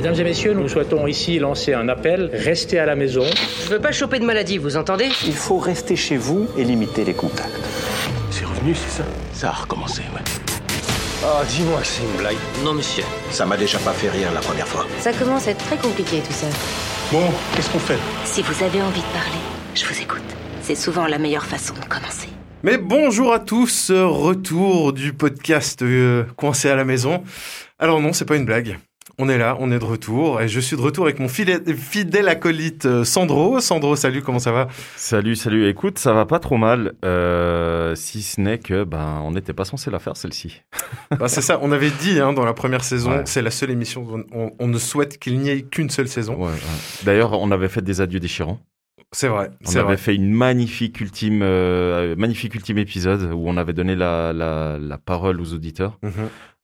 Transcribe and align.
Mesdames 0.00 0.18
et 0.18 0.24
messieurs, 0.24 0.54
nous 0.54 0.66
souhaitons 0.66 1.06
ici 1.06 1.38
lancer 1.38 1.74
un 1.74 1.86
appel. 1.90 2.30
Restez 2.32 2.78
à 2.78 2.86
la 2.86 2.96
maison. 2.96 3.26
Je 3.64 3.68
veux 3.68 3.80
pas 3.80 3.92
choper 3.92 4.18
de 4.18 4.24
maladie, 4.24 4.56
vous 4.56 4.78
entendez? 4.78 5.10
Il 5.26 5.34
faut 5.34 5.58
rester 5.58 5.94
chez 5.94 6.16
vous 6.16 6.48
et 6.56 6.64
limiter 6.64 7.04
les 7.04 7.12
contacts. 7.12 7.60
C'est 8.30 8.46
revenu, 8.46 8.74
c'est 8.74 9.02
ça? 9.02 9.04
Ça 9.34 9.48
a 9.50 9.52
recommencé, 9.52 10.00
ouais. 10.14 10.22
Oh, 11.22 11.44
dis-moi 11.46 11.80
que 11.80 11.86
c'est 11.86 12.02
une 12.02 12.16
blague. 12.16 12.38
Non, 12.64 12.72
monsieur. 12.72 13.04
Ça 13.30 13.44
m'a 13.44 13.58
déjà 13.58 13.78
pas 13.80 13.92
fait 13.92 14.08
rire 14.08 14.32
la 14.32 14.40
première 14.40 14.66
fois. 14.66 14.86
Ça 15.00 15.12
commence 15.12 15.46
à 15.48 15.50
être 15.50 15.66
très 15.66 15.76
compliqué 15.76 16.22
tout 16.26 16.32
ça. 16.32 16.46
Bon, 17.12 17.26
qu'est-ce 17.54 17.68
qu'on 17.68 17.78
fait? 17.78 17.98
Si 18.24 18.40
vous 18.40 18.64
avez 18.64 18.80
envie 18.80 19.02
de 19.02 19.12
parler, 19.12 19.42
je 19.74 19.84
vous 19.84 20.00
écoute. 20.00 20.22
C'est 20.62 20.76
souvent 20.76 21.08
la 21.08 21.18
meilleure 21.18 21.44
façon 21.44 21.74
de 21.74 21.84
commencer. 21.84 22.28
Mais 22.62 22.78
bonjour 22.78 23.34
à 23.34 23.38
tous, 23.38 23.90
retour 23.90 24.94
du 24.94 25.12
podcast 25.12 25.82
euh, 25.82 26.24
coincé 26.36 26.70
à 26.70 26.74
la 26.74 26.86
maison. 26.86 27.22
Alors 27.78 28.00
non, 28.00 28.14
c'est 28.14 28.24
pas 28.24 28.36
une 28.36 28.46
blague. 28.46 28.78
On 29.22 29.28
est 29.28 29.36
là, 29.36 29.54
on 29.60 29.70
est 29.70 29.78
de 29.78 29.84
retour 29.84 30.40
et 30.40 30.48
je 30.48 30.58
suis 30.60 30.76
de 30.76 30.80
retour 30.80 31.04
avec 31.04 31.18
mon 31.18 31.28
fidèle, 31.28 32.26
acolyte 32.26 32.86
euh, 32.86 33.04
Sandro. 33.04 33.60
Sandro, 33.60 33.94
salut, 33.94 34.22
comment 34.22 34.38
ça 34.38 34.50
va? 34.50 34.68
Salut, 34.96 35.36
salut. 35.36 35.68
Écoute, 35.68 35.98
ça 35.98 36.14
va 36.14 36.24
pas 36.24 36.38
trop 36.38 36.56
mal, 36.56 36.94
euh, 37.04 37.94
si 37.96 38.22
ce 38.22 38.40
n'est 38.40 38.56
que 38.58 38.82
ben 38.84 39.20
on 39.22 39.32
n'était 39.32 39.52
pas 39.52 39.66
censé 39.66 39.90
la 39.90 39.98
faire 39.98 40.16
celle-ci. 40.16 40.62
bah, 41.18 41.28
C'est 41.28 41.42
ça, 41.42 41.58
on 41.60 41.70
avait 41.70 41.90
dit 41.90 42.18
hein, 42.18 42.32
dans 42.32 42.46
la 42.46 42.54
première 42.54 42.82
saison, 42.82 43.10
Ouais. 43.10 43.22
c'est 43.26 43.42
la 43.42 43.50
seule 43.50 43.70
émission, 43.70 44.06
où 44.08 44.22
on, 44.32 44.52
on 44.58 44.68
ne 44.68 44.78
souhaite 44.78 45.18
qu'il 45.18 45.38
n'y 45.38 45.50
ait 45.50 45.60
qu'une 45.62 45.90
seule 45.90 46.08
saison. 46.08 46.36
Ouais, 46.36 46.46
ouais. 46.52 46.58
D'ailleurs, 47.04 47.38
on 47.38 47.50
avait 47.50 47.68
fait 47.68 47.82
des 47.82 48.00
adieux 48.00 48.20
déchirants. 48.20 48.58
C'est 49.12 49.26
vrai, 49.26 49.50
On 49.66 49.70
avait 49.72 49.82
vrai. 49.82 49.96
fait 49.96 50.14
une 50.14 50.32
magnifique 50.32 51.00
ultime, 51.00 51.40
euh, 51.42 52.14
magnifique 52.16 52.54
ultime 52.54 52.78
épisode 52.78 53.32
où 53.34 53.42
on 53.48 53.56
avait 53.56 53.72
donné 53.72 53.96
la, 53.96 54.32
la, 54.32 54.78
la 54.80 54.98
parole 54.98 55.40
aux 55.40 55.52
auditeurs. 55.52 55.98
Mhm. 56.04 56.12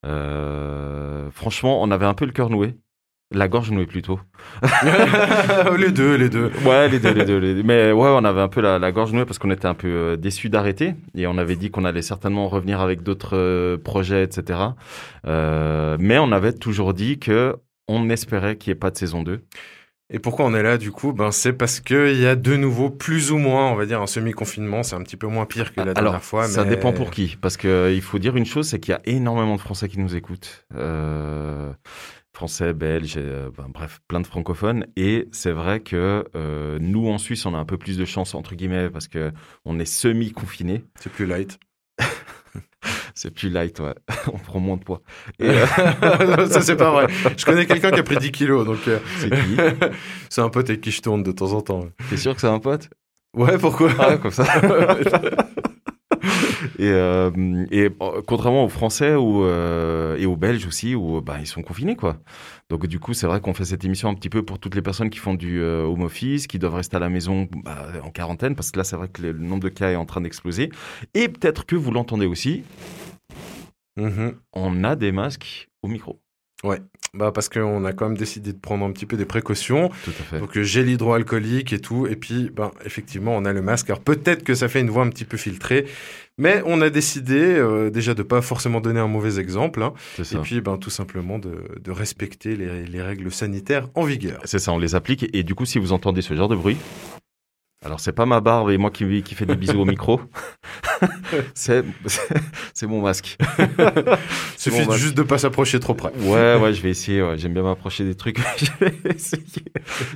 Euh, 0.06 1.30
franchement, 1.32 1.82
on 1.82 1.90
avait 1.90 2.06
un 2.06 2.14
peu 2.14 2.24
le 2.24 2.32
cœur 2.32 2.50
noué. 2.50 2.76
La 3.34 3.48
gorge 3.48 3.72
nouée 3.72 3.86
plutôt. 3.86 4.20
les 5.78 5.90
deux, 5.90 6.14
les 6.14 6.28
deux. 6.28 6.52
Ouais, 6.64 6.88
les 6.88 7.00
deux, 7.00 7.12
les 7.12 7.24
deux, 7.24 7.38
les 7.38 7.54
deux. 7.56 7.62
Mais 7.64 7.90
ouais, 7.90 8.08
on 8.08 8.24
avait 8.24 8.40
un 8.40 8.48
peu 8.48 8.60
la, 8.60 8.78
la 8.78 8.92
gorge 8.92 9.12
nouée 9.12 9.24
parce 9.24 9.40
qu'on 9.40 9.50
était 9.50 9.66
un 9.66 9.74
peu 9.74 9.88
euh, 9.88 10.16
déçus 10.16 10.48
d'arrêter 10.48 10.94
et 11.16 11.26
on 11.26 11.36
avait 11.36 11.56
dit 11.56 11.72
qu'on 11.72 11.84
allait 11.84 12.02
certainement 12.02 12.46
revenir 12.46 12.80
avec 12.80 13.02
d'autres 13.02 13.36
euh, 13.36 13.78
projets, 13.78 14.22
etc. 14.22 14.60
Euh, 15.26 15.96
mais 15.98 16.18
on 16.18 16.30
avait 16.30 16.52
toujours 16.52 16.94
dit 16.94 17.18
que 17.18 17.56
on 17.88 18.08
espérait 18.10 18.56
qu'il 18.56 18.70
n'y 18.70 18.76
ait 18.76 18.80
pas 18.80 18.92
de 18.92 18.96
saison 18.96 19.24
2. 19.24 19.44
Et 20.08 20.20
pourquoi 20.20 20.44
on 20.44 20.54
est 20.54 20.62
là 20.62 20.78
du 20.78 20.92
coup? 20.92 21.12
Ben, 21.12 21.32
C'est 21.32 21.52
parce 21.52 21.80
qu'il 21.80 22.16
y 22.20 22.26
a 22.26 22.36
de 22.36 22.54
nouveau 22.56 22.90
plus 22.90 23.32
ou 23.32 23.38
moins, 23.38 23.72
on 23.72 23.74
va 23.74 23.86
dire, 23.86 24.00
un 24.00 24.06
semi-confinement. 24.06 24.84
C'est 24.84 24.94
un 24.94 25.02
petit 25.02 25.16
peu 25.16 25.26
moins 25.26 25.46
pire 25.46 25.72
que 25.74 25.80
la 25.80 25.90
Alors, 25.90 25.94
dernière 26.12 26.22
fois. 26.22 26.46
ça 26.46 26.62
mais- 26.64 26.70
dépend 26.70 26.92
pour 26.92 27.10
qui. 27.10 27.36
Parce 27.40 27.56
que 27.56 27.66
euh, 27.66 28.00
faut 28.00 28.20
dire 28.20 28.36
une 28.36 28.46
chose, 28.46 28.68
c'est 28.68 28.78
qu'il 28.78 28.92
y 28.92 28.94
a 28.94 29.00
énormément 29.04 29.56
de 29.56 29.60
Français 29.60 29.88
qui 29.88 29.98
nous 29.98 30.14
écoutent. 30.14 30.64
Euh, 30.76 31.72
Français, 32.32 32.72
Belges, 32.72 33.14
euh, 33.16 33.50
ben, 33.56 33.66
bref, 33.68 33.98
plein 34.06 34.20
de 34.20 34.26
francophones. 34.28 34.86
Et 34.96 35.26
c'est 35.32 35.50
vrai 35.52 35.80
que 35.80 36.24
nous, 36.80 37.08
en 37.08 37.18
Suisse, 37.18 37.44
on 37.46 37.54
a 37.54 37.58
un 37.58 37.64
peu 37.64 37.76
plus 37.78 37.98
de 37.98 38.04
chance, 38.04 38.34
entre 38.36 38.54
guillemets, 38.54 38.90
parce 38.90 39.08
que 39.08 39.32
on 39.64 39.80
est 39.80 39.84
semi-confinés. 39.86 40.84
C'est 41.00 41.10
plus 41.10 41.26
light. 41.26 41.58
C'est 43.18 43.30
plus 43.30 43.48
light, 43.48 43.80
ouais. 43.80 43.94
on 44.32 44.36
prend 44.36 44.60
moins 44.60 44.76
de 44.76 44.84
poids. 44.84 45.00
Et, 45.40 45.48
euh, 45.48 45.66
Non, 46.36 46.46
ça, 46.46 46.60
c'est 46.60 46.76
pas 46.76 46.90
vrai. 46.90 47.06
Je 47.36 47.44
connais 47.46 47.64
quelqu'un 47.66 47.90
qui 47.90 48.00
a 48.00 48.02
pris 48.02 48.18
10 48.18 48.30
kilos, 48.30 48.66
donc 48.66 48.78
euh, 48.88 48.98
c'est 49.18 49.30
qui 49.30 49.56
c'est 50.28 50.42
un 50.42 50.50
pote 50.50 50.68
avec 50.68 50.82
qui 50.82 50.90
je 50.90 51.00
tourne 51.00 51.22
de 51.22 51.32
temps 51.32 51.52
en 51.52 51.62
temps. 51.62 51.86
T'es 52.10 52.18
sûr 52.18 52.34
que 52.34 52.42
c'est 52.42 52.46
un 52.46 52.58
pote? 52.58 52.90
Ouais, 53.34 53.56
pourquoi? 53.58 53.90
Ah 53.98 54.10
ouais, 54.10 54.18
comme 54.18 54.30
ça. 54.30 54.44
et, 56.78 56.88
euh, 56.88 57.30
et 57.70 57.88
euh, 58.00 58.22
contrairement 58.26 58.64
aux 58.64 58.68
Français 58.68 59.14
ou, 59.14 59.44
euh, 59.44 60.16
et 60.16 60.26
aux 60.26 60.36
Belges 60.36 60.66
aussi, 60.66 60.94
où 60.94 61.20
bah, 61.20 61.36
ils 61.40 61.46
sont 61.46 61.62
confinés, 61.62 61.96
quoi. 61.96 62.18
Donc 62.68 62.86
du 62.86 62.98
coup, 62.98 63.14
c'est 63.14 63.26
vrai 63.26 63.40
qu'on 63.40 63.54
fait 63.54 63.64
cette 63.64 63.84
émission 63.84 64.08
un 64.08 64.14
petit 64.14 64.28
peu 64.28 64.42
pour 64.42 64.58
toutes 64.58 64.74
les 64.74 64.82
personnes 64.82 65.10
qui 65.10 65.18
font 65.18 65.34
du 65.34 65.60
euh, 65.60 65.84
home 65.84 66.02
office, 66.02 66.46
qui 66.46 66.58
doivent 66.58 66.74
rester 66.74 66.96
à 66.96 67.00
la 67.00 67.08
maison 67.08 67.48
bah, 67.64 67.86
en 68.02 68.10
quarantaine, 68.10 68.54
parce 68.54 68.70
que 68.70 68.78
là, 68.78 68.84
c'est 68.84 68.96
vrai 68.96 69.08
que 69.08 69.22
le 69.22 69.32
nombre 69.34 69.62
de 69.62 69.68
cas 69.68 69.90
est 69.90 69.96
en 69.96 70.06
train 70.06 70.20
d'exploser. 70.20 70.70
Et 71.14 71.28
peut-être 71.28 71.66
que 71.66 71.76
vous 71.76 71.90
l'entendez 71.90 72.26
aussi, 72.26 72.64
Mhm. 73.96 74.34
on 74.52 74.84
a 74.84 74.96
des 74.96 75.12
masques 75.12 75.68
au 75.82 75.88
micro. 75.88 76.20
Bah 77.14 77.30
parce 77.32 77.48
qu'on 77.48 77.84
a 77.84 77.92
quand 77.92 78.08
même 78.08 78.18
décidé 78.18 78.52
de 78.52 78.58
prendre 78.58 78.84
un 78.84 78.90
petit 78.90 79.06
peu 79.06 79.16
des 79.16 79.24
précautions. 79.24 79.88
Tout 80.04 80.10
à 80.10 80.22
fait. 80.24 80.40
Donc 80.40 80.56
euh, 80.56 80.62
gel 80.64 80.88
hydroalcoolique 80.90 81.72
et 81.72 81.78
tout. 81.78 82.06
Et 82.08 82.16
puis, 82.16 82.50
ben, 82.54 82.72
effectivement, 82.84 83.36
on 83.36 83.44
a 83.44 83.52
le 83.52 83.62
masque. 83.62 83.88
Alors 83.88 84.00
peut-être 84.02 84.42
que 84.42 84.54
ça 84.54 84.68
fait 84.68 84.80
une 84.80 84.90
voix 84.90 85.04
un 85.04 85.08
petit 85.10 85.24
peu 85.24 85.36
filtrée. 85.36 85.86
Mais 86.38 86.62
on 86.66 86.80
a 86.82 86.90
décidé 86.90 87.38
euh, 87.38 87.88
déjà 87.90 88.14
de 88.14 88.22
pas 88.22 88.42
forcément 88.42 88.80
donner 88.80 89.00
un 89.00 89.06
mauvais 89.06 89.38
exemple. 89.38 89.80
hein. 89.82 89.94
Et 90.18 90.22
puis, 90.42 90.60
ben, 90.60 90.76
tout 90.76 90.90
simplement 90.90 91.38
de, 91.38 91.62
de 91.80 91.90
respecter 91.90 92.56
les, 92.56 92.84
les 92.84 93.00
règles 93.02 93.30
sanitaires 93.30 93.88
en 93.94 94.02
vigueur. 94.02 94.40
C'est 94.44 94.58
ça, 94.58 94.72
on 94.72 94.78
les 94.78 94.94
applique. 94.94 95.30
Et 95.34 95.42
du 95.44 95.54
coup, 95.54 95.64
si 95.66 95.78
vous 95.78 95.92
entendez 95.92 96.20
ce 96.20 96.34
genre 96.34 96.48
de 96.48 96.56
bruit, 96.56 96.76
alors 97.86 98.00
c'est 98.00 98.12
pas 98.12 98.26
ma 98.26 98.40
barbe 98.40 98.70
et 98.70 98.78
moi 98.78 98.90
qui, 98.90 99.22
qui 99.22 99.34
fais 99.36 99.46
des 99.46 99.54
bisous 99.54 99.80
au 99.80 99.84
micro, 99.84 100.20
c'est 101.54 101.84
mon 102.82 103.00
masque. 103.00 103.36
C'est 104.56 104.70
Suffit 104.72 104.90
juste 104.98 105.16
de 105.16 105.22
pas 105.22 105.38
s'approcher 105.38 105.78
trop 105.78 105.94
près. 105.94 106.10
Ouais, 106.18 106.56
ouais, 106.56 106.72
je 106.72 106.82
vais 106.82 106.90
essayer. 106.90 107.22
ouais, 107.22 107.38
J'aime 107.38 107.52
bien 107.52 107.62
m'approcher 107.62 108.04
des 108.04 108.14
trucs. 108.16 108.38
je, 108.56 108.66
vais 108.80 108.94
essayer, 109.14 109.42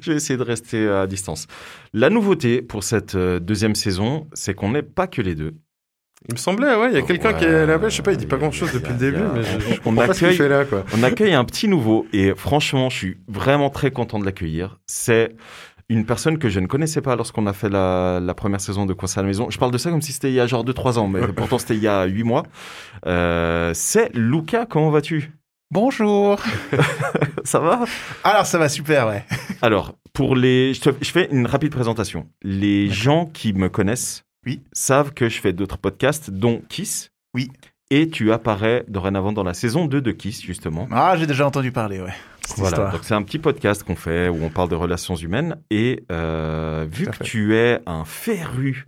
je 0.02 0.10
vais 0.10 0.16
essayer 0.16 0.36
de 0.36 0.42
rester 0.42 0.88
à 0.88 1.06
distance. 1.06 1.46
La 1.92 2.10
nouveauté 2.10 2.60
pour 2.62 2.82
cette 2.82 3.14
euh, 3.14 3.38
deuxième 3.38 3.74
saison, 3.76 4.26
c'est 4.32 4.54
qu'on 4.54 4.70
n'est 4.70 4.82
pas 4.82 5.06
que 5.06 5.22
les 5.22 5.34
deux. 5.34 5.54
Il 6.28 6.34
me 6.34 6.38
semblait, 6.38 6.74
ouais, 6.74 6.88
il 6.90 6.94
y 6.94 6.98
a 6.98 7.02
quelqu'un 7.02 7.32
qui 7.32 7.44
est 7.44 7.64
là-bas. 7.66 7.88
Je 7.88 7.96
sais 7.96 8.02
pas, 8.02 8.12
il 8.12 8.18
dit 8.18 8.26
pas 8.26 8.36
grand-chose 8.36 8.70
il 8.74 8.80
depuis 8.80 8.92
le 8.92 8.98
il 8.98 9.04
a- 9.06 9.10
début, 9.10 9.24
mais 9.34 9.42
je, 9.42 9.74
je 9.74 9.80
on 9.86 9.94
pas 9.94 10.12
ce 10.12 10.30
fait 10.30 10.48
là, 10.48 10.66
quoi. 10.66 10.84
On 10.94 11.02
accueille 11.02 11.32
un 11.32 11.44
petit 11.44 11.66
nouveau 11.66 12.06
et 12.12 12.34
franchement, 12.34 12.90
je 12.90 12.96
suis 12.96 13.16
vraiment 13.26 13.70
très 13.70 13.90
content 13.90 14.18
de 14.18 14.26
l'accueillir. 14.26 14.78
C'est 14.86 15.34
une 15.90 16.06
personne 16.06 16.38
que 16.38 16.48
je 16.48 16.60
ne 16.60 16.66
connaissais 16.66 17.00
pas 17.02 17.16
lorsqu'on 17.16 17.46
a 17.46 17.52
fait 17.52 17.68
la, 17.68 18.20
la 18.22 18.32
première 18.34 18.60
saison 18.60 18.86
de 18.86 18.94
Coincé 18.94 19.18
à 19.18 19.22
la 19.22 19.26
maison. 19.28 19.50
Je 19.50 19.58
parle 19.58 19.72
de 19.72 19.78
ça 19.78 19.90
comme 19.90 20.00
si 20.00 20.12
c'était 20.12 20.30
il 20.30 20.34
y 20.34 20.40
a 20.40 20.46
genre 20.46 20.64
2-3 20.64 20.98
ans, 20.98 21.08
mais 21.08 21.20
pourtant 21.36 21.58
c'était 21.58 21.74
il 21.76 21.82
y 21.82 21.88
a 21.88 22.04
8 22.04 22.22
mois. 22.22 22.44
Euh, 23.06 23.72
c'est 23.74 24.10
Luca, 24.14 24.66
comment 24.66 24.90
vas-tu? 24.90 25.32
Bonjour. 25.72 26.40
Ça 27.44 27.58
va? 27.60 27.84
Alors 28.24 28.44
ça 28.46 28.58
va 28.58 28.68
super, 28.68 29.06
ouais. 29.06 29.24
Alors, 29.62 29.94
pour 30.12 30.34
les... 30.36 30.74
Je, 30.74 30.80
te- 30.80 31.04
je 31.04 31.10
fais 31.10 31.28
une 31.30 31.46
rapide 31.46 31.70
présentation. 31.72 32.28
Les 32.42 32.88
gens 32.88 33.26
qui 33.26 33.52
me 33.52 33.68
connaissent 33.68 34.24
Oui. 34.46 34.62
savent 34.72 35.12
que 35.12 35.28
je 35.28 35.40
fais 35.40 35.52
d'autres 35.52 35.78
podcasts, 35.78 36.30
dont 36.30 36.62
Kiss. 36.68 37.10
Oui. 37.34 37.50
Et 37.90 38.08
tu 38.08 38.30
apparais 38.32 38.84
dorénavant 38.88 39.32
dans 39.32 39.42
la 39.42 39.52
saison 39.54 39.86
2 39.86 40.00
de 40.00 40.12
Kiss, 40.12 40.42
justement. 40.42 40.86
Ah, 40.92 41.16
j'ai 41.18 41.26
déjà 41.26 41.46
entendu 41.46 41.72
parler, 41.72 42.00
ouais. 42.00 42.14
Voilà, 42.56 42.90
donc 42.90 43.00
c'est 43.02 43.14
un 43.14 43.22
petit 43.22 43.38
podcast 43.38 43.82
qu'on 43.84 43.96
fait 43.96 44.28
où 44.28 44.44
on 44.44 44.48
parle 44.50 44.68
de 44.68 44.74
relations 44.76 45.14
humaines. 45.16 45.56
Et 45.70 46.04
euh, 46.12 46.86
vu 46.90 47.06
que 47.06 47.16
fait. 47.16 47.24
tu 47.24 47.54
es 47.56 47.80
un 47.86 48.04
féru 48.04 48.86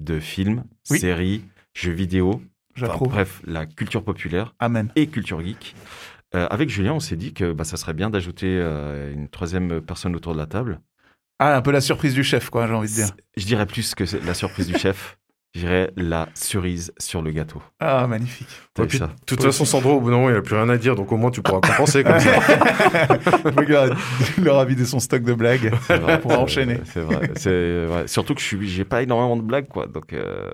de 0.00 0.18
films, 0.20 0.64
Oui. 0.90 0.98
séries, 0.98 1.44
jeux 1.74 1.92
vidéo, 1.92 2.42
enfin, 2.80 2.96
bref, 3.00 3.40
la 3.44 3.66
culture 3.66 4.02
populaire 4.02 4.54
Amen. 4.58 4.88
et 4.96 5.06
culture 5.06 5.40
geek, 5.44 5.74
euh, 6.34 6.46
avec 6.50 6.68
Julien, 6.70 6.92
on 6.94 7.00
s'est 7.00 7.16
dit 7.16 7.32
que 7.32 7.52
bah, 7.52 7.62
ça 7.64 7.76
serait 7.76 7.94
bien 7.94 8.10
d'ajouter 8.10 8.46
euh, 8.48 9.12
une 9.12 9.28
troisième 9.28 9.80
personne 9.80 10.16
autour 10.16 10.32
de 10.32 10.38
la 10.38 10.46
table. 10.46 10.80
Ah, 11.38 11.56
un 11.56 11.62
peu 11.62 11.70
la 11.72 11.80
surprise 11.80 12.14
du 12.14 12.24
chef, 12.24 12.50
quoi, 12.50 12.66
j'ai 12.66 12.74
envie 12.74 12.88
de 12.88 12.94
dire. 12.94 13.10
Je 13.36 13.44
dirais 13.46 13.66
plus 13.66 13.94
que 13.94 14.04
la 14.24 14.34
surprise 14.34 14.66
du 14.68 14.74
chef. 14.78 15.18
Je 15.54 15.60
dirais 15.60 15.90
la 15.96 16.28
cerise 16.34 16.92
sur 16.98 17.22
le 17.22 17.30
gâteau. 17.30 17.62
Ah, 17.78 18.06
magnifique. 18.08 18.48
De 18.76 18.86
toute 19.24 19.40
façon, 19.42 19.64
Sandro, 19.64 19.92
au 19.98 20.00
bout 20.00 20.10
d'un 20.10 20.16
moment, 20.16 20.30
il 20.30 20.34
a 20.36 20.42
plus 20.42 20.56
rien 20.56 20.68
à 20.68 20.76
dire, 20.76 20.96
donc 20.96 21.12
au 21.12 21.16
moins 21.16 21.30
tu 21.30 21.42
pourras 21.42 21.60
compenser 21.60 22.02
comme 22.02 22.18
ça. 22.20 22.32
Regarde, 23.56 23.94
il 24.36 24.42
leur 24.44 24.58
a 24.58 24.64
vidé 24.64 24.84
son 24.84 24.98
stock 24.98 25.22
de 25.22 25.32
blagues. 25.32 25.70
C'est 25.86 25.98
vrai, 25.98 26.20
Pour 26.20 26.32
c'est- 26.32 26.38
enchaîner. 26.38 26.80
C'est 26.84 27.00
vrai. 27.02 27.30
C'est 27.36 27.86
vrai. 27.86 28.08
Surtout 28.08 28.34
que 28.34 28.40
je 28.40 28.56
j'ai 28.62 28.84
pas 28.84 29.02
énormément 29.02 29.36
de 29.36 29.42
blagues, 29.42 29.68
quoi. 29.68 29.86
Donc, 29.86 30.12
euh, 30.12 30.50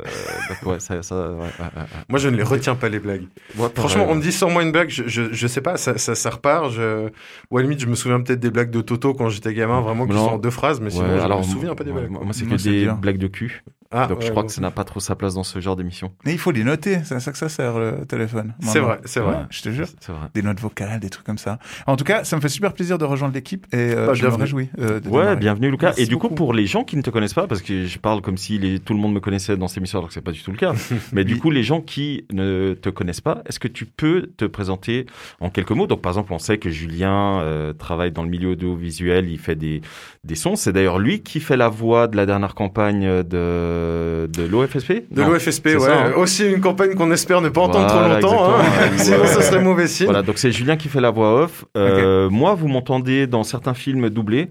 donc 0.50 0.72
ouais, 0.72 0.80
ça, 0.80 1.02
ça, 1.02 1.14
ouais, 1.30 1.36
ouais, 1.36 1.40
ouais, 1.58 1.64
ouais. 1.76 1.82
Moi, 2.10 2.18
je 2.18 2.28
ne 2.28 2.36
les 2.36 2.42
retiens 2.42 2.74
pas, 2.74 2.88
les 2.90 2.98
blagues. 3.00 3.24
Ouais, 3.56 3.68
Franchement, 3.74 4.06
on 4.08 4.14
me 4.16 4.20
dit 4.22 4.32
sors-moi 4.32 4.62
une 4.62 4.72
blague, 4.72 4.90
je, 4.90 5.04
je, 5.06 5.32
je 5.32 5.46
sais 5.46 5.62
pas, 5.62 5.76
ça, 5.78 5.96
ça, 5.96 6.14
ça 6.14 6.28
repart. 6.30 6.70
Je... 6.72 7.08
Ou 7.50 7.56
à 7.56 7.60
la 7.60 7.62
limite, 7.62 7.80
je 7.80 7.86
me 7.86 7.94
souviens 7.94 8.20
peut-être 8.20 8.40
des 8.40 8.50
blagues 8.50 8.70
de 8.70 8.80
Toto 8.82 9.14
quand 9.14 9.30
j'étais 9.30 9.54
gamin, 9.54 9.80
vraiment 9.80 10.06
qui 10.06 10.12
sont 10.12 10.18
en 10.18 10.38
deux 10.38 10.50
phrases, 10.50 10.80
mais 10.80 10.90
sinon, 10.90 11.04
Ouais, 11.08 11.18
je 11.18 11.24
alors, 11.24 11.38
me 11.38 11.44
souviens 11.44 11.74
pas 11.74 11.84
des 11.84 11.90
ouais, 11.90 12.00
blagues. 12.06 12.22
Moi, 12.22 12.32
c'est 12.32 12.44
que 12.44 12.54
des 12.62 12.86
blagues 13.00 13.18
de 13.18 13.28
cul. 13.28 13.64
Ah, 13.92 14.06
donc, 14.06 14.20
ouais, 14.20 14.26
je 14.26 14.30
crois 14.30 14.44
que 14.44 14.52
ça 14.52 14.60
n'a 14.60 14.70
pas 14.70 14.84
trop 14.84 15.00
sa 15.00 15.16
place 15.16 15.34
dans 15.34 15.42
ce 15.42 15.58
genre 15.60 15.74
d'émission. 15.74 16.12
Mais 16.24 16.32
il 16.32 16.38
faut 16.38 16.52
les 16.52 16.62
noter, 16.62 17.00
c'est 17.02 17.16
à 17.16 17.20
ça 17.20 17.32
que 17.32 17.38
ça 17.38 17.48
sert 17.48 17.76
le 17.78 18.04
téléphone. 18.06 18.54
C'est 18.60 18.78
vrai, 18.78 19.00
c'est 19.04 19.18
vrai. 19.18 19.34
Ouais, 19.34 19.42
je 19.50 19.62
te 19.62 19.68
jure. 19.70 19.86
C'est 19.98 20.12
vrai. 20.12 20.28
Des 20.32 20.42
notes 20.42 20.60
vocales, 20.60 21.00
des 21.00 21.10
trucs 21.10 21.26
comme 21.26 21.38
ça. 21.38 21.58
En 21.88 21.96
tout 21.96 22.04
cas, 22.04 22.22
ça 22.22 22.36
me 22.36 22.40
fait 22.40 22.48
super 22.48 22.72
plaisir 22.72 22.98
de 22.98 23.04
rejoindre 23.04 23.34
l'équipe 23.34 23.66
et 23.72 23.76
euh, 23.94 24.06
Bah, 24.06 24.14
je 24.14 24.24
me 24.24 24.32
réjouis. 24.32 24.68
euh, 24.78 25.00
de 25.00 25.08
Ouais, 25.08 25.18
démarrer. 25.22 25.36
bienvenue 25.36 25.70
Lucas. 25.72 25.88
Merci 25.88 26.02
et 26.02 26.06
du 26.06 26.18
coup, 26.18 26.28
pour 26.28 26.52
les 26.54 26.66
gens 26.66 26.84
qui 26.84 26.96
ne 26.96 27.02
te 27.02 27.10
connaissent 27.10 27.34
pas, 27.34 27.48
parce 27.48 27.62
que 27.62 27.84
je 27.86 27.98
parle 27.98 28.20
comme 28.20 28.36
si 28.36 28.58
les- 28.58 28.78
tout 28.78 28.94
le 28.94 29.00
monde 29.00 29.12
me 29.12 29.18
connaissait 29.20 29.56
dans 29.56 29.66
cette 29.66 29.78
émission, 29.78 29.98
alors 29.98 30.06
que 30.08 30.14
c'est 30.14 30.20
pas 30.20 30.30
du 30.30 30.40
tout 30.42 30.52
le 30.52 30.56
cas. 30.56 30.72
Mais 31.12 31.24
du 31.24 31.38
coup, 31.38 31.50
les 31.50 31.64
gens 31.64 31.80
qui 31.80 32.26
ne 32.32 32.74
te 32.74 32.90
connaissent 32.90 33.20
pas, 33.20 33.42
est-ce 33.46 33.58
que 33.58 33.66
tu 33.68 33.86
peux 33.86 34.30
te 34.36 34.44
présenter 34.44 35.06
en 35.40 35.50
quelques 35.50 35.72
mots? 35.72 35.88
Donc, 35.88 36.00
par 36.00 36.10
exemple, 36.12 36.32
on 36.32 36.38
sait 36.38 36.58
que 36.58 36.70
Julien 36.70 37.40
euh, 37.40 37.72
travaille 37.72 38.12
dans 38.12 38.22
le 38.22 38.30
milieu 38.30 38.50
audiovisuel, 38.50 39.28
il 39.28 39.38
fait 39.40 39.56
des, 39.56 39.80
des 40.22 40.36
sons. 40.36 40.54
C'est 40.54 40.72
d'ailleurs 40.72 41.00
lui 41.00 41.22
qui 41.22 41.40
fait 41.40 41.56
la 41.56 41.68
voix 41.68 42.06
de 42.06 42.16
la 42.16 42.24
dernière 42.24 42.54
campagne 42.54 43.24
de 43.24 43.79
de, 43.80 44.26
de 44.32 44.42
l'OFSP 44.46 44.92
De 45.10 45.22
l'OFSP, 45.22 45.66
ouais. 45.66 45.78
ça, 45.80 46.04
hein. 46.06 46.12
Aussi 46.16 46.46
une 46.46 46.60
campagne 46.60 46.94
qu'on 46.94 47.10
espère 47.12 47.40
ne 47.40 47.48
pas 47.48 47.62
entendre 47.62 47.86
Voilà, 47.92 48.20
trop 48.20 48.30
longtemps, 48.32 48.54
hein. 48.58 48.62
sinon 48.96 49.24
ça 49.26 49.42
serait 49.42 49.62
mauvais 49.62 49.86
signe. 49.86 50.06
Voilà, 50.06 50.22
donc 50.22 50.38
c'est 50.38 50.52
Julien 50.52 50.76
qui 50.76 50.88
fait 50.88 51.00
la 51.00 51.10
voix 51.10 51.42
off. 51.44 51.64
Euh, 51.76 52.28
Moi, 52.30 52.54
vous 52.54 52.68
m'entendez 52.68 53.26
dans 53.26 53.44
certains 53.44 53.74
films 53.74 54.08
doublés. 54.10 54.48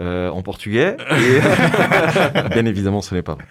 euh, 0.00 0.28
en 0.30 0.42
portugais. 0.42 0.96
Et- 1.10 2.50
Bien 2.54 2.66
évidemment, 2.66 3.02
ce 3.02 3.14
n'est 3.16 3.22
pas 3.22 3.34
vrai. 3.34 3.44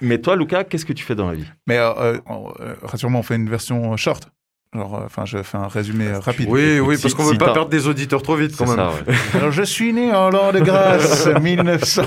Mais 0.00 0.16
toi, 0.18 0.34
Lucas, 0.34 0.64
qu'est-ce 0.64 0.86
que 0.86 0.94
tu 0.94 1.04
fais 1.04 1.14
dans 1.14 1.28
la 1.28 1.34
vie? 1.34 1.44
Mais 1.66 1.76
euh, 1.76 1.92
euh, 1.98 2.18
euh, 2.60 2.74
rassure-moi, 2.82 3.20
on 3.20 3.22
fait 3.22 3.36
une 3.36 3.50
version 3.50 3.96
short. 3.98 4.28
Genre, 4.74 4.94
euh, 4.94 5.02
enfin, 5.04 5.24
je 5.26 5.42
fais 5.42 5.58
un 5.58 5.66
résumé 5.68 6.06
euh, 6.06 6.18
rapide. 6.20 6.46
Oui, 6.48 6.78
oui, 6.80 6.96
Si- 6.96 7.02
parce 7.02 7.14
qu'on 7.14 7.24
si 7.24 7.32
veut 7.32 7.38
pas 7.38 7.52
perdre 7.52 7.68
des 7.70 7.86
auditeurs 7.88 8.22
trop 8.22 8.36
vite 8.36 8.56
quand 8.56 8.66
C'est 8.66 8.76
même. 8.76 8.86
ça, 8.90 8.92
ouais. 9.10 9.14
Alors, 9.40 9.50
je 9.52 9.62
suis 9.62 9.92
né 9.92 10.10
en 10.14 10.30
l'an 10.30 10.52
de 10.52 10.60
grâce 10.60 11.26
1900. 11.26 12.02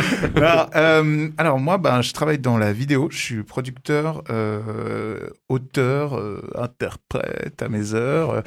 alors, 0.36 0.70
euh, 0.76 1.28
alors, 1.38 1.58
moi, 1.58 1.78
ben, 1.78 2.02
je 2.02 2.12
travaille 2.12 2.38
dans 2.38 2.58
la 2.58 2.72
vidéo. 2.72 3.08
Je 3.10 3.18
suis 3.18 3.42
producteur, 3.42 4.22
euh, 4.30 5.28
auteur, 5.48 6.16
euh, 6.18 6.40
interprète 6.56 7.62
à 7.62 7.68
mes 7.68 7.94
heures. 7.94 8.42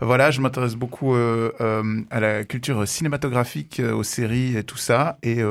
Voilà, 0.00 0.30
je 0.30 0.40
m'intéresse 0.40 0.74
beaucoup 0.76 1.14
à 1.14 2.20
la 2.20 2.44
culture 2.44 2.86
cinématographique, 2.86 3.80
aux 3.80 4.02
séries 4.02 4.56
et 4.56 4.64
tout 4.64 4.76
ça. 4.78 5.18
Et 5.22 5.42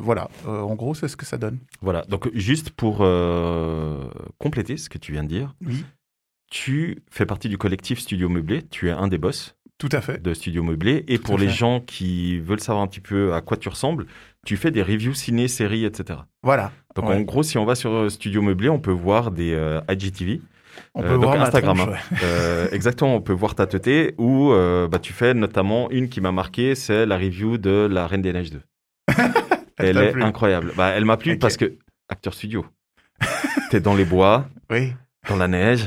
voilà, 0.00 0.28
en 0.46 0.74
gros, 0.74 0.94
c'est 0.94 1.08
ce 1.08 1.16
que 1.16 1.26
ça 1.26 1.36
donne. 1.38 1.58
Voilà, 1.80 2.02
donc 2.08 2.30
juste 2.34 2.70
pour 2.70 2.98
compléter 4.38 4.76
ce 4.76 4.88
que 4.88 4.98
tu 4.98 5.12
viens 5.12 5.24
de 5.24 5.28
dire, 5.28 5.54
Oui, 5.66 5.84
tu 6.50 7.02
fais 7.10 7.26
partie 7.26 7.48
du 7.48 7.58
collectif 7.58 7.98
Studio 8.00 8.28
Meublé, 8.28 8.62
tu 8.62 8.88
es 8.88 8.92
un 8.92 9.08
des 9.08 9.18
boss 9.18 9.56
tout 9.78 9.88
à 9.90 10.00
fait. 10.00 10.22
de 10.22 10.34
Studio 10.34 10.62
Meublé, 10.62 11.04
et 11.08 11.18
Tout 11.18 11.24
pour 11.24 11.38
les 11.38 11.46
fait. 11.48 11.52
gens 11.54 11.80
qui 11.80 12.38
veulent 12.38 12.60
savoir 12.60 12.84
un 12.84 12.86
petit 12.86 13.00
peu 13.00 13.34
à 13.34 13.40
quoi 13.40 13.56
tu 13.56 13.68
ressembles, 13.68 14.06
tu 14.46 14.56
fais 14.56 14.70
des 14.70 14.82
reviews 14.82 15.14
ciné, 15.14 15.48
séries, 15.48 15.84
etc. 15.84 16.20
Voilà. 16.42 16.72
Donc 16.96 17.08
Ouais. 17.08 17.14
en 17.16 17.20
gros, 17.20 17.42
si 17.42 17.58
on 17.58 17.64
va 17.64 17.74
sur 17.74 17.90
euh, 17.92 18.08
Studio 18.08 18.42
Meublé, 18.42 18.68
on 18.68 18.80
peut 18.80 18.90
voir 18.92 19.30
des 19.30 19.52
euh, 19.52 19.80
IGTV, 19.88 20.40
On 20.94 21.02
Euh, 21.02 21.06
peut 21.06 21.14
donc 21.14 21.22
voir 21.24 21.36
ma 21.36 21.42
Instagram, 21.44 21.76
tronche, 21.76 21.88
hein. 21.90 22.14
ouais. 22.14 22.18
Euh, 22.24 22.68
exactement, 22.72 23.14
on 23.16 23.20
peut 23.20 23.32
voir 23.34 23.54
ta 23.54 23.66
teuté, 23.66 24.14
euh, 24.18 24.88
bah, 24.88 24.98
tu 24.98 25.12
fais 25.12 25.34
notamment 25.34 25.90
une 25.90 26.08
qui 26.08 26.20
m'a 26.20 26.32
marqué, 26.32 26.74
c'est 26.74 27.04
la 27.06 27.16
review 27.18 27.58
de 27.58 27.88
La 27.90 28.06
Reine 28.06 28.22
des 28.22 28.32
Neiges 28.32 28.50
2. 28.50 28.60
Elle 29.78 29.98
est 29.98 30.12
plu 30.12 30.22
incroyable. 30.22 30.72
Bah, 30.76 30.88
elle 30.90 31.04
m'a 31.04 31.16
plu 31.16 31.38
parce 31.38 31.56
que, 31.56 31.76
acteur 32.08 32.34
studio, 32.34 32.64
t'es 33.70 33.80
dans 33.80 33.94
les 33.94 34.04
bois, 34.04 34.48
Oui. 34.70 34.92
dans 35.28 35.36
la 35.36 35.48
neige. 35.48 35.84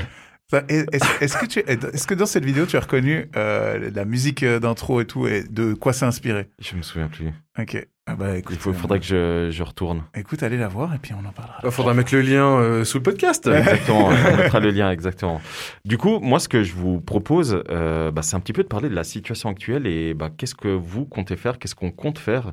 Est- 0.68 0.86
Est-ce 1.20 1.36
que, 1.38 1.46
tu- 1.46 1.58
est-ce 1.66 2.06
que 2.06 2.14
dans 2.14 2.26
cette 2.26 2.44
vidéo, 2.44 2.66
tu 2.66 2.76
as 2.76 2.80
reconnu 2.80 3.28
euh, 3.36 3.90
la 3.92 4.04
musique 4.04 4.44
d'intro 4.44 5.00
et 5.00 5.04
tout, 5.06 5.26
et 5.26 5.42
de 5.42 5.74
quoi 5.74 5.92
c'est 5.92 6.04
inspiré? 6.04 6.48
Je 6.60 6.76
me 6.76 6.82
souviens 6.82 7.08
plus. 7.08 7.30
Ok. 7.58 7.84
Ah 8.08 8.14
bah 8.14 8.36
écoute, 8.38 8.54
Il 8.56 8.60
faut- 8.62 8.72
faudrait 8.72 9.00
que 9.00 9.04
je, 9.04 9.48
je 9.50 9.62
retourne. 9.64 10.04
écoute, 10.14 10.42
allez 10.44 10.56
la 10.56 10.68
voir 10.68 10.94
et 10.94 10.98
puis 10.98 11.12
on 11.12 11.26
en 11.26 11.32
parlera. 11.32 11.58
Il 11.64 11.70
faudra 11.72 11.92
mettre 11.92 12.14
le 12.14 12.20
lien 12.20 12.56
euh, 12.60 12.84
sous 12.84 12.98
le 12.98 13.02
podcast. 13.02 13.46
Exactement, 13.52 14.06
on 14.10 14.36
mettra 14.36 14.60
le 14.60 14.70
lien, 14.70 14.90
exactement. 14.92 15.40
Du 15.84 15.98
coup, 15.98 16.20
moi, 16.20 16.38
ce 16.38 16.48
que 16.48 16.62
je 16.62 16.72
vous 16.74 17.00
propose, 17.00 17.62
euh, 17.68 18.12
bah, 18.12 18.22
c'est 18.22 18.36
un 18.36 18.40
petit 18.40 18.52
peu 18.52 18.62
de 18.62 18.68
parler 18.68 18.88
de 18.88 18.94
la 18.94 19.02
situation 19.02 19.48
actuelle 19.50 19.88
et 19.88 20.14
bah, 20.14 20.30
qu'est-ce 20.36 20.54
que 20.54 20.68
vous 20.68 21.04
comptez 21.04 21.34
faire, 21.36 21.58
qu'est-ce 21.58 21.74
qu'on 21.74 21.90
compte 21.90 22.18
faire 22.20 22.52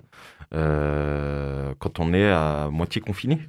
euh, 0.55 1.73
quand 1.77 1.99
on 1.99 2.13
est 2.15 2.29
à 2.31 2.69
moitié 2.71 2.99
confiné? 3.01 3.39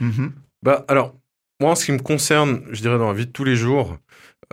Mhm. 0.00 0.32
Bah 0.64 0.84
alors, 0.88 1.14
moi 1.60 1.70
en 1.70 1.74
ce 1.76 1.84
qui 1.84 1.92
me 1.92 1.98
concerne, 1.98 2.62
je 2.72 2.80
dirais 2.80 2.98
dans 2.98 3.06
la 3.08 3.14
vie 3.14 3.26
de 3.26 3.32
tous 3.32 3.44
les 3.44 3.54
jours, 3.56 3.96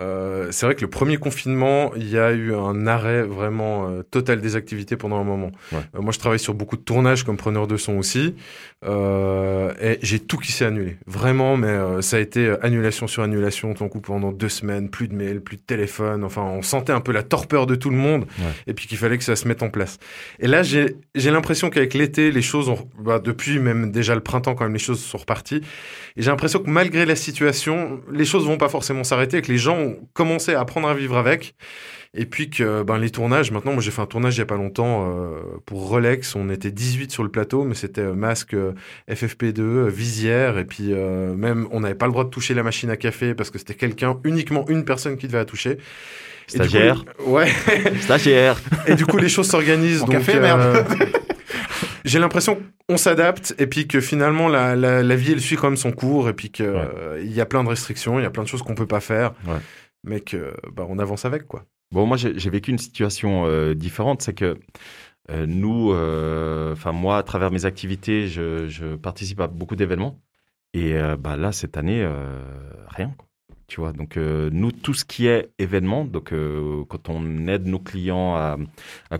euh, 0.00 0.48
c'est 0.50 0.66
vrai 0.66 0.74
que 0.74 0.80
le 0.80 0.90
premier 0.90 1.16
confinement, 1.18 1.92
il 1.96 2.08
y 2.08 2.18
a 2.18 2.32
eu 2.32 2.54
un 2.54 2.86
arrêt 2.86 3.22
vraiment 3.22 3.88
euh, 3.88 4.02
total 4.02 4.40
des 4.40 4.56
activités 4.56 4.96
pendant 4.96 5.16
un 5.20 5.24
moment. 5.24 5.52
Ouais. 5.72 5.78
Euh, 5.94 6.00
moi, 6.00 6.12
je 6.12 6.18
travaille 6.18 6.38
sur 6.38 6.54
beaucoup 6.54 6.76
de 6.76 6.82
tournages 6.82 7.24
comme 7.24 7.36
preneur 7.36 7.66
de 7.66 7.76
son 7.76 7.98
aussi, 7.98 8.34
et 8.86 9.98
j'ai 10.02 10.18
tout 10.20 10.38
qui 10.38 10.52
s'est 10.52 10.64
annulé. 10.64 10.96
Vraiment, 11.06 11.56
mais 11.56 12.02
ça 12.02 12.16
a 12.16 12.20
été 12.20 12.54
annulation 12.62 13.06
sur 13.06 13.22
annulation, 13.22 13.74
en 13.78 13.88
coup 13.88 14.00
pendant 14.00 14.32
deux 14.32 14.48
semaines, 14.48 14.88
plus 14.88 15.08
de 15.08 15.14
mails, 15.14 15.40
plus 15.40 15.56
de 15.56 15.62
téléphone. 15.62 16.24
Enfin, 16.24 16.42
on 16.42 16.62
sentait 16.62 16.92
un 16.92 17.00
peu 17.00 17.12
la 17.12 17.22
torpeur 17.22 17.66
de 17.66 17.74
tout 17.74 17.90
le 17.90 17.96
monde, 17.96 18.24
Ouais. 18.38 18.46
et 18.66 18.74
puis 18.74 18.86
qu'il 18.86 18.96
fallait 18.98 19.18
que 19.18 19.24
ça 19.24 19.36
se 19.36 19.46
mette 19.46 19.62
en 19.62 19.68
place. 19.70 19.98
Et 20.38 20.46
là, 20.46 20.62
j'ai 20.62 20.96
j'ai 21.14 21.30
l'impression 21.30 21.68
qu'avec 21.70 21.94
l'été, 21.94 22.30
les 22.30 22.42
choses 22.42 22.68
ont, 22.68 22.78
bah, 22.98 23.18
depuis 23.22 23.58
même 23.58 23.90
déjà 23.90 24.14
le 24.14 24.20
printemps, 24.22 24.54
quand 24.54 24.64
même, 24.64 24.72
les 24.72 24.78
choses 24.78 25.00
sont 25.00 25.18
reparties. 25.18 25.62
Et 26.16 26.22
j'ai 26.22 26.30
l'impression 26.30 26.60
que 26.60 26.70
malgré 26.70 27.04
la 27.06 27.16
situation, 27.16 28.00
les 28.10 28.24
choses 28.24 28.46
vont 28.46 28.56
pas 28.58 28.68
forcément 28.68 29.04
s'arrêter, 29.04 29.38
et 29.38 29.42
que 29.42 29.52
les 29.52 29.58
gens 29.58 29.89
ont 29.90 30.08
commencé 30.14 30.54
à 30.54 30.60
apprendre 30.60 30.88
à 30.88 30.94
vivre 30.94 31.16
avec. 31.16 31.54
Et 32.12 32.26
puis 32.26 32.50
que 32.50 32.82
ben, 32.82 32.98
les 32.98 33.10
tournages, 33.10 33.52
maintenant, 33.52 33.72
moi 33.72 33.80
j'ai 33.80 33.92
fait 33.92 34.02
un 34.02 34.06
tournage 34.06 34.34
il 34.36 34.40
y 34.40 34.42
a 34.42 34.46
pas 34.46 34.56
longtemps 34.56 35.08
euh, 35.14 35.38
pour 35.64 35.88
Rolex. 35.88 36.34
On 36.34 36.50
était 36.50 36.72
18 36.72 37.12
sur 37.12 37.22
le 37.22 37.28
plateau, 37.28 37.62
mais 37.62 37.76
c'était 37.76 38.00
euh, 38.00 38.14
masque 38.14 38.54
euh, 38.54 38.72
FFP2, 39.08 39.60
euh, 39.60 39.86
visière, 39.88 40.58
et 40.58 40.64
puis 40.64 40.88
euh, 40.92 41.32
même 41.34 41.68
on 41.70 41.78
n'avait 41.80 41.94
pas 41.94 42.06
le 42.06 42.12
droit 42.12 42.24
de 42.24 42.30
toucher 42.30 42.52
la 42.54 42.64
machine 42.64 42.90
à 42.90 42.96
café 42.96 43.32
parce 43.34 43.50
que 43.50 43.58
c'était 43.58 43.74
quelqu'un, 43.74 44.18
uniquement 44.24 44.64
une 44.68 44.84
personne 44.84 45.16
qui 45.18 45.28
devait 45.28 45.38
la 45.38 45.44
toucher. 45.44 45.78
Et 46.52 46.58
du 46.58 46.58
coup, 46.62 46.68
Stagiaire. 46.68 47.04
ouais. 47.26 47.46
Stagiaire. 48.00 48.60
Et 48.88 48.96
du 48.96 49.06
coup, 49.06 49.18
les 49.18 49.28
choses 49.28 49.46
s'organisent. 49.48 50.00
Donc, 50.00 50.10
café, 50.10 50.34
euh, 50.34 50.40
merde. 50.40 50.86
J'ai 52.04 52.18
l'impression 52.18 52.58
qu'on 52.88 52.96
s'adapte 52.96 53.54
et 53.58 53.66
puis 53.66 53.86
que 53.86 54.00
finalement 54.00 54.48
la, 54.48 54.74
la, 54.74 55.02
la 55.02 55.16
vie 55.16 55.32
elle 55.32 55.40
suit 55.40 55.56
quand 55.56 55.68
même 55.68 55.76
son 55.76 55.92
cours 55.92 56.28
et 56.28 56.32
puis 56.32 56.50
qu'il 56.50 56.66
Ouais. 56.66 57.24
y 57.24 57.40
a 57.40 57.46
plein 57.46 57.62
de 57.62 57.68
restrictions, 57.68 58.18
il 58.18 58.22
y 58.22 58.26
a 58.26 58.30
plein 58.30 58.42
de 58.42 58.48
choses 58.48 58.62
qu'on 58.62 58.74
peut 58.74 58.86
pas 58.86 59.00
faire, 59.00 59.32
Ouais. 59.46 59.56
Mais 60.04 60.20
que 60.20 60.54
bah, 60.72 60.86
on 60.88 60.98
avance 60.98 61.24
avec 61.24 61.46
quoi. 61.46 61.66
Bon, 61.92 62.06
moi, 62.06 62.16
j'ai 62.16 62.50
vécu 62.50 62.70
une 62.70 62.78
situation 62.78 63.46
euh, 63.46 63.74
différente. 63.74 64.22
C'est 64.22 64.34
que 64.34 64.58
euh, 65.30 65.46
nous, 65.46 65.92
euh, 65.92 66.72
enfin, 66.72 66.92
moi, 66.92 67.18
à 67.18 67.22
travers 67.24 67.50
mes 67.50 67.64
activités, 67.64 68.28
je, 68.28 68.96
participe 68.96 69.40
à 69.40 69.48
beaucoup 69.48 69.76
d'événements. 69.76 70.20
Et 70.72 70.94
bah, 71.18 71.36
là, 71.36 71.50
cette 71.52 71.76
année, 71.76 72.08
rien. 72.88 73.14
Tu 73.66 73.80
vois, 73.80 73.92
donc 73.92 74.16
nous, 74.16 74.72
tout 74.72 74.94
ce 74.94 75.04
qui 75.04 75.26
est 75.26 75.52
événement, 75.58 76.04
donc 76.04 76.32
quand 76.88 77.08
on 77.08 77.48
aide 77.48 77.66
nos 77.66 77.80
clients 77.80 78.36
à, 78.36 78.56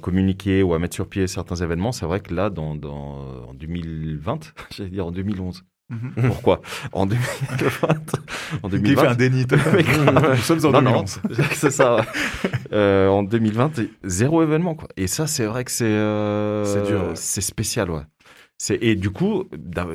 communiquer 0.00 0.62
ou 0.62 0.75
à 0.75 0.79
mettre 0.79 0.94
sur 0.94 1.09
pied 1.09 1.27
certains 1.27 1.56
événements, 1.56 1.91
c'est 1.93 2.06
vrai 2.06 2.21
que 2.21 2.32
là, 2.35 2.50
dans, 2.50 2.77
en 2.85 3.55
2020, 3.55 4.55
j'allais 4.71 4.91
dire 4.91 5.06
en 5.06 5.11
2011. 5.11 5.65
Mhm. 5.90 6.28
Pourquoi 6.28 6.60
En 6.92 7.04
2020, 7.04 7.88
en 8.62 8.69
Qui 8.69 8.76
fait 8.76 8.78
2020, 8.78 9.08
un 9.08 9.14
déni. 9.16 9.44
Nous 10.31 10.37
sommes 10.37 10.64
en 10.66 10.70
non, 10.70 10.82
non, 10.82 11.04
2011. 11.04 11.20
c'est 11.52 11.70
ça. 11.70 12.06
Euh, 12.72 13.08
en 13.08 13.25
2020, 13.25 13.81
zéro 14.04 14.42
événement, 14.42 14.76
quoi. 14.76 14.88
Et 14.96 15.08
ça, 15.08 15.26
c'est 15.26 15.46
vrai 15.46 15.64
que 15.64 15.72
c'est 15.72 15.84
euh, 15.84 16.64
C'est 16.64 16.87
dur, 16.87 17.00
ouais. 17.08 17.16
C'est 17.16 17.40
spécial, 17.40 17.90
ouais. 17.90 18.02
Et 18.81 18.94
du 18.94 19.10
coup, 19.10 19.44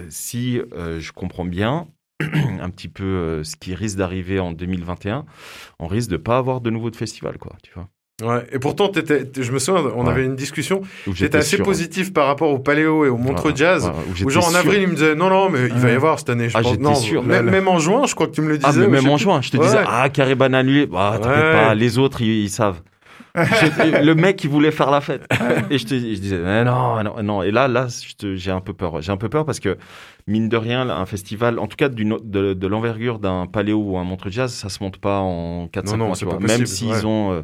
si 0.09 0.59
euh, 0.73 0.99
je 0.99 1.11
comprends 1.13 1.45
bien 1.45 1.87
un 2.21 2.69
petit 2.69 2.89
peu 2.89 3.43
ce 3.43 3.55
qui 3.55 3.73
risque 3.73 3.97
d'arriver 3.97 4.39
en 4.39 4.51
2021, 4.51 5.25
on 5.79 5.87
risque 5.87 6.09
de 6.09 6.17
pas 6.17 6.37
avoir 6.37 6.59
de 6.59 6.69
nouveau 6.71 6.89
de 6.89 6.95
festival, 6.97 7.37
quoi. 7.37 7.53
Tu 7.63 7.71
vois. 7.73 7.89
Ouais. 8.23 8.45
Et 8.53 8.59
pourtant, 8.59 8.89
je 8.93 9.51
me 9.51 9.59
souviens, 9.59 9.83
on 9.93 10.05
Ouais. 10.05 10.09
avait 10.11 10.23
une 10.23 10.37
discussion. 10.37 10.81
J'étais 11.13 11.37
assez 11.39 11.57
sûr, 11.57 11.65
positif 11.65 12.13
par 12.13 12.27
rapport 12.27 12.49
au 12.49 12.59
Paléo 12.59 13.03
et 13.05 13.09
au 13.09 13.17
Montreux 13.17 13.49
Ouais, 13.51 13.57
Jazz. 13.57 13.91
où 14.23 14.29
genre 14.29 14.47
en 14.47 14.55
avril, 14.55 14.83
il 14.83 14.87
me 14.87 14.93
disait 14.95 15.15
non, 15.15 15.29
non, 15.29 15.49
mais 15.49 15.67
il 15.67 15.73
va 15.73 15.89
y 15.91 15.95
avoir 15.95 16.17
cette 16.19 16.29
année. 16.29 16.47
Je 16.47 16.57
Ah, 16.57 16.61
pense. 16.61 16.79
non, 16.79 16.95
sûr. 16.95 17.21
Même, 17.23 17.31
Là, 17.31 17.41
là. 17.41 17.51
même 17.51 17.67
en 17.67 17.77
juin, 17.77 18.03
je 18.07 18.15
crois 18.15 18.27
que 18.27 18.31
tu 18.31 18.41
me 18.41 18.47
le 18.47 18.57
disais. 18.57 18.69
Ah, 18.73 18.77
mais 18.77 18.85
ou 18.85 18.89
même 18.89 19.09
en 19.09 19.17
juin, 19.17 19.41
je 19.41 19.49
te 19.51 19.57
disais, 19.57 19.79
ah, 19.85 20.07
Cariban 20.09 20.53
annulé. 20.53 20.85
Bah, 20.85 21.19
pas, 21.21 21.75
les 21.75 21.97
autres, 21.97 22.21
ils, 22.21 22.43
ils 22.43 22.49
savent. 22.49 22.81
Le 23.35 24.13
mec, 24.13 24.41
il 24.45 24.49
voulait 24.49 24.71
faire 24.71 24.91
la 24.91 25.01
fête. 25.01 25.27
Et 25.69 25.77
je, 25.77 25.85
te, 25.85 25.93
je 25.95 25.99
disais, 26.19 26.37
non, 26.63 27.03
non, 27.03 27.21
non. 27.21 27.43
Et 27.43 27.51
là, 27.51 27.67
là, 27.67 27.87
j'ai 28.33 28.51
un 28.51 28.61
peu 28.61 28.71
peur. 28.71 29.01
J'ai 29.01 29.11
un 29.11 29.17
peu 29.17 29.27
peur 29.27 29.43
parce 29.45 29.59
que, 29.59 29.77
mine 30.25 30.47
de 30.47 30.55
rien, 30.55 30.89
un 30.89 31.05
festival, 31.05 31.59
en 31.59 31.67
tout 31.67 31.75
cas 31.75 31.89
de, 31.89 32.53
de 32.53 32.67
l'envergure 32.67 33.19
d'un 33.19 33.45
paléo 33.45 33.77
ou 33.85 33.97
un 33.97 34.05
montre 34.05 34.29
jazz, 34.29 34.53
ça 34.53 34.69
se 34.69 34.81
monte 34.81 34.97
pas 34.99 35.19
en 35.19 35.65
4-5 35.67 35.85
Non, 35.91 35.97
non, 35.97 36.05
mois. 36.07 36.15
pas 36.17 36.25
possible, 36.37 36.47
Même 36.47 36.65
s'ils 36.65 37.05
ont 37.05 37.33
euh, 37.33 37.41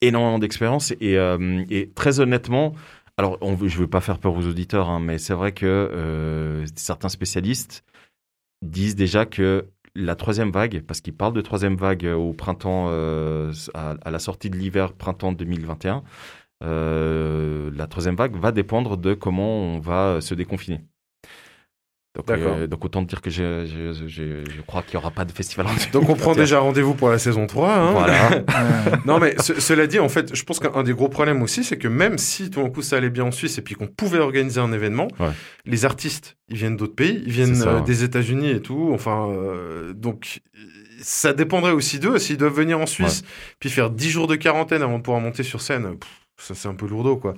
énormément 0.00 0.38
d'expérience. 0.38 0.92
Et, 1.00 1.16
euh, 1.18 1.64
et 1.70 1.90
très 1.90 2.20
honnêtement, 2.20 2.74
alors 3.16 3.38
je 3.66 3.78
veux 3.78 3.88
pas 3.88 4.00
faire 4.00 4.18
peur 4.18 4.34
aux 4.34 4.46
auditeurs, 4.46 4.88
hein, 4.88 5.00
mais 5.00 5.18
c'est 5.18 5.34
vrai 5.34 5.52
que 5.52 5.66
euh, 5.66 6.64
certains 6.76 7.08
spécialistes 7.08 7.84
disent 8.62 8.96
déjà 8.96 9.26
que 9.26 9.66
la 9.94 10.14
troisième 10.14 10.50
vague, 10.50 10.82
parce 10.86 11.00
qu'ils 11.00 11.14
parlent 11.14 11.32
de 11.32 11.40
troisième 11.40 11.76
vague 11.76 12.06
euh, 12.06 12.14
au 12.14 12.32
printemps, 12.32 12.88
à, 13.74 14.10
la 14.10 14.18
sortie 14.18 14.50
de 14.50 14.56
l'hiver, 14.56 14.92
printemps 14.92 15.32
2021, 15.32 16.04
euh, 16.64 17.70
la 17.74 17.86
troisième 17.86 18.16
vague 18.16 18.36
va 18.36 18.52
dépendre 18.52 18.96
de 18.96 19.14
comment 19.14 19.74
on 19.74 19.80
va 19.80 20.20
se 20.20 20.34
déconfiner. 20.34 20.80
Donc, 22.16 22.30
euh, 22.30 22.66
donc 22.66 22.84
autant 22.84 23.04
te 23.04 23.08
dire 23.08 23.20
que 23.20 23.30
je, 23.30 23.64
je, 23.66 24.06
je- 24.08 24.50
je 24.50 24.60
crois 24.66 24.82
qu'il 24.82 24.94
n'y 24.98 25.04
aura 25.04 25.12
pas 25.12 25.24
de 25.24 25.30
festival 25.30 25.66
en 25.66 25.70
Donc 25.92 26.08
on 26.08 26.14
prend 26.14 26.32
2021. 26.32 26.42
déjà 26.42 26.58
rendez-vous 26.58 26.94
pour 26.94 27.10
la 27.10 27.18
saison 27.18 27.46
3. 27.46 27.72
Hein. 27.72 27.92
Voilà. 27.92 28.44
Non, 29.06 29.20
mais 29.20 29.36
ce- 29.40 29.60
cela 29.60 29.86
dit, 29.86 30.00
en 30.00 30.08
fait, 30.08 30.34
je 30.34 30.42
pense 30.42 30.58
qu'un 30.58 30.82
des 30.82 30.94
gros 30.94 31.08
problèmes 31.08 31.42
aussi, 31.42 31.62
c'est 31.62 31.76
que 31.76 31.86
même 31.86 32.18
si 32.18 32.50
tout 32.50 32.60
d'un 32.62 32.70
coup 32.70 32.82
ça 32.82 32.96
allait 32.96 33.10
bien 33.10 33.24
en 33.24 33.30
Suisse 33.30 33.58
et 33.58 33.62
puis 33.62 33.74
qu'on 33.76 33.86
pouvait 33.86 34.18
organiser 34.18 34.60
un 34.60 34.72
événement, 34.72 35.06
Ouais. 35.20 35.28
les 35.64 35.84
artistes, 35.84 36.36
ils 36.48 36.56
viennent 36.56 36.76
d'autres 36.76 36.96
pays, 36.96 37.22
ils 37.24 37.30
viennent 37.32 37.54
ça, 37.54 37.68
euh, 37.68 37.78
ouais. 37.78 37.84
des 37.84 38.02
États-Unis 38.02 38.50
et 38.50 38.62
tout. 38.62 38.90
Enfin, 38.92 39.28
euh, 39.30 39.92
donc 39.92 40.40
ça 41.00 41.32
dépendrait 41.32 41.70
aussi 41.72 42.00
d'eux 42.00 42.18
s'ils 42.18 42.38
doivent 42.38 42.54
venir 42.56 42.80
en 42.80 42.86
Suisse 42.86 43.22
puis 43.60 43.70
faire 43.70 43.90
10 43.90 44.10
jours 44.10 44.26
de 44.26 44.34
quarantaine 44.34 44.82
avant 44.82 44.98
de 44.98 45.02
pouvoir 45.04 45.20
monter 45.22 45.44
sur 45.44 45.60
scène. 45.60 45.96
pff, 45.96 46.10
ça 46.38 46.54
c'est 46.54 46.68
un 46.68 46.74
peu 46.74 46.86
lourdeau 46.86 47.16
quoi. 47.16 47.34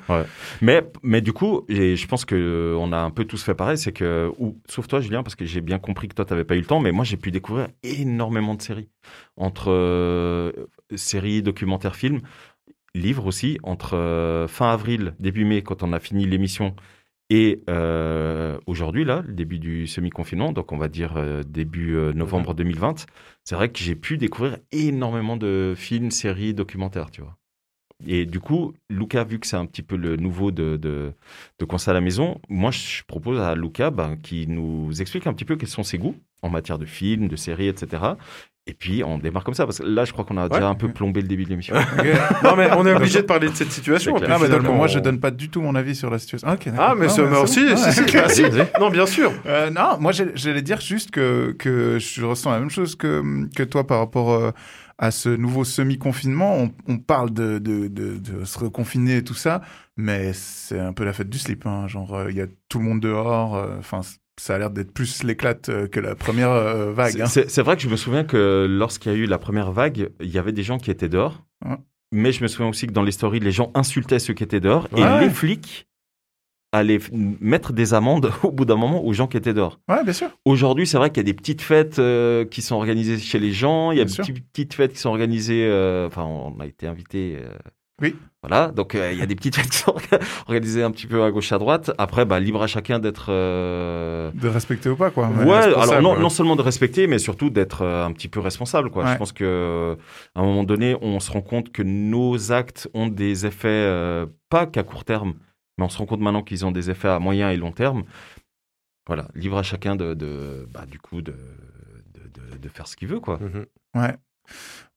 Mais, 0.60 0.82
mais 1.02 1.20
du 1.20 1.32
coup, 1.32 1.64
et 1.68 1.96
je 1.96 2.06
pense 2.06 2.24
que 2.24 2.76
on 2.78 2.92
a 2.92 2.98
un 2.98 3.10
peu 3.10 3.24
tous 3.24 3.42
fait 3.42 3.54
pareil, 3.54 3.78
c'est 3.78 3.92
que, 3.92 4.30
ou, 4.38 4.60
sauf 4.68 4.86
toi 4.86 5.00
Julien, 5.00 5.22
parce 5.22 5.34
que 5.34 5.44
j'ai 5.44 5.60
bien 5.60 5.78
compris 5.78 6.08
que 6.08 6.14
toi 6.14 6.24
t'avais 6.24 6.44
pas 6.44 6.56
eu 6.56 6.60
le 6.60 6.66
temps, 6.66 6.80
mais 6.80 6.92
moi 6.92 7.04
j'ai 7.04 7.16
pu 7.16 7.30
découvrir 7.30 7.68
énormément 7.82 8.54
de 8.54 8.62
séries. 8.62 8.88
Entre 9.36 9.70
euh, 9.70 10.52
séries, 10.94 11.42
documentaires, 11.42 11.96
films, 11.96 12.20
livres 12.94 13.26
aussi, 13.26 13.58
entre 13.62 13.96
euh, 13.96 14.46
fin 14.48 14.72
avril, 14.72 15.14
début 15.18 15.44
mai, 15.44 15.62
quand 15.62 15.82
on 15.82 15.92
a 15.92 16.00
fini 16.00 16.26
l'émission, 16.26 16.74
et 17.30 17.62
euh, 17.70 18.58
aujourd'hui, 18.66 19.04
là, 19.04 19.22
le 19.24 19.32
début 19.32 19.60
du 19.60 19.86
semi-confinement, 19.86 20.52
donc 20.52 20.72
on 20.72 20.76
va 20.76 20.88
dire 20.88 21.16
euh, 21.16 21.44
début 21.44 21.94
euh, 21.94 22.12
novembre 22.12 22.54
2020, 22.54 23.06
c'est 23.44 23.54
vrai 23.54 23.70
que 23.70 23.78
j'ai 23.78 23.94
pu 23.94 24.18
découvrir 24.18 24.58
énormément 24.72 25.36
de 25.36 25.74
films, 25.76 26.10
séries, 26.10 26.54
documentaires, 26.54 27.12
tu 27.12 27.20
vois. 27.22 27.36
Et 28.06 28.26
du 28.26 28.40
coup, 28.40 28.74
Luca, 28.88 29.24
vu 29.24 29.38
que 29.38 29.46
c'est 29.46 29.56
un 29.56 29.66
petit 29.66 29.82
peu 29.82 29.96
le 29.96 30.16
nouveau 30.16 30.50
de, 30.50 30.76
de, 30.76 31.12
de 31.58 31.64
Conseil 31.64 31.90
à 31.90 31.94
la 31.94 32.00
maison, 32.00 32.40
moi 32.48 32.70
je 32.70 33.02
propose 33.06 33.40
à 33.40 33.54
Luca 33.54 33.90
ben, 33.90 34.16
qui 34.22 34.46
nous 34.46 35.00
explique 35.00 35.26
un 35.26 35.32
petit 35.32 35.44
peu 35.44 35.56
quels 35.56 35.68
sont 35.68 35.82
ses 35.82 35.98
goûts 35.98 36.16
en 36.42 36.48
matière 36.48 36.78
de 36.78 36.86
films, 36.86 37.28
de 37.28 37.36
séries, 37.36 37.68
etc. 37.68 38.02
Et 38.66 38.74
puis 38.74 39.02
on 39.02 39.18
démarre 39.18 39.42
comme 39.42 39.54
ça, 39.54 39.64
parce 39.64 39.78
que 39.78 39.84
là 39.84 40.04
je 40.04 40.12
crois 40.12 40.24
qu'on 40.24 40.36
a 40.36 40.48
déjà 40.48 40.68
un 40.68 40.74
peu 40.74 40.88
plombé 40.88 41.22
le 41.22 41.28
début 41.28 41.44
de 41.44 41.48
l'émission. 41.48 41.74
non 42.44 42.56
mais 42.56 42.70
on 42.76 42.86
est 42.86 42.92
obligé 42.96 43.22
de 43.22 43.26
parler 43.26 43.48
de 43.48 43.54
cette 43.54 43.72
situation. 43.72 44.14
Ah, 44.16 44.38
bah, 44.38 44.48
donc, 44.48 44.62
moi 44.62 44.86
je 44.86 44.98
donne 44.98 45.18
pas 45.18 45.30
du 45.30 45.48
tout 45.48 45.60
mon 45.60 45.74
avis 45.74 45.94
sur 45.94 46.10
la 46.10 46.18
situation. 46.18 46.46
Ah, 46.48 46.54
ok, 46.54 46.68
ah 46.78 46.94
mais, 46.96 47.08
c'est 47.08 47.22
mais 47.22 47.38
aussi, 47.38 47.64
bah, 47.64 48.66
non 48.78 48.90
bien 48.90 49.06
sûr. 49.06 49.32
Euh, 49.46 49.70
non, 49.70 49.98
moi 49.98 50.12
j'allais 50.12 50.62
dire 50.62 50.80
juste 50.80 51.10
que, 51.10 51.54
que 51.58 51.98
je 51.98 52.24
ressens 52.24 52.52
la 52.52 52.60
même 52.60 52.70
chose 52.70 52.94
que, 52.94 53.48
que 53.56 53.62
toi 53.62 53.86
par 53.86 53.98
rapport 53.98 54.30
euh, 54.32 54.52
à 55.00 55.10
ce 55.10 55.28
nouveau 55.30 55.64
semi-confinement. 55.64 56.56
On, 56.58 56.70
on 56.86 56.98
parle 56.98 57.32
de, 57.32 57.58
de, 57.58 57.88
de, 57.88 58.18
de 58.18 58.44
se 58.44 58.58
reconfiner 58.58 59.16
et 59.16 59.24
tout 59.24 59.34
ça, 59.34 59.62
mais 59.96 60.32
c'est 60.34 60.78
un 60.78 60.92
peu 60.92 61.04
la 61.04 61.12
fête 61.12 61.28
du 61.30 61.38
slip. 61.38 61.66
Hein. 61.66 61.88
Genre, 61.88 62.14
euh, 62.14 62.30
il 62.30 62.36
y 62.36 62.40
a 62.40 62.46
tout 62.68 62.78
le 62.78 62.84
monde 62.84 63.00
dehors. 63.00 63.56
euh, 63.56 63.76
Enfin, 63.78 64.02
ça 64.40 64.54
a 64.54 64.58
l'air 64.58 64.70
d'être 64.70 64.92
plus 64.92 65.22
l'éclate 65.24 65.68
euh, 65.70 65.86
que 65.88 66.00
la 66.00 66.14
première 66.14 66.50
vague. 66.92 67.12
C'est- 67.14 67.22
hein. 67.22 67.26
C'est 67.26 67.50
c'est 67.50 67.62
vrai 67.62 67.76
que 67.76 67.82
je 67.82 67.88
me 67.88 67.96
souviens 67.96 68.24
que 68.24 68.66
lorsqu'il 68.70 69.10
y 69.10 69.14
a 69.14 69.18
eu 69.18 69.26
la 69.26 69.38
première 69.38 69.72
vague, 69.72 70.10
il 70.20 70.30
y 70.30 70.38
avait 70.38 70.52
des 70.52 70.62
gens 70.62 70.78
qui 70.78 70.90
étaient 70.90 71.08
dehors. 71.08 71.44
Ouais. 71.64 71.76
Mais 72.12 72.32
je 72.32 72.42
me 72.42 72.48
souviens 72.48 72.68
aussi 72.68 72.86
que 72.86 72.92
dans 72.92 73.02
les 73.04 73.12
stories, 73.12 73.40
les 73.40 73.52
gens 73.52 73.70
insultaient 73.74 74.18
ceux 74.18 74.34
qui 74.34 74.42
étaient 74.42 74.60
dehors. 74.60 74.88
Ouais. 74.92 75.00
Et 75.00 75.20
les 75.20 75.30
flics 75.30 75.86
f- 76.72 77.10
mettre 77.40 77.72
des 77.72 77.94
amendes 77.94 78.30
au 78.42 78.50
bout 78.52 78.64
d'un 78.64 78.76
moment 78.76 79.04
aux 79.04 79.12
gens 79.12 79.26
qui 79.26 79.36
étaient 79.36 79.54
dehors. 79.54 79.80
Ouais, 79.88 80.02
bien 80.04 80.12
sûr. 80.12 80.28
Aujourd'hui, 80.44 80.86
c'est 80.86 80.96
vrai 80.98 81.10
qu'il 81.10 81.18
y 81.18 81.20
a 81.20 81.24
des 81.24 81.34
petites 81.34 81.62
fêtes 81.62 81.98
euh, 81.98 82.44
qui 82.44 82.62
sont 82.62 82.76
organisées 82.76 83.18
chez 83.18 83.38
les 83.38 83.52
gens. 83.52 83.90
Il 83.92 83.98
y 83.98 84.00
a 84.00 84.04
des 84.04 84.12
petites 84.52 84.74
fêtes 84.74 84.92
qui 84.92 84.98
sont 84.98 85.10
organisées. 85.10 85.66
euh, 85.68 86.06
Enfin, 86.06 86.24
on 86.24 86.58
a 86.60 86.66
été 86.66 86.86
invités. 86.86 87.38
euh, 87.40 87.48
Oui. 88.02 88.14
Voilà, 88.42 88.68
donc 88.68 88.94
il 88.94 89.18
y 89.18 89.20
a 89.20 89.26
des 89.26 89.34
petites 89.34 89.54
fêtes 89.56 89.68
qui 89.68 89.76
sont 89.76 89.94
organisées 90.48 90.82
un 90.82 90.90
petit 90.90 91.06
peu 91.06 91.22
à 91.24 91.30
gauche 91.30 91.52
à 91.52 91.58
droite. 91.58 91.90
Après, 91.98 92.24
bah, 92.24 92.40
libre 92.40 92.62
à 92.62 92.66
chacun 92.66 92.98
d'être. 92.98 93.30
De 93.30 94.48
respecter 94.48 94.88
ou 94.88 94.96
pas, 94.96 95.10
quoi. 95.10 95.28
Ouais, 95.28 95.52
alors 95.52 96.00
non, 96.00 96.14
ouais. 96.14 96.20
non 96.20 96.30
seulement 96.30 96.56
de 96.56 96.62
respecter, 96.62 97.06
mais 97.06 97.18
surtout 97.18 97.50
d'être 97.50 97.84
un 97.84 98.10
petit 98.12 98.28
peu 98.28 98.40
responsable. 98.40 98.90
Quoi. 98.90 99.04
Ouais. 99.04 99.12
Je 99.12 99.18
pense 99.18 99.32
que 99.32 99.96
à 100.34 100.40
un 100.40 100.42
moment 100.42 100.64
donné, 100.64 100.96
on 101.02 101.20
se 101.20 101.30
rend 101.30 101.42
compte 101.42 101.70
que 101.70 101.82
nos 101.82 102.50
actes 102.52 102.88
ont 102.94 103.08
des 103.08 103.44
effets, 103.44 104.24
pas 104.48 104.64
qu'à 104.66 104.84
court 104.84 105.04
terme, 105.04 105.34
mais 105.80 105.86
on 105.86 105.88
se 105.88 105.96
rend 105.98 106.04
compte 106.06 106.20
maintenant 106.20 106.42
qu'ils 106.42 106.64
ont 106.66 106.70
des 106.72 106.90
effets 106.90 107.08
à 107.08 107.18
moyen 107.18 107.50
et 107.50 107.56
long 107.56 107.72
terme. 107.72 108.04
Voilà, 109.06 109.28
libre 109.34 109.56
à 109.58 109.62
chacun 109.62 109.96
de, 109.96 110.12
de 110.14 110.68
bah, 110.72 110.84
du 110.86 110.98
coup, 111.00 111.22
de, 111.22 111.32
de, 111.32 112.20
de- 112.52 112.58
de 112.58 112.68
faire 112.68 112.86
ce 112.86 112.94
qu'il 112.96 113.08
veut, 113.08 113.18
quoi. 113.18 113.38
Mhm. 113.40 113.64
Ouais. 113.94 114.14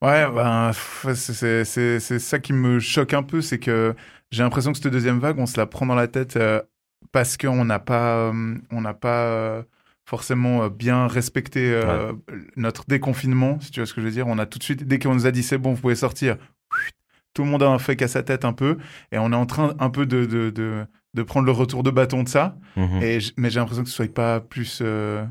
Ouais, 0.02 0.30
ben, 0.30 0.72
c'est- 1.14 2.18
ça 2.18 2.38
qui 2.38 2.52
me 2.52 2.78
choque 2.80 3.14
un 3.14 3.22
peu, 3.22 3.40
c'est 3.40 3.58
que 3.58 3.94
j'ai 4.30 4.42
l'impression 4.42 4.72
que 4.72 4.78
cette 4.78 4.92
deuxième 4.92 5.18
vague, 5.20 5.38
on 5.38 5.46
se 5.46 5.56
la 5.56 5.66
prend 5.66 5.86
dans 5.86 5.94
la 5.94 6.06
tête 6.08 6.36
euh, 6.36 6.60
parce 7.12 7.36
qu'on 7.38 7.64
n'a 7.64 7.78
pas, 7.78 8.28
euh, 8.30 8.54
on 8.70 8.80
n'a 8.82 8.94
pas 8.94 9.24
euh, 9.26 9.62
forcément 10.06 10.68
bien 10.68 11.06
respecté 11.06 11.72
euh, 11.72 12.12
notre 12.56 12.84
déconfinement, 12.86 13.58
si 13.60 13.70
tu 13.70 13.80
vois 13.80 13.86
ce 13.86 13.94
que 13.94 14.00
je 14.02 14.06
veux 14.06 14.12
dire. 14.12 14.26
On 14.26 14.38
a 14.38 14.44
tout 14.46 14.58
de 14.58 14.64
suite, 14.64 14.84
dès 14.84 14.98
qu'on 14.98 15.14
nous 15.14 15.26
a 15.26 15.30
dit 15.30 15.42
c'est 15.42 15.56
bon, 15.58 15.72
vous 15.72 15.80
pouvez 15.80 15.94
sortir, 15.96 16.36
tout 17.34 17.42
le 17.44 17.48
monde 17.50 17.62
a 17.62 17.78
fait 17.78 17.96
qu'à 17.96 18.08
sa 18.08 18.22
tête 18.22 18.44
un 18.44 18.52
peu, 18.52 18.78
et 19.12 19.18
on 19.18 19.32
est 19.32 19.36
en 19.36 19.46
train 19.46 19.74
un 19.78 19.90
peu 19.90 20.06
de, 20.06 20.24
de, 20.24 20.50
de, 20.50 20.86
de 21.14 21.22
prendre 21.22 21.46
le 21.46 21.52
retour 21.52 21.82
de 21.82 21.90
bâton 21.90 22.22
de 22.22 22.28
ça. 22.28 22.56
Mhm. 22.76 23.02
Et 23.02 23.18
mais 23.36 23.50
j'ai 23.50 23.60
l'impression 23.60 23.82
que 23.84 23.90
ce 23.90 23.94
soit 23.96 24.12
pas 24.12 24.40
plus 24.40 24.80
euh, 24.82 25.24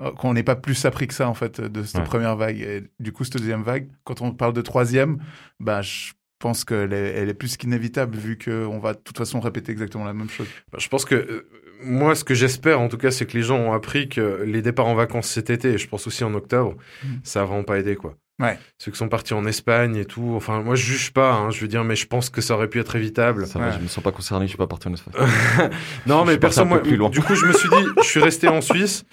euh, 0.00 0.10
qu'on 0.12 0.32
n'ait 0.34 0.42
pas 0.42 0.56
plus 0.56 0.84
appris 0.86 1.06
que 1.08 1.14
ça 1.14 1.28
en 1.28 1.34
fait 1.34 1.60
de 1.60 1.82
cette 1.82 2.00
Ouais. 2.00 2.06
première 2.06 2.36
vague. 2.36 2.60
Et 2.60 2.84
du 3.00 3.12
coup, 3.12 3.24
cette 3.24 3.36
deuxième 3.36 3.62
vague, 3.62 3.88
quand 4.04 4.22
on 4.22 4.32
parle 4.32 4.52
de 4.54 4.62
troisième, 4.62 5.18
bah 5.60 5.82
je 5.82 6.12
pense 6.38 6.64
qu'elle 6.64 6.94
est, 6.94 7.12
elle 7.16 7.28
est 7.28 7.34
plus 7.34 7.56
qu'inévitable 7.58 8.16
vu 8.16 8.38
qu'on 8.38 8.78
va 8.78 8.94
de 8.94 8.98
toute 8.98 9.18
façon 9.18 9.40
répéter 9.40 9.72
exactement 9.72 10.04
la 10.06 10.14
même 10.14 10.30
chose. 10.30 10.46
Bah, 10.72 10.78
Je 10.80 10.88
pense 10.88 11.04
que 11.04 11.14
euh, 11.14 11.48
moi, 11.82 12.14
ce 12.14 12.24
que 12.24 12.34
j'espère 12.34 12.80
en 12.80 12.88
tout 12.88 12.96
cas, 12.96 13.10
c'est 13.10 13.26
que 13.26 13.36
les 13.36 13.42
gens 13.42 13.58
ont 13.58 13.72
appris 13.74 14.08
que 14.08 14.42
les 14.46 14.62
départs 14.62 14.86
en 14.86 14.94
vacances 14.94 15.28
cet 15.28 15.50
été, 15.50 15.72
et 15.74 15.78
je 15.78 15.86
pense 15.88 16.06
aussi 16.06 16.24
en 16.24 16.32
octobre, 16.34 16.76
Mm. 17.04 17.08
ça 17.24 17.42
a 17.42 17.44
vraiment 17.44 17.64
pas 17.64 17.78
aidé 17.78 17.94
quoi. 17.96 18.16
Ouais. 18.40 18.58
Ceux 18.78 18.90
qui 18.90 18.96
sont 18.98 19.08
partis 19.08 19.34
en 19.34 19.44
Espagne 19.44 19.96
et 19.96 20.04
tout, 20.06 20.32
enfin 20.34 20.62
moi 20.62 20.74
je 20.74 20.82
juge 20.84 21.12
pas, 21.12 21.32
hein, 21.34 21.50
je 21.50 21.60
veux 21.60 21.68
dire, 21.68 21.84
mais 21.84 21.94
je 21.94 22.06
pense 22.06 22.30
que 22.30 22.40
ça 22.40 22.54
aurait 22.54 22.68
pu 22.68 22.80
être 22.80 22.96
évitable. 22.96 23.46
Ça 23.46 23.58
va, 23.58 23.66
Ouais. 23.66 23.72
je 23.78 23.82
me 23.82 23.88
sens 23.88 24.02
pas 24.02 24.10
concerné, 24.12 24.46
je 24.46 24.50
suis 24.50 24.56
pas 24.58 24.66
parti 24.66 24.88
en 24.88 24.94
Espagne. 24.94 25.14
Non, 26.06 26.24
Je 26.24 26.30
mais 26.32 26.38
personne, 26.38 26.68
moi, 26.68 26.82
plus 26.82 26.96
loin. 26.96 27.10
du 27.10 27.20
coup, 27.20 27.34
je 27.34 27.44
me 27.46 27.52
suis 27.52 27.68
dit, 27.68 27.84
je 28.02 28.08
suis 28.08 28.20
resté 28.20 28.48
en 28.48 28.60
Suisse. 28.60 29.04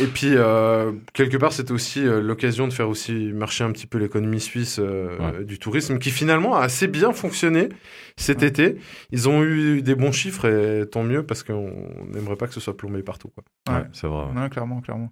Et 0.00 0.06
puis, 0.06 0.32
euh, 0.34 0.92
quelque 1.12 1.36
part, 1.36 1.52
c'était 1.52 1.72
aussi 1.72 2.06
euh, 2.06 2.20
l'occasion 2.20 2.68
de 2.68 2.72
faire 2.72 2.88
aussi 2.88 3.32
marcher 3.34 3.64
un 3.64 3.72
petit 3.72 3.86
peu 3.86 3.98
l'économie 3.98 4.40
suisse 4.40 4.78
euh, 4.78 5.16
Ouais. 5.18 5.44
du 5.44 5.58
tourisme, 5.58 5.98
qui 5.98 6.10
finalement 6.10 6.56
a 6.56 6.62
assez 6.62 6.86
bien 6.86 7.12
fonctionné 7.12 7.68
cet 8.18 8.42
été. 8.42 8.76
Ils 9.10 9.28
ont 9.28 9.42
eu 9.44 9.82
des 9.82 9.94
bons 9.94 10.12
chiffres 10.12 10.46
et 10.46 10.88
tant 10.88 11.02
mieux 11.02 11.22
parce 11.24 11.42
qu'on 11.42 11.70
n'aimerait 12.14 12.36
pas 12.36 12.46
que 12.46 12.54
ce 12.54 12.60
soit 12.60 12.76
plombé 12.76 13.02
partout. 13.02 13.28
Quoi. 13.28 13.44
Ouais. 13.68 13.82
Ouais, 13.82 13.88
c'est 13.92 14.06
vrai. 14.06 14.24
ouais. 14.26 14.32
Non, 14.34 14.48
clairement, 14.48 14.80
clairement. 14.80 15.10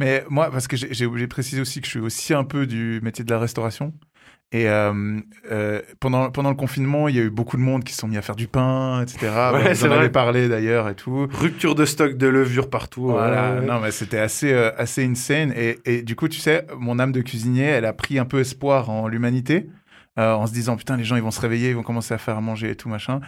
Mais 0.00 0.24
moi, 0.30 0.50
parce 0.50 0.66
que 0.66 0.76
j'ai 0.76 1.06
oublié 1.06 1.26
de 1.26 1.30
préciser 1.32 1.60
aussi 1.60 1.80
que 1.80 1.86
je 1.86 1.90
suis 1.90 2.00
aussi 2.00 2.32
un 2.34 2.44
peu 2.44 2.66
du 2.66 3.00
métier 3.02 3.24
de 3.24 3.30
la 3.30 3.38
restauration. 3.38 3.92
Et 4.52 4.68
euh, 4.68 5.18
euh, 5.50 5.82
pendant, 5.98 6.30
pendant 6.30 6.50
le 6.50 6.56
confinement, 6.56 7.08
il 7.08 7.16
y 7.16 7.18
a 7.18 7.22
eu 7.22 7.30
beaucoup 7.30 7.56
de 7.56 7.62
monde 7.62 7.82
qui 7.82 7.92
se 7.92 7.98
sont 7.98 8.06
mis 8.06 8.16
à 8.16 8.22
faire 8.22 8.36
du 8.36 8.46
pain, 8.46 9.02
etc. 9.02 9.18
Ouais, 9.52 9.74
Vous 9.74 9.84
en 9.84 9.88
vrai. 9.88 9.98
avez 9.98 10.08
parlé 10.08 10.48
d'ailleurs 10.48 10.88
et 10.88 10.94
tout. 10.94 11.26
Rupture 11.32 11.74
de 11.74 11.84
stock 11.84 12.16
de 12.16 12.28
levure 12.28 12.70
partout. 12.70 13.08
Voilà, 13.08 13.54
euh, 13.54 13.60
non 13.62 13.80
mais 13.80 13.90
c'était 13.90 14.18
assez 14.20 14.52
euh, 14.52 14.70
assez 14.78 15.04
insane 15.04 15.52
et, 15.56 15.78
et 15.84 16.02
du 16.02 16.14
coup 16.14 16.28
tu 16.28 16.38
sais 16.38 16.64
mon 16.78 17.00
âme 17.00 17.10
de 17.10 17.22
cuisinier 17.22 17.64
elle 17.64 17.84
a 17.84 17.92
pris 17.92 18.20
un 18.20 18.24
peu 18.24 18.38
espoir 18.38 18.88
en 18.88 19.08
l'humanité 19.08 19.66
euh, 20.18 20.34
en 20.34 20.46
se 20.46 20.52
disant 20.52 20.76
putain 20.76 20.96
les 20.96 21.04
gens 21.04 21.16
ils 21.16 21.22
vont 21.22 21.30
se 21.30 21.40
réveiller 21.40 21.70
ils 21.70 21.76
vont 21.76 21.82
commencer 21.82 22.14
à 22.14 22.18
faire 22.18 22.36
à 22.36 22.40
manger 22.40 22.70
et 22.70 22.76
tout 22.76 22.88
machin 22.88 23.20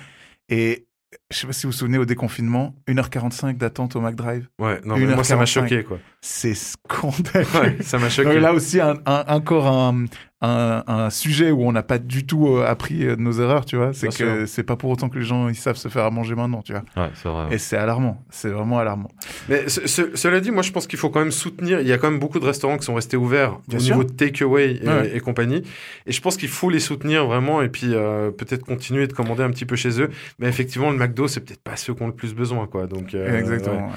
et 0.48 0.86
je 1.30 1.38
sais 1.38 1.46
pas 1.46 1.52
si 1.54 1.64
vous 1.66 1.72
vous 1.72 1.78
souvenez 1.78 1.96
au 1.98 2.04
déconfinement 2.04 2.74
1h45 2.86 3.56
d'attente 3.56 3.96
au 3.96 4.00
McDrive 4.02 4.48
Ouais, 4.58 4.78
non, 4.84 4.96
mais 4.98 5.06
moi, 5.06 5.24
ça 5.24 5.36
m'a 5.36 5.44
1h45. 5.44 5.46
choqué. 5.46 5.84
Quoi. 5.84 5.98
c'est 6.20 6.54
scandaleux 6.54 7.46
Ouais, 7.60 7.76
ça 7.82 7.98
m'a 7.98 8.08
choqué. 8.10 8.28
Donc 8.34 8.42
là 8.42 8.52
aussi 8.52 8.78
un, 8.80 8.94
un- 9.06 9.24
encore 9.28 9.66
un, 9.68 10.04
un, 10.40 10.84
un 10.86 11.10
sujet 11.10 11.50
où 11.50 11.62
on 11.66 11.72
n'a 11.72 11.82
pas 11.82 11.98
du 11.98 12.24
tout 12.24 12.46
euh, 12.48 12.64
appris 12.64 13.04
euh, 13.04 13.16
de 13.16 13.20
nos 13.20 13.32
erreurs 13.40 13.64
tu 13.64 13.74
vois 13.76 13.92
c'est 13.92 14.08
que 14.16 14.46
c'est 14.46 14.62
pas 14.62 14.76
pour 14.76 14.90
autant 14.90 15.08
que 15.08 15.18
les 15.18 15.24
gens 15.24 15.48
ils 15.48 15.56
savent 15.56 15.76
se 15.76 15.88
faire 15.88 16.04
à 16.04 16.10
manger 16.10 16.36
maintenant 16.36 16.62
tu 16.62 16.72
vois 16.72 16.84
Ouais, 16.96 17.10
c'est 17.14 17.28
vrai. 17.28 17.46
ouais. 17.48 17.54
et 17.56 17.58
c'est 17.58 17.76
alarmant 17.76 18.22
c'est 18.30 18.50
vraiment 18.50 18.78
alarmant 18.78 19.10
Mais 19.48 19.68
ce- 19.68 19.88
ce- 19.88 20.14
cela 20.14 20.38
dit, 20.40 20.52
moi 20.52 20.62
je 20.62 20.70
pense 20.70 20.86
qu'il 20.86 20.98
faut 20.98 21.10
quand 21.10 21.18
même 21.18 21.32
soutenir. 21.32 21.80
Il 21.80 21.88
y 21.88 21.92
a 21.92 21.98
quand 21.98 22.08
même 22.10 22.20
beaucoup 22.20 22.38
de 22.38 22.44
restaurants 22.44 22.76
qui 22.78 22.84
sont 22.84 22.94
restés 22.94 23.16
ouverts 23.16 23.58
Bien 23.66 23.78
au 23.78 23.80
sûr. 23.80 23.96
niveau 23.96 24.08
de 24.08 24.12
takeaway 24.14 24.76
et, 24.82 24.88
Ouais. 24.88 25.16
et 25.16 25.20
compagnie. 25.20 25.62
Et 26.06 26.12
je 26.12 26.20
pense 26.20 26.36
qu'il 26.36 26.48
faut 26.48 26.70
les 26.70 26.78
soutenir 26.80 27.26
vraiment 27.26 27.60
et 27.62 27.68
puis 27.68 27.94
euh, 27.94 28.30
peut-être 28.30 28.64
continuer 28.64 29.06
de 29.08 29.12
commander 29.12 29.42
un 29.42 29.50
petit 29.50 29.66
peu 29.66 29.74
chez 29.76 30.00
eux. 30.00 30.10
Mais 30.38 30.46
effectivement, 30.46 30.90
le 30.90 30.96
McDo, 30.98 31.26
c'est 31.26 31.40
peut-être 31.40 31.62
pas 31.62 31.74
ceux 31.76 31.94
qui 31.94 32.02
ont 32.02 32.06
le 32.06 32.14
plus 32.14 32.32
besoin. 32.34 32.66
quoi. 32.68 32.86
Donc, 32.86 33.14
euh, 33.14 33.38
exactement 33.38 33.76
ouais, 33.76 33.82
ouais. 33.82 33.88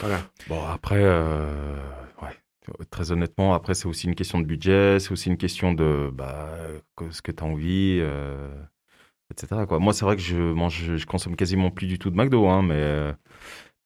voilà. 0.00 0.18
Bon, 0.48 0.60
après, 0.72 0.96
euh. 1.02 1.44
Très 2.90 3.12
honnêtement, 3.12 3.54
après, 3.54 3.74
c'est 3.74 3.86
aussi 3.86 4.06
une 4.06 4.14
question 4.14 4.38
de 4.40 4.44
budget, 4.46 4.98
c'est 5.00 5.12
aussi 5.12 5.28
une 5.28 5.36
question 5.36 5.72
de 5.72 6.10
bah, 6.12 6.48
ce 7.10 7.22
que 7.22 7.32
tu 7.32 7.42
as 7.42 7.46
envie, 7.46 7.98
euh, 8.00 8.48
etc. 9.30 9.62
Quoi. 9.68 9.78
Moi, 9.78 9.92
c'est 9.92 10.04
vrai 10.04 10.16
que 10.16 10.22
je 10.22 10.36
mange, 10.36 10.96
je 10.96 11.06
consomme 11.06 11.36
quasiment 11.36 11.70
plus 11.70 11.86
du 11.86 11.98
tout 11.98 12.10
de 12.10 12.16
McDo, 12.16 12.46
hein, 12.48 12.62
mais, 12.62 12.74
euh, 12.74 13.12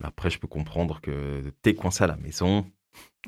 mais 0.00 0.06
après, 0.06 0.30
je 0.30 0.38
peux 0.38 0.48
comprendre 0.48 1.00
que 1.00 1.42
t'es 1.62 1.74
coincé 1.74 2.04
à 2.04 2.06
la 2.06 2.16
maison. 2.16 2.66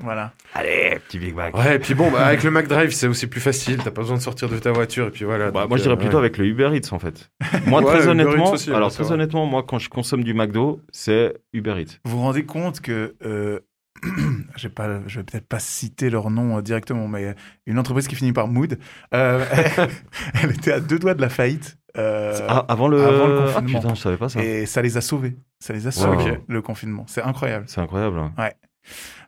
voilà 0.01 0.33
Allez, 0.55 0.99
petit 1.07 1.19
Big 1.19 1.35
Mac. 1.35 1.57
Ouais, 1.57 1.77
et 1.77 1.79
puis 1.79 1.95
bon, 1.95 2.11
bah, 2.11 2.27
avec 2.27 2.43
le 2.43 2.51
McDrive, 2.51 2.91
c'est 2.91 3.07
aussi 3.07 3.27
plus 3.27 3.41
facile. 3.41 3.79
T'as 3.79 3.91
pas 3.91 4.03
besoin 4.03 4.17
de 4.17 4.23
sortir 4.23 4.49
de 4.49 4.59
ta 4.59 4.73
voiture. 4.73 5.07
Et 5.09 5.11
puis 5.11 5.25
voilà. 5.25 5.51
Bah, 5.51 5.63
donc, 5.63 5.71
moi, 5.71 5.79
je 5.79 5.83
dirais 5.83 5.95
euh, 5.95 5.99
plutôt 5.99 6.17
ouais. 6.19 6.25
avec 6.25 6.39
le 6.39 6.47
Uber 6.47 6.71
Eats, 6.75 6.93
en 6.93 6.99
fait. 6.99 7.31
Moi, 7.67 7.83
Ouais, 7.83 7.99
très 7.99 8.09
honnêtement, 8.09 8.53
aussi, 8.53 8.73
alors 8.73 8.93
très 8.93 9.13
honnêtement, 9.13 9.47
moi, 9.47 9.63
quand 9.63 9.79
je 9.79 9.89
consomme 9.89 10.25
du 10.25 10.35
McDo, 10.35 10.81
c'est 10.91 11.37
Uber 11.53 11.81
Eats. 11.81 11.99
Vous 12.05 12.17
vous 12.17 12.23
rendez 12.23 12.45
compte 12.45 12.81
que, 12.81 13.15
euh, 13.25 13.61
je 14.57 14.69
vais 14.69 14.75
pas, 14.75 15.01
je 15.07 15.21
vais 15.21 15.25
peut-être 15.25 15.47
pas 15.49 15.59
citer 15.59 16.11
leur 16.11 16.31
nom 16.31 16.59
euh, 16.59 16.63
directement, 16.63 17.09
mais 17.09 17.35
une 17.67 17.79
entreprise 17.79 18.09
qui 18.09 18.15
finit 18.17 18.33
par 18.33 18.49
Mood, 18.49 18.79
euh, 19.15 19.45
elle 20.43 20.51
était 20.53 20.73
à 20.73 20.81
deux 20.81 20.99
doigts 20.99 21.15
de 21.15 21.21
la 21.21 21.29
faillite. 21.29 21.79
euh, 21.97 22.47
Ah, 22.49 22.65
avant 22.69 22.89
le, 22.89 23.03
avant 23.05 23.27
le 23.27 23.39
Ah, 23.39 23.53
confinement. 23.61 23.81
putain, 23.81 23.95
je 23.95 24.01
savais 24.01 24.17
pas 24.17 24.29
ça. 24.29 24.43
et 24.43 24.67
ça 24.67 24.83
les 24.83 24.97
a 24.97 25.01
sauvés. 25.01 25.37
Ça 25.61 25.73
les 25.73 25.87
a 25.87 25.91
sauvés, 25.91 26.31
Wow. 26.33 26.37
le 26.49 26.63
confinement. 26.63 27.05
C'est 27.09 27.23
incroyable. 27.23 27.65
C'est 27.69 27.81
incroyable. 27.81 28.19
hein. 28.19 28.33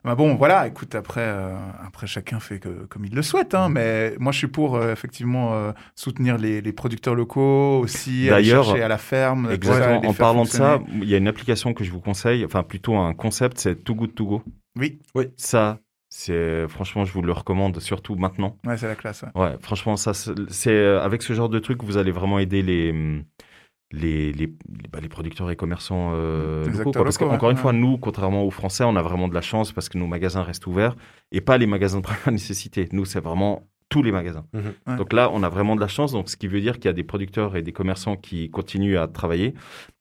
Bah 0.05 0.15
bon, 0.15 0.35
voilà, 0.35 0.67
écoute, 0.67 0.95
après, 0.95 1.21
euh, 1.21 1.55
après 1.85 2.07
chacun 2.07 2.39
fait 2.39 2.59
que, 2.59 2.85
comme 2.85 3.05
il 3.05 3.13
le 3.13 3.21
souhaite, 3.21 3.53
hein, 3.53 3.67
mais 3.69 4.15
moi 4.19 4.31
je 4.31 4.37
suis 4.37 4.47
pour 4.47 4.75
euh, 4.75 4.93
effectivement 4.93 5.53
euh, 5.53 5.71
soutenir 5.95 6.37
les, 6.37 6.61
les 6.61 6.71
producteurs 6.73 7.15
locaux 7.15 7.79
aussi, 7.79 8.29
aller 8.29 8.43
D'ailleurs, 8.43 8.65
chercher 8.65 8.83
à 8.83 8.87
la 8.87 8.97
ferme. 8.97 9.47
ça, 9.47 9.53
Exactement. 9.53 10.09
En 10.09 10.13
parlant 10.13 10.43
de 10.43 10.47
ça, 10.49 10.79
il 10.93 11.07
y 11.09 11.13
a 11.13 11.17
une 11.17 11.27
application 11.27 11.73
que 11.73 11.83
je 11.83 11.91
vous 11.91 11.99
conseille, 11.99 12.45
enfin 12.45 12.63
plutôt 12.63 12.95
un 12.95 13.13
concept, 13.13 13.59
c'est 13.59 13.83
Too 13.83 13.95
Good 13.95 14.15
To 14.15 14.25
Go. 14.25 14.43
Oui, 14.77 14.99
Ça, 15.35 15.79
c'est 16.07 16.67
franchement, 16.69 17.03
je 17.05 17.11
vous 17.11 17.21
le 17.21 17.31
recommande, 17.33 17.79
surtout 17.79 18.15
maintenant. 18.15 18.57
ouais, 18.65 18.77
c'est 18.77 18.87
la 18.87 18.95
classe. 18.95 19.23
ouais. 19.35 19.41
Ouais, 19.41 19.55
franchement, 19.61 19.97
ça, 19.97 20.13
c'est 20.13 20.85
avec 20.85 21.21
ce 21.21 21.33
genre 21.33 21.49
de 21.49 21.59
truc, 21.59 21.83
vous 21.83 21.97
allez 21.97 22.11
vraiment 22.11 22.39
aider 22.39 22.61
les 22.61 22.91
hum, 22.91 23.23
les 23.91 24.31
les, 24.31 24.47
bah, 24.91 24.99
les 25.01 25.09
producteurs 25.09 25.49
et 25.49 25.55
commerçants 25.55 26.11
euh, 26.13 26.65
locaux. 26.65 26.91
quoi. 26.91 27.03
Parce 27.03 27.19
locaux, 27.19 27.31
qu'encore 27.31 27.47
ouais, 27.47 27.53
une 27.53 27.59
fois, 27.59 27.73
nous, 27.73 27.97
contrairement 27.97 28.43
aux 28.43 28.51
Français, 28.51 28.83
on 28.83 28.95
a 28.95 29.01
vraiment 29.01 29.27
de 29.27 29.33
la 29.33 29.41
chance 29.41 29.71
parce 29.71 29.89
que 29.89 29.97
nos 29.97 30.07
magasins 30.07 30.43
restent 30.43 30.67
ouverts 30.67 30.95
et 31.31 31.41
pas 31.41 31.57
les 31.57 31.67
magasins 31.67 31.99
de 31.99 32.03
première 32.03 32.31
nécessité. 32.31 32.87
Nous, 32.91 33.05
c'est 33.05 33.21
vraiment 33.21 33.67
tous 33.89 34.03
les 34.03 34.11
magasins. 34.11 34.45
Mhm. 34.53 34.73
Ouais. 34.87 34.97
Donc 34.97 35.13
là, 35.13 35.31
on 35.33 35.41
a 35.41 35.49
vraiment 35.49 35.75
de 35.75 35.81
la 35.81 35.87
chance. 35.87 36.11
Donc, 36.11 36.29
ce 36.29 36.37
qui 36.37 36.47
veut 36.47 36.61
dire 36.61 36.75
qu'il 36.75 36.85
y 36.85 36.89
a 36.89 36.93
des 36.93 37.03
producteurs 37.03 37.55
et 37.55 37.63
des 37.63 37.71
commerçants 37.71 38.15
qui 38.15 38.51
continuent 38.51 38.97
à 38.97 39.07
travailler. 39.07 39.55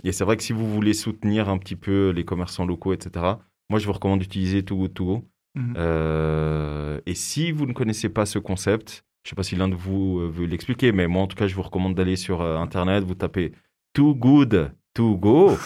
Et 0.04 0.12
c'est 0.12 0.24
vrai 0.24 0.36
que 0.36 0.42
si 0.42 0.52
vous 0.52 0.70
voulez 0.70 0.92
soutenir 0.92 1.48
un 1.48 1.56
petit 1.56 1.76
peu 1.76 2.10
les 2.10 2.24
commerçants 2.24 2.66
locaux, 2.66 2.92
etc., 2.92 3.24
moi, 3.70 3.78
je 3.78 3.86
vous 3.86 3.92
recommande 3.92 4.20
d'utiliser 4.20 4.62
Too 4.62 4.76
Good 4.76 4.94
To 4.94 5.04
Go. 5.04 5.24
Mhm. 5.54 5.74
Euh, 5.76 7.00
et 7.06 7.14
si 7.14 7.50
vous 7.52 7.66
ne 7.66 7.72
connaissez 7.72 8.08
pas 8.08 8.26
ce 8.26 8.38
concept, 8.38 9.04
je 9.24 9.28
ne 9.28 9.30
sais 9.30 9.36
pas 9.36 9.42
si 9.42 9.56
l'un 9.56 9.68
de 9.68 9.74
vous 9.74 10.20
euh, 10.20 10.28
veut 10.28 10.46
l'expliquer, 10.46 10.92
mais 10.92 11.06
moi 11.06 11.22
en 11.22 11.26
tout 11.26 11.36
cas, 11.36 11.46
je 11.46 11.54
vous 11.54 11.62
recommande 11.62 11.94
d'aller 11.94 12.16
sur 12.16 12.40
euh, 12.40 12.56
Internet, 12.56 13.04
vous 13.04 13.14
tapez 13.14 13.52
Too 13.92 14.14
Good 14.14 14.72
To 14.94 15.16
Go. 15.16 15.56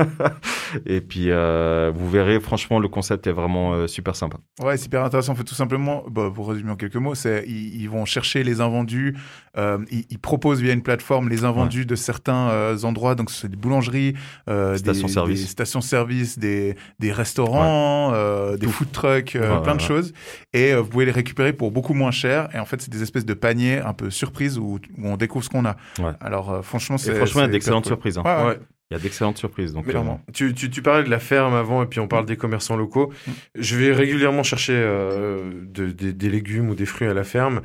et 0.86 1.00
puis, 1.00 1.30
euh, 1.30 1.92
vous 1.94 2.10
verrez, 2.10 2.40
franchement, 2.40 2.78
le 2.78 2.88
concept 2.88 3.26
est 3.26 3.32
vraiment 3.32 3.72
euh, 3.72 3.86
super 3.86 4.16
sympa. 4.16 4.38
Ouais, 4.60 4.76
c'est 4.76 4.86
hyper 4.86 5.04
intéressant. 5.04 5.32
En 5.32 5.36
fait, 5.36 5.44
tout 5.44 5.54
simplement, 5.54 6.04
bah, 6.10 6.30
pour 6.34 6.48
résumer 6.48 6.72
en 6.72 6.76
quelques 6.76 6.96
mots, 6.96 7.14
c'est 7.14 7.44
ils, 7.46 7.80
ils 7.82 7.88
vont 7.88 8.04
chercher 8.04 8.42
les 8.42 8.60
invendus. 8.60 9.16
Euh, 9.58 9.78
ils, 9.90 10.04
ils 10.10 10.18
proposent 10.18 10.60
via 10.62 10.72
une 10.72 10.82
plateforme 10.82 11.28
les 11.28 11.44
invendus 11.44 11.84
de 11.86 11.94
certains 11.94 12.48
euh, 12.50 12.78
endroits. 12.84 13.14
Donc, 13.14 13.30
c'est 13.30 13.48
des 13.48 13.56
boulangeries, 13.56 14.14
euh, 14.48 14.72
des 14.72 14.78
Stations-service. 14.78 15.40
des 15.42 15.46
stations-service, 15.46 16.38
des, 16.38 16.76
des 16.98 17.12
restaurants, 17.12 18.12
euh, 18.14 18.56
des 18.56 18.66
food 18.66 18.92
trucks, 18.92 19.36
euh, 19.36 19.40
Ouais, 19.56 19.62
plein 19.62 19.72
ouais, 19.72 19.78
de 19.78 19.82
ouais. 19.82 19.88
choses. 19.88 20.12
Et 20.52 20.72
euh, 20.72 20.80
vous 20.80 20.88
pouvez 20.88 21.04
les 21.04 21.10
récupérer 21.12 21.52
pour 21.52 21.70
beaucoup 21.70 21.94
moins 21.94 22.10
cher. 22.10 22.48
Et 22.54 22.58
en 22.58 22.64
fait, 22.64 22.80
c'est 22.80 22.90
des 22.90 23.02
espèces 23.02 23.26
de 23.26 23.34
paniers 23.34 23.78
un 23.78 23.92
peu 23.92 24.10
surprises 24.10 24.58
où, 24.58 24.78
où 24.98 25.06
on 25.08 25.16
découvre 25.16 25.44
ce 25.44 25.50
qu'on 25.50 25.64
a. 25.64 25.76
Ouais. 25.98 26.12
Alors, 26.20 26.50
euh, 26.50 26.62
franchement, 26.62 26.98
c'est 26.98 27.14
franchement, 27.14 27.42
il 27.42 27.44
y 27.44 27.48
a 27.48 27.52
d'excellentes 27.52 27.86
surprises. 27.86 28.18
hein. 28.18 28.22
Ouais, 28.24 28.36
ouais. 28.36 28.48
Ouais. 28.50 28.58
Il 28.90 28.94
y 28.96 28.96
a 28.96 29.00
d'excellentes 29.00 29.38
surprises. 29.38 29.72
Donc, 29.72 29.84
Mais 29.86 29.90
euh, 29.90 29.92
clairement. 29.92 30.20
Tu, 30.34 30.52
tu, 30.52 30.68
tu 30.68 30.82
parlais 30.82 31.02
de 31.02 31.08
la 31.08 31.18
ferme 31.18 31.54
avant 31.54 31.82
et 31.82 31.86
puis 31.86 31.98
on 31.98 32.08
parle 32.08 32.26
des 32.26 32.36
commerçants 32.36 32.76
locaux. 32.76 33.10
Je 33.54 33.76
vais 33.76 33.90
régulièrement 33.90 34.42
chercher 34.42 34.74
euh, 34.76 35.50
de- 35.66 35.86
des- 35.92 36.12
des 36.12 36.28
légumes 36.28 36.68
ou 36.68 36.74
des 36.74 36.84
fruits 36.84 37.08
à 37.08 37.14
la 37.14 37.24
ferme. 37.24 37.62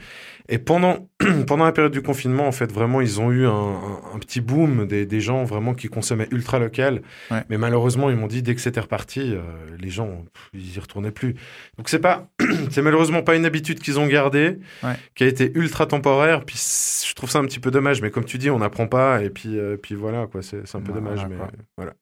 Et 0.50 0.60
pendant, 0.60 1.10
pendant 1.48 1.66
la 1.66 1.72
période 1.74 1.92
du 1.92 2.02
confinement, 2.02 2.48
en 2.48 2.52
fait, 2.52 2.72
vraiment, 2.72 3.02
ils 3.02 3.20
ont 3.20 3.32
eu 3.32 3.46
un, 3.46 3.52
un- 3.52 4.02
un 4.16 4.20
petit 4.20 4.40
boom 4.40 4.86
des, 4.88 5.06
des 5.06 5.20
gens 5.20 5.44
vraiment 5.44 5.74
qui 5.74 5.88
consommaient 5.90 6.28
ultra 6.32 6.58
local. 6.60 7.02
Ouais. 7.32 7.44
Mais 7.50 7.58
malheureusement, 7.58 8.10
ils 8.10 8.16
m'ont 8.16 8.28
dit 8.28 8.42
dès 8.42 8.56
que 8.56 8.62
c'était 8.62 8.80
reparti, 8.80 9.34
euh, 9.34 9.42
les 9.80 9.90
gens, 9.90 10.08
pff, 10.34 10.50
ils 10.54 10.76
y 10.76 10.80
retournaient 10.80 11.12
plus. 11.12 11.34
Donc 11.78 11.90
c'est 11.90 12.00
pas, 12.00 12.30
c'est 12.72 12.82
malheureusement 12.82 13.24
pas 13.24 13.36
une 13.36 13.46
habitude 13.46 13.80
qu'ils 13.80 14.00
ont 14.00 14.08
gardée, 14.08 14.58
Ouais. 14.84 14.94
qui 15.16 15.24
a 15.24 15.28
été 15.28 15.52
ultra 15.56 15.86
temporaire. 15.86 16.46
Puis 16.46 16.58
je 17.08 17.14
trouve 17.14 17.30
ça 17.30 17.40
un 17.40 17.46
petit 17.46 17.60
peu 17.60 17.72
dommage. 17.72 18.02
Mais 18.02 18.10
comme 18.12 18.26
tu 18.26 18.38
dis, 18.38 18.50
on 18.50 18.60
n'apprend 18.60 18.88
pas. 18.88 19.22
Et 19.24 19.30
puis, 19.30 19.60
euh, 19.60 19.76
puis 19.76 19.96
voilà, 19.96 20.28
quoi. 20.28 20.42
C'est 20.42 20.60
un 20.60 20.80
peu 20.82 20.92
Voilà, 20.94 21.10
dommage. 21.16 21.26
Mais 21.30 21.36
voilà. 21.76 21.94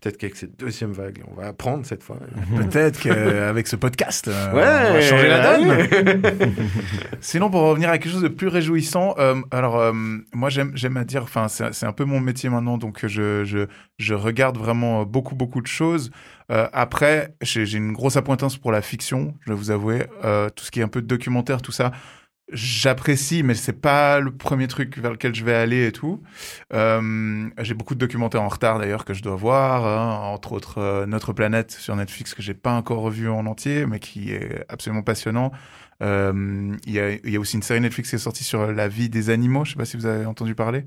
Peut-être 0.00 0.16
qu'avec 0.16 0.36
cette 0.36 0.58
deuxième 0.58 0.92
vague, 0.92 1.24
on 1.28 1.34
va 1.34 1.48
apprendre 1.48 1.84
cette 1.84 2.04
fois. 2.04 2.18
Peut-être 2.56 3.00
qu'avec 3.00 3.66
ce 3.66 3.74
podcast, 3.74 4.28
euh, 4.28 4.52
Ouais, 4.52 4.90
on 4.90 4.92
va 4.92 5.00
changer 5.00 5.28
la 5.28 5.58
donne. 5.58 6.22
Sinon, 7.20 7.50
pour 7.50 7.62
revenir 7.62 7.90
à 7.90 7.98
quelque 7.98 8.12
chose 8.12 8.22
de 8.22 8.28
plus 8.28 8.46
réjouissant, 8.46 9.16
euh, 9.18 9.34
alors 9.50 9.76
euh, 9.76 9.92
moi 10.32 10.50
j'aime 10.50 10.96
à 10.96 11.04
dire, 11.04 11.24
enfin 11.24 11.48
c'est 11.48 11.86
un 11.86 11.92
peu 11.92 12.04
mon 12.04 12.20
métier 12.20 12.48
maintenant, 12.48 12.78
donc 12.78 13.04
je 13.06 13.44
je 13.44 13.66
je 13.98 14.14
regarde 14.14 14.56
vraiment 14.56 15.04
beaucoup 15.04 15.34
beaucoup 15.34 15.60
de 15.60 15.66
choses. 15.66 16.10
Après, 16.48 17.34
j'ai 17.42 17.76
une 17.76 17.92
grosse 17.92 18.16
appointance 18.16 18.56
pour 18.56 18.72
la 18.72 18.80
fiction, 18.80 19.34
je 19.44 19.52
vais 19.52 19.58
vous 19.58 19.70
avouer, 19.70 20.04
tout 20.54 20.64
ce 20.64 20.70
qui 20.70 20.80
est 20.80 20.84
un 20.84 20.88
peu 20.88 21.02
de 21.02 21.06
documentaire, 21.06 21.60
tout 21.60 21.72
ça. 21.72 21.92
J'apprécie, 22.50 23.42
mais 23.42 23.54
c'est 23.54 23.74
pas 23.74 24.20
le 24.20 24.30
premier 24.30 24.68
truc 24.68 24.96
vers 24.96 25.10
lequel 25.10 25.34
je 25.34 25.44
vais 25.44 25.54
aller 25.54 25.86
et 25.86 25.92
tout. 25.92 26.22
Euh, 26.72 27.48
j'ai 27.60 27.74
beaucoup 27.74 27.94
de 27.94 27.98
documentaires 28.00 28.42
en 28.42 28.48
retard 28.48 28.78
d'ailleurs 28.78 29.04
que 29.04 29.12
je 29.12 29.22
dois 29.22 29.36
voir, 29.36 29.86
hein, 29.86 30.32
entre 30.32 30.52
autres 30.52 30.78
euh, 30.78 31.04
Notre 31.04 31.34
planète 31.34 31.72
sur 31.72 31.94
Netflix 31.94 32.32
que 32.32 32.40
j'ai 32.40 32.54
pas 32.54 32.72
encore 32.72 33.00
revu 33.00 33.28
en 33.28 33.44
entier, 33.44 33.84
mais 33.84 33.98
qui 33.98 34.32
est 34.32 34.64
absolument 34.70 35.02
passionnant. 35.02 35.52
Euh, 36.02 36.74
Il 36.86 36.92
y, 36.92 37.00
a, 37.00 37.16
y 37.22 37.36
a 37.36 37.40
aussi 37.40 37.56
une 37.56 37.62
série 37.62 37.80
Netflix 37.82 38.08
qui 38.08 38.16
est 38.16 38.18
sortie 38.18 38.44
sur 38.44 38.72
la 38.72 38.88
vie 38.88 39.10
des 39.10 39.28
animaux. 39.28 39.66
Je 39.66 39.72
sais 39.72 39.76
pas 39.76 39.84
si 39.84 39.98
vous 39.98 40.06
avez 40.06 40.24
entendu 40.24 40.54
parler. 40.54 40.84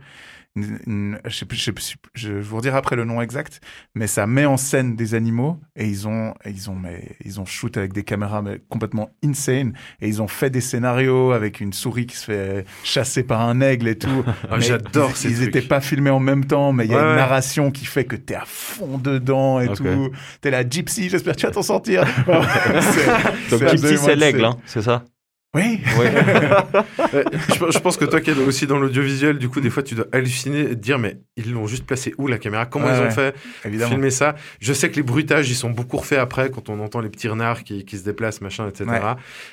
Une- 0.57 0.79
une- 0.85 1.19
je 1.25 1.29
sais 1.37 1.45
plus, 1.45 1.57
je 1.57 1.63
sais 1.63 1.71
plus- 1.73 2.11
je 2.13 2.33
vais 2.33 2.41
vous 2.41 2.57
redire 2.57 2.75
après 2.75 2.97
le 2.97 3.05
nom 3.05 3.21
exact, 3.21 3.61
mais 3.95 4.05
ça 4.05 4.27
met 4.27 4.45
en 4.45 4.57
scène 4.57 4.97
des 4.97 5.15
animaux 5.15 5.57
et 5.77 5.87
ils 5.87 6.09
ont, 6.09 6.33
ils 6.45 6.69
ont, 6.69 6.75
mais 6.75 7.15
ils 7.23 7.39
ont 7.39 7.45
shoot 7.45 7.77
avec 7.77 7.93
des 7.93 8.03
caméras 8.03 8.41
mais 8.41 8.59
complètement 8.67 9.09
insane 9.23 9.71
et 10.01 10.09
ils 10.09 10.21
ont 10.21 10.27
fait 10.27 10.49
des 10.49 10.59
scénarios 10.59 11.31
avec 11.31 11.61
une 11.61 11.71
souris 11.71 12.05
qui 12.05 12.17
se 12.17 12.25
fait 12.25 12.65
chasser 12.83 13.23
par 13.23 13.39
un 13.39 13.61
aigle 13.61 13.87
et 13.87 13.97
tout. 13.97 14.25
Ah, 14.51 14.59
J'adore 14.59 15.15
ces 15.15 15.29
Ils 15.29 15.35
trucs. 15.37 15.47
étaient 15.55 15.61
pas 15.67 15.79
filmés 15.79 16.09
en 16.09 16.19
même 16.19 16.43
temps, 16.43 16.73
mais 16.73 16.83
il 16.85 16.91
y 16.91 16.95
a 16.95 16.97
Ouais, 16.97 17.03
une 17.03 17.09
ouais. 17.11 17.15
narration 17.15 17.71
qui 17.71 17.85
fait 17.85 18.03
que 18.03 18.17
t'es 18.17 18.35
à 18.35 18.43
fond 18.45 18.97
dedans 18.97 19.61
et 19.61 19.69
Ok. 19.69 19.77
tout. 19.77 20.11
T'es 20.41 20.51
la 20.51 20.67
gypsy, 20.67 21.07
j'espère 21.09 21.35
que 21.35 21.39
tu 21.39 21.45
vas 21.45 21.53
t'en 21.53 21.61
sortir. 21.61 22.03
C'est- 22.81 23.49
Donc, 23.51 23.59
c'est 23.69 23.77
Gypsy, 23.77 23.97
c'est 23.97 24.15
l'aigle, 24.17 24.43
hein, 24.45 24.57
c'est 24.65 24.81
ça? 24.81 25.05
Oui. 25.53 25.81
Ouais, 25.99 26.11
je, 27.49 27.71
je 27.71 27.79
pense 27.79 27.97
que 27.97 28.05
toi 28.05 28.21
qui 28.21 28.29
es 28.31 28.33
aussi 28.37 28.67
dans 28.67 28.79
l'audiovisuel, 28.79 29.37
du 29.37 29.49
coup, 29.49 29.59
des 29.59 29.69
fois, 29.69 29.83
tu 29.83 29.95
dois 29.95 30.05
halluciner 30.13 30.61
et 30.61 30.67
te 30.69 30.73
dire, 30.75 30.97
mais 30.97 31.17
ils 31.35 31.51
l'ont 31.51 31.67
juste 31.67 31.85
placé 31.85 32.13
où 32.17 32.27
la 32.27 32.37
caméra? 32.37 32.65
Comment 32.65 32.85
Ouais, 32.85 32.93
ils 32.95 32.99
ont 33.01 33.03
ouais. 33.03 33.11
fait 33.11 33.35
Évidemment. 33.65 33.91
filmer 33.91 34.11
ça? 34.11 34.35
Je 34.61 34.71
sais 34.71 34.89
que 34.89 34.95
les 34.95 35.03
bruitages, 35.03 35.49
ils 35.49 35.55
sont 35.55 35.69
beaucoup 35.69 35.97
refaits 35.97 36.19
après 36.19 36.49
quand 36.51 36.69
on 36.69 36.79
entend 36.79 37.01
les 37.01 37.09
petits 37.09 37.27
renards 37.27 37.63
qui, 37.65 37.83
qui 37.83 37.97
se 37.97 38.03
déplacent, 38.05 38.39
machin, 38.39 38.67
etc. 38.69 38.85
Ouais. 38.89 38.99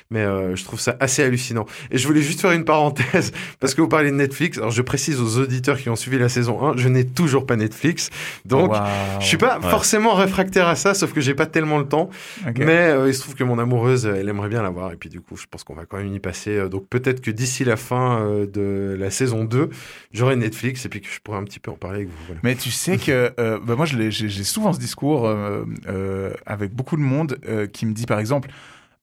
Mais 0.09 0.21
euh, 0.21 0.55
je 0.55 0.63
trouve 0.63 0.79
ça 0.79 0.95
assez 1.01 1.21
hallucinant. 1.23 1.65
Et 1.91 1.97
je 1.97 2.07
voulais 2.07 2.21
juste 2.21 2.39
faire 2.39 2.51
une 2.51 2.63
parenthèse 2.65 3.33
parce 3.59 3.73
que 3.75 3.81
vous 3.81 3.89
parlez 3.89 4.11
de 4.11 4.15
Netflix. 4.15 4.57
Alors, 4.57 4.71
je 4.71 4.81
précise 4.81 5.19
aux 5.19 5.37
auditeurs 5.37 5.77
qui 5.77 5.89
ont 5.89 5.97
suivi 5.97 6.17
la 6.17 6.29
saison 6.29 6.63
1, 6.65 6.77
je 6.77 6.87
n'ai 6.87 7.05
toujours 7.05 7.45
pas 7.45 7.57
Netflix, 7.57 8.09
donc. 8.45 8.71
Waouh. 8.71 8.87
Je 9.19 9.25
suis 9.25 9.37
pas 9.37 9.59
Ouais. 9.59 9.69
forcément 9.69 10.13
réfractaire 10.13 10.67
à 10.69 10.75
ça, 10.75 10.93
sauf 10.93 11.11
que 11.11 11.19
j'ai 11.19 11.33
pas 11.33 11.45
tellement 11.45 11.77
le 11.79 11.85
temps. 11.85 12.09
Mais 12.57 12.65
euh, 12.89 13.07
il 13.09 13.13
se 13.13 13.19
trouve 13.21 13.35
que 13.35 13.43
mon 13.43 13.59
amoureuse, 13.59 14.05
elle 14.05 14.29
aimerait 14.29 14.47
bien 14.47 14.61
l'avoir. 14.63 14.93
Et 14.93 14.95
puis 14.95 15.09
du 15.09 15.19
coup, 15.19 15.35
je 15.35 15.45
pense 15.49 15.63
qu'on 15.65 15.73
va 15.73 15.85
quand 15.89 15.97
même 15.97 16.13
y 16.13 16.19
passer. 16.19 16.57
Euh, 16.57 16.69
Donc 16.69 16.87
peut-être 16.87 17.19
que 17.21 17.31
d'ici 17.31 17.63
la 17.65 17.75
fin 17.75 18.21
euh, 18.21 18.45
de 18.45 18.95
la 18.97 19.09
saison 19.11 19.43
2, 19.43 19.69
j'aurai 20.13 20.35
Netflix 20.35 20.85
et 20.85 20.89
puis 20.89 21.01
que 21.01 21.07
je 21.09 21.19
pourrai 21.19 21.37
un 21.39 21.43
petit 21.43 21.59
peu 21.59 21.71
en 21.71 21.75
parler 21.75 21.97
avec 21.97 22.09
vous. 22.09 22.15
Voilà. 22.27 22.41
Mais 22.43 22.55
tu 22.55 22.71
sais 22.71 22.97
que 22.97 23.31
euh, 23.39 23.59
bah 23.63 23.75
moi 23.75 23.85
j'ai 23.85 24.29
souvent 24.43 24.71
ce 24.73 24.79
discours 24.79 25.27
euh, 25.27 25.63
euh, 25.87 26.31
avec 26.45 26.73
beaucoup 26.73 26.95
de 26.95 27.01
monde 27.01 27.37
qui 27.73 27.85
me 27.85 27.93
dit 27.93 28.05
par 28.05 28.19
exemple 28.19 28.49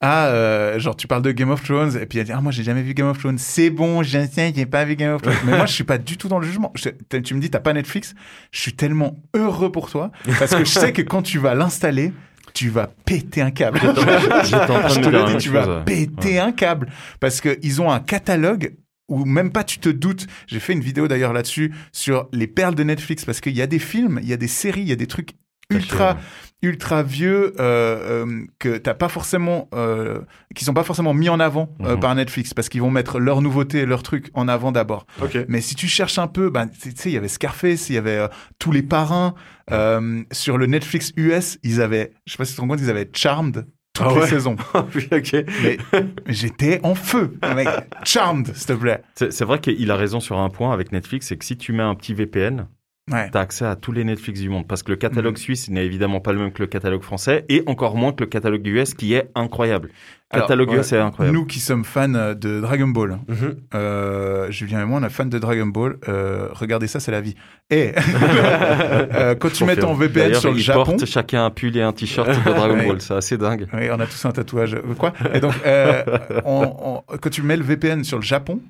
ah 0.03 0.27
euh, 0.27 0.79
genre 0.79 0.95
tu 0.95 1.07
parles 1.07 1.23
de 1.23 1.33
Game 1.33 1.51
of 1.51 1.65
Thrones 1.65 1.97
et 1.99 2.05
puis 2.05 2.19
elle 2.19 2.27
dit 2.27 2.33
ah 2.33 2.43
moi 2.43 2.53
j'ai 2.53 2.63
jamais 2.63 2.83
vu 2.83 2.93
Game 2.93 3.07
of 3.09 3.19
Thrones 3.19 3.39
c'est 3.39 3.71
bon 3.71 4.03
j'ai 4.03 4.27
j'ai 4.55 4.67
pas 4.67 4.85
vu 4.85 4.95
Game 4.95 5.15
of 5.15 5.23
Thrones 5.23 5.35
mais 5.47 5.57
moi 5.57 5.65
je 5.65 5.73
suis 5.73 5.85
pas 5.85 5.97
du 5.97 6.19
tout 6.19 6.29
dans 6.29 6.39
le 6.39 6.47
jugement 6.47 6.71
Je- 6.75 6.91
tu 7.19 7.35
me 7.35 7.41
dis 7.41 7.49
t'as 7.49 7.61
pas 7.61 7.73
Netflix 7.73 8.15
je 8.53 8.61
suis 8.61 8.75
tellement 8.75 9.17
heureux 9.35 9.73
pour 9.73 9.91
toi 9.91 10.11
parce 10.39 10.55
que 10.55 10.65
je 10.67 10.71
sais 10.71 10.93
que 10.93 11.01
quand 11.01 11.23
tu 11.23 11.39
vas 11.39 11.55
l'installer 11.55 12.13
tu 12.57 12.71
vas 12.71 12.87
péter 12.87 13.43
un 13.43 13.51
câble. 13.51 13.79
Je 13.85 15.01
te 15.01 15.09
le 15.11 15.27
dis, 15.27 15.37
tu 15.37 15.51
vas 15.51 15.79
ouais. 15.79 15.85
péter 15.85 16.39
un 16.39 16.53
câble. 16.53 16.89
Parce 17.21 17.43
que 17.43 17.59
ils 17.63 17.83
ont 17.83 17.91
un 17.91 18.01
catalogue 18.01 18.75
où 19.09 19.27
même 19.27 19.53
pas 19.53 19.63
tu 19.63 19.79
te 19.79 19.91
doutes. 19.91 20.27
J'ai 20.47 20.59
fait 20.59 20.73
une 20.73 20.81
vidéo 20.81 21.07
d'ailleurs 21.07 21.35
là-dessus 21.35 21.75
sur 21.93 22.29
les 22.33 22.47
perles 22.47 22.75
de 22.75 22.83
Netflix. 22.83 23.27
Parce 23.27 23.43
qu'il 23.43 23.55
y 23.55 23.61
a 23.61 23.67
des 23.67 23.79
films, 23.79 24.21
il 24.23 24.29
y 24.29 24.33
a 24.33 24.39
des 24.39 24.49
séries, 24.49 24.81
il 24.81 24.89
y 24.89 24.93
a 24.93 24.97
des 24.97 25.07
trucs 25.07 25.33
ultra 25.71 26.17
ultra 26.63 27.03
vieux 27.03 27.53
euh, 27.61 28.25
euh, 28.25 28.45
que 28.59 28.79
t'as 28.79 28.95
pas 28.95 29.09
forcément 29.09 29.69
euh, 29.75 30.21
qui 30.55 30.65
sont 30.65 30.73
pas 30.75 30.83
forcément 30.85 31.13
mis 31.15 31.29
en 31.29 31.39
avant 31.39 31.75
euh, 31.85 31.95
Mhm. 31.95 32.01
par 32.01 32.15
Netflix 32.15 32.55
parce 32.55 32.69
qu'ils 32.69 32.81
vont 32.81 32.91
mettre 32.91 33.19
leurs 33.21 33.43
nouveautés 33.43 33.85
leurs 33.87 34.03
trucs 34.03 34.31
en 34.35 34.49
avant 34.49 34.73
d'abord 34.73 35.07
mais 35.49 35.61
si 35.61 35.75
tu 35.75 35.87
cherches 35.87 36.19
un 36.19 36.27
peu, 36.29 36.49
ben, 36.51 36.67
tu 36.69 36.91
sais, 36.97 37.11
il 37.11 37.13
y 37.13 37.17
avait 37.19 37.29
Scarface, 37.29 37.91
il 37.91 37.95
y 37.95 37.99
avait 37.99 38.19
euh, 38.19 38.29
tous 38.59 38.73
les 38.73 38.83
parrains. 38.83 39.35
Euh, 39.71 40.23
sur 40.33 40.59
le 40.59 40.67
Netflix 40.67 41.13
US, 41.17 41.59
ils 41.63 41.81
avaient, 41.83 42.13
je 42.27 42.33
sais 42.33 42.39
pas 42.39 42.45
si 42.45 42.53
tu 42.53 42.57
te 42.57 42.61
rends 42.63 42.69
compte, 42.69 42.81
ils 42.81 42.91
avaient 42.91 43.09
Charmed 43.15 43.67
toutes 43.93 44.07
Ah 44.09 44.15
les 44.15 44.21
ouais? 44.21 44.27
saisons. 44.29 44.57
oui, 44.95 45.09
ok. 45.11 45.45
Mais 45.63 45.79
j'étais 46.27 46.81
en 46.83 46.95
feu, 46.95 47.35
mec. 47.55 47.69
Charmed, 48.05 48.55
s'il 48.55 48.67
te 48.67 48.73
plaît. 48.75 49.03
C'est 49.15 49.33
c'est 49.33 49.45
vrai 49.45 49.59
qu'il 49.61 49.91
a 49.91 49.97
raison 49.97 50.21
sur 50.21 50.39
un 50.39 50.49
point 50.51 50.73
avec 50.73 50.93
Netflix, 50.93 51.27
c'est 51.29 51.37
que 51.37 51.45
si 51.45 51.57
tu 51.57 51.73
mets 51.73 51.83
un 51.83 51.95
petit 51.95 52.15
VPN, 52.15 52.67
Ouais. 53.13 53.29
T'as 53.31 53.41
accès 53.43 53.65
à 53.65 53.77
tous 53.77 53.93
les 53.93 54.03
Netflix 54.03 54.41
du 54.41 54.49
monde 54.49 54.67
parce 54.67 54.83
que 54.83 54.91
le 54.91 54.97
catalogue 54.97 55.35
Mhm. 55.35 55.41
suisse 55.41 55.71
n'est 55.71 55.87
évidemment 55.87 56.19
pas 56.21 56.33
le 56.33 56.41
même 56.41 56.51
que 56.51 56.61
le 56.61 56.67
catalogue 56.67 57.03
français 57.03 57.45
et 57.49 57.63
encore 57.67 57.95
moins 57.97 58.13
que 58.13 58.25
le 58.25 58.29
catalogue 58.29 58.67
US 58.67 58.95
qui 58.95 59.15
est 59.15 59.31
incroyable. 59.37 59.91
Alors, 60.31 60.47
catalogue 60.49 60.71
ouais. 60.71 60.79
US 60.81 60.93
est 60.93 60.99
incroyable. 60.99 61.39
Nous 61.39 61.47
qui 61.47 61.61
sommes 61.61 61.85
fans 61.85 62.09
de 62.09 62.61
Dragon 62.61 62.89
Ball, 62.89 63.19
Mhm. 63.29 63.57
euh, 63.77 64.51
Julien 64.51 64.83
et 64.83 64.85
moi, 64.87 64.99
on 65.01 65.05
est 65.07 65.09
fans 65.09 65.25
de 65.25 65.39
Dragon 65.39 65.67
Ball. 65.67 65.99
Euh, 66.09 66.49
regardez 66.51 66.89
ça, 66.89 66.99
c'est 66.99 67.13
la 67.13 67.21
vie. 67.21 67.37
Et 67.71 67.93
euh, 69.15 69.37
quand 69.37 69.53
tu 69.53 69.65
mets 69.65 69.77
ton 69.77 69.95
VPN 69.95 70.35
sur 70.35 70.51
le 70.51 70.57
ils 70.57 70.63
Japon, 70.63 70.85
portent 70.85 71.07
chacun 71.07 71.45
un 71.45 71.51
pull 71.51 71.77
et 71.77 71.83
un 71.83 71.93
t-shirt 71.93 72.29
de 72.29 72.51
Dragon. 72.53 72.77
Ball, 72.89 73.01
c'est 73.01 73.15
assez 73.15 73.39
dingue. 73.39 73.69
Oui, 73.73 73.89
on 73.89 74.01
a 74.01 74.07
tous 74.07 74.25
un 74.25 74.33
tatouage. 74.33 74.75
Euh, 74.75 74.95
Quoi? 74.99 75.13
Et 75.33 75.39
donc, 75.39 75.55
euh, 75.65 76.03
on- 76.45 77.03
on- 77.09 77.17
quand 77.19 77.31
tu 77.31 77.43
mets 77.43 77.57
le 77.57 77.63
VPN 77.63 78.03
sur 78.03 78.19
le 78.19 78.25
Japon, 78.25 78.61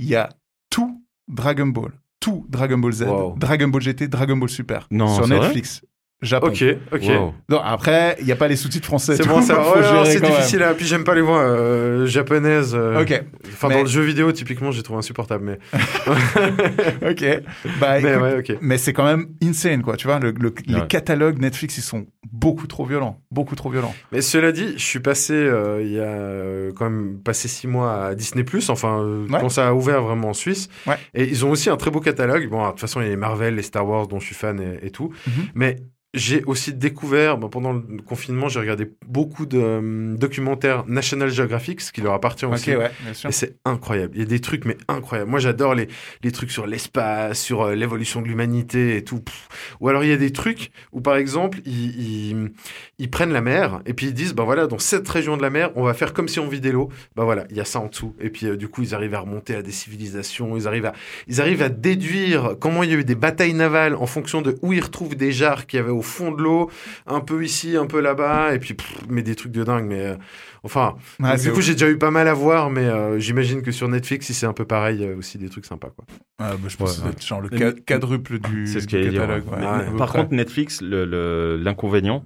il 0.00 0.06
y 0.08 0.16
a 0.16 0.30
tout 0.68 1.00
Dragon 1.28 1.66
Ball, 1.68 1.92
tout 2.24 2.46
Dragon 2.48 2.78
Ball 2.78 2.92
Z, 2.92 3.02
Wow. 3.04 3.36
Dragon 3.38 3.68
Ball 3.68 3.82
GT, 3.82 4.08
Dragon 4.08 4.36
Ball 4.38 4.48
Super 4.48 4.86
Non, 4.90 5.14
sur 5.14 5.28
Netflix. 5.28 5.82
Japon. 6.24 6.48
Ok, 6.48 6.64
ok. 6.92 7.02
Wow. 7.08 7.34
Non, 7.48 7.60
après, 7.62 8.16
il 8.20 8.26
n'y 8.26 8.32
a 8.32 8.36
pas 8.36 8.48
les 8.48 8.56
sous-titres 8.56 8.86
français. 8.86 9.16
C'est 9.16 9.26
bon, 9.26 9.40
ça. 9.42 9.58
ouais, 9.60 10.04
c'est 10.06 10.20
quand 10.20 10.28
même. 10.28 10.36
difficile. 10.36 10.62
À... 10.62 10.74
Puis 10.74 10.86
j'aime 10.86 11.04
pas 11.04 11.14
les 11.14 11.20
voix 11.20 11.40
euh, 11.40 12.06
japonaises. 12.06 12.74
euh, 12.74 13.02
Ok, 13.02 13.22
Enfin, 13.48 13.68
Mais- 13.68 13.74
dans 13.76 13.80
le 13.82 13.86
jeu 13.88 14.02
vidéo, 14.02 14.32
typiquement, 14.32 14.70
j'ai 14.70 14.82
trouvé 14.82 14.98
insupportable. 14.98 15.44
Mais, 15.44 15.58
ok. 17.10 17.42
Bah, 17.80 18.00
mais 18.00 18.16
ouais, 18.16 18.42
mais 18.60 18.78
c'est 18.78 18.92
quand 18.92 19.04
même 19.04 19.26
insane, 19.42 19.82
quoi. 19.82 19.96
Tu 19.96 20.06
vois, 20.06 20.18
le, 20.18 20.32
le- 20.32 20.54
les 20.66 20.86
catalogues 20.86 21.38
Netflix, 21.40 21.78
ils 21.78 21.82
sont 21.82 22.06
beaucoup 22.32 22.66
trop 22.66 22.84
violents. 22.84 23.20
Beaucoup 23.30 23.54
trop 23.54 23.70
violents. 23.70 23.94
Mais 24.12 24.20
cela 24.20 24.52
dit, 24.52 24.74
je 24.76 24.84
suis 24.84 25.00
passé 25.00 25.34
euh, 25.34 25.82
il 25.82 25.92
y 25.92 26.00
a 26.00 26.72
quand 26.76 26.88
même 26.90 27.18
passé 27.22 27.48
six 27.48 27.66
mois 27.66 28.06
à 28.06 28.14
Disney 28.14 28.44
enfin 28.68 29.00
euh, 29.00 29.26
Ouais. 29.28 29.38
quand 29.40 29.48
ça 29.48 29.68
a 29.68 29.72
ouvert 29.74 30.02
vraiment 30.02 30.28
en 30.30 30.32
Suisse. 30.34 30.68
Ouais. 30.86 30.96
Et 31.14 31.24
ils 31.24 31.44
ont 31.44 31.50
aussi 31.50 31.70
un 31.70 31.76
très 31.76 31.90
beau 31.90 32.00
catalogue. 32.00 32.48
Bon, 32.48 32.64
de 32.64 32.70
toute 32.70 32.80
façon, 32.80 33.00
il 33.00 33.04
y 33.04 33.06
a 33.06 33.10
les 33.10 33.16
Marvel, 33.16 33.54
les 33.54 33.62
Star 33.62 33.86
Wars 33.86 34.06
dont 34.06 34.20
je 34.20 34.26
suis 34.26 34.34
fan 34.34 34.60
et, 34.60 34.86
et 34.86 34.90
tout. 34.90 35.12
Mhm. 35.26 35.32
Mais 35.54 35.76
j'ai 36.14 36.44
aussi 36.44 36.72
découvert, 36.72 37.38
pendant 37.38 37.72
le 37.72 38.00
confinement, 38.06 38.48
j'ai 38.48 38.60
regardé 38.60 38.90
beaucoup 39.06 39.46
de 39.46 39.58
euh, 39.58 40.16
documentaires 40.16 40.84
National 40.86 41.28
Geographic, 41.30 41.80
ce 41.80 41.92
qui 41.92 42.00
leur 42.00 42.14
appartient 42.14 42.44
Ok, 42.46 42.52
aussi. 42.54 42.76
ouais, 42.76 42.90
bien 43.02 43.12
sûr. 43.14 43.28
Et 43.28 43.32
c'est 43.32 43.56
incroyable. 43.64 44.12
Il 44.14 44.20
y 44.20 44.22
a 44.22 44.26
des 44.26 44.40
trucs, 44.40 44.64
mais 44.64 44.76
incroyables. 44.88 45.28
Moi, 45.30 45.40
j'adore 45.40 45.74
les, 45.74 45.88
les 46.22 46.32
trucs 46.32 46.50
sur 46.50 46.66
l'espace, 46.66 47.40
sur 47.40 47.62
euh, 47.62 47.74
l'évolution 47.74 48.22
de 48.22 48.28
l'humanité 48.28 48.96
et 48.96 49.04
tout. 49.04 49.20
Pff. 49.20 49.48
Ou 49.80 49.88
alors, 49.88 50.04
il 50.04 50.10
y 50.10 50.12
a 50.12 50.16
des 50.16 50.32
trucs 50.32 50.70
où, 50.92 51.00
par 51.00 51.16
exemple, 51.16 51.58
ils, 51.66 52.30
ils, 52.30 52.52
ils 52.98 53.10
prennent 53.10 53.32
la 53.32 53.40
mer 53.42 53.80
et 53.84 53.92
puis 53.94 54.06
ils 54.06 54.14
disent, 54.14 54.34
bah 54.34 54.44
voilà, 54.44 54.66
dans 54.66 54.78
cette 54.78 55.08
région 55.08 55.36
de 55.36 55.42
la 55.42 55.50
mer, 55.50 55.70
on 55.74 55.82
va 55.82 55.94
faire 55.94 56.12
comme 56.12 56.28
si 56.28 56.38
on 56.38 56.48
vidait 56.48 56.72
l'eau. 56.72 56.90
Bah 57.16 57.24
voilà, 57.24 57.44
il 57.50 57.56
y 57.56 57.60
a 57.60 57.64
ça 57.64 57.80
en 57.80 57.86
dessous. 57.88 58.14
Et 58.20 58.30
puis, 58.30 58.46
euh, 58.46 58.56
du 58.56 58.68
coup, 58.68 58.82
ils 58.82 58.94
arrivent 58.94 59.14
à 59.14 59.20
remonter 59.20 59.56
à 59.56 59.62
des 59.62 59.72
civilisations. 59.72 60.56
Ils 60.56 60.68
arrivent 60.68 60.86
à, 60.86 60.92
ils 61.28 61.40
arrivent 61.40 61.62
à 61.62 61.68
déduire 61.68 62.56
comment 62.60 62.82
il 62.82 62.90
y 62.90 62.94
a 62.94 62.96
eu 62.98 63.04
des 63.04 63.14
batailles 63.16 63.54
navales 63.54 63.94
en 63.96 64.06
fonction 64.06 64.42
de 64.42 64.56
où 64.62 64.72
ils 64.72 64.80
retrouvent 64.80 65.16
des 65.16 65.32
jarres 65.32 65.66
qu'il 65.66 65.78
y 65.78 65.80
avait 65.82 65.90
au 65.90 66.02
fond 66.04 66.30
de 66.32 66.42
l'eau, 66.42 66.70
un 67.06 67.20
peu 67.20 67.44
ici, 67.44 67.76
un 67.76 67.86
peu 67.86 68.00
là-bas. 68.00 68.54
Et 68.54 68.58
puis, 68.58 68.74
pff, 68.74 68.96
mais 69.08 69.22
des 69.22 69.34
trucs 69.34 69.52
de 69.52 69.64
dingue. 69.64 69.86
Mais 69.86 70.06
euh, 70.06 70.16
enfin, 70.62 70.94
Ouais, 71.20 71.30
donc, 71.30 71.38
c'est 71.38 71.48
du 71.48 71.52
coup, 71.54 71.60
j'ai 71.60 71.72
déjà 71.72 71.90
eu 71.90 71.98
pas 71.98 72.10
mal 72.10 72.28
à 72.28 72.34
voir, 72.34 72.70
mais 72.70 72.84
euh, 72.84 73.18
j'imagine 73.18 73.62
que 73.62 73.72
sur 73.72 73.88
Netflix, 73.88 74.26
si 74.26 74.34
c'est 74.34 74.46
un 74.46 74.52
peu 74.52 74.64
pareil, 74.64 75.04
a 75.04 75.14
aussi 75.16 75.38
des 75.38 75.48
trucs 75.48 75.66
sympas. 75.66 75.90
Quoi. 75.90 76.04
Ah, 76.38 76.52
bah, 76.56 76.68
je 76.68 76.76
pense 76.76 76.98
Ouais, 76.98 77.04
que 77.04 77.08
être 77.16 77.26
genre 77.26 77.40
le 77.40 77.48
ca- 77.56 77.72
quadruple 77.72 78.38
du, 78.38 78.66
C'est 78.66 78.80
ce 78.80 78.86
du 78.86 78.96
allait 78.96 79.10
dire, 79.10 79.20
catalogue. 79.22 79.44
ouais. 79.52 79.66
ouais, 79.66 79.90
peu 79.90 79.96
Par 79.96 80.12
contre, 80.12 80.32
Netflix, 80.32 80.80
le- 80.82 81.04
le- 81.04 81.56
l'inconvénient, 81.56 82.24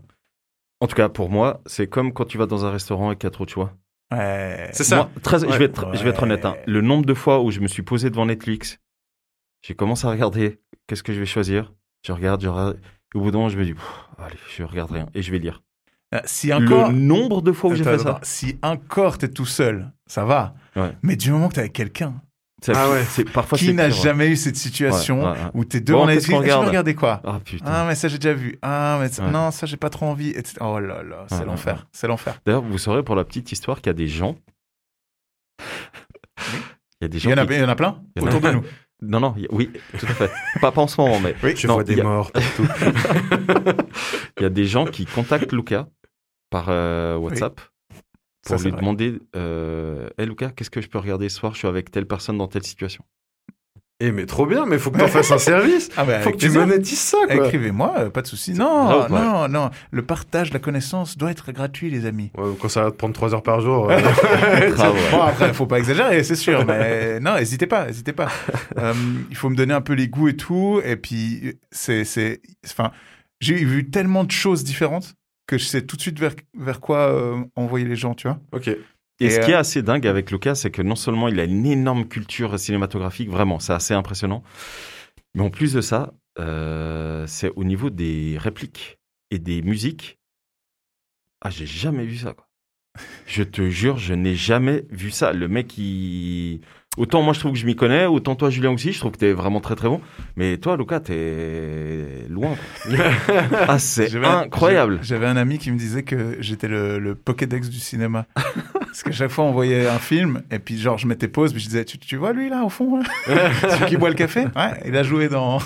en 0.81 0.87
tout 0.87 0.95
cas 0.97 1.09
pour 1.09 1.31
moi, 1.31 1.61
c'est 1.67 1.87
comme 1.89 2.13
quand 2.13 2.25
tu 2.25 2.39
vas 2.39 2.47
dans 2.47 2.65
un 2.65 2.71
restaurant 2.71 3.13
et 3.13 3.17
qu'il 3.17 3.25
y 3.25 3.27
a 3.27 3.31
trop 3.31 3.45
de 3.45 3.51
choix. 3.51 3.75
Ouais. 4.13 4.71
C'est 4.73 4.85
ça. 4.85 4.97
Moi, 4.97 5.11
très- 5.23 5.41
je, 5.41 5.59
vais 5.59 5.67
être, 5.67 5.95
je 5.95 6.03
vais 6.03 6.11
être 6.11 6.23
honnête. 6.23 6.45
hein. 6.47 6.57
Le 6.67 6.81
nombre 6.81 7.05
de 7.05 7.13
fois 7.15 7.43
où 7.43 7.51
je 7.51 7.61
me 7.61 7.67
suis 7.69 7.83
posé 7.83 8.09
devant 8.11 8.25
Netflix, 8.27 8.79
j'ai 9.67 9.75
commencé 9.75 10.07
à 10.07 10.11
regarder 10.11 10.61
qu'est-ce 10.87 11.03
que 11.03 11.13
je 11.13 11.19
vais 11.21 11.27
choisir? 11.27 11.75
Je 12.07 12.13
regarde, 12.13 12.41
je 12.41 12.49
regarde. 12.49 12.81
Et 13.15 13.19
au 13.19 13.21
bout 13.23 13.31
d'un 13.31 13.39
moment, 13.39 13.49
je 13.49 13.59
me 13.59 13.65
dis, 13.65 13.75
allez, 14.19 14.37
je 14.57 14.63
regarde 14.63 14.91
rien 14.91 15.07
et 15.15 15.23
je 15.23 15.31
vais 15.33 15.39
lire. 15.39 15.63
Ah, 16.13 16.23
Si 16.25 16.53
encore. 16.53 16.91
Le 16.91 16.97
nombre 16.99 17.43
de 17.43 17.53
fois 17.53 17.71
où 17.71 17.75
j'ai 17.75 17.85
fait 17.85 17.99
ça. 17.99 18.19
Si 18.23 18.59
encore 18.63 19.19
t'es 19.19 19.29
tout 19.29 19.47
seul, 19.47 19.93
ça 20.07 20.25
va. 20.25 20.55
Ouais. 20.77 20.93
Mais 21.03 21.17
du 21.17 21.31
moment 21.31 21.49
que 21.49 21.55
t'es 21.55 21.61
avec 21.61 21.73
quelqu'un 21.75 22.15
Ah 22.69 22.89
ouais. 22.91 23.05
c'est- 23.05 23.31
parfois, 23.31 23.59
qui 23.59 23.73
n'a 23.75 23.85
ouais. 23.85 23.91
jamais 23.91 24.29
eu 24.29 24.37
cette 24.37 24.57
situation 24.57 25.21
Ouais, 25.25 25.31
ouais, 25.33 25.45
ouais. 25.45 25.51
où 25.55 25.65
t'es 25.65 25.81
devant 25.81 26.01
Bon, 26.01 26.07
Netflix, 26.07 26.27
qu'est-ce 26.29 26.37
qu'on 26.55 26.61
et 26.61 26.65
tu 26.65 26.69
regarder 26.69 26.95
quoi? 26.95 27.21
Ah 27.25 27.41
putain. 27.45 27.65
Ah, 27.69 27.85
mais 27.87 27.95
ça 27.95 28.09
j'ai 28.09 28.19
déjà 28.19 28.33
vu. 28.35 28.59
Ah, 28.63 28.99
mais 29.01 29.31
non, 29.31 29.51
ça 29.51 29.67
j'ai 29.67 29.77
pas 29.77 29.91
trop 29.91 30.07
envie. 30.07 30.31
etc. 30.31 30.57
Oh 30.61 30.79
là 30.81 31.03
là, 31.03 31.27
c'est 31.29 31.45
l'enfer. 31.45 31.75
ouais. 31.77 31.83
C'est 31.93 32.09
l'enfer. 32.09 32.41
D'ailleurs, 32.47 32.63
vous 32.63 32.79
saurez 32.79 33.03
pour 33.03 33.15
la 33.15 33.25
petite 33.25 33.53
histoire 33.53 33.79
qu'il 33.79 33.87
y 33.89 33.91
a 33.91 33.95
des 33.95 34.09
gens. 34.09 34.37
Il 37.01 37.03
y 37.03 37.05
a 37.05 37.09
des 37.09 37.19
Il 37.19 37.21
gens 37.21 37.31
y, 37.31 37.35
en 37.35 37.39
a, 37.39 37.47
qui- 37.47 37.53
il 37.55 37.61
y 37.61 37.65
en 37.65 37.69
a 37.69 37.77
plein 37.77 38.03
Il 38.17 38.23
y 38.23 38.25
en 38.25 38.27
a- 38.27 38.31
autour 38.31 38.41
de 38.41 38.51
nous. 38.57 38.63
Non, 39.01 39.21
non, 39.21 39.35
il 39.37 39.43
y 39.45 39.47
a- 39.47 39.49
oui, 39.53 39.71
tout 39.99 40.07
à 40.07 40.15
fait. 40.15 40.31
pas, 40.61 40.73
pas 40.73 40.81
en 40.83 40.87
ce 40.89 41.01
moment, 41.01 41.21
mais 41.21 41.35
Oui. 41.43 41.55
Je 41.57 41.67
Non, 41.69 41.75
vois 41.75 41.85
des 41.85 41.93
il 41.93 41.99
y 41.99 42.01
a- 42.01 42.05
morts 42.05 42.33
partout. 42.33 42.67
il 44.39 44.43
y 44.43 44.47
a 44.47 44.51
des 44.51 44.65
gens 44.67 44.87
qui 44.87 45.07
contactent 45.07 45.53
Luca 45.53 45.89
par 46.51 46.67
euh, 46.69 47.17
WhatsApp 47.17 47.61
pour 48.43 48.57
lui 48.57 48.73
demander 48.73 49.19
euh, 49.37 50.09
Hey 50.19 50.27
Luca, 50.27 50.51
qu'est-ce 50.51 50.71
que 50.71 50.81
je 50.81 50.89
peux 50.89 50.99
regarder 50.99 51.29
ce 51.29 51.39
soir? 51.39 51.53
Je 51.55 51.59
suis 51.59 51.69
avec 51.69 51.91
telle 51.91 52.07
personne 52.07 52.39
dans 52.39 52.49
telle 52.49 52.65
situation. 52.65 53.05
Eh, 54.01 54.13
mais 54.13 54.27
trop 54.27 54.47
bien, 54.47 54.65
mais 54.65 54.79
faut 54.79 54.93
que 54.93 54.99
t'en 54.99 55.09
fasses 55.09 55.33
un 55.33 55.39
service. 55.39 55.89
Ah, 55.97 56.05
bah, 56.05 56.21
Faut 56.21 56.31
que 56.31 56.37
tu 56.37 56.47
plaisir. 56.47 56.61
monétises 56.67 57.01
ça. 57.01 57.19
Écrivez-moi, 57.29 57.95
euh, 57.99 58.11
pas 58.11 58.23
de 58.23 58.29
souci. 58.29 58.53
Non, 58.53 59.09
non, 59.09 59.49
non. 59.49 59.71
Le 59.91 60.03
partage, 60.03 60.53
la 60.53 60.61
connaissance 60.61 61.19
doit 61.19 61.33
être 61.33 61.51
gratuit, 61.51 61.91
les 61.91 62.07
amis. 62.07 62.31
Ouais, 62.39 62.53
quand 62.61 62.69
ça 62.69 62.85
va 62.85 62.91
te 62.93 62.97
prendre 62.97 63.13
3 63.15 63.35
heures 63.35 63.43
par 63.43 63.61
jour. 63.61 63.91
euh, 63.91 64.01
Grave, 64.71 64.95
ouais. 64.95 65.01
Bon, 65.11 65.21
après, 65.23 65.53
faut 65.53 65.67
pas 65.67 65.79
exagérer, 65.81 66.23
c'est 66.23 66.37
sûr, 66.37 66.65
mais 66.65 67.19
non, 67.19 67.35
n'hésitez 67.35 67.67
pas, 67.67 67.87
n'hésitez 67.87 68.13
pas. 68.13 68.29
Euh, 68.79 68.95
il 69.31 69.37
faut 69.37 69.51
me 69.51 69.57
donner 69.57 69.75
un 69.75 69.81
peu 69.81 69.95
les 69.95 70.07
goûts 70.07 70.29
et 70.29 70.37
tout, 70.37 70.81
et 70.85 70.95
puis 70.95 71.59
c'est, 71.73 72.05
c'est, 72.05 72.41
enfin, 72.67 72.93
j'ai 73.41 73.55
vu 73.57 73.91
tellement 73.91 74.23
de 74.23 74.31
choses 74.31 74.63
différentes 74.63 75.15
que 75.49 75.59
je 75.59 75.65
sais 75.65 75.83
tout 75.83 75.97
de 75.97 76.03
suite 76.03 76.21
vers, 76.21 76.35
vers 76.57 76.79
quoi 76.79 76.99
euh, 77.09 77.37
envoyer 77.57 77.87
les 77.87 77.97
gens, 77.97 78.15
tu 78.15 78.29
vois. 78.29 78.39
ok. 78.53 78.71
Et, 79.21 79.27
Et, 79.27 79.31
ce 79.31 79.41
qui 79.41 79.51
est 79.51 79.55
euh, 79.55 79.59
assez 79.59 79.83
dingue 79.83 80.07
avec 80.07 80.31
Lucas, 80.31 80.55
c'est 80.55 80.71
que 80.71 80.83
non 80.83 80.95
seulement 80.95 81.29
il 81.29 81.41
a 81.41 81.45
une 81.45 81.67
énorme 81.67 82.07
culture 82.07 82.59
cinématographique, 82.59 83.29
vraiment, 83.29 83.59
c'est 83.59 83.73
assez 83.73 83.95
impressionnant, 83.95 84.43
mais 85.35 85.43
en 85.43 85.51
plus 85.51 85.73
de 85.73 85.81
ça, 85.81 86.15
euh, 86.39 87.27
c'est 87.27 87.51
au 87.57 87.65
niveau 87.65 87.91
des 87.91 88.37
répliques 88.39 88.99
et 89.31 89.39
des 89.39 89.63
musiques. 89.63 90.19
Ah, 91.41 91.51
j'ai 91.51 91.67
jamais 91.67 92.05
vu 92.05 92.17
ça, 92.17 92.33
quoi. 92.33 92.49
Je 93.27 93.45
te 93.45 93.69
jure, 93.69 93.99
je 93.99 94.15
n'ai 94.15 94.35
jamais 94.35 94.85
vu 94.91 95.11
ça. 95.11 95.33
Le 95.33 95.47
mec, 95.47 95.79
il... 95.79 96.63
Autant 96.99 97.23
moi, 97.23 97.33
je 97.33 97.39
trouve 97.41 97.53
que 97.53 97.59
je 97.59 97.65
m'y 97.65 97.77
connais, 97.77 98.07
autant 98.07 98.35
toi, 98.35 98.51
Julien 98.51 98.73
aussi, 98.73 98.93
je 98.93 98.99
trouve 98.99 99.13
que 99.13 99.19
t'es 99.19 99.33
vraiment 99.33 99.61
très 99.61 99.77
très 99.77 99.89
bon. 99.89 100.01
Mais 100.37 100.57
toi, 100.59 100.77
Lucas, 100.77 101.01
t'es 101.01 102.27
loin. 102.29 102.51
ah, 103.69 103.79
c'est 103.79 104.15
incroyable. 104.25 104.99
J'avais 105.03 105.27
un 105.27 105.37
ami 105.37 105.59
qui 105.59 105.71
me 105.71 105.79
disait 105.79 106.03
que 106.03 106.37
j'étais 106.41 106.69
le, 106.69 106.99
le 106.99 107.15
Pokédex 107.15 107.69
du 107.69 107.79
cinéma. 107.79 108.27
Parce 108.75 109.03
qu'à 109.03 109.13
chaque 109.13 109.31
fois, 109.31 109.45
on 109.45 109.53
voyait 109.53 109.87
un 109.87 109.99
film, 109.99 110.43
et 110.51 110.59
puis 110.59 110.77
genre, 110.79 110.99
je 110.99 111.07
mettais 111.07 111.29
pause, 111.29 111.53
puis 111.53 111.63
je 111.63 111.69
disais, 111.69 111.85
tu, 111.85 111.99
tu 111.99 112.17
vois 112.17 112.33
lui 112.33 112.49
là, 112.49 112.65
au 112.65 112.69
fond, 112.69 112.99
là? 112.99 113.05
Celui 113.61 113.87
qui 113.87 113.97
boit 113.97 114.09
le 114.09 114.15
café? 114.17 114.41
Ouais, 114.57 114.83
il 114.85 114.97
a 114.97 115.03
joué 115.05 115.29
dans, 115.29 115.59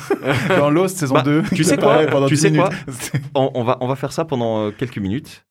dans 0.50 0.68
Lost 0.70 0.98
saison 0.98 1.14
Bah, 1.14 1.22
2. 1.22 1.42
tu 1.54 1.64
sais 1.64 1.76
quoi? 1.78 2.04
Pendant 2.06 2.26
Tu 2.28 2.34
10 2.34 2.40
sais 2.40 2.50
minutes. 2.50 2.66
quoi 2.66 3.20
on, 3.34 3.50
on 3.54 3.64
va, 3.64 3.78
on 3.80 3.86
va 3.88 3.96
faire 3.96 4.12
ça 4.12 4.24
pendant 4.24 4.66
euh, 4.66 4.70
quelques 4.70 4.98
minutes. 4.98 5.44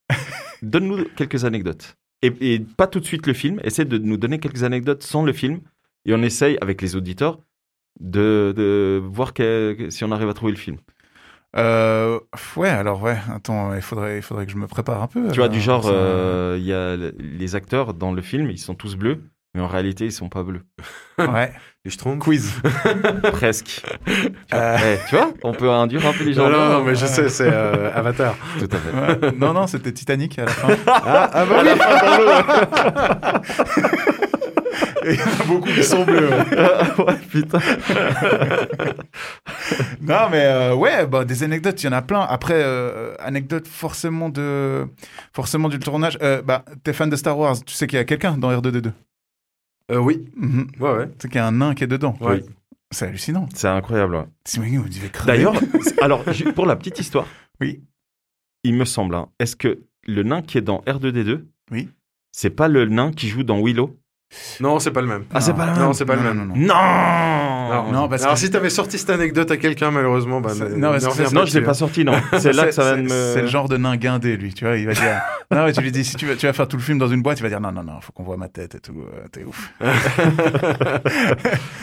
Donne-nous 0.62 1.06
quelques 1.15 1.44
anecdotes. 1.46 1.96
Et, 2.21 2.53
et 2.53 2.60
pas 2.60 2.88
tout 2.88 2.99
de 2.99 3.05
suite 3.05 3.27
le 3.27 3.34
film. 3.34 3.60
Essaie 3.63 3.86
de 3.86 3.97
nous 3.97 4.17
donner 4.17 4.39
quelques 4.39 4.63
anecdotes 4.63 5.03
sans 5.03 5.23
le 5.23 5.34
film. 5.34 5.62
Et 6.05 6.13
on 6.13 6.21
essaye, 6.21 6.57
avec 6.62 6.81
les 6.81 6.95
auditeurs, 6.95 7.39
de, 7.99 8.53
de 8.55 9.01
voir 9.03 9.34
que- 9.34 9.88
si 9.89 10.03
on 10.03 10.12
arrive 10.12 10.29
à 10.29 10.34
trouver 10.34 10.51
le 10.53 10.57
film. 10.57 10.77
Euh, 11.57 12.19
ouais, 12.55 12.69
alors 12.69 13.01
ouais, 13.03 13.17
attends, 13.29 13.73
il 13.75 13.81
faudrait, 13.81 14.17
il 14.17 14.21
faudrait 14.21 14.45
que 14.45 14.51
je 14.51 14.57
me 14.57 14.67
prépare 14.67 15.03
un 15.03 15.07
peu. 15.07 15.29
Tu 15.31 15.39
vois, 15.39 15.49
du 15.49 15.60
genre, 15.60 15.84
euh, 15.88 16.55
il 16.57 16.63
y 16.65 16.71
a 16.73 16.95
le- 16.95 17.13
les 17.19 17.55
acteurs 17.55 17.93
dans 17.93 18.13
le 18.13 18.21
film, 18.21 18.49
ils 18.49 18.57
sont 18.57 18.73
tous 18.75 18.95
bleus. 18.95 19.21
Mais 19.54 19.62
en 19.62 19.68
réalité, 19.68 20.06
ils 20.06 20.12
sont 20.14 20.30
pas 20.30 20.44
bleus. 20.44 20.62
Ouais, 21.20 21.52
Et 21.86 21.90
je 21.90 21.98
trompe. 21.98 22.20
quiz. 22.20 22.54
Presque. 23.34 23.82
Euh, 24.54 24.78
Eh, 24.82 24.98
tu 25.10 25.16
vois, 25.16 25.34
on 25.44 25.52
peut 25.52 25.70
induire 25.70 26.06
un 26.08 26.14
peu 26.14 26.24
les 26.24 26.34
gens. 26.34 26.50
Non, 26.50 26.58
non, 26.58 26.70
non, 26.80 26.84
mais 26.86 26.96
je 26.96 27.06
sais, 27.06 27.28
c'est 27.28 27.50
euh, 27.52 27.92
Avatar. 27.96 28.36
Tout 28.60 28.70
à 28.72 28.78
fait. 28.78 28.92
ouais. 29.28 29.32
Non, 29.38 29.54
non, 29.54 29.68
c'était 29.68 29.92
Titanic 29.92 30.40
à 30.40 30.46
la 30.46 30.52
fin. 30.52 30.68
Ah, 30.88 31.30
ah 31.34 31.46
bah 31.46 31.64
oui. 31.64 31.70
Et 35.04 35.14
Il 35.14 35.20
y 35.20 35.24
en 35.24 35.26
a 35.26 35.44
beaucoup 35.48 35.68
qui 35.70 35.84
sont 35.84 36.04
bleus. 36.06 36.30
ouais. 36.30 37.04
ouais, 37.06 37.16
putain. 37.30 37.60
Non, 40.02 40.30
mais 40.32 40.46
euh, 40.46 40.76
ouais, 40.76 41.08
bah, 41.08 41.26
des 41.26 41.44
anecdotes, 41.44 41.82
il 41.82 41.88
y 41.88 41.90
en 41.90 41.94
a 41.94 42.02
plein. 42.02 42.22
Après, 42.22 42.54
euh, 42.56 43.16
anecdotes 43.20 43.68
forcément 43.68 44.30
de, 44.30 44.88
forcément 45.34 45.70
du 45.70 45.80
tournage. 45.80 46.18
Euh, 46.22 46.42
bah, 46.44 46.64
t'es 46.84 46.94
fan 46.94 47.10
de 47.10 47.16
Star 47.16 47.38
Wars, 47.38 47.56
tu 47.66 47.74
sais 47.74 47.88
qu'il 47.88 47.98
y 47.98 48.00
a 48.02 48.06
quelqu'un 48.06 48.38
dans 48.38 48.52
R2D2. 48.52 48.92
Euh, 49.91 49.97
oui. 49.99 50.25
Mhm. 50.36 50.67
Ouais, 50.80 50.91
ouais. 50.93 51.08
Tu 51.10 51.13
sais 51.23 51.27
qu'il 51.27 51.36
y 51.38 51.39
a 51.39 51.47
un 51.47 51.51
nain 51.51 51.73
qui 51.75 51.84
est 51.84 51.88
dedans. 51.88 52.15
Ouais. 52.21 52.43
C'est 52.91 53.06
hallucinant. 53.08 53.47
C'est 53.54 53.67
incroyable. 53.67 54.15
ouais. 54.15 54.25
T'imagines, 54.43 54.80
vous 54.80 54.89
devez 54.89 55.10
crever. 55.10 55.38
D'ailleurs, 55.38 55.56
alors, 56.01 56.23
pour 56.56 56.65
la 56.65 56.75
petite 56.75 56.99
histoire, 56.99 57.25
Oui. 57.60 57.84
il 58.63 58.73
me 58.75 58.86
semble, 58.86 59.15
hein, 59.15 59.30
est-ce 59.39 59.56
que 59.56 59.84
le 60.08 60.23
nain 60.23 60.41
qui 60.41 60.58
est 60.58 60.62
dans 60.62 60.80
R2D2, 60.88 61.45
Oui. 61.71 61.89
c'est 62.32 62.49
pas 62.49 62.67
le 62.67 62.86
nain 62.86 63.12
qui 63.12 63.27
joue 63.30 63.43
dans 63.43 63.62
Willow? 63.63 63.97
Non, 64.60 64.80
c'est 64.80 64.91
pas 64.91 65.02
le 65.02 65.08
même. 65.08 65.26
Ah, 65.34 65.41
c'est 65.41 65.54
pas 65.54 65.65
le 65.74 65.80
Non, 65.80 65.94
c'est 65.94 66.06
pas 66.06 66.15
le 66.15 66.22
même. 66.22 66.38
non, 66.38 66.46
non. 66.46 66.56
Non 66.56 66.74
Alors, 66.74 67.91
non, 67.91 68.08
parce 68.10 68.24
alors 68.24 68.36
que- 68.36 68.39
si 68.41 68.50
t'avais 68.50 68.70
sorti 68.70 68.98
cette 68.98 69.10
anecdote 69.10 69.50
à 69.52 69.58
quelqu'un, 69.58 69.91
malheureusement, 69.91 70.39
bah, 70.41 70.50
Ça- 70.50 70.70
non, 70.70 70.91
parce 70.91 71.04
ne 71.20 71.26
que 71.30 71.34
Non, 71.36 71.46
je 71.46 71.54
l'ai 71.60 71.65
pas 71.65 71.74
sorti, 71.74 72.06
non. 72.06 72.13
C'est 72.39 72.54
là 72.54 72.65
que 72.65 72.72
ça 72.72 72.84
va 72.84 72.96
me. 72.98 73.08
C'est 73.10 73.41
le 73.41 73.48
genre 73.48 73.67
de 73.70 73.78
nain 73.78 73.98
guindé, 73.98 74.38
lui, 74.38 74.54
tu 74.54 74.65
vois. 74.65 74.78
Il 74.78 74.86
va 74.88 74.94
dire. 74.94 75.04
non, 75.52 75.65
mais 75.65 75.74
tu 75.74 75.82
lui 75.82 75.91
dis, 75.91 76.04
si 76.06 76.15
tu 76.15 76.26
vas, 76.28 76.36
tu 76.36 76.46
vas 76.48 76.54
faire 76.54 76.67
tout 76.67 76.78
le 76.78 76.82
film 76.84 76.98
dans 76.98 77.08
une 77.10 77.22
boîte, 77.22 77.39
il 77.39 77.44
va 77.44 77.50
dire, 77.50 77.60
non, 77.62 77.72
non, 77.72 77.84
non, 77.84 78.00
faut 78.02 78.12
qu'on 78.13 78.24
voit 78.24 78.38
ma 78.38 78.48
tête 78.50 78.76
et 78.76 78.80
tout. 78.80 78.96
euh, 79.00 79.28
T'es 79.32 79.44
ouf. 79.44 79.72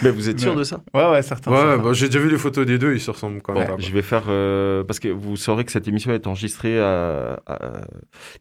Mais 0.03 0.11
vous 0.11 0.29
êtes 0.29 0.41
sûr 0.41 0.55
de 0.55 0.65
ça? 0.65 0.81
Ouais, 0.95 1.11
ouais, 1.11 1.23
certain. 1.23 1.51
Ouais, 1.51 1.79
bah, 1.79 1.93
j'ai 1.93 2.07
déjà 2.07 2.19
vu 2.19 2.31
les 2.31 2.39
photos 2.39 2.67
des 2.67 2.79
deux, 2.79 2.95
ils 2.95 3.01
se 3.01 3.11
ressemblent 3.11 3.41
quand 3.43 3.55
même. 3.55 3.69
je 3.79 3.93
vais 3.93 4.03
faire 4.03 4.25
euh, 4.29 4.85
parce 4.85 4.99
que 5.01 5.09
vous 5.09 5.37
saurez 5.37 5.65
que 5.65 5.73
cette 5.73 5.89
émission 5.89 6.13
est 6.13 6.27
enregistrée 6.27 6.81
à, 6.81 7.41
à- 7.47 7.59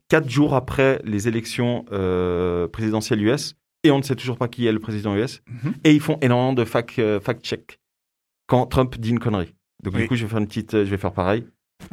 quatre 0.10 0.30
jours 0.30 0.56
après 0.56 1.00
les 1.04 1.28
élections 1.28 1.86
euh, 1.91 2.67
présidentielles 2.67 3.22
US 3.22 3.56
et 3.88 3.91
on 3.91 3.97
ne 3.97 4.04
sait 4.04 4.15
toujours 4.15 4.38
pas 4.38 4.47
qui 4.47 4.67
est 4.67 4.71
le 4.71 4.80
président 4.80 5.15
US 5.15 5.41
Mhm. 5.47 5.73
et 5.84 5.91
ils 5.93 6.00
font 6.02 6.17
énormément 6.21 6.54
de 6.54 6.63
fact, 6.65 7.00
euh, 7.00 7.19
fact 7.19 7.43
check 7.45 7.80
quand 8.47 8.65
Trump 8.67 8.95
dit 8.97 9.10
une 9.10 9.19
connerie. 9.19 9.54
Donc 9.84 9.93
Oui. 9.95 10.02
du 10.04 10.08
coup, 10.08 10.15
je 10.15 10.23
vais 10.23 10.30
faire 10.30 10.39
une 10.39 10.47
petite, 10.47 10.73
euh, 10.73 10.86
je 10.86 10.89
vais 10.91 10.97
faire 10.97 11.12
pareil. 11.12 11.45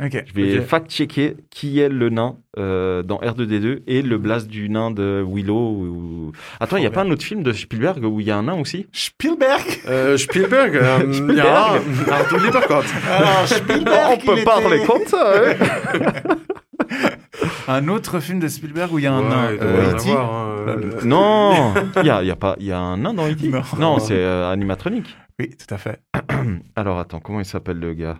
Ok. 0.02 0.24
Je 0.26 0.32
vais 0.32 0.60
fact 0.62 0.90
checker 0.90 1.36
qui 1.50 1.78
est 1.78 1.90
le 1.90 2.08
nain 2.08 2.38
euh, 2.58 3.02
dans 3.02 3.18
R2D2 3.18 3.82
et 3.86 4.00
le 4.00 4.16
blast 4.16 4.48
du 4.48 4.70
nain 4.70 4.90
de 4.90 5.22
Willow. 5.28 5.54
Ou... 5.54 6.32
Attends, 6.58 6.78
il 6.78 6.80
n'y 6.80 6.86
a 6.86 6.90
pas 6.90 7.02
un 7.02 7.10
autre 7.10 7.22
film 7.22 7.42
de 7.42 7.52
Spielberg 7.52 8.02
où 8.02 8.18
il 8.18 8.26
y 8.26 8.30
a 8.30 8.36
un 8.38 8.44
nain 8.44 8.58
aussi 8.58 8.86
Spielberg? 8.92 9.62
Euh, 9.86 10.16
Spielberg, 10.16 10.72
Spielberg. 11.12 11.36
ja, 11.36 11.72
alors, 12.06 13.46
Spielberg, 13.46 14.22
il 14.26 14.38
était- 14.38 14.86
comme 14.86 15.06
ça. 15.06 15.34
Un 17.68 17.88
autre 17.88 18.20
film 18.20 18.38
de 18.40 18.48
Spielberg 18.48 18.92
où 18.92 18.98
il 18.98 19.02
y 19.02 19.06
a 19.06 19.12
un 19.12 19.22
nain. 19.28 19.44
euh, 19.60 19.92
E.T. 19.94 20.10
avoir, 20.10 20.34
hein, 20.34 20.48
euh, 20.68 21.00
Non, 21.04 21.74
il 22.02 22.06
y 22.06 22.10
a, 22.10 22.22
il 22.22 22.26
y 22.28 22.30
a 22.30 22.36
pas, 22.36 22.56
il 22.58 22.66
y 22.66 22.72
a 22.72 22.78
un 22.78 22.96
nain 22.98 23.14
dans 23.14 23.26
E.T. 23.28 23.48
Non. 23.48 23.62
Non, 23.78 23.98
c'est 23.98 24.14
euh, 24.16 24.50
animatronique. 24.50 25.16
Oui, 25.38 25.50
tout 25.56 25.72
à 25.74 25.78
fait. 25.78 26.00
Alors 26.76 26.98
attends, 26.98 27.20
comment 27.20 27.40
il 27.40 27.44
s'appelle 27.46 27.78
le 27.80 27.94
gars? 27.94 28.18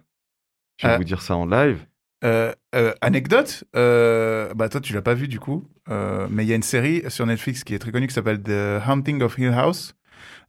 Je 0.78 0.86
vais 0.86 0.94
Euh, 0.94 0.96
vous 0.96 1.04
dire 1.04 1.22
ça 1.22 1.36
en 1.36 1.46
live. 1.46 1.78
Euh, 2.24 2.52
euh, 2.74 2.92
anecdote, 3.02 3.64
euh, 3.76 4.52
bah 4.54 4.68
toi 4.70 4.80
tu 4.80 4.94
l'as 4.94 5.02
pas 5.02 5.12
vu 5.14 5.28
du 5.28 5.38
coup, 5.38 5.64
euh, 5.90 6.26
mais 6.30 6.44
il 6.44 6.48
y 6.48 6.52
a 6.52 6.56
une 6.56 6.62
série 6.62 7.02
sur 7.08 7.26
Netflix 7.26 7.64
qui 7.64 7.74
est 7.74 7.78
très 7.78 7.92
connue 7.92 8.06
qui 8.06 8.14
s'appelle 8.14 8.42
The 8.42 8.80
Haunting 8.88 9.22
of 9.22 9.36
Hill 9.38 9.52
House, 9.54 9.94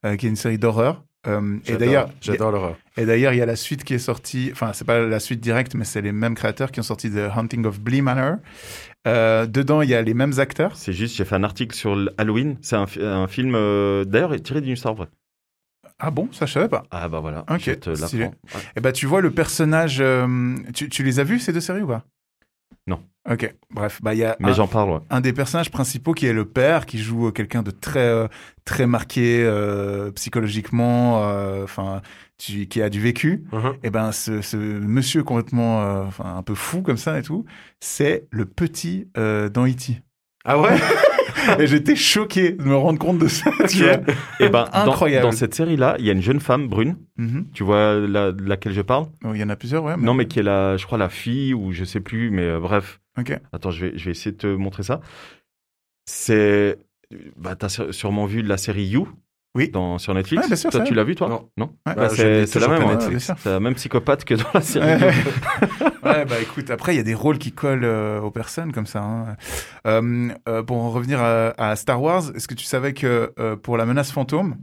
euh, 0.06 0.16
qui 0.16 0.26
est 0.26 0.30
une 0.30 0.36
série 0.38 0.58
d'horreur. 0.58 1.04
Euh, 1.28 1.58
et 1.68 1.78
d'ailleurs, 1.78 2.10
j'adore 2.22 2.52
l'horreur. 2.52 2.76
et 2.98 3.06
d'ailleurs 3.06 3.34
il 3.34 3.38
y 3.38 3.42
a 3.42 3.46
la 3.46 3.56
suite 3.56 3.84
qui 3.84 3.94
est 3.94 4.00
sortie. 4.00 4.50
Enfin, 4.52 4.74
c'est 4.74 4.86
pas 4.86 5.00
la 5.00 5.20
suite 5.20 5.40
directe, 5.40 5.74
mais 5.76 5.86
c'est 5.86 6.02
les 6.02 6.12
mêmes 6.12 6.36
créateurs 6.36 6.72
qui 6.72 6.80
ont 6.80 6.84
sorti 6.84 7.10
The 7.10 7.30
Haunting 7.36 7.66
of 7.66 7.80
Bly 7.80 8.02
Manor. 8.02 8.38
Euh, 9.08 9.46
dedans, 9.46 9.82
il 9.82 9.90
y 9.90 9.96
a 9.96 10.02
les 10.02 10.14
mêmes 10.14 10.40
acteurs. 10.40 10.76
C'est 10.76 10.94
juste, 10.94 11.16
j'ai 11.16 11.26
fait 11.26 11.36
un 11.36 11.44
article 11.44 11.76
sur 11.76 11.96
Halloween. 12.18 12.58
C'est 12.62 12.76
un, 12.76 12.88
fi- 12.88 13.02
un 13.04 13.28
film, 13.28 13.54
euh, 13.56 14.04
d'ailleurs, 14.04 14.36
tiré 14.42 14.62
d'une 14.62 14.74
histoire 14.74 14.96
vraie. 14.96 15.08
Ah 16.00 16.12
bon, 16.12 16.28
ça 16.32 16.46
je 16.46 16.52
savais 16.54 16.68
pas. 16.68 16.84
Ah 16.92 17.08
bah 17.08 17.20
voilà, 17.22 17.46
Ok, 17.50 17.62
je 17.66 17.72
te. 17.72 17.90
Ouais. 17.90 18.32
Et 18.76 18.82
bah 18.82 18.92
tu 18.92 19.06
vois 19.06 19.22
le 19.22 19.32
personnage. 19.32 20.04
tu, 20.74 20.90
tu 20.90 21.04
les 21.04 21.20
as 21.20 21.24
vus 21.24 21.40
ces 21.40 21.54
deux 21.54 21.62
séries 21.62 21.82
ou 21.84 21.88
pas? 21.88 22.04
Ok, 23.28 23.56
bref, 23.72 24.02
bah 24.04 24.14
il 24.14 24.20
y 24.20 24.24
a 24.24 24.36
Mais 24.40 24.54
j'en 24.54 24.68
parle, 24.68 24.90
ouais. 24.92 25.00
un 25.10 25.20
des 25.20 25.34
personnages 25.34 25.72
principaux 25.72 26.14
qui 26.14 26.28
est 26.28 26.34
le 26.34 26.46
père, 26.46 26.86
qui 26.86 27.00
joue 27.00 27.32
quelqu'un 27.32 27.64
de 27.64 27.72
très 27.72 28.08
euh, 28.08 28.28
très 28.66 28.86
marqué 28.86 29.44
euh, 29.44 30.12
psychologiquement, 30.12 31.24
euh, 31.24 31.64
enfin 31.64 32.02
qui 32.38 32.68
a 32.82 32.90
du 32.90 33.00
vécu. 33.00 33.46
Mhm. 33.52 33.74
Et 33.82 33.90
ben 33.90 34.12
ce, 34.12 34.42
ce 34.42 34.58
monsieur 34.58 35.24
complètement, 35.24 35.82
euh, 35.82 36.04
enfin 36.04 36.36
un 36.38 36.44
peu 36.44 36.54
fou 36.54 36.82
comme 36.84 36.98
ça 36.98 37.18
et 37.18 37.24
tout, 37.24 37.46
c'est 37.80 38.28
le 38.30 38.46
petit 38.46 39.10
euh, 39.18 39.50
dans 39.50 39.66
E.T. 39.66 40.02
Ah 40.44 40.60
ouais? 40.60 40.78
et 41.60 41.68
j'étais 41.68 41.96
choqué 41.96 42.52
de 42.52 42.64
me 42.64 42.76
rendre 42.76 43.00
compte 43.00 43.20
de 43.20 43.28
ça. 43.28 43.52
tu 43.70 43.84
vois. 43.84 43.98
Et 44.40 44.50
ben, 44.50 44.66
dans- 44.74 44.92
Incroyable. 44.92 45.24
Dans, 45.26 45.32
cette 45.32 45.54
série-là, 45.56 45.96
il 46.00 46.06
y 46.06 46.10
a 46.10 46.14
une 46.14 46.22
jeune 46.22 46.40
femme 46.40 46.68
brune. 46.68 46.98
Mhm. 47.18 47.48
Tu 47.54 47.64
vois 47.64 47.96
la, 47.96 48.32
de 48.32 48.44
laquelle 48.44 48.74
je 48.74 48.82
parle? 48.82 49.08
Oh, 49.24 49.32
Il 49.34 49.40
y 49.40 49.44
en 49.44 49.50
a 49.50 49.56
plusieurs, 49.56 49.84
ouais. 49.84 49.98
Non, 49.98 50.14
mais 50.14 50.28
qui 50.28 50.40
est 50.40 50.44
la, 50.44 50.78
je 50.78 50.86
crois, 50.86 50.98
la 50.98 51.10
fille 51.10 51.54
ou 51.54 51.72
je 51.72 51.84
sais 51.86 52.00
plus, 52.02 52.30
mais 52.32 52.44
euh, 52.44 52.60
bref. 52.60 53.00
Ok. 53.18 53.38
Attends, 53.54 53.72
je 53.72 53.86
vais, 53.86 53.98
je 53.98 54.06
vais 54.06 54.12
essayer 54.12 54.32
de 54.32 54.38
te 54.38 54.48
montrer 54.48 54.84
ça. 54.84 55.02
C'est. 56.06 56.78
Bah, 57.38 57.56
t'as 57.56 57.70
sû- 57.70 57.92
sûrement 57.94 58.26
vu 58.26 58.42
la 58.42 58.58
série 58.58 58.86
You? 58.86 59.08
Oui. 59.56 59.70
dans, 59.70 59.98
sur 59.98 60.14
Netflix. 60.14 60.44
Ouais, 60.44 60.48
bien 60.48 60.56
sûr, 60.58 60.70
toi, 60.70 60.82
tu 60.82 60.94
l'as 60.94 61.04
vu, 61.04 61.16
toi? 61.16 61.30
Non. 61.30 61.50
Non? 61.58 61.66
Ouais. 61.88 61.96
Bah, 61.96 62.08
Bah, 62.08 62.10
c'est 62.10 62.56
la 62.60 62.68
même. 62.68 62.84
hein. 62.84 63.00
C'est 63.00 63.60
la 63.60 63.72
psychopathe 63.74 64.26
que 64.26 64.36
dans 64.36 64.44
la 64.54 64.62
série. 64.62 65.02
Ouais. 66.06 66.24
Bah 66.26 66.36
écoute, 66.40 66.70
après, 66.70 66.94
il 66.94 66.98
y 66.98 67.00
a 67.00 67.04
des 67.04 67.16
rôles 67.16 67.40
qui 67.40 67.52
collent 67.52 67.84
euh, 67.84 68.22
aux 68.22 68.30
personnes 68.30 68.72
comme 68.72 68.86
ça. 68.86 69.02
hein. 69.02 69.36
Euh, 69.88 70.30
euh, 70.48 70.62
pour 70.62 70.78
en 70.78 70.92
revenir 70.92 71.20
à, 71.20 71.48
à 71.58 71.76
Star 71.76 72.00
Wars, 72.00 72.24
est-ce 72.36 72.48
que 72.48 72.54
tu 72.54 72.64
savais 72.66 72.94
que 72.94 73.34
euh, 73.40 73.56
pour 73.56 73.76
la 73.76 73.88
menace 73.88 74.12
fantôme, 74.12 74.58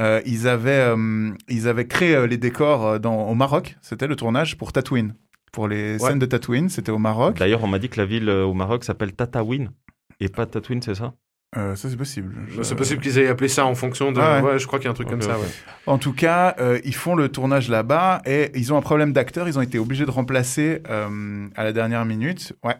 euh, 0.00 0.20
ils, 0.24 0.46
avaient, 0.46 0.70
euh, 0.94 1.30
ils 1.48 1.66
avaient 1.66 1.88
créé 1.88 2.14
euh, 2.14 2.26
les 2.28 2.36
décors 2.36 3.00
dans, 3.00 3.24
au 3.28 3.34
Maroc 3.34 3.76
C'était 3.82 4.06
le 4.06 4.14
tournage 4.14 4.56
pour 4.56 4.72
Tatooine. 4.72 5.14
Pour 5.52 5.66
les 5.66 5.94
Ouais. 5.94 6.10
scènes 6.10 6.20
de 6.20 6.26
Tatooine, 6.26 6.68
c'était 6.68 6.92
au 6.92 6.98
Maroc. 6.98 7.38
D'ailleurs, 7.38 7.64
on 7.64 7.68
m'a 7.68 7.80
dit 7.80 7.88
que 7.88 7.98
la 8.00 8.06
ville 8.06 8.28
euh, 8.28 8.44
au 8.44 8.54
Maroc 8.54 8.84
s'appelle 8.84 9.12
Tataouine 9.14 9.70
et 10.20 10.28
pas 10.28 10.46
Tatooine, 10.46 10.80
c'est 10.80 10.94
ça? 10.94 11.14
Euh, 11.56 11.76
ça, 11.76 11.88
c'est 11.88 11.96
possible. 11.96 12.34
Je- 12.48 12.56
Bah, 12.58 12.64
C'est 12.64 12.74
possible 12.74 13.00
qu'ils 13.00 13.18
aient 13.18 13.28
appelé 13.28 13.48
ça 13.48 13.64
en 13.64 13.74
fonction 13.74 14.10
de. 14.12 14.20
Ah 14.20 14.42
ouais. 14.42 14.52
ouais. 14.52 14.58
je 14.58 14.66
crois 14.66 14.78
qu'il 14.78 14.86
y 14.86 14.88
a 14.88 14.90
un 14.90 14.94
truc 14.94 15.08
comme 15.08 15.22
ça, 15.22 15.38
ouais. 15.38 15.46
En 15.86 15.98
tout 15.98 16.12
cas, 16.12 16.56
euh, 16.58 16.80
ils 16.84 16.94
font 16.94 17.14
le 17.14 17.28
tournage 17.28 17.68
là-bas 17.68 18.22
et 18.26 18.50
ils 18.58 18.72
ont 18.72 18.76
un 18.76 18.80
problème 18.82 19.12
d'acteur. 19.12 19.46
Ils 19.48 19.58
ont 19.58 19.62
été 19.62 19.78
obligés 19.78 20.04
de 20.04 20.10
remplacer 20.10 20.82
euh, 20.90 21.46
à 21.54 21.62
la 21.64 21.72
dernière 21.72 22.04
minute. 22.04 22.54
Ouais. 22.64 22.76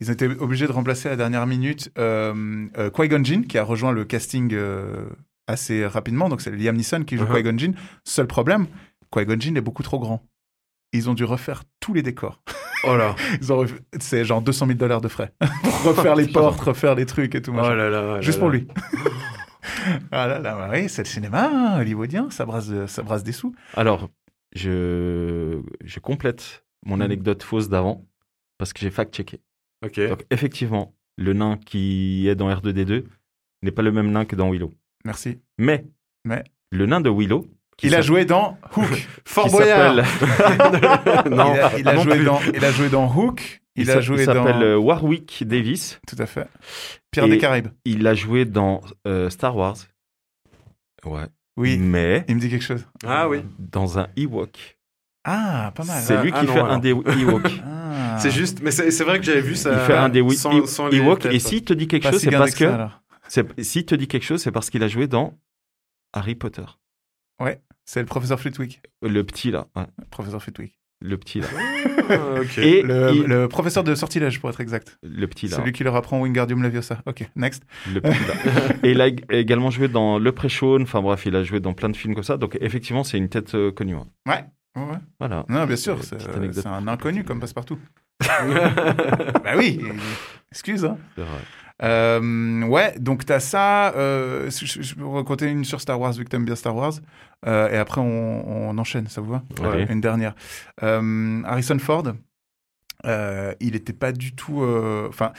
Ils 0.00 0.10
ont 0.10 0.12
été 0.12 0.26
obligés 0.26 0.66
de 0.66 0.72
remplacer 0.72 1.08
à 1.08 1.12
la 1.12 1.16
dernière 1.16 1.46
minute 1.46 1.90
euh, 1.98 2.66
euh, 2.78 2.90
Qui-Gon 2.90 3.24
Jinn, 3.24 3.46
qui 3.46 3.56
a 3.58 3.64
rejoint 3.64 3.90
le 3.92 4.04
casting 4.04 4.52
euh, 4.52 5.06
assez 5.46 5.86
rapidement. 5.86 6.28
Donc 6.28 6.42
c'est 6.42 6.50
Liam 6.50 6.76
Neeson 6.76 7.04
qui 7.04 7.16
joue 7.16 7.24
Uh-huh. 7.24 7.36
Qui-Gon 7.36 7.56
Jinn. 7.58 7.74
Seul 8.04 8.26
problème, 8.26 8.66
Qui-Gon 9.12 9.36
Jinn 9.40 9.56
est 9.56 9.60
beaucoup 9.62 9.82
trop 9.82 9.98
grand. 9.98 10.22
Ils 10.92 11.10
ont 11.10 11.14
dû 11.14 11.24
refaire 11.24 11.62
tous 11.80 11.92
les 11.94 12.02
décors. 12.02 12.40
Oh 12.84 12.96
là. 12.96 13.14
Ils 13.40 13.52
ont 13.52 13.64
ref- 13.64 13.80
C'est 14.00 14.24
genre 14.24 14.40
200 14.42 14.66
000 14.66 14.78
dollars 14.78 15.00
de 15.00 15.08
frais 15.08 15.32
pour 15.62 15.94
refaire 15.96 16.14
les 16.16 16.26
portes, 16.28 16.60
refaire 16.60 16.94
les 16.94 17.06
trucs 17.06 17.34
et 17.34 17.42
tout. 17.42 17.52
Oh 17.52 17.56
là 17.60 17.88
là. 17.90 18.16
oh 18.18 18.22
Juste 18.22 18.38
là. 18.38 18.40
pour 18.40 18.50
lui. 18.50 18.66
ah 20.12 20.26
là 20.26 20.38
là, 20.38 20.54
bah 20.54 20.68
oui, 20.72 20.88
c'est 20.88 21.02
le 21.02 21.08
cinéma 21.08 21.48
hein, 21.52 21.80
hollywoodien, 21.80 22.30
ça 22.30 22.44
brasse, 22.46 22.68
de- 22.68 22.86
ça 22.86 23.02
brasse 23.02 23.22
des 23.24 23.32
sous. 23.32 23.54
Alors, 23.74 24.08
je, 24.54 25.60
je 25.84 26.00
complète 26.00 26.64
mon 26.84 26.96
Mhm. 26.96 27.02
anecdote 27.02 27.42
fausse 27.42 27.68
d'avant 27.68 28.06
parce 28.58 28.72
que 28.72 28.80
j'ai 28.80 28.90
fact-checké. 28.90 29.40
Ok. 29.84 30.00
Donc, 30.08 30.24
effectivement, 30.30 30.94
le 31.18 31.32
nain 31.32 31.56
qui 31.58 32.26
est 32.28 32.34
dans 32.34 32.48
R2D2 32.50 33.04
n'est 33.62 33.70
pas 33.72 33.82
le 33.82 33.92
même 33.92 34.10
nain 34.12 34.24
que 34.24 34.36
dans 34.36 34.50
Willow. 34.50 34.72
Merci. 35.04 35.40
Mais, 35.58 35.84
Mais 36.24 36.44
le 36.70 36.86
nain 36.86 37.00
de 37.00 37.10
Willow, 37.10 37.46
Il 37.82 37.94
a 37.94 38.00
joué 38.00 38.24
dans 38.24 38.58
Hook. 38.76 39.06
Fort 39.24 39.50
Boyard. 39.50 40.06
s'appelle- 40.06 41.30
Non. 41.34 41.54
il 41.54 41.60
a, 41.60 41.78
il 41.78 41.88
a 41.88 41.94
non 41.94 42.02
joué 42.02 42.16
plus. 42.16 42.24
dans, 42.24 42.40
il 42.54 42.64
a 42.64 42.70
joué 42.72 42.88
dans 42.88 43.14
Hook. 43.14 43.60
Il, 43.76 43.82
il 43.82 43.90
a 43.90 44.00
joué 44.00 44.20
il 44.20 44.26
dans. 44.26 44.32
s'appelle 44.44 44.62
euh, 44.62 44.76
Warwick 44.78 45.44
Davis. 45.46 46.00
Tout 46.08 46.16
à 46.18 46.24
fait. 46.26 46.48
Pierre 47.10 47.28
des 47.28 47.36
Caraïbes. 47.38 47.68
Il 47.84 48.06
a 48.06 48.14
joué 48.14 48.44
dans 48.46 48.80
euh, 49.06 49.28
Star 49.28 49.54
Wars. 49.56 49.76
Ouais. 51.04 51.26
Oui. 51.58 51.76
Mais 51.78 52.24
Il 52.28 52.36
me 52.36 52.40
dit 52.40 52.48
quelque 52.50 52.64
chose. 52.64 52.86
Ah 53.06 53.28
oui. 53.28 53.40
dans 53.58 53.98
un 53.98 54.08
Ewok. 54.16 54.78
Ah, 55.24 55.72
pas 55.74 55.84
mal. 55.84 56.02
C'est 56.02 56.14
Ah, 56.16 56.22
lui 56.22 56.30
ah 56.34 56.40
qui 56.40 56.46
non, 56.46 56.52
fait 56.52 56.58
alors. 56.60 56.72
un 56.72 56.78
des 56.78 56.90
Ewoks. 56.90 57.52
Ah. 58.08 58.18
C'est 58.18 58.30
juste, 58.30 58.60
mais 58.62 58.70
c'est 58.70 59.02
vrai 59.04 59.18
que 59.18 59.24
j'avais 59.26 59.40
vu 59.42 59.54
ça. 59.56 59.72
Il 59.72 59.78
fait 59.80 59.92
un 59.94 60.08
des 60.08 60.20
Ewoks. 60.20 61.26
Et 61.26 61.38
s'il 61.38 61.64
te 61.64 61.72
dit 61.74 61.86
quelque 61.88 62.04
Pas 62.04 62.12
chose, 62.12 62.20
si 62.20 62.26
c'est 62.30 62.36
parce 62.36 62.54
que 62.54 62.70
S'il 63.62 63.84
te 63.84 63.94
dit 63.94 64.06
quelque 64.08 64.22
chose, 64.24 64.40
c'est 64.42 64.52
parce 64.52 64.70
qu'il 64.70 64.82
a 64.82 64.88
joué 64.88 65.06
dans 65.06 65.34
Harry 66.12 66.34
Potter. 66.34 66.62
C'est 67.84 68.00
le 68.00 68.06
professeur 68.06 68.40
Flitwick. 68.40 68.82
Le 69.02 69.22
petit 69.22 69.50
là. 69.52 69.66
ouais. 69.76 69.84
Professeur 70.10 70.42
Flitwick. 70.42 70.78
Le 71.00 71.16
petit 71.18 71.40
là. 71.40 71.46
Ah, 72.08 72.40
ok. 72.40 72.58
Et 72.58 72.82
Le, 72.82 73.12
il- 73.14 73.22
le 73.24 73.48
professeur 73.48 73.84
de 73.84 73.94
sortilège, 73.94 74.40
pour 74.40 74.48
être 74.50 74.60
exact. 74.60 74.98
le 75.02 75.26
petit 75.28 75.46
là. 75.46 75.56
Celui 75.58 75.72
qui 75.72 75.84
leur 75.84 75.94
apprend 75.94 76.20
Wingardium 76.20 76.62
Leviosa. 76.62 77.02
Ok, 77.06 77.28
next. 77.36 77.62
Le 77.92 78.00
petit 78.00 78.18
là. 78.26 78.62
Et 78.82 78.90
il 78.92 79.00
a 79.00 79.08
ég- 79.10 79.24
également 79.30 79.70
joué 79.70 79.88
dans 79.88 80.18
Le 80.18 80.32
Pré-Shawn. 80.32 80.82
Enfin 80.82 81.02
bref, 81.02 81.26
il 81.26 81.36
a 81.36 81.44
joué 81.44 81.60
dans 81.60 81.74
plein 81.74 81.90
de 81.90 81.96
films 81.96 82.14
comme 82.14 82.24
ça. 82.24 82.38
Donc 82.38 82.56
effectivement, 82.60 83.04
c'est 83.04 83.18
une 83.18 83.28
tête 83.28 83.54
euh, 83.54 83.70
connue. 83.70 83.94
hein. 83.94 84.06
Ouais. 84.26 84.44
ouais, 84.74 84.82
ouais. 84.90 84.98
Voilà. 85.20 85.44
Non, 85.48 85.66
bien 85.66 85.76
sûr, 85.76 86.02
c'est 86.02 86.66
un 86.66 86.88
inconnu 86.88 87.22
comme 87.24 87.38
passe-partout. 87.40 87.78
bah 88.20 89.52
oui, 89.56 89.80
excuse. 90.50 90.84
Hein. 90.86 90.96
C'est 91.14 91.22
vrai. 91.22 91.40
Euh, 91.82 92.62
ouais, 92.64 92.94
donc 92.98 93.24
t'as 93.26 93.40
ça. 93.40 93.94
Euh, 93.96 94.50
je, 94.50 94.82
je- 94.82 94.94
peux 94.94 95.06
raconter 95.06 95.46
une 95.46 95.64
sur 95.64 95.80
Star 95.80 96.00
Wars, 96.00 96.12
vu 96.12 96.24
que 96.24 96.30
t'aimes 96.30 96.44
bien 96.46 96.56
Star 96.56 96.74
Wars. 96.74 96.94
Euh, 97.46 97.68
et 97.70 97.76
après, 97.76 98.00
on, 98.00 98.68
on 98.70 98.78
enchaîne, 98.78 99.08
ça 99.08 99.20
vous 99.20 99.30
va? 99.32 99.42
Une 99.90 100.00
dernière. 100.00 100.34
Euh, 100.82 101.42
Harrison 101.44 101.78
Ford, 101.78 102.04
euh, 103.04 103.54
il 103.60 103.72
n'était 103.72 103.92
pas 103.92 104.12
du 104.12 104.34
tout. 104.34 104.62
euh, 104.62 105.06
Enfin, 105.08 105.32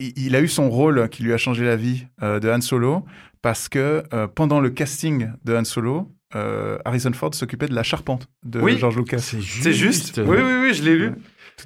il, 0.00 0.12
il 0.18 0.36
a 0.36 0.40
eu 0.40 0.48
son 0.48 0.68
rôle 0.70 1.08
qui 1.08 1.22
lui 1.22 1.32
a 1.32 1.38
changé 1.38 1.64
la 1.64 1.76
vie 1.76 2.06
euh, 2.22 2.40
de 2.40 2.50
Han 2.50 2.60
Solo 2.60 3.04
parce 3.42 3.68
que 3.68 4.02
euh, 4.12 4.26
pendant 4.26 4.60
le 4.60 4.70
casting 4.70 5.30
de 5.44 5.54
Han 5.56 5.64
Solo, 5.64 6.10
euh, 6.34 6.78
Harrison 6.84 7.12
Ford 7.12 7.34
s'occupait 7.34 7.68
de 7.68 7.74
la 7.74 7.82
charpente 7.82 8.28
de 8.44 8.60
Oui. 8.60 8.76
George 8.78 8.96
Lucas. 8.96 9.18
C'est 9.18 9.40
juste. 9.40 9.62
C'est 9.62 9.72
juste. 9.72 10.18
Oui, 10.18 10.36
oui, 10.38 10.52
oui, 10.62 10.74
je 10.74 10.82
l'ai 10.82 10.96
lu. 10.96 11.12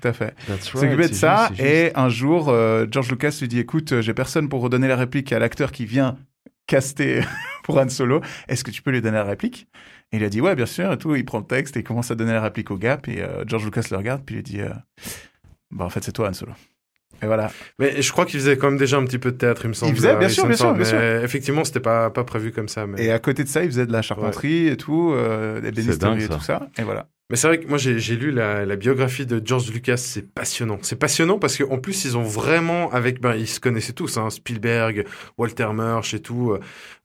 Tout 0.00 0.08
à 0.08 0.12
fait. 0.12 0.34
That's 0.46 0.68
Il 0.74 0.78
s'occupait 0.80 0.94
right, 0.96 1.10
de 1.10 1.14
ça 1.14 1.48
juste, 1.48 1.60
c'est 1.60 1.68
juste. 1.68 1.94
et 1.94 1.98
un 1.98 2.08
jour, 2.08 2.48
euh, 2.48 2.86
George 2.90 3.10
Lucas 3.10 3.36
lui 3.40 3.48
dit 3.48 3.58
"Écoute, 3.58 3.92
euh, 3.92 4.02
j'ai 4.02 4.14
personne 4.14 4.48
pour 4.48 4.60
redonner 4.60 4.88
la 4.88 4.96
réplique 4.96 5.32
à 5.32 5.38
l'acteur 5.38 5.72
qui 5.72 5.86
vient 5.86 6.16
caster 6.66 7.20
pour 7.64 7.76
Han 7.78 7.88
Solo. 7.88 8.20
Est-ce 8.48 8.64
que 8.64 8.70
tu 8.70 8.82
peux 8.82 8.90
lui 8.90 9.02
donner 9.02 9.16
la 9.18 9.24
réplique? 9.24 9.68
Et 10.12 10.16
il 10.16 10.24
a 10.24 10.28
dit 10.28 10.40
ouais, 10.40 10.54
bien 10.54 10.66
sûr 10.66 10.92
et 10.92 10.98
tout. 10.98 11.14
Il 11.14 11.24
prend 11.24 11.38
le 11.38 11.46
texte 11.46 11.76
et 11.76 11.80
il 11.80 11.84
commence 11.84 12.10
à 12.10 12.14
donner 12.14 12.32
la 12.32 12.42
réplique 12.42 12.70
au 12.70 12.78
gars. 12.78 12.96
Puis 12.96 13.20
euh, 13.20 13.44
George 13.46 13.64
Lucas 13.64 13.86
le 13.90 13.96
regarde 13.96 14.22
puis 14.24 14.36
il 14.36 14.42
dit 14.42 14.60
euh, 14.60 14.70
bah 15.70 15.84
en 15.84 15.90
fait 15.90 16.02
c'est 16.04 16.12
toi 16.12 16.28
Han 16.28 16.34
Solo. 16.34 16.52
Et 17.22 17.26
voilà. 17.26 17.50
Mais 17.78 18.02
je 18.02 18.12
crois 18.12 18.26
qu'il 18.26 18.40
faisait 18.40 18.56
quand 18.56 18.68
même 18.70 18.78
déjà 18.78 18.96
un 18.96 19.04
petit 19.04 19.18
peu 19.18 19.32
de 19.32 19.36
théâtre, 19.36 19.62
il 19.64 19.68
me 19.68 19.72
semble. 19.72 19.94
faisait, 19.94 20.16
bien 20.16 20.28
sûr, 20.28 20.46
bien 20.46 20.56
sûr, 20.56 20.74
bien 20.74 21.22
Effectivement, 21.22 21.64
c'était 21.64 21.80
pas, 21.80 22.10
pas 22.10 22.24
prévu 22.24 22.52
comme 22.52 22.68
ça. 22.68 22.86
Mais, 22.86 23.04
Et 23.04 23.10
à 23.12 23.18
côté 23.18 23.44
de 23.44 23.48
ça, 23.48 23.62
il 23.62 23.70
faisait 23.70 23.86
de 23.86 23.92
la 23.92 24.02
charpenterie 24.02 24.68
et 24.68 24.76
tout, 24.76 25.12
euh, 25.14 25.60
des 25.60 25.90
et 25.90 26.28
tout 26.28 26.40
ça. 26.40 26.68
Et 26.78 26.82
voilà. 26.82 27.08
Mais 27.30 27.36
c'est 27.36 27.46
vrai 27.48 27.58
que 27.58 27.66
moi, 27.66 27.78
j'ai 27.78 28.16
lu 28.16 28.30
la, 28.30 28.66
la 28.66 28.76
biographie 28.76 29.24
de 29.24 29.40
George 29.42 29.70
Lucas, 29.72 29.96
c'est 29.96 30.30
passionnant. 30.34 30.78
C'est 30.82 30.98
passionnant 30.98 31.38
parce 31.38 31.56
qu'en 31.56 31.78
plus, 31.78 32.04
ils 32.04 32.18
ont 32.18 32.22
vraiment, 32.22 32.90
avec, 32.92 33.20
ben, 33.20 33.34
ils 33.34 33.48
se 33.48 33.60
connaissaient 33.60 33.94
tous, 33.94 34.18
hein, 34.18 34.28
Spielberg, 34.28 35.06
Walter 35.38 35.68
Murch 35.72 36.12
et 36.12 36.20
tout. 36.20 36.56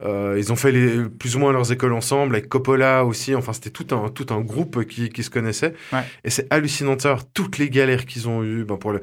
euh, 0.04 0.36
ils 0.38 0.52
ont 0.52 0.58
fait 0.58 0.74
les, 0.74 1.08
plus 1.08 1.38
ou 1.38 1.40
moins 1.40 1.54
leurs 1.54 1.72
écoles 1.72 1.94
ensemble, 1.94 2.36
avec 2.36 2.50
Coppola 2.50 3.06
aussi. 3.06 3.34
Enfin, 3.34 3.54
c'était 3.54 3.70
tout 3.70 3.88
un, 3.96 4.10
tout 4.10 4.28
un 4.32 4.42
groupe 4.42 4.84
qui, 4.86 5.08
qui 5.10 5.24
se 5.24 5.30
connaissait. 5.30 5.74
Ouais. 5.94 6.04
Et 6.26 6.30
c'est 6.30 6.52
hallucinant 6.52 6.98
de 6.98 7.02
savoir 7.02 7.24
toutes 7.34 7.58
les 7.58 7.70
galères 7.70 8.06
qu'ils 8.06 8.28
ont 8.28 8.44
eues. 8.44 8.66
Ben, 8.66 8.76
pour 8.76 8.92
le, 8.92 9.00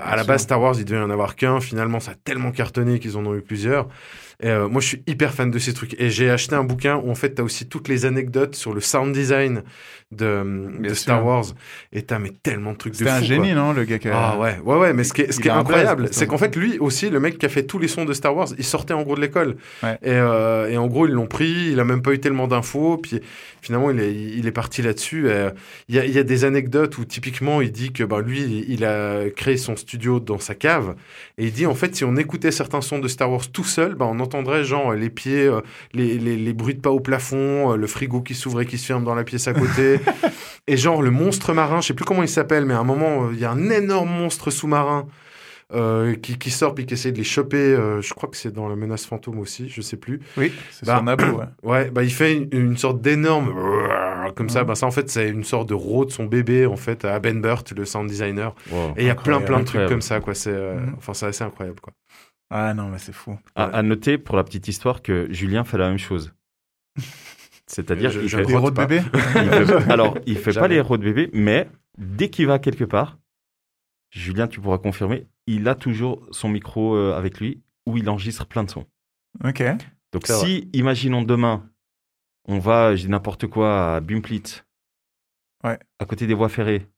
à 0.00 0.14
la 0.14 0.24
base, 0.24 0.42
Star 0.42 0.60
Wars, 0.60 0.74
il 0.78 0.84
devait 0.84 1.00
y 1.00 1.02
en 1.02 1.10
avoir 1.10 1.36
qu'un. 1.36 1.60
Finalement, 1.60 2.00
ça 2.00 2.12
a 2.12 2.14
tellement 2.14 2.52
cartonné 2.52 2.98
qu'ils 2.98 3.16
en 3.16 3.24
ont 3.24 3.34
eu 3.34 3.42
plusieurs. 3.42 3.88
Et 4.42 4.48
euh, 4.48 4.68
moi, 4.68 4.80
je 4.80 4.86
suis 4.88 5.02
hyper 5.06 5.34
fan 5.34 5.50
de 5.50 5.58
ces 5.58 5.74
trucs. 5.74 5.94
Et 6.00 6.10
j'ai 6.10 6.30
acheté 6.30 6.54
un 6.54 6.64
bouquin 6.64 6.96
où, 6.96 7.10
en 7.10 7.14
fait, 7.14 7.34
tu 7.34 7.42
as 7.42 7.44
aussi 7.44 7.68
toutes 7.68 7.88
les 7.88 8.06
anecdotes 8.06 8.54
sur 8.54 8.72
le 8.72 8.80
sound 8.80 9.12
design 9.12 9.62
de, 10.12 10.92
Star. 10.94 11.24
Wars. 11.24 11.44
Et 11.92 12.02
t'as 12.02 12.18
mais 12.18 12.32
tellement 12.42 12.72
de 12.72 12.76
trucs 12.78 12.94
de 12.94 12.98
C'était 12.98 13.10
un 13.10 13.22
génie, 13.22 13.52
quoi. 13.52 13.54
non, 13.62 13.72
le 13.72 13.84
gars 13.84 13.98
qui 13.98 14.08
a... 14.08 14.16
Ah 14.16 14.38
ouais, 14.38 14.58
ouais, 14.64 14.76
ouais, 14.76 14.92
mais 14.92 15.04
ce 15.04 15.12
qui 15.12 15.22
est, 15.22 15.30
ce 15.32 15.40
qui 15.40 15.48
est 15.48 15.52
incroyable, 15.52 16.08
c'est 16.10 16.26
qu'en 16.26 16.38
fait, 16.38 16.56
lui 16.56 16.78
aussi, 16.78 17.10
le 17.10 17.20
mec 17.20 17.38
qui 17.38 17.46
a 17.46 17.48
fait 17.48 17.62
tous 17.64 17.78
les 17.78 17.86
sons 17.86 18.04
de 18.04 18.12
Star 18.12 18.34
Wars, 18.34 18.48
il 18.58 18.64
sortait 18.64 18.94
en 18.94 19.02
gros 19.02 19.14
de 19.14 19.20
l'école. 19.20 19.56
Ouais. 19.82 19.94
Et, 20.02 20.10
euh, 20.10 20.68
et 20.68 20.76
en 20.76 20.86
gros, 20.88 21.06
ils 21.06 21.12
l'ont 21.12 21.26
pris, 21.28 21.68
il 21.70 21.78
a 21.78 21.84
même 21.84 22.02
pas 22.02 22.12
eu 22.12 22.18
tellement 22.18 22.48
d'infos, 22.48 22.96
puis 22.96 23.20
finalement, 23.62 23.90
il 23.90 24.00
est, 24.00 24.12
il 24.14 24.46
est 24.46 24.52
parti 24.52 24.82
là-dessus. 24.82 25.28
Il 25.88 25.94
y, 25.94 25.98
a, 25.98 26.06
y 26.06 26.18
a 26.18 26.22
des 26.24 26.44
anecdotes 26.44 26.98
où, 26.98 27.04
typiquement, 27.04 27.60
il 27.60 27.70
dit 27.70 27.92
que 27.92 28.02
ben, 28.02 28.20
lui, 28.20 28.64
il- 28.68 28.84
a 28.84 29.28
créé 29.36 29.58
son 29.58 29.76
studio 29.76 30.18
dans 30.18 30.38
sa 30.38 30.54
cave, 30.54 30.94
et 31.38 31.44
il 31.44 31.52
dit, 31.52 31.66
en 31.66 31.74
fait, 31.74 31.94
si 31.94 32.02
on 32.04 32.16
écoutait 32.16 32.50
certains 32.50 32.80
sons 32.80 32.98
de 32.98 33.08
Star 33.08 33.30
Wars 33.30 33.46
tout 33.52 33.62
seul, 33.64 33.94
ben, 33.94 34.06
on 34.06 34.18
entendrait, 34.30 34.64
genre, 34.64 34.92
les 34.94 35.10
pieds, 35.10 35.46
euh, 35.46 35.60
les, 35.92 36.18
les, 36.18 36.36
les 36.36 36.52
bruits 36.52 36.74
de 36.74 36.80
pas 36.80 36.90
au 36.90 37.00
plafond, 37.00 37.72
euh, 37.72 37.76
le 37.76 37.86
frigo 37.86 38.20
qui 38.22 38.34
s'ouvre 38.34 38.60
et 38.60 38.66
qui 38.66 38.78
se 38.78 38.86
ferme 38.86 39.04
dans 39.04 39.14
la 39.14 39.24
pièce 39.24 39.48
à 39.48 39.52
côté, 39.54 39.98
et 40.66 40.76
genre, 40.76 41.02
le 41.02 41.10
monstre 41.10 41.52
marin, 41.52 41.80
je 41.80 41.88
sais 41.88 41.94
plus 41.94 42.04
comment 42.04 42.22
il 42.22 42.28
s'appelle, 42.28 42.64
mais 42.64 42.74
à 42.74 42.78
un 42.78 42.84
moment, 42.84 43.24
euh, 43.26 43.30
il 43.32 43.40
y 43.40 43.44
a 43.44 43.50
un 43.50 43.70
énorme 43.70 44.10
monstre 44.10 44.50
sous-marin 44.50 45.06
euh, 45.72 46.14
qui, 46.16 46.36
qui 46.36 46.50
sort 46.50 46.74
puis 46.74 46.84
qui 46.84 46.94
essaie 46.94 47.12
de 47.12 47.18
les 47.18 47.22
choper. 47.24 47.56
euh, 47.58 48.00
je 48.02 48.12
crois 48.12 48.28
que 48.28 48.36
c'est 48.36 48.52
dans 48.52 48.68
la 48.68 48.74
menace 48.74 49.06
fantôme 49.06 49.38
aussi, 49.38 49.68
je 49.68 49.80
sais 49.82 49.96
plus. 49.96 50.20
Oui, 50.36 50.52
c'est 50.70 50.84
Bah, 50.86 50.98
son 50.98 51.06
abo, 51.06 51.24
ouais. 51.38 51.44
Ouais, 51.62 51.90
bah 51.92 52.02
il 52.02 52.12
fait 52.12 52.34
une, 52.34 52.48
une 52.52 52.76
sorte 52.76 53.00
d'énorme 53.00 53.54
comme 54.34 54.48
ça. 54.48 54.62
Mhm. 54.62 54.66
Bah 54.66 54.74
ça 54.74 54.86
en 54.86 54.90
fait 54.90 55.08
c'est 55.10 55.28
une 55.28 55.44
sorte 55.44 55.68
de 55.68 55.74
row 55.74 56.04
de 56.04 56.10
son 56.10 56.24
bébé 56.24 56.66
en 56.66 56.74
fait 56.76 57.04
à 57.04 57.20
Ben 57.20 57.40
Burt, 57.40 57.72
le 57.76 57.84
sound 57.84 58.08
designer. 58.08 58.52
Wow. 58.72 58.94
Et 58.96 59.02
il 59.02 59.06
y 59.06 59.10
a 59.10 59.14
plein 59.14 59.40
plein 59.40 59.60
de 59.60 59.64
trucs 59.64 59.86
comme 59.88 60.02
ça 60.02 60.18
quoi. 60.20 60.34
C'est 60.34 60.50
euh, 60.52 60.74
Mhm. 60.74 60.94
enfin 60.98 61.14
c'est 61.14 61.26
assez 61.26 61.44
incroyable 61.44 61.78
quoi. 61.80 61.92
Ah 62.50 62.74
non, 62.74 62.88
mais 62.88 62.98
c'est 62.98 63.12
fou. 63.12 63.38
À, 63.54 63.64
à 63.64 63.82
noter 63.82 64.18
pour 64.18 64.36
la 64.36 64.44
petite 64.44 64.66
histoire 64.68 65.02
que 65.02 65.32
Julien 65.32 65.64
fait 65.64 65.78
la 65.78 65.88
même 65.88 65.98
chose. 65.98 66.32
C'est-à-dire 67.66 68.10
qu'il 68.10 68.26
je 68.26 68.36
fait, 68.38 68.44
Des 68.46 68.52
pas. 68.72 68.86
bébé 68.86 69.02
alors 69.88 70.18
il 70.26 70.36
fait 70.36 70.46
pas 70.46 70.50
Jamais. 70.52 70.68
les 70.68 70.74
héros 70.76 70.96
de 70.98 71.04
bébé, 71.04 71.30
mais 71.32 71.68
dès 71.98 72.28
qu'il 72.28 72.46
va 72.46 72.58
quelque 72.58 72.84
part, 72.84 73.18
Julien, 74.10 74.48
tu 74.48 74.60
pourras 74.60 74.78
confirmer, 74.78 75.28
il 75.46 75.68
a 75.68 75.76
toujours 75.76 76.26
son 76.32 76.48
micro 76.48 76.96
euh, 76.96 77.14
avec 77.16 77.38
lui 77.38 77.62
où 77.86 77.96
il 77.96 78.08
enregistre 78.10 78.44
plein 78.46 78.64
de 78.64 78.70
sons. 78.70 78.86
Ok. 79.44 79.62
Donc 80.12 80.26
si, 80.26 80.68
imaginons 80.72 81.22
demain, 81.22 81.70
on 82.48 82.58
va, 82.58 82.96
je 82.96 83.02
dis 83.04 83.08
n'importe 83.08 83.46
quoi, 83.46 83.94
à 83.94 84.00
Bumplitz, 84.00 84.64
Ouais. 85.62 85.78
à 86.00 86.06
côté 86.06 86.26
des 86.26 86.34
voies 86.34 86.48
ferrées, 86.48 86.88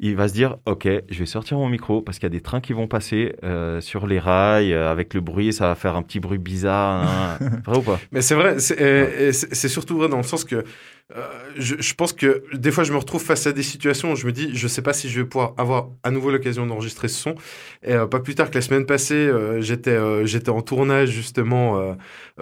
il 0.00 0.16
va 0.16 0.28
se 0.28 0.32
dire, 0.32 0.56
ok, 0.66 0.88
je 1.08 1.18
vais 1.18 1.26
sortir 1.26 1.58
mon 1.58 1.68
micro 1.68 2.00
parce 2.02 2.18
qu'il 2.18 2.24
y 2.24 2.26
a 2.26 2.30
des 2.30 2.40
trains 2.40 2.60
qui 2.60 2.72
vont 2.72 2.86
passer 2.88 3.36
euh, 3.44 3.80
sur 3.80 4.06
les 4.06 4.18
rails 4.18 4.72
euh, 4.72 4.90
avec 4.90 5.14
le 5.14 5.20
bruit, 5.20 5.52
ça 5.52 5.66
va 5.68 5.74
faire 5.74 5.94
un 5.96 6.02
petit 6.02 6.20
bruit 6.20 6.38
bizarre. 6.38 7.38
hein. 7.40 7.60
Vrai 7.66 7.78
ou 7.78 7.82
pas? 7.82 7.98
Mais 8.12 8.22
c'est 8.22 8.34
vrai, 8.34 8.58
c'est 8.58 9.32
c'est- 9.32 9.54
c'est 9.54 9.68
surtout 9.68 9.96
vrai 9.98 10.08
dans 10.08 10.16
le 10.16 10.22
sens 10.22 10.44
que 10.44 10.64
euh, 11.16 11.26
je, 11.56 11.74
je 11.78 11.94
pense 11.94 12.12
que 12.12 12.44
des 12.54 12.70
fois 12.70 12.84
je 12.84 12.92
me 12.92 12.96
retrouve 12.96 13.22
face 13.22 13.46
à 13.46 13.52
des 13.52 13.64
situations 13.64 14.12
où 14.12 14.16
je 14.16 14.26
me 14.26 14.32
dis 14.32 14.50
je 14.54 14.68
sais 14.68 14.82
pas 14.82 14.92
si 14.92 15.08
je 15.08 15.20
vais 15.20 15.26
pouvoir 15.26 15.54
avoir 15.58 15.88
à 16.04 16.10
nouveau 16.12 16.30
l'occasion 16.30 16.66
d'enregistrer 16.66 17.08
ce 17.08 17.20
son. 17.20 17.34
Et 17.82 17.94
euh, 17.94 18.06
pas 18.06 18.20
plus 18.20 18.34
tard 18.36 18.50
que 18.50 18.54
la 18.54 18.60
semaine 18.60 18.86
passée, 18.86 19.14
euh, 19.14 19.60
j'étais 19.60 19.98
j'étais 20.26 20.50
en 20.50 20.62
tournage 20.62 21.10
justement 21.10 21.96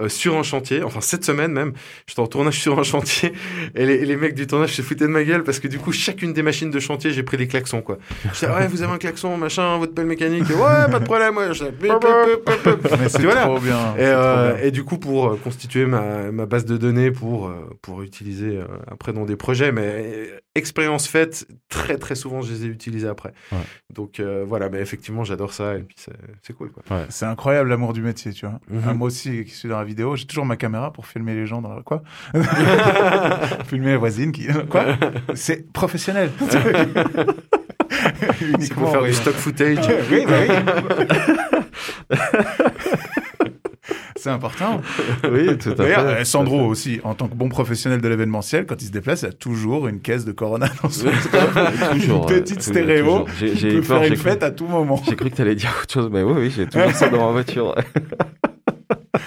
sur 0.07 0.37
un 0.37 0.43
chantier, 0.43 0.83
enfin 0.83 1.01
cette 1.01 1.25
semaine 1.25 1.51
même, 1.51 1.73
j'étais 2.07 2.19
en 2.19 2.27
tournage 2.27 2.59
sur 2.61 2.77
un 2.79 2.83
chantier 2.83 3.33
et 3.75 3.85
les, 3.85 4.05
les 4.05 4.15
mecs 4.15 4.35
du 4.35 4.45
tournage 4.45 4.75
se 4.75 4.81
foutaient 4.81 5.05
de 5.05 5.09
ma 5.09 5.23
gueule 5.23 5.43
parce 5.43 5.59
que 5.59 5.67
du 5.67 5.79
coup 5.79 5.91
chacune 5.91 6.33
des 6.33 6.43
machines 6.43 6.69
de 6.69 6.79
chantier 6.79 7.11
j'ai 7.11 7.23
pris 7.23 7.37
les 7.37 7.47
klaxons 7.47 7.81
quoi. 7.81 7.97
Je 8.25 8.29
disais 8.29 8.47
ouais 8.47 8.67
vous 8.67 8.83
avez 8.83 8.93
un 8.93 8.97
klaxon 8.97 9.35
machin 9.37 9.77
votre 9.77 9.93
pelle 9.93 10.05
mécanique 10.05 10.47
ouais 10.49 10.91
pas 10.91 10.99
de 10.99 11.05
problème 11.05 11.37
ouais. 11.37 11.53
Je... 11.53 11.65
C'est 13.09 13.23
voilà. 13.23 13.41
trop 13.45 13.59
bien. 13.59 13.95
Et, 13.97 14.11
trop 14.11 14.53
bien. 14.53 14.57
et 14.61 14.71
du 14.71 14.83
coup, 14.83 14.97
pour 14.97 15.39
constituer 15.41 15.85
ma, 15.85 16.31
ma 16.31 16.45
base 16.45 16.65
de 16.65 16.77
données 16.77 17.11
pour, 17.11 17.51
pour 17.81 18.01
utiliser 18.01 18.58
euh, 18.59 18.77
après 18.87 19.13
dans 19.13 19.25
des 19.25 19.35
projets, 19.35 19.71
mais 19.71 19.81
euh, 19.85 20.39
expérience 20.55 21.07
faite, 21.07 21.47
très 21.69 21.97
très 21.97 22.15
souvent, 22.15 22.41
je 22.41 22.53
les 22.53 22.65
ai 22.65 22.67
utilisés 22.67 23.07
après. 23.07 23.33
Ouais. 23.51 23.57
Donc 23.93 24.19
euh, 24.19 24.45
voilà, 24.47 24.69
mais 24.69 24.79
effectivement, 24.79 25.23
j'adore 25.23 25.53
ça 25.53 25.75
et 25.75 25.81
puis 25.81 25.95
c'est 25.97 26.13
c'est 26.41 26.53
cool. 26.53 26.71
Quoi. 26.71 26.83
C'est 27.09 27.25
incroyable 27.25 27.69
l'amour 27.69 27.93
du 27.93 28.01
métier, 28.01 28.31
tu 28.33 28.45
vois. 28.45 28.59
Mhm. 28.69 28.83
Ah, 28.87 28.93
moi 28.93 29.07
aussi, 29.07 29.45
qui 29.45 29.51
suis 29.51 29.69
dans 29.69 29.77
la 29.77 29.83
vidéo, 29.83 30.15
j'ai 30.15 30.25
toujours 30.25 30.45
ma 30.45 30.57
caméra 30.57 30.91
pour 30.93 31.07
filmer 31.07 31.33
les 31.33 31.45
gens 31.45 31.61
dans 31.61 31.73
la... 31.73 31.81
Quoi? 31.81 32.03
Filmer 33.65 33.91
la 33.91 33.97
voisine 33.97 34.31
qui... 34.31 34.47
Quoi? 34.69 34.85
C'est 35.35 35.71
professionnel. 35.71 36.31
C'est 37.89 38.45
Uniquement 38.45 38.83
pour 38.83 38.91
faire 38.91 39.03
du 39.03 39.13
stock 39.13 39.33
footage. 39.33 39.89
oui, 40.11 40.25
bah 40.27 40.37
oui. 42.09 42.17
C'est 44.15 44.29
important. 44.29 44.81
Oui, 45.31 45.57
tout 45.57 45.69
à 45.71 45.75
fait. 45.85 45.97
euh, 45.97 46.23
Sandro 46.25 46.65
aussi, 46.65 46.99
en 47.03 47.13
tant 47.13 47.27
que 47.27 47.35
bon 47.35 47.47
professionnel 47.47 48.01
de 48.01 48.07
l'événementiel, 48.09 48.65
quand 48.65 48.81
il 48.81 48.85
se 48.87 48.91
déplace, 48.91 49.21
il 49.21 49.27
a 49.27 49.31
toujours 49.31 49.87
une 49.87 50.01
caisse 50.01 50.25
de 50.25 50.31
Corona 50.33 50.67
dans 50.83 50.89
son 50.89 51.05
Toujours, 51.93 52.29
une 52.29 52.41
petite 52.41 52.61
stéréo. 52.61 53.25
J'ai- 53.39 53.75
peut 53.75 53.81
faire 53.81 54.03
une 54.03 54.15
fête 54.17 54.43
à 54.43 54.51
tout 54.51 54.67
moment. 54.67 55.01
J'ai 55.07 55.15
cru 55.15 55.29
que 55.29 55.35
tu 55.35 55.41
allais 55.41 55.55
dire 55.55 55.73
autre 55.81 55.93
chose, 55.93 56.09
mais 56.11 56.21
oui, 56.23 56.33
oui, 56.35 56.53
j'ai 56.55 56.65
toujours 56.67 56.91
ça 56.91 57.07
dans 57.09 57.25
ma 57.27 57.31
voiture. 57.31 57.75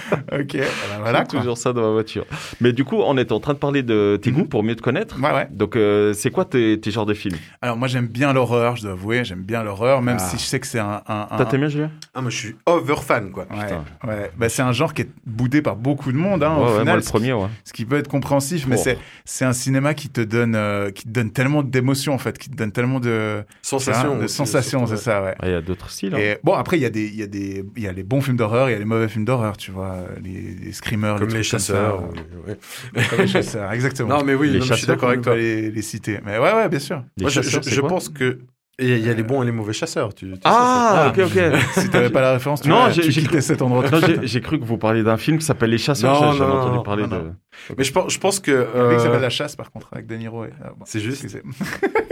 Ok, 0.32 0.52
ben 0.54 0.64
voilà 1.00 1.20
J'ai 1.20 1.26
quoi. 1.30 1.40
toujours 1.40 1.58
ça 1.58 1.72
dans 1.72 1.82
ma 1.82 1.90
voiture. 1.90 2.24
Mais 2.60 2.72
du 2.72 2.84
coup, 2.84 2.96
on 3.04 3.16
est 3.16 3.32
en 3.32 3.40
train 3.40 3.52
de 3.54 3.58
parler 3.58 3.82
de 3.82 4.18
tes 4.22 4.30
Mhm. 4.30 4.36
goûts 4.38 4.44
pour 4.46 4.62
mieux 4.62 4.76
te 4.76 4.82
connaître. 4.82 5.20
Ouais, 5.20 5.32
ouais. 5.32 5.48
Donc, 5.50 5.76
euh, 5.76 6.12
c'est 6.14 6.30
quoi 6.30 6.44
tes, 6.44 6.78
tes 6.80 6.90
genres 6.90 7.06
de 7.06 7.14
films? 7.14 7.36
Alors 7.60 7.76
moi 7.76 7.88
j'aime 7.88 8.06
bien 8.06 8.32
l'horreur, 8.32 8.76
je 8.76 8.82
dois 8.82 8.92
avouer, 8.92 9.24
j'aime 9.24 9.42
bien 9.42 9.62
l'horreur, 9.62 10.02
même 10.02 10.16
Ah. 10.18 10.24
si 10.28 10.36
je 10.38 10.42
sais 10.42 10.60
que 10.60 10.66
c'est 10.66 10.78
un... 10.78 11.02
un, 11.08 11.26
un- 11.30 11.44
T'as 11.44 11.56
bien, 11.58 11.68
Julien? 11.68 11.90
Ah, 12.14 12.20
moi, 12.22 12.30
je 12.30 12.36
suis 12.36 12.56
over 12.66 12.96
fan, 12.96 13.30
quoi. 13.30 13.46
Ouais, 13.50 13.62
Putain. 13.64 13.84
ouais. 14.06 14.30
Bah, 14.36 14.48
c'est 14.48 14.62
un 14.62 14.72
genre 14.72 14.94
qui 14.94 15.02
est 15.02 15.10
boudé 15.26 15.60
par 15.62 15.76
beaucoup 15.76 16.12
de 16.12 16.16
monde, 16.16 16.42
hein, 16.42 16.54
Ouais, 16.56 16.62
au 16.62 16.64
ouais, 16.64 16.70
final, 16.70 16.84
moi, 16.86 16.94
le 16.96 17.00
ce 17.02 17.06
qui- 17.06 17.12
premier, 17.12 17.32
ouais. 17.32 17.48
ce 17.64 17.72
qui 17.72 17.84
peut 17.84 17.96
être 17.98 18.08
compréhensif, 18.08 18.66
mais 18.66 18.76
Oh. 18.78 18.82
c'est 18.82 18.98
c'est 19.24 19.44
un 19.44 19.52
cinéma 19.52 19.94
qui 19.94 20.08
te 20.08 20.20
donne 20.20 20.54
euh, 20.56 20.90
qui 20.90 21.04
te 21.04 21.08
donne 21.08 21.30
tellement 21.30 21.62
d'émotions 21.62 22.14
en 22.14 22.18
fait, 22.18 22.38
qui 22.38 22.48
te 22.50 22.56
donne 22.56 22.72
tellement 22.72 23.00
de 23.00 23.42
Sensation. 23.62 24.16
de 24.18 24.24
aussi, 24.24 24.34
sensations, 24.34 24.86
c'est 24.86 24.96
ça, 24.96 25.22
ouais. 25.22 25.34
Ah, 25.38 25.46
Il 25.46 25.52
y 25.52 25.54
a 25.54 25.60
d'autres 25.60 25.90
styles. 25.90 26.14
hein. 26.14 26.18
Et 26.18 26.38
bon 26.44 26.54
après 26.54 26.76
il 26.78 26.82
y 26.82 26.86
a 26.86 26.90
des 26.90 27.06
il 27.06 27.14
y 27.16 27.22
a 27.22 27.26
des 27.26 27.64
il 27.76 27.82
y 27.82 27.86
a 27.88 27.92
les 27.92 28.02
bons 28.02 28.20
films 28.20 28.36
d'horreur, 28.36 28.68
il 28.68 28.72
y 28.72 28.76
a 28.76 28.78
les 28.78 28.84
mauvais 28.84 29.08
films 29.08 29.24
d'horreur, 29.24 29.56
tu 29.56 29.70
vois, 29.70 29.81
les, 30.22 30.54
les 30.54 30.72
screamers, 30.72 31.16
Comme 31.16 31.28
les 31.30 31.42
chasseurs. 31.42 32.00
ça. 32.00 32.06
ou 32.06 32.12
les- 32.14 32.52
ouais. 32.52 33.06
Comme 33.10 33.20
les 33.20 33.26
chasseurs, 33.26 33.72
exactement. 33.74 34.08
Non, 34.18 34.24
mais 34.24 34.34
oui, 34.34 34.48
Les 34.50 34.58
non, 34.58 34.58
mais 34.60 34.66
je 34.68 34.74
suis 34.74 34.80
chasseurs, 34.82 34.96
d'accord 34.96 35.08
avec 35.10 35.22
toi. 35.22 35.36
les, 35.36 35.70
les 35.70 35.82
citer. 35.82 36.20
Mais 36.24 36.38
ouais 36.38 36.52
ouais, 36.54 36.68
bien 36.68 36.78
sûr. 36.78 37.02
Les 37.16 37.22
Moi, 37.24 37.30
je, 37.30 37.42
chasseurs, 37.42 37.62
je- 37.64 37.80
pense 37.80 38.08
que. 38.08 38.38
Il 38.78 38.88
y, 38.88 38.92
a- 38.92 38.96
il 38.96 39.06
y 39.06 39.10
a 39.10 39.12
les 39.12 39.22
bons 39.22 39.42
et 39.42 39.46
les 39.46 39.52
mauvais 39.52 39.74
chasseurs. 39.74 40.14
Tu, 40.14 40.32
tu 40.32 40.38
Ah, 40.44 41.12
ça. 41.14 41.22
ok, 41.24 41.30
ok. 41.30 41.60
si 41.82 41.90
t'avais 41.90 42.08
pas 42.08 42.22
la 42.22 42.32
référence, 42.32 42.62
tu, 42.62 42.70
Non, 42.70 42.76
vois, 42.80 42.90
j'ai- 42.90 43.02
tu 43.02 43.10
quittais 43.12 43.42
cet 43.42 43.60
endroit. 43.60 43.84
Non, 43.88 43.98
j'ai- 44.22 44.40
cru 44.40 44.58
que 44.58 44.64
vous 44.64 44.78
parliez 44.78 45.02
d'un 45.02 45.18
film 45.18 45.36
qui 45.38 45.44
s'appelle 45.44 45.68
Les 45.70 45.76
Chasseurs. 45.78 46.20
Non, 46.20 46.32
J'ai 46.32 46.38
jamais 46.38 46.50
non, 46.52 46.58
entendu 46.60 46.76
non, 46.78 46.82
parler 46.82 47.02
non, 47.06 47.08
de. 47.18 47.32
Mais 47.76 47.84
je 47.84 47.92
pense, 47.92 48.10
je 48.10 48.18
pense 48.18 48.40
que. 48.40 48.50
Euh, 48.50 48.98
s'appelle 48.98 49.20
La 49.20 49.28
Chasse 49.30 49.56
par 49.56 49.70
contre 49.70 49.88
avec 49.92 50.06
De 50.06 50.14
Niro. 50.16 50.46
et- 50.46 50.50
ah, 50.64 50.70
bon. 50.76 50.84
C'est 50.86 51.00
juste. 51.00 51.26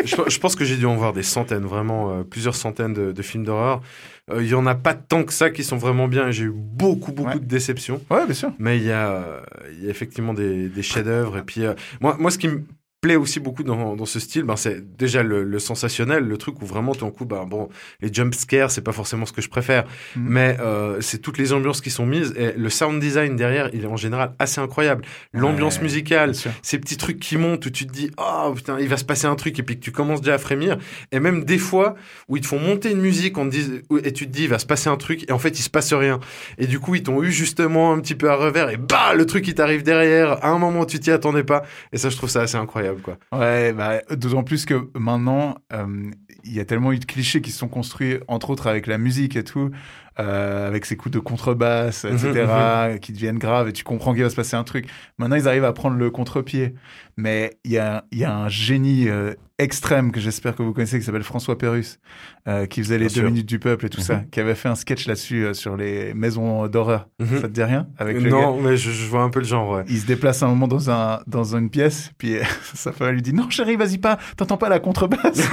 Je, 0.05 0.17
je 0.29 0.39
pense 0.39 0.55
que 0.55 0.65
j'ai 0.67 0.77
dû 0.77 0.85
en 0.85 0.97
voir 0.97 1.15
des 1.15 1.23
centaines, 1.23 1.65
vraiment 1.65 2.11
euh, 2.11 2.23
plusieurs 2.25 2.55
centaines 2.55 2.93
de, 2.93 3.11
de 3.13 3.23
films 3.23 3.45
d'horreur. 3.45 3.81
Euh, 4.33 4.43
Il 4.43 4.49
y 4.49 4.55
en 4.55 4.67
a 4.67 4.75
pas 4.75 4.95
tant 4.95 5.25
que 5.25 5.33
ça 5.33 5.51
qui 5.51 5.65
sont 5.65 5.77
vraiment 5.77 6.09
bien. 6.09 6.29
et 6.29 6.33
J'ai 6.33 6.45
eu 6.45 6.53
beaucoup, 6.55 7.13
beaucoup 7.13 7.31
Ouais. 7.31 7.39
de 7.39 7.45
déceptions. 7.45 8.01
Ouais, 8.11 8.25
bien 8.27 8.35
sûr. 8.35 8.53
Mais 8.59 8.77
il 8.79 8.85
y 8.85 8.93
a, 8.93 9.11
euh, 9.11 9.41
y 9.83 9.87
a 9.87 9.91
effectivement 9.91 10.35
des, 10.35 10.69
des 10.69 10.83
chefs-d'œuvre. 10.83 11.39
Et 11.39 11.43
puis, 11.43 11.65
euh, 11.65 11.75
moi, 12.01 12.17
moi, 12.19 12.31
ce 12.31 12.39
qui 12.39 12.49
me 12.49 12.63
plaît 13.01 13.17
aussi 13.17 13.41
beaucoup 13.41 13.63
dans, 13.63 13.97
dans 13.97 14.05
ce 14.05 14.21
style, 14.21 14.43
ben 14.43 14.57
c'est 14.57 14.97
déjà 14.99 15.23
le, 15.23 15.43
le 15.43 15.59
sensationnel, 15.59 16.25
le 16.25 16.37
truc 16.37 16.61
où 16.61 16.67
vraiment 16.67 16.95
tout 16.95 17.05
d'un 17.07 17.11
coup, 17.11 17.25
ben 17.25 17.45
bon, 17.47 17.71
les 18.01 18.13
jump 18.13 18.35
scares, 18.35 18.71
c'est 18.71 18.83
pas 18.83 18.93
forcément 18.93 19.25
ce 19.25 19.33
que 19.33 19.41
je 19.41 19.49
préfère, 19.49 19.85
Mhm. 20.17 20.27
mais 20.29 20.57
euh, 20.61 21.01
c'est 21.01 21.19
toutes 21.19 21.39
les 21.39 21.53
ambiances 21.55 21.81
qui 21.81 21.91
sont 21.91 22.05
mises 22.05 22.35
et 22.37 22.53
le 22.53 22.69
sound 22.69 23.01
design 23.01 23.37
derrière, 23.37 23.71
il 23.73 23.85
est 23.85 23.87
en 23.87 23.97
général 23.97 24.35
assez 24.39 24.61
incroyable. 24.61 25.05
L'ambiance 25.33 25.77
Ouais, 25.79 25.85
musicale, 25.85 26.33
ces 26.63 26.79
petits 26.79 26.97
trucs 26.99 27.21
qui 27.21 27.37
montent 27.39 27.65
où 27.65 27.71
tu 27.71 27.87
te 27.87 27.93
dis 27.93 28.11
oh 28.19 28.53
putain 28.55 28.79
il 28.79 28.89
va 28.89 28.97
se 28.99 29.05
passer 29.05 29.27
un 29.27 29.35
truc 29.37 29.59
et 29.59 29.63
puis 29.63 29.77
que 29.77 29.83
tu 29.85 29.93
commences 29.93 30.21
déjà 30.21 30.35
à 30.35 30.39
frémir. 30.39 30.77
Et 31.13 31.21
même 31.21 31.45
des 31.45 31.59
fois 31.59 31.95
où 32.29 32.37
ils 32.37 32.43
te 32.43 32.47
font 32.49 32.59
monter 32.59 32.91
une 32.91 33.01
musique 33.01 33.39
on 33.39 33.47
te 33.49 33.51
dit, 33.57 33.81
et 34.05 34.13
tu 34.13 34.27
te 34.27 34.33
dis 34.33 34.43
il 34.43 34.49
va 34.49 34.59
se 34.59 34.67
passer 34.67 34.91
un 34.91 34.97
truc 34.97 35.29
et 35.29 35.33
en 35.33 35.39
fait 35.39 35.59
il 35.59 35.63
se 35.63 35.71
passe 35.71 35.93
rien. 35.95 36.21
Et 36.59 36.67
du 36.67 36.81
coup 36.81 36.95
ils 36.97 37.03
t'ont 37.03 37.23
eu 37.23 37.31
justement 37.33 37.93
un 37.93 38.01
petit 38.01 38.15
peu 38.15 38.29
à 38.31 38.35
revers 38.35 38.69
et 38.71 38.77
bah 38.77 39.15
le 39.15 39.25
truc 39.25 39.45
qui 39.45 39.55
t'arrive 39.55 39.83
derrière. 39.85 40.45
À 40.45 40.51
un 40.51 40.59
moment 40.59 40.81
où 40.81 40.87
tu 40.87 41.01
t'y 41.01 41.11
attendais 41.11 41.45
pas. 41.45 41.63
Et 41.93 41.97
ça 41.99 42.11
je 42.11 42.17
trouve 42.17 42.29
ça 42.29 42.43
assez 42.43 42.57
incroyable 42.57 42.90
quoi 42.99 43.17
Ouais, 43.33 43.73
bah, 43.73 44.01
d'autant 44.11 44.43
plus 44.43 44.65
que 44.67 44.91
maintenant, 44.99 45.57
euh, 45.73 46.11
il 46.45 46.53
y 46.53 46.61
a 46.61 46.65
tellement 46.65 46.93
eu 46.93 46.99
de 46.99 47.05
clichés 47.05 47.41
qui 47.41 47.51
se 47.51 47.59
sont 47.59 47.69
construits, 47.69 48.19
entre 48.29 48.51
autres 48.51 48.67
avec 48.67 48.87
la 48.87 48.99
musique 48.99 49.37
et 49.37 49.45
tout, 49.45 49.71
euh, 50.19 50.67
avec 50.67 50.85
ces 50.87 50.97
coups 50.97 51.13
de 51.15 51.19
contrebasse, 51.19 52.05
Mhm, 52.05 52.15
etc., 52.15 52.99
qui 53.01 53.13
deviennent 53.13 53.39
graves 53.39 53.69
et 53.69 53.73
tu 53.73 53.85
comprends 53.85 54.13
qu'il 54.15 54.23
va 54.23 54.31
se 54.31 54.37
passer 54.37 54.57
un 54.57 54.65
truc. 54.65 54.87
Maintenant, 55.19 55.37
ils 55.37 55.49
arrivent 55.49 55.65
à 55.65 55.73
prendre 55.73 55.97
le 55.97 56.11
contre-pied. 56.11 56.75
Mais 57.21 57.59
il 57.65 57.73
y 57.73 57.79
a, 57.79 58.05
il 58.13 58.19
y 58.19 58.25
a 58.25 58.35
un 58.35 58.49
génie 58.49 59.09
euh, 59.09 59.35
extrême 59.59 60.11
que 60.11 60.21
j'espère 60.21 60.55
que 60.57 60.63
vous 60.63 60.73
connaissez 60.73 60.99
qui 60.99 61.05
s'appelle 61.05 61.23
François 61.23 61.59
Pérus, 61.59 61.99
euh, 62.49 62.65
qui 62.65 62.83
faisait 62.83 62.95
les 62.97 63.07
Bien 63.07 63.15
deux 63.15 63.21
sûr. 63.21 63.31
minutes 63.31 63.47
du 63.47 63.59
peuple 63.59 63.85
et 63.87 63.89
tout 63.91 64.01
ça, 64.01 64.23
qui 64.31 64.41
avait 64.41 64.55
fait 64.55 64.71
un 64.71 64.75
sketch 64.75 65.07
là-dessus 65.07 65.45
euh, 65.45 65.53
sur 65.53 65.77
les 65.77 66.15
maisons 66.15 66.67
d'horreur. 66.67 67.09
Mhm. 67.21 67.41
Ça 67.41 67.49
te 67.49 67.53
dit 67.53 67.63
rien 67.63 67.87
avec 67.99 68.17
le 68.23 68.31
gars 68.31 68.41
non 68.41 68.59
mais 68.59 68.79
je, 68.79 68.91
je 68.91 69.07
vois 69.07 69.21
un 69.23 69.29
peu 69.29 69.41
le 69.41 69.45
genre 69.45 69.71
ouais 69.71 69.85
il 69.89 69.99
se 69.99 70.07
déplace 70.07 70.43
un 70.43 70.49
moment 70.49 70.67
dans, 70.67 70.91
un, 70.91 71.21
dans 71.27 71.55
une 71.57 71.69
pièce, 71.69 72.11
puis 72.17 72.39
euh, 72.39 72.43
sa 72.75 72.91
femme 72.93 73.11
lui 73.11 73.21
dit 73.23 73.35
Non, 73.35 73.51
chérie, 73.51 73.77
vas-y 73.77 73.99
pas, 73.99 74.17
t'entends 74.37 74.57
pas 74.57 74.71
la 74.71 74.79
contrebasse 74.81 75.21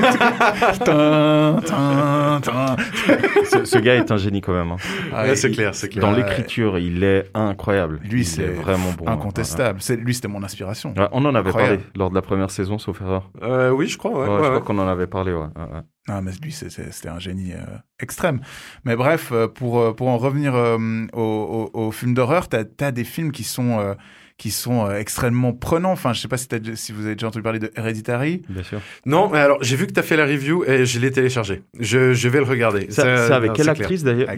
ce, 3.51 3.65
ce 3.65 3.78
gars 3.80 3.95
est 3.95 4.11
un 4.11 4.18
génie 4.18 4.41
quand 4.41 4.53
même. 4.53 4.72
hein. 4.72 4.78
Ah, 5.13 5.36
c'est 5.36 5.51
clair 5.51 5.76
c'est 5.76 5.89
clair 5.89 6.01
Dans 6.05 6.11
l'écriture, 6.11 6.78
il 6.80 7.03
est 7.03 7.30
incroyable. 7.34 7.99
Lui, 8.03 8.24
c'est 8.26 8.43
est 8.43 8.47
vraiment 8.47 8.91
bon. 8.97 9.07
Incontestable. 9.07 9.80
Lui, 9.99 10.13
c'était 10.13 10.28
mon 10.28 10.43
inspiration. 10.43 10.93
Ouais, 10.97 11.07
on 11.11 11.26
en 11.26 11.36
avait. 11.36 11.51
Parlé 11.58 11.80
lors 11.95 12.10
de 12.10 12.16
la 12.16 12.22
première 12.22 12.51
saison, 12.51 12.78
sauf 12.78 13.01
erreur. 13.01 13.30
Euh, 13.41 13.70
oui 13.72 13.88
je 13.88 13.97
crois 13.97 14.12
ouais, 14.12 14.18
Ouais, 14.20 14.28
ouais, 14.30 14.36
je 14.38 14.41
ouais. 14.43 14.47
crois 14.49 14.62
qu'on 14.62 14.80
en 14.80 14.88
avait 14.88 15.08
parlé. 15.08 15.34
Ouais. 15.34 15.39
Ouais, 15.39 15.74
ouais. 15.74 15.82
Ah, 16.10 16.22
mais 16.22 16.32
lui, 16.41 16.51
c'était 16.53 17.10
un 17.10 17.20
génie 17.20 17.51
euh, 17.53 17.58
extrême. 17.99 18.39
Mais 18.86 18.95
bref, 18.95 19.32
euh, 19.34 19.47
pour, 19.49 19.93
pour 19.95 20.08
en 20.08 20.18
revenir 20.18 20.55
euh, 20.55 20.78
au, 21.14 21.70
au, 21.74 21.80
au 21.88 21.91
film 21.91 22.14
d'horreur, 22.14 22.47
t'as 22.47 22.64
as 22.80 22.91
des 22.91 23.03
films 23.03 23.34
qui 23.34 23.43
sont, 23.43 23.80
euh, 23.80 23.93
qui 24.38 24.51
sont 24.51 24.86
euh, 24.86 24.97
extrêmement 24.99 25.51
prenants. 25.51 25.91
Enfin, 25.91 26.14
je 26.14 26.22
sais 26.22 26.30
pas 26.30 26.38
si, 26.38 26.47
si 26.76 26.93
vous 26.93 27.05
avez 27.05 27.16
déjà 27.16 27.28
entendu 27.28 27.43
parler 27.43 27.60
de 27.60 27.72
Hereditary. 27.76 28.43
Bien 28.47 28.64
sûr. 28.64 28.80
non 29.05 29.30
mais 29.30 29.39
alors 29.39 29.58
j'ai 29.62 29.76
vu 29.76 29.86
que 29.86 29.91
t'as 29.91 30.01
fait 30.03 30.16
la 30.16 30.26
review 30.26 30.64
et 30.66 30.86
je 30.86 30.99
l'ai 30.99 31.12
téléchargé 31.12 31.64
je, 31.80 32.14
je 32.14 32.30
vais 32.30 32.38
le 32.39 32.45
regarder 32.45 32.88
C'est 32.89 33.01
avec 33.01 33.49
non, 33.49 33.53
quelle 33.55 33.70
actrice 33.70 34.03
d'ailleurs 34.05 34.30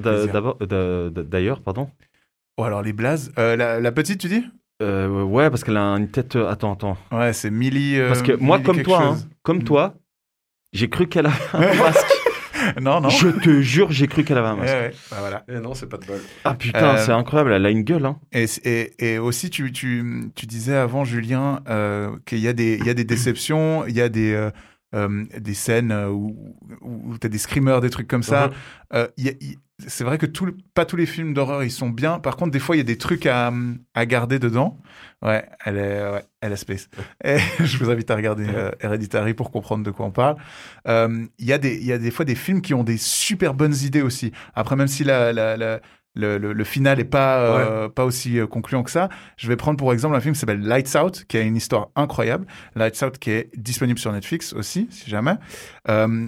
D'ailleurs, 1.11 1.61
pardon? 1.61 1.89
Oh, 2.57 2.63
alors 2.63 2.81
les 2.81 2.93
blazes. 2.93 3.31
Euh, 3.37 3.55
la, 3.55 3.79
la 3.79 3.91
petite, 3.91 4.19
tu 4.19 4.27
dis? 4.27 4.43
Euh, 4.81 5.23
ouais, 5.23 5.49
parce 5.49 5.63
qu'elle 5.63 5.77
a 5.77 5.81
une 5.97 6.09
tête. 6.09 6.35
euh, 6.35 6.49
Attends, 6.49 6.73
attends. 6.73 6.97
Ouais, 7.11 7.33
c'est 7.33 7.49
Millie. 7.51 7.97
euh, 7.99 8.07
Parce 8.07 8.21
que 8.21 8.31
moi, 8.33 8.57
Millie 8.57 8.65
comme 8.65 8.81
toi, 8.83 9.03
hein, 9.03 9.17
comme 9.43 9.57
Mm. 9.59 9.63
toi, 9.63 9.93
j'ai 10.71 10.89
cru 10.89 11.07
qu'elle 11.07 11.25
avait 11.25 11.35
un 11.53 11.59
masque. 11.83 12.07
non, 12.81 13.01
non. 13.01 13.09
Je 13.09 13.27
te 13.29 13.61
jure, 13.61 13.91
j'ai 13.91 14.07
cru 14.07 14.23
qu'elle 14.23 14.37
avait 14.37 14.47
un 14.47 14.55
masque. 14.55 14.73
ouais. 14.73 14.91
Bah, 15.11 15.17
voilà. 15.19 15.43
Eh 15.49 15.59
non 15.59 15.73
c'est 15.73 15.87
pas 15.87 15.97
de 15.97 16.05
bol 16.05 16.19
Ah 16.45 16.53
putain, 16.53 16.95
Euh, 16.95 16.97
c'est 17.05 17.11
incroyable. 17.11 17.51
Elle 17.51 17.65
a 17.65 17.69
une 17.71 17.83
gueule. 17.83 18.05
Hein. 18.05 18.19
Et, 18.31 18.45
et, 18.63 18.93
et 19.13 19.17
aussi, 19.17 19.49
tu, 19.49 19.71
tu, 19.71 20.31
tu 20.35 20.45
disais 20.45 20.75
avant, 20.75 21.03
Julien, 21.03 21.59
euh, 21.67 22.15
qu'il 22.25 22.39
y, 22.39 22.47
a 22.47 22.53
des- 22.53 22.77
il 22.79 22.85
y 22.85 22.89
a 22.89 22.93
des 22.93 23.03
déceptions, 23.05 23.85
il 23.85 23.95
y 23.95 24.01
a 24.01 24.07
des, 24.09 24.33
euh, 24.33 24.49
euh, 24.95 25.25
des 25.37 25.53
scènes 25.53 25.91
où, 25.93 26.55
où 26.81 27.17
tu 27.17 27.27
as 27.27 27.29
des 27.29 27.37
screamers, 27.37 27.81
des 27.81 27.89
trucs 27.89 28.07
comme 28.07 28.23
ça. 28.23 28.51
Il 29.17 29.25
y 29.25 29.29
a- 29.29 29.33
il- 29.41 29.57
c'est 29.87 30.03
vrai 30.03 30.17
que 30.17 30.25
tout, 30.25 30.51
pas 30.73 30.85
tous 30.85 30.95
les 30.95 31.05
films 31.05 31.33
d'horreur, 31.33 31.63
ils 31.63 31.71
sont 31.71 31.89
bien. 31.89 32.19
Par 32.19 32.35
contre, 32.37 32.51
des 32.51 32.59
fois, 32.59 32.75
il 32.75 32.79
y 32.79 32.81
a 32.81 32.85
des 32.85 32.97
trucs 32.97 33.25
à, 33.25 33.51
à 33.93 34.05
garder 34.05 34.37
dedans. 34.39 34.77
Ouais, 35.21 35.45
elle 35.65 35.77
est, 35.77 36.01
ouais, 36.11 36.23
elle 36.41 36.51
est 36.53 36.57
space. 36.57 36.89
Et 37.23 37.37
je 37.59 37.77
vous 37.77 37.89
invite 37.89 38.09
à 38.11 38.15
regarder 38.15 38.45
euh, 38.47 38.71
Hereditary 38.81 39.33
pour 39.33 39.51
comprendre 39.51 39.83
de 39.83 39.91
quoi 39.91 40.05
on 40.05 40.11
parle. 40.11 40.35
Euh, 40.87 41.25
Il 41.39 41.45
y, 41.45 41.53
a 41.53 41.57
des- 41.57 41.77
y 41.83 41.91
a 41.91 41.97
des 41.97 42.11
fois 42.11 42.25
des 42.25 42.35
films 42.35 42.61
qui 42.61 42.73
ont 42.73 42.83
des 42.83 42.97
super 42.97 43.53
bonnes 43.53 43.75
idées 43.83 44.01
aussi. 44.01 44.31
Après, 44.55 44.75
même 44.75 44.87
si 44.87 45.03
la, 45.03 45.33
la, 45.33 45.57
la- 45.57 45.79
le, 46.15 46.37
le, 46.39 46.53
le 46.53 46.63
final 46.63 46.99
est 46.99 47.05
pas, 47.05 47.39
euh, 47.59 47.87
pas 47.87 48.03
aussi 48.03 48.39
concluant 48.49 48.81
que 48.83 48.89
ça, 48.91 49.09
je 49.37 49.47
vais 49.47 49.55
prendre 49.55 49.77
pour 49.77 49.93
exemple 49.93 50.15
un 50.15 50.19
film 50.19 50.33
qui 50.33 50.39
s'appelle 50.39 50.59
Lights 50.61 50.95
Out, 51.01 51.23
qui 51.27 51.37
a 51.37 51.41
une 51.41 51.55
histoire 51.55 51.89
incroyable. 51.95 52.45
Lights 52.75 53.01
Out 53.03 53.19
qui 53.19 53.29
est 53.31 53.49
disponible 53.55 53.99
sur 53.99 54.11
Netflix 54.11 54.51
aussi, 54.53 54.87
si 54.91 55.09
jamais. 55.09 55.35
Euh, 55.87 56.27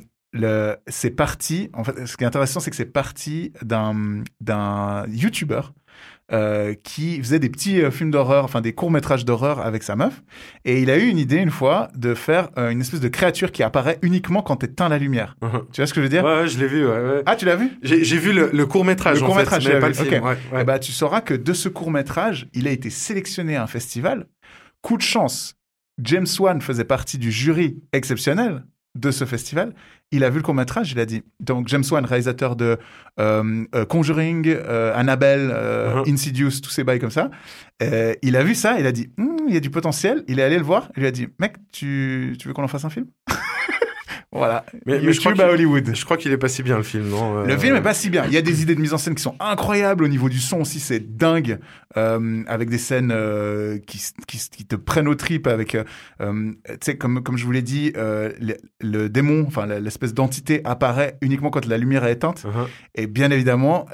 c'est 0.88 1.12
parti. 1.12 1.70
En 1.74 1.84
fait, 1.84 2.06
ce 2.06 2.18
qui 2.18 2.24
est 2.24 2.28
intéressant, 2.28 2.60
c'est 2.60 2.70
que 2.70 2.76
c'est 2.76 2.86
parti 2.86 3.54
d'un 3.62 4.24
d'un 4.40 5.06
YouTuber 5.10 5.62
euh, 6.32 6.74
qui 6.82 7.18
faisait 7.20 7.40
des 7.40 7.50
petits 7.50 7.82
euh, 7.82 7.92
films 7.92 8.10
d'horreur, 8.12 8.46
enfin 8.46 8.62
des 8.62 8.72
courts 8.72 8.90
métrages 8.92 9.26
d'horreur 9.26 9.60
avec 9.60 9.84
sa 9.84 9.98
meuf. 9.98 10.24
Et 10.64 10.82
il 10.82 10.90
a 10.90 10.98
eu 10.98 11.08
une 11.08 11.18
idée 11.18 11.36
une 11.36 11.50
fois 11.50 11.90
de 11.94 12.14
faire 12.14 12.50
euh, 12.58 12.70
une 12.70 12.80
espèce 12.80 13.02
de 13.02 13.10
créature 13.10 13.52
qui 13.52 13.64
apparaît 13.64 14.00
uniquement 14.02 14.42
quand 14.42 14.56
t'éteins 14.56 14.88
la 14.88 14.98
lumière. 14.98 15.36
Mhm. 15.42 15.64
Tu 15.74 15.82
vois 15.82 15.88
ce 15.88 15.94
que 15.94 16.00
je 16.00 16.04
veux 16.06 16.10
dire? 16.10 16.24
Ouais, 16.24 16.42
ouais 16.42 16.48
je 16.48 16.58
l'ai 16.58 16.68
vu 16.68 16.88
ouais, 16.88 16.94
ouais. 16.94 17.24
Ah, 17.26 17.36
tu 17.36 17.44
l'as 17.44 17.58
vu? 17.58 17.72
J'ai 17.82 18.18
vu 18.18 18.32
le, 18.32 18.50
le 18.54 18.66
court 18.66 18.86
métrage. 18.86 19.18
Le 19.18 19.24
en 19.24 19.28
court-métrage, 19.28 19.64
fait, 19.64 19.70
mais 19.70 19.76
tu 19.76 19.82
pas 19.82 19.88
le 19.90 19.94
film. 19.94 20.24
ok. 20.24 20.24
Ouais, 20.24 20.38
ouais. 20.54 20.62
Eh 20.62 20.64
ben, 20.64 20.80
tu 20.80 20.94
sauras 20.94 21.20
que 21.20 21.34
de 21.34 21.52
ce 21.52 21.68
court 21.68 21.92
métrage, 21.92 22.48
il 22.54 22.66
a 22.66 22.72
été 22.72 22.90
sélectionné 22.90 23.58
à 23.58 23.64
un 23.64 23.68
festival. 23.68 24.28
Coup 24.82 24.96
de 24.96 25.02
chance, 25.02 25.56
James 26.02 26.28
Wan 26.40 26.62
faisait 26.62 26.86
partie 26.86 27.18
du 27.18 27.30
jury 27.30 27.82
exceptionnel 27.92 28.64
de 28.96 29.12
ce 29.12 29.24
festival. 29.26 29.74
Il 30.12 30.24
a 30.26 30.30
vu 30.30 30.38
le 30.38 30.44
court 30.44 30.54
métrage, 30.54 30.92
il 30.92 31.00
a 31.00 31.06
dit. 31.06 31.24
Donc 31.39 31.68
James 31.70 31.84
Wan, 31.89 32.04
réalisateur 32.06 32.56
de 32.58 32.78
euh, 33.20 33.64
euh, 33.74 33.86
Conjuring, 33.86 34.48
euh, 34.48 34.94
Annabelle, 34.96 35.48
Mhm. 35.96 36.14
Insidious, 36.14 36.60
tous 36.62 36.70
ces 36.72 36.84
bails 36.84 37.00
comme 37.00 37.12
ça. 37.12 37.30
Il 38.22 38.36
a 38.36 38.44
vu 38.44 38.54
ça, 38.56 38.80
il 38.80 38.86
a 38.86 38.92
dit, 38.92 39.10
Hum, 39.18 39.38
il 39.48 39.54
y 39.54 39.58
a 39.58 39.62
du 39.62 39.70
potentiel. 39.70 40.24
Il 40.28 40.39
est 40.39 40.44
allé 40.44 40.58
le 40.58 40.64
voir, 40.64 40.89
il 40.96 41.02
lui 41.02 41.08
a 41.08 41.12
dit, 41.12 41.28
mec, 41.39 41.56
tu, 41.72 42.36
tu 42.39 42.48
veux 42.48 42.54
qu'on 42.54 42.64
en 42.64 42.68
fasse 42.68 42.86
un 42.86 42.89
film? 42.89 43.06
Voilà. 44.34 44.66
Mais- 44.86 45.00
mais 45.02 45.12
je 45.12 45.20
crois 45.20 45.32
YouTube 45.32 45.46
à 45.46 45.52
Hollywood. 45.52 45.92
Je 45.94 46.06
crois 46.06 46.16
qu'il 46.18 46.32
est 46.32 46.38
pas 46.38 46.48
si 46.48 46.64
bien 46.64 46.78
le 46.78 46.84
film, 46.84 47.10
non 47.10 47.40
Euh, 47.40 47.46
Le 47.46 47.58
film 47.58 47.76
est 47.76 47.82
pas 47.82 47.94
si 47.94 48.10
bien. 48.10 48.24
Il 48.28 48.34
y 48.34 48.38
a 48.38 48.42
des 48.42 48.62
idées 48.62 48.76
de 48.76 48.82
mise 48.82 48.94
en 48.94 48.98
scène 48.98 49.14
qui 49.16 49.22
sont 49.24 49.36
incroyables. 49.40 50.04
Au 50.04 50.08
niveau 50.08 50.30
du 50.30 50.40
son 50.40 50.62
aussi, 50.62 50.80
c'est 50.80 51.18
dingue. 51.18 51.60
Euh, 51.98 52.42
avec 52.48 52.70
des 52.70 52.78
scènes 52.78 53.12
euh, 53.14 53.78
qui, 53.86 54.02
qui, 54.26 54.66
te 54.66 54.78
prennent 54.78 55.10
aux 55.10 55.16
tripes. 55.16 55.48
Avec, 55.48 55.76
euh, 55.76 55.84
tu 56.22 56.56
sais, 56.82 56.96
comme, 56.96 57.22
comme 57.22 57.38
je 57.38 57.44
vous 57.44 57.52
l'ai 57.52 57.62
dit, 57.62 57.92
le, 57.96 58.56
le 58.80 59.10
démon, 59.10 59.44
enfin 59.46 59.66
l'espèce 59.66 60.14
d'entité 60.14 60.62
apparaît 60.64 61.18
uniquement 61.22 61.50
quand 61.50 61.66
la 61.66 61.78
lumière 61.78 62.06
est 62.06 62.14
éteinte. 62.14 62.46
Uh-huh. 62.46 62.68
Et 62.96 63.08
bien 63.08 63.30
évidemment, 63.32 63.86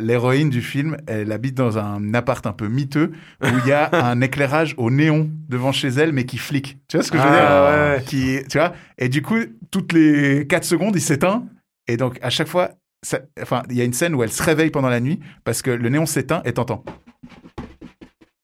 l'héroïne 0.00 0.50
du 0.50 0.62
film, 0.62 0.96
elle 1.08 1.32
habite 1.32 1.56
dans 1.56 1.78
un 1.78 2.14
appart 2.14 2.46
un 2.46 2.52
peu 2.52 2.68
miteux 2.68 3.10
où 3.42 3.48
il 3.64 3.68
y 3.68 3.72
a 3.72 3.88
un 4.06 4.20
éclairage 4.20 4.74
au 4.76 4.90
néon 4.92 5.28
devant 5.48 5.72
chez 5.72 5.88
elle, 5.88 6.12
mais 6.12 6.24
qui 6.26 6.38
flique. 6.38 6.78
Tu 6.86 6.96
vois 6.96 7.02
ce 7.04 7.10
que 7.10 7.18
je 7.18 7.22
veux 7.24 7.28
Ah, 7.32 7.96
dire? 7.96 7.98
ouais. 7.98 8.04
Qui, 8.04 8.38
tu 8.48 8.58
vois? 8.58 8.72
Et 8.98 9.08
du 9.08 9.22
coup, 9.22 9.38
toutes 9.80 9.92
les 9.92 10.46
4 10.46 10.64
secondes, 10.64 10.96
il 10.96 11.00
s'éteint. 11.00 11.44
Et 11.86 11.96
donc, 11.96 12.18
à 12.22 12.30
chaque 12.30 12.48
fois, 12.48 12.70
ça- 13.02 13.20
enfin, 13.40 13.62
il 13.70 13.76
y 13.76 13.80
a 13.80 13.84
une 13.84 13.92
scène 13.92 14.14
où 14.14 14.22
elle 14.22 14.32
se 14.32 14.42
réveille 14.42 14.70
pendant 14.70 14.88
la 14.90 15.00
nuit 15.00 15.20
parce 15.44 15.62
que 15.62 15.70
le 15.70 15.88
néon 15.88 16.06
s'éteint 16.06 16.42
et 16.44 16.52
t'entends. 16.52 16.84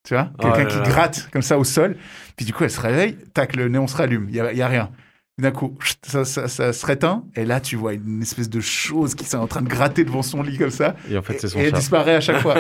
Tu 0.07 0.15
vois? 0.15 0.31
Oh 0.39 0.43
Quelqu'un 0.43 0.67
qui 0.67 0.81
gratte 0.89 1.29
comme 1.33 1.43
ça 1.43 1.59
au 1.59 1.65
sol. 1.65 1.97
Puis 2.37 2.47
du 2.47 2.53
coup, 2.53 2.65
elle 2.65 2.71
se 2.71 2.81
réveille, 2.81 3.17
tac, 3.35 3.57
le 3.57 3.69
néon 3.69 3.87
se 3.87 3.97
rallume. 3.97 4.27
Il 4.29 4.37
y 4.37 4.41
a, 4.41 4.53
y 4.53 4.63
a 4.63 4.69
rien. 4.69 4.91
D'un 5.39 5.51
coup, 5.51 5.77
ça, 6.03 6.25
ça, 6.25 6.49
ça 6.49 6.73
se 6.73 6.87
réteint. 6.87 7.25
Et 7.35 7.45
là, 7.45 7.61
tu 7.61 7.77
vois 7.77 7.93
une 7.93 8.23
espèce 8.23 8.49
de 8.49 8.61
chose 8.61 9.15
qui 9.15 9.25
est 9.25 9.35
en 9.35 9.47
train 9.47 9.61
de 9.63 9.69
gratter 9.69 10.05
devant 10.05 10.23
son 10.23 10.43
lit 10.43 10.57
comme 10.57 10.71
ça. 10.71 10.97
Et 11.11 11.19
en 11.19 11.23
fait, 11.23 11.39
c'est 11.41 11.49
son 11.49 11.59
et 11.59 11.65
elle 11.65 11.73
disparaît 11.73 12.15
à 12.15 12.21
chaque 12.21 12.39
fois. 12.41 12.57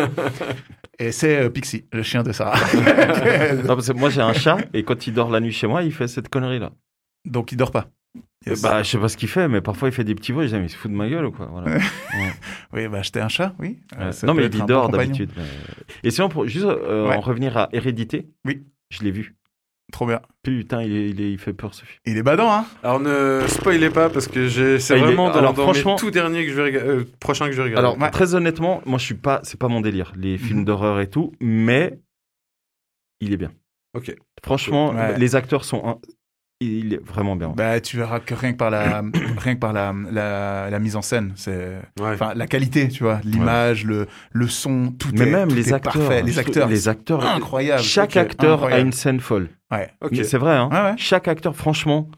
et 0.99 1.11
c'est 1.13 1.39
euh, 1.39 1.49
Pixie, 1.49 1.87
le 1.93 2.03
chien 2.03 2.23
de 2.23 2.33
Sarah. 2.33 2.59
Non, 3.65 3.75
parce 3.77 3.87
que 3.89 3.93
moi, 3.95 4.11
j'ai 4.11 4.21
un 4.21 4.35
chat 4.35 4.59
et 4.75 4.83
quand 4.83 5.07
il 5.07 5.15
dort 5.15 5.31
la 5.31 5.41
nuit 5.41 5.53
chez 5.53 5.67
moi, 5.67 5.83
il 5.85 5.93
fait 5.93 6.09
cette 6.09 6.29
connerie-là. 6.29 6.73
Donc, 7.25 7.53
il 7.53 7.57
dort 7.57 7.71
pas. 7.71 7.89
Yes. 8.47 8.63
Bah, 8.63 8.83
je 8.83 8.91
sais 8.91 8.99
pas 8.99 9.09
ce 9.09 9.17
qu'il 9.17 9.29
fait, 9.29 9.49
mais 9.49 9.61
parfois 9.61 9.89
il 9.89 9.93
fait 9.93 10.05
des 10.05 10.15
petits 10.15 10.33
bruits. 10.33 10.47
Je 10.49 10.55
dis, 10.55 10.61
mais 10.61 10.67
il 10.67 10.71
se 10.71 10.77
fout 10.77 10.91
de 10.91 10.97
ma 10.97 11.09
gueule 11.09 11.25
ou 11.27 11.33
quoi 11.33 11.47
voilà. 11.47 11.77
Ouais. 12.15 12.33
Oui, 12.73 12.89
bah, 12.89 12.99
acheter 12.99 13.21
un 13.21 13.29
chat, 13.29 13.55
oui. 13.59 13.81
Euh, 13.99 14.13
ça 14.13 14.27
Non, 14.27 14.35
mais 14.35 14.47
il 14.47 14.65
dort 14.67 14.89
d'habitude. 14.89 15.31
Et 16.05 16.11
sinon, 16.11 16.29
pour 16.29 16.47
juste 16.47 16.65
euh, 16.65 17.09
Ouais. 17.09 17.17
en 17.17 17.21
revenir 17.21 17.57
à 17.57 17.69
Hérédité, 17.73 18.29
Oui. 18.45 18.63
je 18.91 19.03
l'ai 19.03 19.11
vu. 19.11 19.35
Trop 19.93 20.07
bien. 20.07 20.21
Putain, 20.43 20.83
il, 20.83 20.93
est- 20.97 21.11
il, 21.11 21.21
est- 21.21 21.31
il 21.33 21.39
fait 21.39 21.53
peur 21.53 21.73
ce 21.75 21.85
film. 21.85 21.99
Il 22.07 22.17
est 22.17 22.23
badant, 22.25 22.53
hein 22.53 22.67
Alors 22.83 22.99
ne 22.99 23.41
spoilez 23.49 23.89
pas 23.91 24.11
parce 24.11 24.27
que 24.27 24.49
j'ai- 24.49 24.81
c'est 24.81 24.95
Ah, 24.95 24.97
il 24.97 25.03
est- 25.03 25.07
vraiment 25.07 25.31
dans, 25.31 25.39
alors, 25.39 25.55
dans 25.55 25.63
franchement- 25.63 25.95
mes 25.95 25.99
tout 26.01 26.11
derniers 26.11 26.45
que 26.45 26.51
je 26.51 26.57
vais 26.57 26.71
rega- 26.71 26.83
euh, 26.85 27.05
prochain 27.21 27.47
que 27.47 27.53
je 27.53 27.57
vais 27.59 27.65
regarder. 27.69 27.79
Alors, 27.87 27.99
Ouais. 28.01 28.11
très 28.11 28.35
honnêtement, 28.35 28.83
moi, 28.85 28.99
je 28.99 29.05
suis 29.05 29.15
pas, 29.15 29.41
c'est 29.45 29.59
pas 29.61 29.69
mon 29.69 29.81
délire, 29.81 30.13
les 30.17 30.39
films 30.39 30.61
Mhm. 30.61 30.65
d'horreur 30.65 30.99
et 31.01 31.09
tout, 31.09 31.33
mais 31.41 32.01
il 33.21 33.33
est 33.33 33.37
bien. 33.37 33.53
Ok. 33.95 34.15
Franchement, 34.45 34.91
Ouais. 34.91 35.19
les 35.19 35.37
acteurs 35.37 35.65
sont, 35.65 35.83
un- 35.87 35.99
il 36.61 36.95
est 36.95 37.05
vraiment 37.07 37.37
bien. 37.37 37.53
Bah, 37.57 37.81
tu 37.81 37.97
verras 37.99 38.21
que 38.21 38.35
rien 38.35 38.53
que 38.53 38.57
par 38.57 38.71
la, 38.71 39.03
rien 39.39 39.55
que 39.55 39.61
par 39.61 39.73
la, 39.73 39.95
la, 40.11 40.71
la 40.71 40.79
mise 40.79 40.97
en 40.97 41.03
scène, 41.03 41.33
c'est, 41.37 41.77
Ouais. 42.01 42.13
enfin, 42.15 42.33
la 42.35 42.47
qualité, 42.47 42.89
tu 42.89 43.03
vois, 43.05 43.21
l'image, 43.25 43.85
le, 43.85 44.07
le 44.33 44.49
son, 44.49 44.91
tout 44.99 45.11
Mais 45.13 45.27
est, 45.29 45.31
même 45.31 45.49
tout 45.49 45.55
les 45.55 45.69
est 45.71 45.73
acteurs, 45.75 45.93
parfait. 45.93 46.23
Les 46.23 46.39
acteurs, 46.39 46.69
les 46.69 46.89
acteurs, 46.89 47.27
incroyable. 47.27 47.83
Chaque 47.83 48.17
acteur 48.17 48.65
a 48.65 48.79
une 48.81 48.93
scène 48.93 49.21
folle. 49.21 49.49
Ouais. 49.71 49.91
Ok. 50.01 50.13
Mais 50.13 50.25
C'est 50.25 50.39
vrai, 50.39 50.55
hein. 50.57 50.69
Ouais, 50.73 50.81
ouais. 50.93 50.95
Chaque 50.97 51.29
acteur, 51.29 51.55
franchement, 51.57 52.09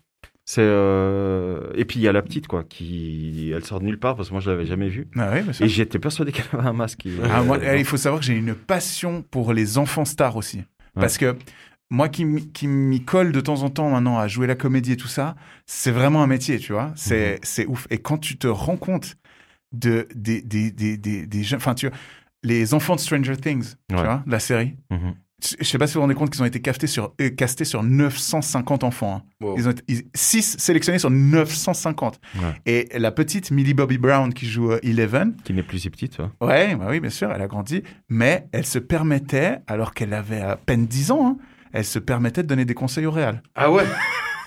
c'est. 0.44 0.62
euh, 0.62 1.70
Et 1.74 1.84
puis 1.84 1.98
il 1.98 2.02
y 2.02 2.08
a 2.08 2.12
la 2.12 2.22
petite, 2.22 2.46
quoi, 2.46 2.62
qui. 2.64 3.52
Elle 3.54 3.64
sort 3.64 3.80
de 3.80 3.86
nulle 3.86 3.98
part 3.98 4.14
parce 4.16 4.28
que 4.28 4.34
moi 4.34 4.40
je 4.40 4.50
l'avais 4.50 4.66
jamais 4.66 4.88
vue. 4.88 5.08
Ah 5.16 5.30
oui, 5.34 5.42
bien 5.42 5.52
sûr. 5.52 5.64
Et 5.64 5.68
j'étais 5.68 5.98
persuadé 5.98 6.30
qu'elle 6.32 6.44
avait 6.52 6.68
un 6.68 6.72
masque. 6.72 7.06
Et- 7.06 7.10
Ah, 7.30 7.42
moi, 7.42 7.58
Euh, 7.62 7.76
il 7.76 7.84
faut 7.84 7.96
savoir 7.96 8.20
que 8.20 8.26
j'ai 8.26 8.34
une 8.36 8.54
passion 8.54 9.22
pour 9.30 9.52
les 9.52 9.78
enfants 9.78 10.04
stars 10.04 10.36
aussi. 10.36 10.62
Parce 10.94 11.16
que 11.16 11.36
moi 11.90 12.08
qui, 12.08 12.24
m'y 12.24 13.04
colle 13.04 13.32
de 13.32 13.40
temps 13.40 13.62
en 13.62 13.70
temps 13.70 13.88
maintenant 13.90 14.18
à 14.18 14.28
jouer 14.28 14.46
la 14.46 14.54
comédie 14.54 14.92
et 14.92 14.96
tout 14.96 15.08
ça, 15.08 15.36
c'est 15.66 15.90
vraiment 15.90 16.22
un 16.22 16.26
métier, 16.26 16.58
tu 16.58 16.72
vois. 16.72 16.92
C'est 16.96 17.38
c'est 17.42 17.66
ouf. 17.66 17.86
Et 17.90 17.98
quand 17.98 18.18
tu 18.18 18.36
te 18.36 18.46
rends 18.46 18.76
compte 18.76 19.16
de, 19.72 20.06
des, 20.14 20.42
des, 20.42 20.70
des, 20.70 20.96
des, 20.98 21.42
jeunes, 21.42 21.58
enfin, 21.58 21.74
tu 21.74 21.88
vois, 21.88 21.96
les 22.42 22.74
enfants 22.74 22.94
de 22.96 23.00
Stranger 23.00 23.36
Things, 23.36 23.74
tu 23.88 23.94
Ouais. 23.96 24.02
vois, 24.02 24.22
la 24.26 24.38
série. 24.38 24.74
Mhm. 24.90 25.14
Je 25.60 25.64
sais 25.64 25.78
pas 25.78 25.86
si 25.86 25.94
vous 25.94 25.98
vous 25.98 26.02
rendez 26.02 26.14
compte 26.16 26.30
qu'ils 26.30 26.42
ont 26.42 26.46
été 26.46 26.60
castés 26.60 26.88
sur, 26.88 27.14
euh, 27.20 27.30
castés 27.30 27.64
sur 27.64 27.84
950 27.84 28.82
enfants. 28.82 29.22
hein. 29.24 29.30
Wow. 29.40 29.54
Ils 29.56 29.68
ont 29.68 29.70
été 29.70 30.08
6 30.12 30.56
sélectionnés 30.58 30.98
sur 30.98 31.10
950. 31.10 32.20
Ouais. 32.34 32.40
Et 32.66 32.98
la 32.98 33.12
petite 33.12 33.52
Millie 33.52 33.72
Bobby 33.74 33.98
Brown 33.98 34.34
qui 34.34 34.46
joue 34.46 34.72
euh, 34.72 34.80
Eleven, 34.82 35.36
Qui 35.44 35.52
n'est 35.54 35.62
plus 35.62 35.78
si 35.78 35.90
petite, 35.90 36.16
tu 36.16 36.22
vois. 36.22 36.32
Ouais, 36.48 36.74
bah 36.74 36.86
oui, 36.90 36.98
bien 36.98 37.10
sûr, 37.10 37.30
elle 37.32 37.40
a 37.40 37.46
grandi, 37.46 37.84
mais 38.08 38.48
elle 38.50 38.66
se 38.66 38.80
permettait, 38.80 39.58
alors 39.68 39.94
qu'elle 39.94 40.12
avait 40.12 40.40
à 40.40 40.56
peine 40.56 40.86
10 40.86 41.12
ans, 41.12 41.28
hein, 41.28 41.36
elle 41.72 41.84
se 41.84 41.98
permettait 41.98 42.42
de 42.42 42.48
donner 42.48 42.64
des 42.64 42.74
conseils 42.74 43.06
au 43.06 43.10
Real 43.10 43.42
Ah 43.54 43.70
ouais, 43.70 43.84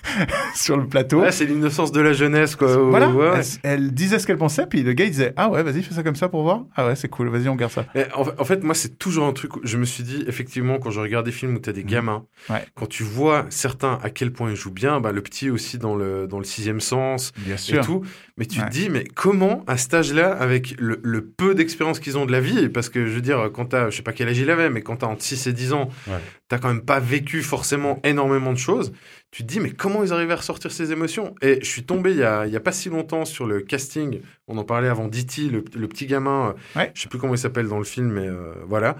sur 0.54 0.76
le 0.76 0.86
plateau. 0.86 1.20
Ouais, 1.20 1.32
c'est 1.32 1.46
l'innocence 1.46 1.92
de 1.92 2.00
la 2.00 2.12
jeunesse, 2.12 2.56
quoi. 2.56 2.76
voilà, 2.76 3.08
Ouais, 3.10 3.30
ouais. 3.30 3.40
Elle, 3.62 3.72
elle 3.84 3.92
disait 3.94 4.18
ce 4.18 4.26
qu'elle 4.26 4.36
pensait, 4.36 4.66
puis 4.66 4.82
le 4.82 4.92
gars 4.92 5.04
il 5.04 5.10
disait 5.10 5.32
Ah 5.36 5.48
ouais, 5.48 5.62
vas-y, 5.62 5.82
fais 5.82 5.94
ça 5.94 6.02
comme 6.02 6.16
ça 6.16 6.28
pour 6.28 6.42
voir. 6.42 6.64
Ah 6.76 6.86
ouais, 6.86 6.96
c'est 6.96 7.08
cool, 7.08 7.28
vas-y, 7.28 7.48
on 7.48 7.54
garde 7.56 7.72
ça. 7.72 7.86
Mais 7.94 8.08
en, 8.14 8.24
fait- 8.24 8.34
en 8.40 8.44
fait, 8.44 8.62
moi, 8.64 8.74
c'est 8.74 8.98
toujours 8.98 9.26
un 9.26 9.32
truc. 9.32 9.56
où 9.56 9.60
Je 9.62 9.76
me 9.78 9.84
suis 9.84 10.02
dit, 10.04 10.24
effectivement, 10.26 10.78
quand 10.78 10.90
je 10.90 11.00
regarde 11.00 11.24
des 11.24 11.32
films 11.32 11.54
où 11.54 11.58
tu 11.60 11.70
as 11.70 11.72
des 11.72 11.84
gamins, 11.84 12.24
Mhm. 12.48 12.54
Ouais. 12.56 12.64
quand 12.74 12.86
tu 12.88 13.04
vois 13.04 13.46
certains 13.50 13.98
à 14.02 14.10
quel 14.10 14.32
point 14.32 14.50
ils 14.50 14.56
jouent 14.56 14.72
bien, 14.72 15.00
bah, 15.00 15.12
le 15.12 15.22
petit 15.22 15.50
aussi 15.50 15.78
dans 15.78 15.94
le, 15.94 16.26
dans 16.26 16.38
le 16.38 16.44
sixième 16.44 16.80
sens 16.80 17.32
Bien 17.38 17.54
et 17.54 17.58
sûr. 17.58 17.84
tout, 17.84 18.02
mais 18.36 18.46
tu 18.46 18.58
Ouais. 18.60 18.66
te 18.66 18.70
dis, 18.72 18.88
mais 18.90 19.04
comment 19.14 19.62
à 19.66 19.76
cet 19.76 19.94
âge-là, 19.94 20.32
avec 20.32 20.74
le, 20.78 21.00
le 21.02 21.24
peu 21.24 21.54
d'expérience 21.54 22.00
qu'ils 22.00 22.18
ont 22.18 22.26
de 22.26 22.32
la 22.32 22.40
vie, 22.40 22.68
parce 22.68 22.88
que 22.88 23.06
je 23.06 23.12
veux 23.14 23.20
dire, 23.20 23.50
quand 23.54 23.66
tu 23.66 23.76
je 23.90 23.96
sais 23.96 24.02
pas 24.02 24.12
quel 24.12 24.28
âge 24.28 24.38
il 24.38 24.50
avait, 24.50 24.68
mais 24.68 24.82
quand 24.82 24.96
tu 24.96 25.04
as 25.04 25.08
entre 25.08 25.22
6 25.22 25.46
et 25.46 25.52
10 25.52 25.72
ans, 25.72 25.88
Ouais. 26.08 26.14
T'as 26.52 26.58
quand 26.58 26.68
même 26.68 26.84
pas 26.84 27.00
vécu 27.00 27.40
forcément 27.42 27.98
énormément 28.04 28.52
de 28.52 28.58
choses. 28.58 28.92
Tu 29.30 29.42
te 29.42 29.48
dis, 29.48 29.58
mais 29.58 29.70
comment 29.70 30.04
ils 30.04 30.12
arrivaient 30.12 30.34
à 30.34 30.36
ressortir 30.36 30.70
ces 30.70 30.92
émotions? 30.92 31.34
Et 31.40 31.60
je 31.62 31.66
suis 31.66 31.84
tombé 31.84 32.10
il 32.10 32.18
y 32.18 32.22
a, 32.24 32.46
il 32.46 32.52
y 32.52 32.56
a 32.56 32.60
pas 32.60 32.72
si 32.72 32.90
longtemps 32.90 33.24
sur 33.24 33.46
le 33.46 33.62
casting. 33.62 34.20
On 34.48 34.58
en 34.58 34.64
parlait 34.64 34.88
avant 34.88 35.08
d'E.T., 35.08 35.48
le, 35.48 35.64
le 35.74 35.88
petit 35.88 36.04
gamin. 36.06 36.50
euh, 36.76 36.78
Ouais. 36.78 36.90
Je 36.94 37.00
sais 37.00 37.08
plus 37.08 37.18
comment 37.18 37.32
il 37.34 37.38
s'appelle 37.38 37.68
dans 37.68 37.78
le 37.78 37.84
film, 37.84 38.08
mais 38.12 38.26
euh, 38.28 38.52
voilà. 38.66 38.96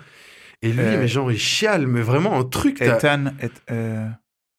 Et 0.62 0.72
lui, 0.72 0.80
Euh, 0.80 0.98
mais 0.98 1.08
genre, 1.08 1.30
il 1.30 1.38
chiale, 1.38 1.86
mais 1.86 2.00
vraiment 2.00 2.38
un 2.40 2.44
truc. 2.44 2.80
Ethan 2.80 3.34
est, 3.38 3.52
euh, 3.70 4.08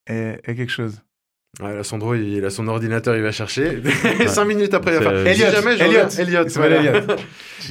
est, 0.06 0.40
est 0.44 0.56
quelque 0.56 0.72
chose. 0.72 1.02
Ouais, 1.62 1.76
là, 1.76 1.84
Sandro, 1.84 2.16
il, 2.16 2.24
il 2.30 2.46
a 2.46 2.50
son 2.50 2.68
ordinateur, 2.68 3.16
il 3.16 3.22
va 3.22 3.32
chercher. 3.32 3.80
Cinq 4.28 4.46
minutes 4.46 4.74
après, 4.74 4.96
il 4.96 5.04
va 5.04 5.12
faire. 5.24 5.36
Si 5.36 5.42
Elliot, 5.44 5.52
jamais, 5.56 5.78
je 5.78 5.84
Elliot. 5.84 6.10
Elliot, 6.18 6.48
voilà. 6.56 6.76
Elliot. 6.78 7.16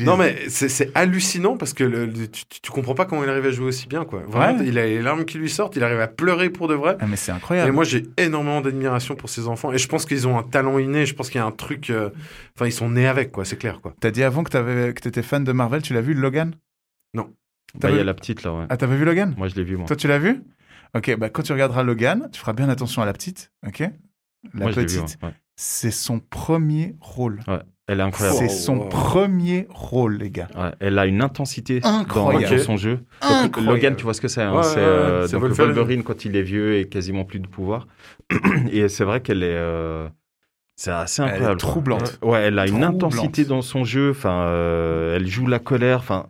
Non, 0.04 0.16
mais 0.16 0.48
c'est 0.48 0.90
hallucinant 0.96 1.56
parce 1.58 1.74
que 1.74 1.84
le- 1.84 2.06
le- 2.06 2.26
tu, 2.30 2.44
tu- 2.62 2.70
comprends 2.70 2.94
pas 2.94 3.04
comment 3.04 3.22
il 3.24 3.28
arrive 3.28 3.44
à 3.44 3.50
jouer 3.50 3.66
aussi 3.66 3.86
bien, 3.88 4.04
quoi. 4.06 4.22
Vraiment, 4.26 4.58
Ouais. 4.60 4.66
il 4.66 4.78
a 4.78 4.86
les 4.86 5.02
larmes 5.02 5.26
qui 5.26 5.36
lui 5.36 5.50
sortent, 5.50 5.76
il 5.76 5.84
arrive 5.84 6.00
à 6.00 6.06
pleurer 6.08 6.48
pour 6.48 6.66
de 6.68 6.74
vrai. 6.74 6.96
Ah, 7.00 7.06
mais 7.06 7.16
c'est 7.16 7.30
Et 7.30 7.34
incroyable. 7.34 7.72
moi, 7.72 7.84
j'ai 7.84 8.04
énormément 8.16 8.62
d'admiration 8.62 9.16
pour 9.16 9.28
ces 9.28 9.48
enfants. 9.48 9.70
Et 9.72 9.76
je 9.78 9.88
pense 9.88 10.06
qu'ils 10.06 10.26
ont 10.26 10.38
un 10.38 10.44
talent 10.44 10.78
inné. 10.78 11.04
Je 11.04 11.14
pense 11.14 11.28
qu'il 11.28 11.40
y 11.40 11.42
a 11.42 11.46
un 11.46 11.50
truc. 11.50 11.90
euh, 11.90 12.08
Enfin, 12.56 12.66
ils 12.66 12.72
sont 12.72 12.88
nés 12.88 13.06
avec, 13.06 13.32
quoi. 13.32 13.44
C'est 13.44 13.58
clair, 13.58 13.80
quoi. 13.82 13.92
T'as 14.00 14.10
dit 14.12 14.22
avant 14.22 14.44
que 14.44 14.50
t'avais- 14.50 14.94
que 14.94 15.00
t'étais 15.00 15.22
fan 15.22 15.44
de 15.44 15.52
Marvel, 15.52 15.82
tu 15.82 15.92
l'as 15.92 16.00
vu 16.00 16.14
Logan? 16.14 16.54
Bah, 17.14 17.24
T'as 17.80 17.90
il 17.90 17.96
y 17.96 18.00
a 18.00 18.04
la 18.04 18.12
petite, 18.14 18.42
là, 18.44 18.52
ouais. 18.52 18.64
Ah, 18.68 18.76
t'avais 18.76 18.96
vu 18.96 19.04
Logan? 19.06 19.34
Moi, 19.38 19.48
je 19.48 19.54
l'ai 19.54 19.64
vu, 19.64 19.76
moi. 19.78 19.86
Toi, 19.86 19.96
tu 19.96 20.06
l'as 20.06 20.18
vu? 20.18 20.42
Ok, 20.96 21.16
bah 21.16 21.30
quand 21.30 21.42
tu 21.42 21.52
regarderas 21.52 21.82
Logan, 21.82 22.28
tu 22.32 22.40
feras 22.40 22.52
bien 22.52 22.68
attention 22.68 23.02
à 23.02 23.06
la 23.06 23.12
petite, 23.12 23.50
ok? 23.66 23.80
La 24.54 24.64
moi, 24.66 24.70
petite, 24.72 25.00
ouais. 25.22 25.28
Ouais. 25.28 25.34
c'est 25.56 25.90
son 25.90 26.18
premier 26.18 26.96
rôle. 27.00 27.40
Elle 27.88 28.00
est 28.00 28.02
incroyable. 28.02 28.38
C'est 28.38 28.48
son 28.48 28.76
wow. 28.76 28.88
premier 28.88 29.66
rôle, 29.70 30.16
les 30.18 30.30
gars. 30.30 30.48
Ouais, 30.56 30.70
elle 30.80 30.98
a 30.98 31.06
une 31.06 31.20
intensité 31.22 31.80
dans, 31.80 31.98
Incroyable. 32.00 32.56
dans 32.56 32.62
son 32.62 32.76
jeu. 32.76 32.96
Donc, 32.96 33.04
Incroyable. 33.22 33.74
Logan, 33.74 33.96
tu 33.96 34.04
vois 34.04 34.14
ce 34.14 34.20
que 34.20 34.28
c'est. 34.28 34.42
hein, 34.42 34.54
Ouais, 34.54 34.62
c'est 34.62 34.76
ouais, 34.76 34.82
euh, 34.82 35.22
ouais, 35.26 35.28
donc 35.32 35.40
Wolverine. 35.40 35.72
Wolverine. 35.74 36.02
quand 36.04 36.24
il 36.24 36.36
est 36.36 36.42
vieux 36.42 36.76
et 36.78 36.88
quasiment 36.88 37.24
plus 37.24 37.40
de 37.40 37.46
pouvoir. 37.48 37.86
et 38.72 38.88
c'est 38.88 39.04
vrai 39.04 39.20
qu'elle 39.20 39.42
est. 39.42 39.56
euh, 39.56 40.08
c'est 40.76 40.90
assez 40.90 41.22
Elle 41.22 41.28
est 41.28 41.32
incroyable. 41.32 41.60
troublante. 41.60 42.18
Ouais, 42.22 42.40
elle 42.42 42.58
a 42.58 42.66
une 42.66 42.82
intensité 42.84 43.44
dans 43.44 43.62
son 43.62 43.84
jeu. 43.84 44.10
Enfin, 44.10 44.42
euh, 44.46 45.16
elle 45.16 45.26
joue 45.26 45.46
la 45.46 45.58
colère. 45.58 45.98
Enfin, 45.98 46.26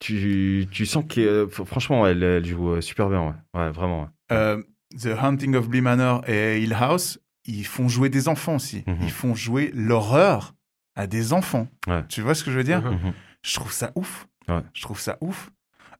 tu, 0.00 0.66
tu 0.70 0.86
sens 0.86 1.04
que 1.08 1.20
euh, 1.20 1.48
franchement, 1.48 2.06
elle, 2.06 2.22
elle 2.22 2.44
joue 2.44 2.70
euh, 2.70 2.80
super 2.80 3.08
bien. 3.08 3.22
Ouais, 3.54 3.60
ouais 3.60 3.70
vraiment. 3.70 4.02
ouais. 4.02 4.08
Euh, 4.32 4.62
The 4.98 5.06
Hunting 5.22 5.54
of 5.54 5.68
Bly 5.68 5.82
Manor 5.82 6.28
et 6.28 6.60
Hill 6.60 6.72
House, 6.74 7.20
ils 7.44 7.64
font 7.66 7.88
jouer 7.88 8.08
des 8.08 8.26
enfants 8.26 8.56
aussi. 8.56 8.82
Mhm. 8.86 8.98
Ils 9.02 9.10
font 9.10 9.34
jouer 9.34 9.70
l'horreur 9.74 10.54
à 10.96 11.06
des 11.06 11.32
enfants. 11.32 11.68
Ouais. 11.86 12.02
Tu 12.08 12.22
vois 12.22 12.34
ce 12.34 12.42
que 12.42 12.50
je 12.50 12.56
veux 12.56 12.64
dire? 12.64 12.82
Mhm. 12.82 12.92
Mhm. 12.94 13.12
Je 13.42 13.54
trouve 13.54 13.72
ça 13.72 13.92
ouf. 13.94 14.26
Ouais. 14.48 14.62
Je 14.74 14.82
trouve 14.82 14.98
ça 14.98 15.16
ouf. 15.20 15.50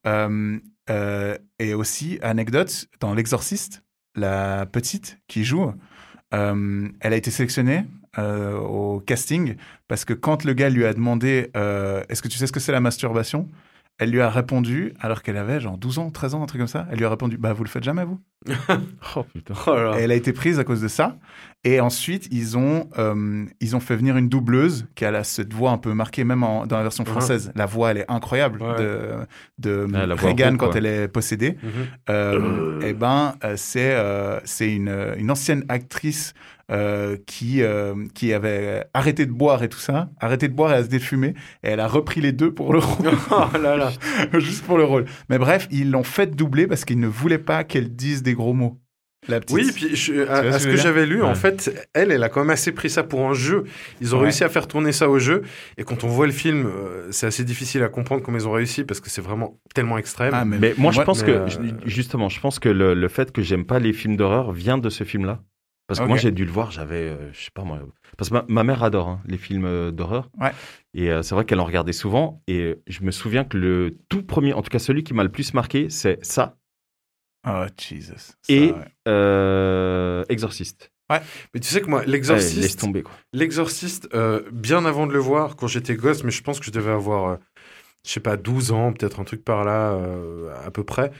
Euh, 0.06 0.58
euh, 0.88 1.36
et 1.58 1.74
aussi, 1.74 2.18
anecdote, 2.22 2.86
dans 3.00 3.14
L'Exorciste, 3.14 3.84
la 4.16 4.66
petite 4.66 5.18
qui 5.28 5.44
joue, 5.44 5.72
euh, 6.34 6.88
elle 7.00 7.12
a 7.12 7.16
été 7.16 7.30
sélectionnée 7.30 7.84
euh, 8.18 8.56
au 8.58 8.98
casting 9.00 9.56
parce 9.88 10.04
que 10.04 10.14
quand 10.14 10.44
le 10.44 10.52
gars 10.52 10.68
lui 10.68 10.84
a 10.84 10.92
demandé 10.94 11.50
euh, 11.56 12.02
Est-ce 12.08 12.22
que 12.22 12.28
tu 12.28 12.38
sais 12.38 12.46
ce 12.46 12.52
que 12.52 12.60
c'est 12.60 12.72
la 12.72 12.80
masturbation? 12.80 13.48
Elle 14.02 14.10
lui 14.10 14.20
a 14.22 14.30
répondu, 14.30 14.94
alors 14.98 15.22
qu'elle 15.22 15.36
avait 15.36 15.60
genre 15.60 15.76
12 15.76 15.98
ans, 15.98 16.10
13 16.10 16.34
ans, 16.34 16.42
un 16.42 16.46
truc 16.46 16.58
comme 16.60 16.66
ça. 16.68 16.86
Elle 16.90 16.96
lui 16.98 17.04
a 17.04 17.10
répondu 17.10 17.36
Bah, 17.36 17.52
vous 17.52 17.62
le 17.64 17.68
faites 17.68 17.84
jamais, 17.84 18.04
vous? 18.04 18.18
Oh 19.16 19.22
putain. 19.24 19.52
Oh 19.66 19.74
là 19.74 19.82
là. 19.90 20.00
et 20.00 20.04
elle 20.04 20.10
a 20.10 20.14
été 20.14 20.32
prise 20.32 20.58
à 20.58 20.64
cause 20.64 20.80
de 20.80 20.88
ça. 20.88 21.18
Et 21.64 21.78
ensuite, 21.80 22.26
ils 22.30 22.56
ont, 22.56 22.88
euh, 22.98 23.44
ils 23.60 23.76
ont 23.76 23.80
fait 23.80 23.96
venir 23.96 24.16
une 24.16 24.30
doubleuse 24.30 24.86
qui 24.94 25.04
a 25.04 25.10
la, 25.10 25.22
cette 25.24 25.52
voix 25.52 25.70
un 25.72 25.76
peu 25.78 25.92
marquée, 25.92 26.24
même 26.24 26.42
en- 26.42 26.64
dans 26.66 26.76
la 26.78 26.82
version 26.82 27.04
Mhm. 27.04 27.10
française. 27.10 27.52
La 27.54 27.66
voix, 27.66 27.90
elle 27.90 27.98
est 27.98 28.10
incroyable 28.10 28.62
Ouais. 28.62 28.76
de, 28.78 29.10
de 29.58 29.86
Reagan 30.14 30.50
rauque, 30.52 30.56
quand 30.60 30.74
elle 30.76 30.86
est 30.86 31.06
possédée. 31.08 31.58
Mhm. 31.62 31.70
Euh, 32.08 32.80
Et 32.80 32.94
ben, 32.94 33.34
euh, 33.44 33.54
c'est 33.56 33.94
euh, 33.94 34.40
c'est 34.44 34.72
une, 34.74 35.14
une 35.18 35.30
ancienne 35.30 35.64
actrice 35.68 36.32
euh, 36.70 37.16
qui, 37.26 37.62
euh, 37.62 37.94
qui 38.14 38.32
avait 38.32 38.84
arrêté 38.94 39.26
de 39.26 39.32
boire 39.32 39.62
et 39.62 39.68
tout 39.68 39.78
ça, 39.78 40.08
arrêté 40.20 40.48
de 40.48 40.54
boire 40.54 40.72
et 40.72 40.76
à 40.76 40.84
se 40.84 40.88
défumer. 40.88 41.34
Et 41.62 41.68
elle 41.70 41.80
a 41.80 41.88
repris 41.88 42.20
les 42.20 42.32
deux 42.32 42.52
pour 42.52 42.72
le 42.72 42.78
rôle. 42.78 43.10
Oh 43.30 43.56
là 43.58 43.76
là. 43.76 43.90
Juste 44.38 44.64
pour 44.64 44.78
le 44.78 44.84
rôle. 44.84 45.04
Mais 45.28 45.38
bref, 45.38 45.66
ils 45.70 45.90
l'ont 45.90 46.02
fait 46.04 46.34
doubler 46.34 46.66
parce 46.66 46.84
qu'ils 46.84 47.00
ne 47.00 47.06
voulaient 47.08 47.38
pas 47.38 47.64
qu'elle 47.64 47.94
dise 47.94 48.22
des 48.22 48.34
gros 48.34 48.52
mots. 48.54 48.78
La 49.28 49.38
petite. 49.38 49.54
Oui, 49.54 49.70
puis 49.74 49.94
je- 49.96 50.26
à, 50.26 50.58
ce 50.58 50.66
que 50.66 50.76
j'avais 50.76 51.04
lu, 51.04 51.22
en 51.22 51.34
fait, 51.34 51.86
elle, 51.92 52.10
elle 52.10 52.22
a 52.22 52.30
quand 52.30 52.40
même 52.40 52.48
assez 52.50 52.72
pris 52.72 52.88
ça 52.88 53.02
pour 53.02 53.20
un 53.28 53.34
jeu. 53.34 53.64
Ils 54.00 54.14
ont 54.14 54.18
Ouais. 54.18 54.24
réussi 54.24 54.44
à 54.44 54.48
faire 54.48 54.66
tourner 54.66 54.92
ça 54.92 55.10
au 55.10 55.18
jeu. 55.18 55.42
Et 55.76 55.84
quand 55.84 56.04
on 56.04 56.08
voit 56.08 56.24
le 56.26 56.32
film, 56.32 56.64
euh, 56.66 57.08
c'est 57.10 57.26
assez 57.26 57.44
difficile 57.44 57.82
à 57.82 57.90
comprendre 57.90 58.22
comment 58.22 58.38
ils 58.38 58.48
ont 58.48 58.52
réussi 58.52 58.82
parce 58.82 58.98
que 58.98 59.10
c'est 59.10 59.20
vraiment 59.20 59.60
tellement 59.74 59.98
extrême. 59.98 60.30
Ah, 60.34 60.46
Mais 60.46 60.72
moi, 60.78 60.90
je 60.90 61.02
pense 61.02 61.20
mais, 61.20 61.26
que, 61.26 61.32
euh, 61.32 61.48
ju- 61.48 61.58
justement, 61.84 62.30
je 62.30 62.40
pense 62.40 62.58
que 62.58 62.70
le, 62.70 62.94
le 62.94 63.08
fait 63.08 63.30
que 63.30 63.42
j'aime 63.42 63.66
pas 63.66 63.78
les 63.78 63.92
films 63.92 64.16
d'horreur 64.16 64.52
vient 64.52 64.78
de 64.78 64.88
ce 64.88 65.04
film-là. 65.04 65.40
Parce 65.90 66.00
que 66.00 66.04
moi, 66.06 66.16
j'ai 66.16 66.30
dû 66.30 66.44
le 66.44 66.50
voir, 66.52 66.70
j'avais, 66.70 67.08
euh, 67.08 67.32
je 67.32 67.44
sais 67.44 67.50
pas 67.52 67.64
moi. 67.64 67.80
Parce 68.16 68.30
que 68.30 68.34
ma, 68.34 68.44
ma 68.48 68.62
mère 68.64 68.82
adore 68.84 69.08
hein, 69.08 69.20
les 69.26 69.36
films 69.38 69.64
euh, 69.64 69.90
d'horreur. 69.90 70.30
Ouais. 70.40 70.52
Et 70.94 71.10
euh, 71.10 71.22
c'est 71.22 71.34
vrai 71.34 71.44
qu'elle 71.44 71.60
en 71.60 71.64
regardait 71.64 71.92
souvent. 71.92 72.42
Et 72.46 72.60
euh, 72.62 72.82
je 72.86 73.02
me 73.02 73.10
souviens 73.10 73.44
que 73.44 73.56
le 73.58 73.98
tout 74.08 74.22
premier, 74.22 74.52
en 74.52 74.62
tout 74.62 74.70
cas 74.70 74.78
celui 74.78 75.02
qui 75.02 75.14
m'a 75.14 75.24
le 75.24 75.28
plus 75.30 75.52
marqué, 75.52 75.90
c'est 75.90 76.24
ça 76.24 76.56
Oh, 77.46 77.64
Jesus. 77.76 78.12
Ça, 78.16 78.32
et 78.48 78.70
ouais. 78.72 78.74
euh, 79.08 80.24
Exorciste. 80.28 80.92
Mais 81.10 81.58
tu 81.60 81.66
sais 81.68 81.80
que 81.80 81.88
moi, 81.90 82.00
Ouais, 82.00 82.06
laisse 82.06 82.12
l'exorciste, 82.12 82.78
tomber 82.80 83.02
quoi. 83.02 83.12
l'exorciste, 83.32 84.08
bien 84.52 84.84
avant 84.84 85.08
de 85.08 85.12
le 85.12 85.18
voir, 85.18 85.56
quand 85.56 85.66
j'étais 85.66 85.96
gosse, 85.96 86.22
mais 86.22 86.30
je 86.30 86.40
pense 86.40 86.60
que 86.60 86.66
je 86.66 86.70
devais 86.70 86.92
avoir, 86.92 87.38
je 88.06 88.12
sais 88.12 88.20
pas, 88.20 88.36
12 88.36 88.72
ans, 88.72 88.92
peut-être 88.92 89.20
un 89.20 89.24
truc 89.24 89.44
par 89.44 89.64
là, 89.64 89.92
euh, 89.92 90.48
à 90.66 90.70
peu 90.70 90.84
près. 90.84 91.10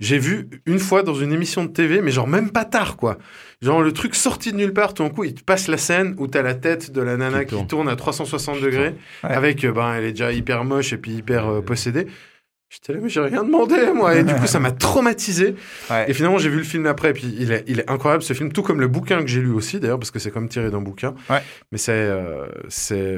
J'ai 0.00 0.18
vu 0.18 0.48
une 0.64 0.78
fois 0.78 1.02
dans 1.02 1.14
une 1.14 1.32
émission 1.32 1.64
de 1.64 1.70
TV, 1.70 2.00
mais 2.00 2.10
genre 2.10 2.26
même 2.26 2.50
pas 2.50 2.64
tard, 2.64 2.96
quoi. 2.96 3.18
Genre 3.60 3.82
le 3.82 3.92
truc 3.92 4.14
sorti 4.14 4.50
de 4.52 4.56
nulle 4.56 4.72
part, 4.72 4.94
tout 4.94 5.02
d'un 5.02 5.10
coup, 5.10 5.24
il 5.24 5.34
te 5.34 5.42
passe 5.44 5.68
la 5.68 5.76
scène 5.76 6.14
où 6.18 6.26
t'as 6.26 6.40
la 6.42 6.54
tête 6.54 6.90
de 6.92 7.02
la 7.02 7.18
nana 7.18 7.44
Qui 7.44 7.56
qui 7.56 7.66
tourne. 7.66 7.88
à 7.88 7.96
360 7.96 8.60
degrés, 8.60 8.94
Ouais. 9.22 9.30
avec, 9.30 9.64
euh, 9.64 9.72
ben, 9.72 9.92
elle 9.94 10.04
est 10.04 10.12
déjà 10.12 10.32
hyper 10.32 10.64
moche 10.64 10.92
et 10.94 10.96
puis 10.96 11.12
hyper 11.12 11.46
euh, 11.48 11.60
possédée. 11.60 12.06
J'étais 12.72 12.92
là, 12.92 13.00
mais 13.02 13.08
j'ai 13.08 13.20
rien 13.20 13.42
demandé, 13.42 13.74
moi. 13.92 14.14
Et 14.14 14.22
du 14.22 14.32
coup, 14.32 14.46
ça 14.46 14.60
m'a 14.60 14.70
traumatisé. 14.70 15.56
Ouais. 15.90 16.08
Et 16.08 16.14
finalement, 16.14 16.38
j'ai 16.38 16.48
vu 16.48 16.58
le 16.58 16.62
film 16.62 16.86
après, 16.86 17.10
et 17.10 17.12
puis 17.12 17.34
il 17.36 17.50
est, 17.50 17.64
il 17.66 17.80
est 17.80 17.90
incroyable 17.90 18.22
ce 18.22 18.32
film, 18.32 18.52
tout 18.52 18.62
comme 18.62 18.78
le 18.78 18.86
bouquin 18.86 19.22
que 19.22 19.26
j'ai 19.26 19.40
lu 19.40 19.50
aussi, 19.50 19.80
d'ailleurs, 19.80 19.98
parce 19.98 20.12
que 20.12 20.20
c'est 20.20 20.30
comme 20.30 20.48
tiré 20.48 20.70
d'un 20.70 20.80
bouquin. 20.80 21.14
Ouais. 21.28 21.42
Mais 21.72 21.78
c'est, 21.78 21.90
euh, 21.90 22.46
c'est, 22.68 23.16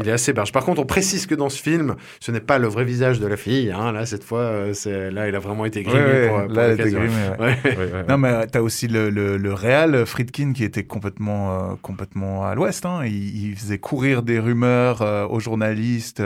il 0.00 0.08
est 0.08 0.12
assez 0.12 0.32
barge. 0.32 0.52
Par 0.52 0.64
contre, 0.64 0.80
on 0.80 0.86
précise 0.86 1.26
que 1.26 1.34
dans 1.34 1.48
ce 1.48 1.60
film, 1.60 1.96
ce 2.20 2.30
n'est 2.30 2.40
pas 2.40 2.58
le 2.58 2.68
vrai 2.68 2.84
visage 2.84 3.18
de 3.18 3.26
la 3.26 3.36
fille. 3.36 3.72
Hein. 3.72 3.90
Là, 3.90 4.06
cette 4.06 4.22
fois, 4.22 4.38
euh, 4.38 4.72
c'est, 4.72 5.10
là, 5.10 5.28
il 5.28 5.34
a 5.34 5.40
vraiment 5.40 5.64
été 5.64 5.82
grimé 5.82 6.00
Ouais, 6.00 6.28
pour, 6.28 6.38
pour 6.46 6.54
là. 6.54 6.68
Ouais, 6.68 7.58
ouais, 7.64 7.76
ouais. 7.76 8.04
Non, 8.08 8.18
mais 8.18 8.46
t'as 8.46 8.60
aussi 8.60 8.86
le, 8.86 9.10
le, 9.10 9.36
le 9.36 9.52
réal 9.52 10.06
Friedkin 10.06 10.52
qui 10.52 10.62
était 10.62 10.84
complètement, 10.84 11.72
euh, 11.72 11.74
complètement 11.82 12.44
à 12.46 12.54
l'ouest. 12.54 12.86
Hein. 12.86 13.00
Il, 13.04 13.48
il 13.48 13.56
faisait 13.56 13.78
courir 13.78 14.22
des 14.22 14.38
rumeurs 14.38 15.02
euh, 15.02 15.26
aux 15.26 15.40
journalistes 15.40 16.22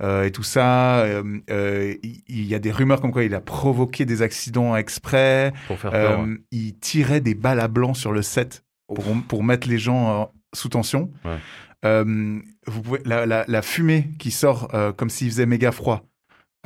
et 0.00 0.30
tout 0.30 0.44
ça. 0.44 1.00
Euh, 1.00 1.22
euh, 1.50 1.94
il, 2.04 2.07
il 2.28 2.44
y 2.46 2.54
a 2.54 2.58
des 2.58 2.70
rumeurs 2.70 3.00
comme 3.00 3.12
quoi 3.12 3.24
il 3.24 3.34
a 3.34 3.40
provoqué 3.40 4.04
des 4.04 4.22
accidents 4.22 4.76
exprès. 4.76 5.52
Pour 5.66 5.78
faire 5.78 5.90
peur. 5.90 6.20
Euh, 6.20 6.24
ouais. 6.26 6.36
Il 6.52 6.78
tirait 6.78 7.20
des 7.20 7.34
balles 7.34 7.60
à 7.60 7.68
blanc 7.68 7.94
sur 7.94 8.12
le 8.12 8.22
set 8.22 8.64
pour, 8.86 9.04
pour 9.28 9.42
mettre 9.44 9.68
les 9.68 9.78
gens 9.78 10.22
euh, 10.22 10.24
sous 10.54 10.68
tension. 10.68 11.10
Ouais. 11.24 11.36
Euh, 11.84 12.38
vous 12.66 12.82
pouvez, 12.82 13.00
la, 13.04 13.24
la, 13.26 13.44
la 13.46 13.62
fumée 13.62 14.10
qui 14.18 14.30
sort 14.30 14.68
comme 14.96 15.10
s'il 15.10 15.28
faisait 15.30 15.46
méga 15.46 15.70
froid. 15.72 16.04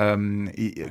Euh, 0.00 0.46
et, 0.56 0.86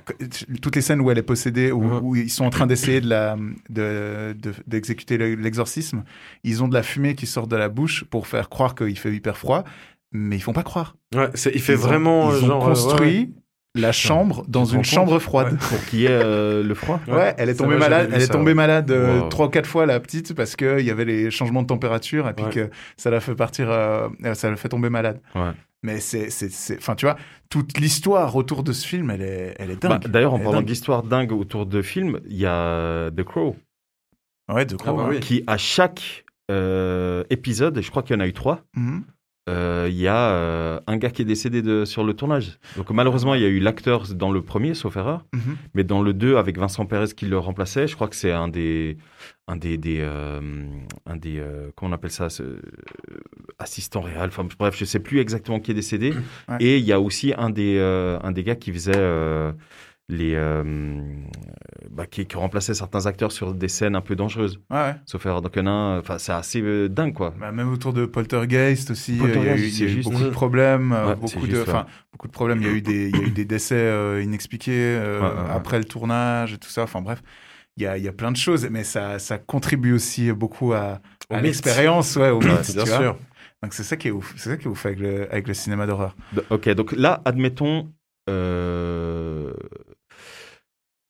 toutes 0.61 0.75
les 0.75 0.81
scènes 0.83 1.01
où 1.01 1.09
elle 1.09 1.17
est 1.17 1.23
possédée, 1.23 1.71
où, 1.71 1.83
où 2.03 2.15
ils 2.15 2.29
sont 2.29 2.45
en 2.45 2.51
train 2.51 2.67
d'essayer 2.67 3.01
de 3.01 3.09
la, 3.09 3.35
de, 3.69 4.33
de- 4.39 4.53
d'exécuter 4.67 5.17
le- 5.17 5.33
l'exorcisme, 5.35 6.03
ils 6.43 6.63
ont 6.63 6.67
de 6.67 6.75
la 6.75 6.83
fumée 6.83 7.15
qui 7.15 7.25
sort 7.25 7.47
de 7.47 7.55
la 7.55 7.67
bouche 7.67 8.03
pour 8.05 8.27
faire 8.27 8.47
croire 8.47 8.75
qu'il 8.75 8.97
fait 8.97 9.11
hyper 9.11 9.37
froid, 9.37 9.63
mais 10.11 10.35
ils 10.37 10.41
font 10.41 10.53
pas 10.53 10.61
croire. 10.63 10.95
Ouais, 11.15 11.29
il 11.33 11.59
fait 11.61 11.73
Ils 11.73 11.77
ont- 11.77 11.81
vraiment 11.81 12.31
ils 12.31 12.43
ont 12.43 12.47
genre. 12.47 12.63
construit 12.65 13.33
la 13.75 13.91
chambre 13.91 14.43
dans 14.47 14.65
une 14.65 14.83
chambre 14.83 15.17
froide. 15.19 15.57
Pour 15.57 15.83
qu'il 15.85 15.99
y 15.99 16.05
ait 16.05 16.09
euh, 16.11 16.61
le 16.63 16.73
froid. 16.75 16.99
Ouais, 17.07 17.33
elle 17.37 17.49
est 17.49 17.55
tombée 17.55 17.75
va, 17.75 17.79
malade. 17.89 18.09
Elle 18.13 18.21
est 18.21 18.27
tombée 18.27 18.47
ouais. 18.51 18.53
malade 18.53 18.91
euh, 18.91 19.21
Wow. 19.21 19.29
trois 19.29 19.49
quatre 19.49 19.65
fois 19.67 19.85
la 19.85 19.99
petite 19.99 20.33
parce 20.33 20.55
que 20.57 20.79
il 20.79 20.85
y 20.85 20.89
avait 20.91 21.05
les 21.05 21.31
changements 21.31 21.61
de 21.61 21.67
température 21.67 22.27
et 22.27 22.33
puis 22.33 22.45
Ouais. 22.45 22.51
que 22.51 22.69
ça 22.97 23.09
l'a 23.09 23.19
fait 23.21 23.35
partir, 23.35 23.69
euh, 23.71 24.09
ça 24.33 24.49
l'a 24.49 24.55
fait 24.57 24.69
tomber 24.69 24.89
malade. 24.89 25.21
Ouais. 25.35 25.51
Mais 25.83 25.99
c'est, 25.99 26.29
c'est, 26.29 26.51
c'est, 26.51 26.77
enfin 26.77 26.95
tu 26.95 27.05
vois, 27.05 27.15
toute 27.49 27.79
l'histoire 27.79 28.35
autour 28.35 28.61
de 28.63 28.71
ce 28.73 28.85
film, 28.85 29.09
elle 29.09 29.21
est, 29.23 29.55
elle 29.57 29.71
est 29.71 29.81
Bah, 29.81 29.97
dingue. 29.97 30.07
D'ailleurs, 30.11 30.33
en 30.33 30.39
parlant 30.39 30.61
d'histoire 30.61 31.01
dingue 31.01 31.31
autour 31.31 31.65
de 31.65 31.81
films, 31.81 32.19
il 32.27 32.37
y 32.37 32.45
a 32.45 33.09
The 33.09 33.23
Crow, 33.23 33.55
ouais, 34.53 34.65
de 34.65 34.75
gros. 34.75 34.89
Ah 34.89 34.93
bah 34.93 35.03
hein. 35.05 35.07
oui. 35.09 35.19
qui 35.21 35.43
à 35.47 35.57
chaque 35.57 36.25
euh, 36.51 37.23
épisode, 37.31 37.77
et 37.77 37.81
je 37.81 37.89
crois 37.89 38.03
qu'il 38.03 38.15
y 38.15 38.17
en 38.17 38.21
a 38.21 38.27
eu 38.27 38.33
trois, 38.33 38.59
Mhm. 38.75 39.03
Il 39.47 39.95
y 39.97 40.07
a 40.07 40.29
euh, 40.31 40.79
un 40.87 40.97
gars 40.97 41.09
qui 41.09 41.21
est 41.23 41.25
décédé 41.25 41.61
de, 41.61 41.83
sur 41.85 42.03
le 42.03 42.13
tournage. 42.13 42.57
Donc 42.77 42.89
malheureusement, 42.91 43.33
il 43.35 43.41
y 43.41 43.45
a 43.45 43.49
eu 43.49 43.59
l'acteur 43.59 44.03
dans 44.13 44.31
le 44.31 44.41
premier, 44.41 44.73
sauf 44.73 44.95
erreur, 44.97 45.25
Mhm. 45.33 45.57
mais 45.73 45.83
dans 45.83 46.01
le 46.01 46.13
2, 46.13 46.37
avec 46.37 46.57
Vincent 46.57 46.85
Perez 46.85 47.07
qui 47.15 47.25
le 47.25 47.37
remplaçait, 47.37 47.87
je 47.87 47.95
crois 47.95 48.07
que 48.07 48.15
c'est 48.15 48.31
un 48.31 48.47
des, 48.47 48.97
un 49.47 49.55
des, 49.57 49.77
des, 49.77 49.99
euh, 50.01 50.39
un 51.05 51.15
des, 51.17 51.39
euh, 51.39 51.71
comment 51.75 51.91
on 51.91 51.95
appelle 51.95 52.11
ça, 52.11 52.27
euh, 52.39 52.59
assistant 53.59 54.01
réel. 54.01 54.25
Enfin 54.27 54.47
bref, 54.59 54.75
je 54.77 54.85
sais 54.85 54.99
plus 54.99 55.19
exactement 55.19 55.59
qui 55.59 55.71
est 55.71 55.75
décédé. 55.75 56.13
Ouais. 56.47 56.57
Et 56.59 56.77
il 56.77 56.85
y 56.85 56.93
a 56.93 56.99
aussi 56.99 57.33
un 57.37 57.49
des, 57.49 57.77
euh, 57.77 58.19
un 58.23 58.31
des 58.31 58.43
gars 58.43 58.55
qui 58.55 58.71
faisait 58.71 58.91
euh, 58.95 59.51
les, 60.11 60.33
euh, 60.35 61.01
bah, 61.89 62.05
qui, 62.05 62.25
qui 62.25 62.37
remplaçait 62.37 62.73
certains 62.73 63.05
acteurs 63.05 63.31
sur 63.31 63.53
des 63.53 63.67
scènes 63.67 63.95
un 63.95 64.01
peu 64.01 64.15
dangereuses. 64.15 64.59
Ouais, 64.69 64.77
ouais. 64.77 64.95
Sauf 65.05 65.25
erreur. 65.25 65.41
Un, 65.55 65.99
enfin 65.99 66.17
c'est 66.17 66.31
assez 66.31 66.61
euh, 66.61 66.87
dingue 66.87 67.13
quoi. 67.13 67.33
Bah, 67.39 67.51
même 67.51 67.71
autour 67.71 67.93
de 67.93 68.05
Poltergeist 68.05 68.91
aussi, 68.91 69.17
Poltergeist, 69.17 69.79
il 69.79 69.85
y 69.85 69.89
a 69.89 69.93
eu, 69.93 69.97
y 69.97 69.99
a 69.99 70.03
beaucoup 70.03 70.23
de 70.23 70.29
problèmes, 70.29 70.91
euh, 70.91 71.07
Ouais, 71.07 71.15
beaucoup 71.15 71.47
de, 71.47 71.55
juste, 71.55 71.67
enfin, 71.67 71.85
beaucoup 72.11 72.27
de 72.27 72.31
problèmes. 72.33 72.59
Il 72.61 72.67
y 72.67 72.69
a 72.69 72.73
eu 72.73 72.81
des, 72.81 73.09
il 73.09 73.17
y 73.17 73.23
a 73.23 73.27
eu 73.27 73.31
des 73.31 73.45
décès 73.45 74.23
inexpliqués 74.23 74.99
après 75.49 75.79
le 75.79 75.85
tournage 75.85 76.53
et 76.53 76.57
tout 76.57 76.69
ça. 76.69 76.83
Enfin 76.83 77.01
bref, 77.01 77.21
il 77.77 77.83
y 77.83 77.87
a, 77.87 77.97
il 77.97 78.03
y 78.03 78.07
a 78.07 78.11
plein 78.13 78.31
de 78.31 78.37
choses, 78.37 78.67
mais 78.69 78.83
ça, 78.83 79.17
ça 79.19 79.37
contribue 79.37 79.93
aussi 79.93 80.31
beaucoup 80.31 80.73
à, 80.73 80.99
l'expérience, 81.41 82.15
ouais, 82.17 82.29
au 82.29 82.39
mythe, 82.39 82.73
bien 82.73 82.83
tu 82.83 82.89
vois. 82.89 82.99
sûr. 82.99 83.17
Donc 83.63 83.73
c'est 83.73 83.83
ça 83.83 83.95
qui 83.95 84.07
est 84.07 84.11
ouf, 84.11 84.33
c'est 84.37 84.49
ça 84.49 84.57
qui 84.57 84.65
est 84.65 84.69
ouf 84.69 84.85
avec 84.85 84.99
le, 84.99 85.31
avec 85.31 85.47
le 85.47 85.53
cinéma 85.53 85.85
d'horreur. 85.85 86.15
D- 86.33 86.41
Ok, 86.49 86.69
donc 86.69 86.91
là, 86.93 87.21
admettons, 87.25 87.91
euh, 88.29 89.53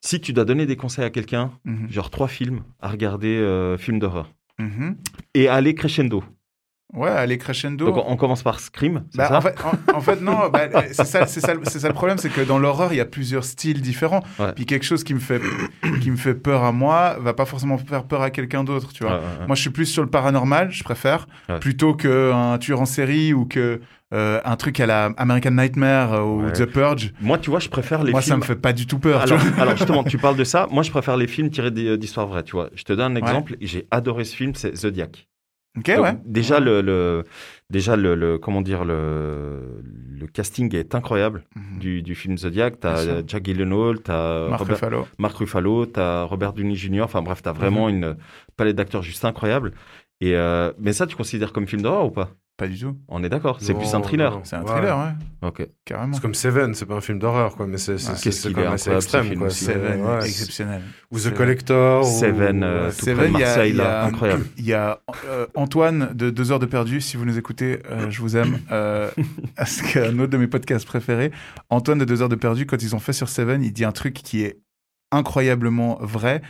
si 0.02 0.20
tu 0.20 0.34
dois 0.34 0.46
donner 0.46 0.66
des 0.66 0.76
conseils 0.76 1.06
à 1.06 1.10
quelqu'un, 1.10 1.52
Mhm. 1.66 1.90
genre 1.92 2.10
trois 2.10 2.28
films 2.28 2.64
à 2.80 2.90
regarder, 2.90 3.38
euh, 3.38 3.78
films 3.78 4.00
d'horreur, 4.00 4.34
Mhm. 4.60 4.98
et 5.36 5.48
aller 5.48 5.76
crescendo. 5.76 6.24
Ouais, 6.94 7.10
aller 7.10 7.38
crescendo. 7.38 7.86
Donc 7.86 8.04
on, 8.06 8.16
commence 8.18 8.44
par 8.44 8.60
Scream, 8.60 9.04
c'est 9.12 9.18
Bah, 9.18 9.28
ça 9.30 9.38
en, 9.38 9.42
fait, 9.42 9.56
en, 9.94 9.98
en 9.98 10.02
fait, 10.02 10.20
non, 10.22 10.50
bah, 10.52 10.68
c'est 10.92 11.06
ça, 11.06 11.54
le 11.88 11.94
problème, 11.94 12.18
c'est 12.18 12.30
que 12.30 12.42
dans 12.42 12.60
l'horreur, 12.60 12.92
il 12.92 12.98
y 12.98 13.00
a 13.02 13.06
plusieurs 13.06 13.46
styles 13.46 13.82
différents. 13.82 14.24
Ouais. 14.40 14.52
Puis 14.54 14.66
quelque 14.66 14.84
chose 14.86 15.04
qui 15.04 15.14
me 15.14 15.20
fait, 15.20 15.42
qui 16.02 16.12
me 16.12 16.18
fait 16.18 16.34
peur 16.34 16.64
à 16.64 16.72
moi, 16.72 17.16
va 17.20 17.34
pas 17.34 17.46
forcément 17.46 17.78
faire 17.78 18.04
peur 18.04 18.22
à 18.22 18.30
quelqu'un 18.30 18.64
d'autre, 18.64 18.92
tu 18.92 19.04
vois. 19.04 19.14
Ouais, 19.14 19.18
ouais, 19.20 19.24
ouais. 19.42 19.48
Moi, 19.48 19.56
je 19.56 19.62
suis 19.62 19.70
plus 19.70 19.86
sur 19.86 20.04
le 20.04 20.10
paranormal, 20.10 20.72
je 20.72 20.84
préfère, 20.84 21.28
plutôt 21.62 21.94
qu'un 21.94 22.58
tueur 22.58 22.82
en 22.82 22.86
série 22.86 23.34
ou 23.34 23.46
que 23.46 23.80
euh, 24.14 24.42
un 24.44 24.58
truc 24.58 24.82
à 24.82 24.86
la 24.86 25.06
American 25.16 25.52
Nightmare 25.52 26.14
euh, 26.14 26.22
ou 26.24 26.42
Ouais. 26.44 26.52
The 26.52 26.66
Purge. 26.66 27.14
Moi, 27.22 27.38
tu 27.38 27.50
vois, 27.50 27.60
je 27.60 27.70
préfère 27.70 28.04
les 28.04 28.12
Moi, 28.12 28.20
films. 28.20 28.34
ça 28.34 28.38
me 28.38 28.44
fait 28.44 28.60
pas 28.60 28.74
du 28.74 28.86
tout 28.86 29.00
peur. 29.00 29.22
Alors, 29.22 29.78
justement, 29.78 30.04
tu 30.04 30.18
parles 30.18 30.36
de 30.36 30.44
ça. 30.44 30.68
Moi, 30.70 30.84
je 30.84 30.92
préfère 30.92 31.16
les 31.16 31.28
films 31.28 31.50
tirés 31.50 31.72
d'histoires 31.72 32.28
vraies. 32.28 32.44
Tu 32.44 32.52
vois, 32.52 32.70
je 32.76 32.84
te 32.84 32.92
donne 32.92 33.14
un 33.14 33.22
Ouais. 33.22 33.28
exemple. 33.30 33.56
J'ai 33.62 33.88
adoré 33.90 34.26
ce 34.26 34.36
film, 34.36 34.54
c'est 34.56 34.76
Zodiac. 34.76 35.30
Ok, 35.78 35.88
Donc, 35.96 36.04
ouais. 36.04 36.18
Déjà 36.26 36.60
le, 36.60 36.82
le- 36.82 37.24
déjà 37.70 37.96
le, 37.96 38.14
le- 38.16 38.38
comment 38.38 38.62
dire 38.62 38.84
le, 38.84 39.82
le 39.84 40.28
casting 40.28 40.76
est 40.76 40.94
incroyable 40.96 41.44
Mhm. 41.56 41.80
du, 41.80 42.02
du 42.02 42.14
film 42.16 42.38
Zodiac. 42.38 42.80
T'as 42.80 43.26
Jack 43.26 43.46
Gyllenhaal, 43.46 44.00
t'as 44.02 44.50
Mark 44.50 44.60
Robert, 44.60 44.76
Ruffalo. 44.76 45.08
Mark 45.18 45.38
Ruffalo, 45.38 45.86
t'as 45.86 46.24
Robert 46.24 46.54
Downey 46.54 46.76
Jr. 46.76 47.02
Enfin 47.04 47.22
bref, 47.22 47.42
t'as 47.42 47.54
vraiment 47.54 47.88
Mhm. 47.88 47.96
une 47.96 48.18
palette 48.58 48.76
d'acteurs 48.76 49.02
juste 49.02 49.24
incroyable. 49.24 49.74
Et 50.20 50.36
euh, 50.36 50.72
mais 50.78 50.94
ça, 50.94 51.08
tu 51.08 51.16
considères 51.16 51.54
comme 51.54 51.68
film 51.68 51.82
d'horreur 51.82 52.06
ou 52.06 52.12
pas? 52.12 52.32
Pas 52.62 52.68
du 52.68 52.78
tout. 52.78 52.96
On 53.08 53.24
est 53.24 53.30
d'accord. 53.30 53.58
C'est 53.60 53.74
plus 53.74 53.92
un 53.96 54.02
thriller. 54.02 54.40
C'est 54.44 54.56
un 54.56 54.64
thriller, 54.64 54.96
ouais, 54.96 55.48
Ok. 55.48 55.68
carrément. 55.84 56.14
C'est 56.14 56.22
comme 56.22 56.36
Seven, 56.36 56.76
c'est 56.76 56.86
pas 56.86 56.94
un 56.94 57.02
film 57.02 57.18
d'horreur, 57.18 57.56
quoi, 57.56 57.66
mais 57.66 57.80
c'est 57.80 57.96
quand 57.96 58.14
est 58.62 58.64
même 58.66 58.74
assez 58.74 58.92
extrême, 58.94 59.26
film 59.26 59.40
quoi. 59.40 59.50
Seven, 59.50 60.00
ouais, 60.06 60.28
exceptionnel. 60.28 60.84
Ou 61.10 61.18
The 61.18 61.22
Seven. 61.22 61.38
Collector. 61.40 62.02
ou- 62.06 62.20
Seven, 62.20 62.62
euh, 62.64 62.92
tout 62.92 62.98
près 62.98 63.14
de 63.14 63.18
Seven, 63.18 63.32
il 63.34 63.40
y 63.40 63.44
a- 63.44 63.46
Marseille, 63.48 63.70
il 63.72 63.78
y 63.78 63.82
a- 63.82 63.84
là, 63.84 64.06
incroyable. 64.06 64.46
Il 64.60 64.66
y 64.68 64.74
a 64.74 65.02
euh, 65.26 65.48
Antoine 65.56 66.14
de 66.14 66.30
Deux 66.30 66.52
heures 66.52 66.60
de 66.60 66.68
perdu. 66.68 67.02
Si 67.02 67.18
vous 67.18 67.26
nous 67.26 67.40
écoutez, 67.40 67.80
euh, 67.90 68.12
je 68.12 68.22
vous 68.22 68.38
aime. 68.38 68.60
Euh, 68.72 69.10
c'est 69.66 70.06
un 70.08 70.20
autre 70.20 70.30
de 70.32 70.38
mes 70.38 70.46
podcasts 70.48 70.86
préférés. 70.86 71.32
Antoine 71.72 71.98
de 71.98 72.06
Deux 72.06 72.22
heures 72.22 72.30
de 72.30 72.36
perdu, 72.36 72.68
quand 72.68 72.84
ils 72.84 72.96
ont 72.96 73.00
fait 73.00 73.14
sur 73.14 73.28
Seven, 73.28 73.64
il 73.64 73.74
dit 73.74 73.86
un 73.86 73.92
truc 73.92 74.14
qui 74.14 74.44
est 74.44 74.60
incroyablement 75.12 75.98
vrai. 76.02 76.44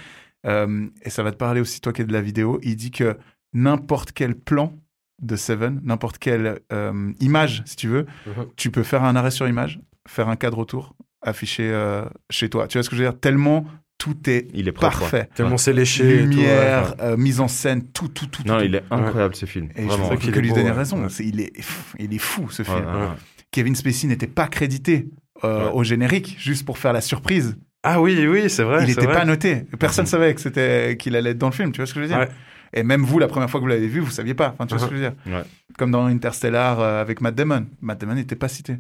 Et 0.46 1.10
ça 1.10 1.24
va 1.24 1.32
te 1.32 1.38
parler 1.38 1.62
aussi, 1.62 1.80
toi 1.80 1.94
qui 1.94 2.02
es 2.02 2.06
de 2.06 2.12
la 2.12 2.22
vidéo. 2.22 2.60
Il 2.64 2.76
dit 2.76 2.92
que 2.92 3.18
n'importe 3.54 4.12
quel 4.12 4.36
plan 4.36 4.74
de 5.22 5.36
Seven, 5.36 5.80
n'importe 5.84 6.18
quelle 6.18 6.60
euh, 6.74 7.12
image, 7.20 7.64
si 7.66 7.76
tu 7.76 7.88
veux, 7.88 8.06
Mhm. 8.28 8.46
tu 8.56 8.72
peux 8.72 8.84
faire 8.84 9.04
un 9.04 9.16
arrêt 9.16 9.32
sur 9.32 9.48
image, 9.48 9.80
faire 10.08 10.30
un 10.30 10.36
cadre 10.36 10.58
autour, 10.58 10.96
afficher 11.22 11.70
euh, 11.72 12.04
chez 12.30 12.50
toi. 12.50 12.68
Tu 12.68 12.78
vois 12.78 12.84
ce 12.84 12.90
que 12.90 12.96
je 12.96 13.04
veux 13.04 13.10
dire? 13.10 13.20
Tellement 13.20 13.66
tout 13.98 14.18
est 14.28 14.48
Il 14.56 14.68
est 14.68 14.72
propre. 14.72 15.00
parfait. 15.00 15.30
Tellement 15.36 15.58
c'est 15.58 15.74
léché. 15.74 16.04
et 16.04 16.08
tout, 16.08 16.24
ouais. 16.24 16.36
Lumière, 16.36 16.96
euh, 17.02 17.18
mise 17.18 17.40
en 17.40 17.48
scène, 17.48 17.84
tout, 17.92 18.08
tout, 18.08 18.26
tout. 18.26 18.42
Non, 18.48 18.58
tout. 18.58 18.64
il 18.66 18.74
est 18.74 18.84
incroyable 18.90 19.36
ce 19.36 19.46
film. 19.46 19.70
Et 19.76 19.84
je 19.84 19.88
Vraiment. 19.88 20.10
veux 20.10 20.18
qu'il 20.18 20.32
que 20.32 20.40
lui 20.40 20.50
donner 20.50 20.64
ouais. 20.64 20.72
raison. 20.72 21.04
Ouais. 21.04 21.10
C'est- 21.10 21.24
Il, 21.26 21.40
est, 21.40 21.54
il 22.00 22.12
est 22.14 22.18
fou 22.18 22.50
ce 22.50 22.64
film. 22.64 22.78
ouais, 22.78 22.84
ouais. 22.84 23.08
Kevin 23.52 23.76
Spacey 23.76 24.08
n'était 24.08 24.26
pas 24.28 24.48
crédité 24.48 25.08
euh, 25.44 25.66
Ouais. 25.68 25.72
au 25.74 25.84
générique 25.84 26.36
juste 26.40 26.66
pour 26.66 26.78
faire 26.80 26.94
la 26.94 27.02
surprise. 27.02 27.58
Ah 27.84 28.00
oui, 28.02 28.26
oui, 28.28 28.50
c'est 28.50 28.64
vrai. 28.64 28.84
il 28.84 28.88
n'était 28.90 29.06
pas 29.08 29.26
noté. 29.26 29.64
Personne 29.80 30.06
Mhm. 30.06 30.10
savait 30.10 30.34
que 30.36 30.42
c'était 30.42 30.98
qu'il 30.98 31.16
allait 31.16 31.32
être 31.32 31.38
dans 31.40 31.50
le 31.50 31.54
film. 31.54 31.72
Tu 31.72 31.78
vois 31.82 31.86
ce 31.88 31.94
que 31.94 32.00
je 32.00 32.06
veux 32.06 32.10
dire? 32.10 32.20
Ouais. 32.20 32.30
Et 32.74 32.84
même 32.84 33.04
vous, 33.04 33.20
la 33.20 33.28
première 33.28 33.50
fois 33.50 33.60
que 33.60 33.64
vous 33.64 33.70
l'avez 33.70 33.88
vu, 33.88 34.00
vous 34.00 34.12
saviez 34.12 34.34
pas. 34.34 34.50
Enfin, 34.54 34.66
tu 34.66 34.76
vois 34.76 34.84
ce 34.86 34.90
que 34.90 34.96
je 34.98 35.02
veux 35.02 35.10
dire 35.10 35.18
Ouais. 35.26 35.44
Comme 35.78 35.92
dans 35.92 36.06
Interstellar 36.06 36.80
euh, 36.80 37.02
avec 37.02 37.22
Matt 37.22 37.36
Damon. 37.36 37.66
Matt 37.82 38.00
Damon 38.02 38.16
n'était 38.16 38.36
pas 38.36 38.48
cité. 38.48 38.78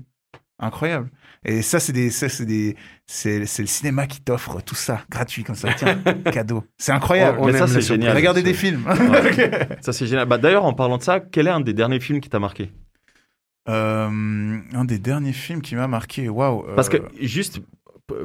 Incroyable. 0.59 1.09
Et 1.43 1.63
ça, 1.63 1.79
c'est 1.79 1.91
des, 1.91 2.11
ça, 2.11 2.29
c'est 2.29 2.45
des, 2.45 2.75
c'est, 3.07 3.45
c'est 3.47 3.63
le 3.63 3.67
cinéma 3.67 4.05
qui 4.05 4.21
t'offre 4.21 4.61
tout 4.61 4.75
ça 4.75 5.01
gratuit 5.09 5.43
comme 5.43 5.55
ça. 5.55 5.73
Tiens, 5.73 5.97
cadeau. 6.31 6.63
C'est 6.77 6.91
incroyable. 6.91 7.39
On 7.41 7.47
Mais 7.47 7.53
ça, 7.53 7.67
c'est 7.67 7.81
génial. 7.81 8.15
Regardez 8.15 8.43
des 8.43 8.53
films. 8.53 8.83
Ouais. 8.87 9.67
Ça, 9.81 9.91
c'est 9.91 10.05
génial. 10.05 10.27
Bah, 10.27 10.37
D'ailleurs, 10.37 10.65
en 10.65 10.73
parlant 10.73 10.97
de 10.99 11.03
ça, 11.03 11.19
quel 11.19 11.47
est 11.47 11.51
un 11.51 11.61
des 11.61 11.73
derniers 11.73 11.99
films 11.99 12.21
qui 12.21 12.29
t'a 12.29 12.39
marqué? 12.39 12.71
Euh, 13.69 14.09
un 14.73 14.85
des 14.85 14.97
derniers 14.99 15.33
films 15.33 15.61
qui 15.61 15.75
m'a 15.75 15.87
marqué. 15.87 16.29
Waouh. 16.29 16.65
euh, 16.69 16.75
Parce 16.75 16.89
que, 16.89 16.97
juste 17.21 17.59
p- 17.59 17.65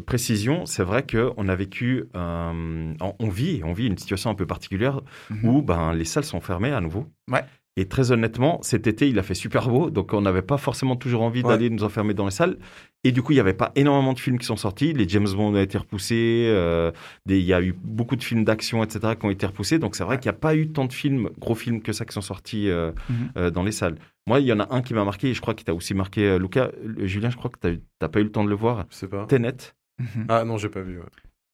précision, 0.07 0.67
c'est 0.67 0.83
vrai 0.83 1.05
qu'on 1.07 1.49
a 1.49 1.55
vécu, 1.57 2.05
euh, 2.17 2.95
on 3.01 3.29
vit, 3.29 3.61
on 3.65 3.73
vit 3.73 3.87
une 3.87 3.99
situation 3.99 4.31
un 4.31 4.35
peu 4.35 4.47
particulière 4.47 5.01
Mhm. 5.31 5.49
où 5.49 5.63
ben, 5.63 5.93
les 5.93 6.05
salles 6.05 6.25
sont 6.25 6.41
fermées 6.41 6.73
à 6.73 6.81
nouveau. 6.81 7.07
Ouais. 7.31 7.45
Et 7.79 7.87
très 7.87 8.11
honnêtement, 8.11 8.59
cet 8.63 8.87
été, 8.87 9.07
il 9.07 9.19
a 9.19 9.23
fait 9.23 9.35
super 9.35 9.69
beau, 9.69 9.91
donc 9.91 10.15
on 10.15 10.23
n'avait 10.23 10.41
pas 10.41 10.57
forcément 10.57 10.97
toujours 10.97 11.21
envie 11.23 11.43
Ouais. 11.43 11.49
d'aller 11.51 11.69
nous 11.69 11.85
enfermer 11.85 12.15
dans 12.15 12.25
les 12.25 12.31
salles. 12.31 12.57
Et 13.05 13.13
du 13.13 13.23
coup, 13.23 13.33
il 13.33 13.35
n'y 13.37 13.41
avait 13.41 13.53
pas 13.53 13.71
énormément 13.77 14.15
de 14.15 14.19
films 14.19 14.39
qui 14.39 14.47
sont 14.47 14.57
sortis. 14.57 14.95
Les 14.95 15.07
James 15.09 15.29
Bond 15.29 15.55
ont 15.55 15.61
été 15.61 15.77
repoussés. 15.77 16.47
euh, 16.49 16.91
des- 17.27 17.39
Il 17.39 17.45
y 17.45 17.53
a 17.53 17.61
eu 17.61 17.75
beaucoup 17.79 18.17
de 18.17 18.25
films 18.25 18.45
d'action, 18.45 18.83
etc., 18.83 19.15
qui 19.21 19.27
ont 19.27 19.31
été 19.31 19.45
repoussés. 19.47 19.79
Donc 19.79 19.95
c'est 19.95 20.05
vrai 20.05 20.19
qu'il 20.19 20.31
n'y 20.31 20.37
a 20.37 20.41
pas 20.41 20.57
eu 20.57 20.69
tant 20.73 20.87
de 20.87 20.93
films, 20.93 21.29
gros 21.39 21.55
films 21.55 21.83
que 21.83 21.93
ça, 21.93 22.05
qui 22.07 22.15
sont 22.15 22.23
sortis 22.23 22.71
euh, 22.71 22.93
Mhm. 23.11 23.17
euh, 23.37 23.51
dans 23.51 23.63
les 23.63 23.73
salles. 23.73 23.97
Moi, 24.27 24.41
il 24.41 24.47
y 24.47 24.53
en 24.55 24.59
a 24.61 24.75
un 24.75 24.81
qui 24.81 24.95
m'a 24.95 25.05
marqué, 25.05 25.29
et 25.29 25.35
je 25.35 25.41
crois 25.43 25.53
qu'il 25.55 25.65
t'a 25.67 25.75
aussi 25.75 25.93
marqué, 25.93 26.39
Lucas. 26.39 26.71
Julien, 27.01 27.29
je 27.31 27.37
crois 27.37 27.51
que 27.51 27.59
tu 27.69 27.81
n'as 28.01 28.09
pas 28.09 28.21
eu 28.21 28.25
le 28.25 28.33
temps 28.33 28.43
de 28.45 28.49
le 28.49 28.57
voir. 28.57 28.87
Je 28.91 28.97
sais 28.97 29.07
pas. 29.09 29.27
Tenet. 29.27 29.75
Mhm. 29.99 30.27
Ah 30.31 30.45
non, 30.45 30.57
j'ai 30.57 30.71
pas 30.71 30.81
vu. 30.81 30.97
ouais. 30.99 31.05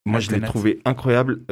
Moi, 0.06 0.18
Ah, 0.18 0.20
je 0.20 0.30
l'ai 0.30 0.40
trouvé 0.40 0.80
incroyable 0.84 1.42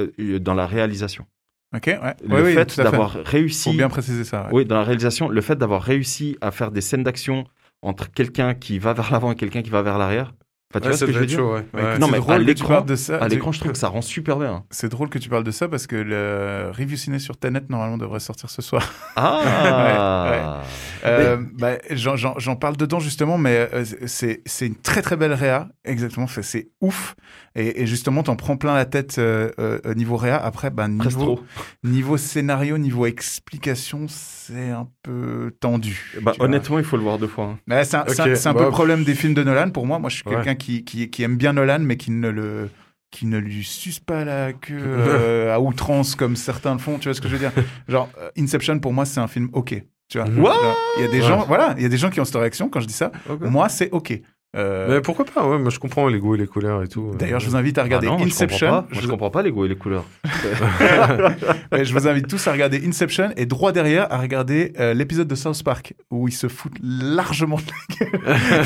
dans 0.41 0.55
la 0.55 0.67
réalisation. 0.67 1.27
Ok, 1.75 1.87
ouais. 1.87 2.15
Le 2.27 2.43
Oui, 2.45 2.53
fait 2.55 2.77
d'avoir 2.79 3.13
Faut 3.13 3.23
réussi, 3.25 3.77
bien 3.77 3.89
préciser 3.89 4.25
ça. 4.25 4.45
ouais. 4.45 4.49
oui, 4.53 4.65
dans 4.67 4.77
la 4.77 4.83
réalisation, 4.85 5.29
le 5.29 5.41
fait 5.41 5.57
d'avoir 5.57 5.83
réussi 5.83 6.37
à 6.41 6.51
faire 6.51 6.71
des 6.73 6.81
scènes 6.81 7.05
d'action 7.05 7.45
entre 7.83 8.11
quelqu'un 8.11 8.55
qui 8.55 8.79
va 8.79 8.93
vers 8.93 9.13
l'avant 9.13 9.33
et 9.33 9.37
quelqu'un 9.37 9.63
qui 9.63 9.71
va 9.71 9.83
vers 9.83 9.97
l'arrière. 9.99 10.33
Enfin, 10.73 10.81
tu 10.81 10.85
Ouais, 10.85 10.91
vois 10.91 10.99
ce 10.99 11.05
que 11.05 11.13
je 11.13 11.19
veux 11.19 11.27
dire 11.27 11.39
chaud, 11.41 11.55
ouais. 11.55 11.99
Non, 11.99 12.07
c'est 12.07 12.13
mais 12.13 12.19
drôle 12.19 12.35
à 12.35 12.39
que 12.39 12.43
tu 12.43 12.47
l'écran- 12.47 12.69
parles 12.69 12.87
de 12.87 12.95
ça. 12.95 13.17
À 13.17 13.25
Tu- 13.29 13.35
l'écran, 13.35 13.51
je 13.51 13.59
trouve 13.59 13.73
que 13.73 13.79
ça 13.79 13.89
rend 13.89 14.03
super 14.03 14.37
bien. 14.39 14.63
C'est 14.71 14.89
drôle 14.89 15.09
que 15.09 15.19
tu 15.19 15.29
parles 15.29 15.43
de 15.43 15.51
ça 15.51 15.67
parce 15.69 15.89
que 15.89 15.97
le 15.97 16.71
review 16.73 16.97
ciné 16.97 17.19
sur 17.19 17.37
Tenet 17.37 17.63
normalement 17.69 17.99
devrait 17.99 18.21
sortir 18.21 18.49
ce 18.51 18.63
soir. 18.63 18.83
Ah 19.17 20.63
Euh, 21.05 21.39
bah, 21.59 21.73
j'en- 21.91 22.15
J'en 22.17 22.39
j'en 22.39 22.57
parle 22.57 22.77
dedans 22.77 23.01
justement, 23.01 23.39
mais 23.39 23.69
euh, 23.73 23.85
c'est 24.07 24.43
c'est 24.47 24.67
une 24.67 24.75
très 24.77 25.01
très 25.03 25.17
belle 25.17 25.33
réa, 25.33 25.69
exactement. 25.85 26.27
C'est 26.27 26.69
ouf. 26.81 27.15
Et, 27.57 27.83
et 27.83 27.87
justement, 27.87 28.23
t'en 28.23 28.37
prends 28.37 28.57
plein 28.57 28.75
la 28.75 28.85
tête 28.85 29.17
euh, 29.19 29.51
euh, 29.59 29.81
niveau 29.95 30.17
réa. 30.17 30.37
Après, 30.37 30.71
bah, 30.71 30.87
niveau, 30.89 31.41
niveau 31.83 32.17
scénario, 32.17 32.79
niveau 32.79 33.07
explication, 33.07 34.07
c'est 34.09 34.71
un 34.71 34.89
peu 35.03 35.53
tendu. 35.61 36.13
Bah, 36.23 36.33
vois. 36.37 36.45
honnêtement, 36.45 36.79
il 36.79 36.85
faut 36.85 36.97
le 36.97 37.03
voir 37.03 37.19
deux 37.19 37.27
fois. 37.29 37.45
hein. 37.47 37.59
Mais 37.67 37.83
c'est 37.85 37.97
un, 37.97 38.05
c'est 38.07 38.21
un- 38.21 38.27
Ok, 38.33 38.37
c'est 38.37 38.49
un 38.49 38.53
peu 38.53 38.59
bah, 38.61 38.65
le 38.67 38.71
problème 38.71 39.03
des 39.05 39.15
films 39.15 39.35
de 39.35 39.43
Nolan 39.43 39.71
pour 39.71 39.87
moi. 39.87 39.99
Moi, 39.99 40.11
je 40.11 40.17
suis 40.17 40.25
Ouais. 40.29 40.35
quelqu'un 40.37 40.55
qui, 40.61 40.85
qui, 40.85 41.11
qui 41.11 41.23
aime 41.25 41.37
bien 41.37 41.55
Nolan, 41.55 41.81
mais 41.81 41.97
qui 41.97 42.11
ne 42.13 42.29
le 42.29 42.71
qui 43.11 43.27
ne 43.27 43.39
lui 43.39 43.65
suce 43.65 43.99
pas 43.99 44.25
la 44.25 44.53
queue 44.53 44.79
euh, 44.81 45.53
à 45.53 45.59
outrance 45.59 46.15
comme 46.15 46.37
certains 46.37 46.75
le 46.75 46.79
font. 46.79 46.97
Tu 46.99 47.09
vois 47.09 47.15
ce 47.15 47.21
que 47.21 47.27
je 47.29 47.33
veux 47.35 47.41
dire? 47.41 47.51
Genre 47.89 48.09
euh, 48.19 48.31
Inception 48.39 48.79
pour 48.79 48.93
moi 48.93 49.05
c'est 49.05 49.19
un 49.19 49.27
film 49.27 49.49
ok. 49.53 49.83
Tu 50.09 50.19
vois? 50.19 50.27
Il 50.99 51.03
y 51.03 51.07
a 51.07 51.09
des 51.09 51.21
Ouais. 51.21 51.27
gens, 51.27 51.45
voilà, 51.47 51.75
il 51.77 51.83
y 51.83 51.87
a 51.87 51.89
des 51.89 51.97
gens 51.97 52.11
qui 52.11 52.21
ont 52.21 52.25
cette 52.25 52.37
réaction 52.37 52.69
quand 52.69 52.81
je 52.81 52.87
dis 52.87 52.93
ça. 52.93 53.11
Ok. 53.29 53.41
Moi 53.43 53.69
c'est 53.69 53.91
ok. 53.91 54.21
Euh, 54.57 54.89
Mais 54.89 55.01
pourquoi 55.01 55.25
pas 55.25 55.47
Ouais, 55.47 55.59
moi 55.59 55.71
je 55.71 55.79
comprends 55.79 56.09
les 56.09 56.19
goûts 56.19 56.35
et 56.35 56.39
les 56.39 56.47
couleurs 56.49 56.83
et 56.83 56.89
tout. 56.89 57.13
D'ailleurs, 57.17 57.39
je 57.39 57.49
vous 57.49 57.55
invite 57.57 57.79
à 57.79 57.85
regarder 57.85 58.09
Ah 58.11 58.17
non, 58.19 58.25
Inception. 58.25 58.59
Je 58.59 58.67
comprends 58.67 58.81
pas, 58.83 58.89
Je 58.91 58.95
Moi, 58.95 59.03
je 59.03 59.09
comprends 59.09 59.31
pas 59.31 59.43
les 59.43 59.51
goûts 59.53 59.65
et 59.65 59.69
les 59.69 59.77
couleurs. 59.77 60.05
Ouais, 61.73 61.85
je 61.85 61.93
vous 61.93 62.09
invite 62.09 62.27
tous 62.27 62.47
à 62.49 62.53
regarder 62.53 62.85
Inception 62.87 63.31
et 63.37 63.47
droit 63.47 63.71
derrière 63.73 64.13
à 64.13 64.19
regarder 64.19 64.73
euh, 64.81 64.93
l'épisode 64.95 65.29
de 65.29 65.35
South 65.37 65.63
Park 65.63 65.95
où 66.11 66.27
ils 66.27 66.33
se 66.33 66.49
foutent 66.49 66.79
largement 66.83 67.57
de 67.57 67.63
la 68.01 68.07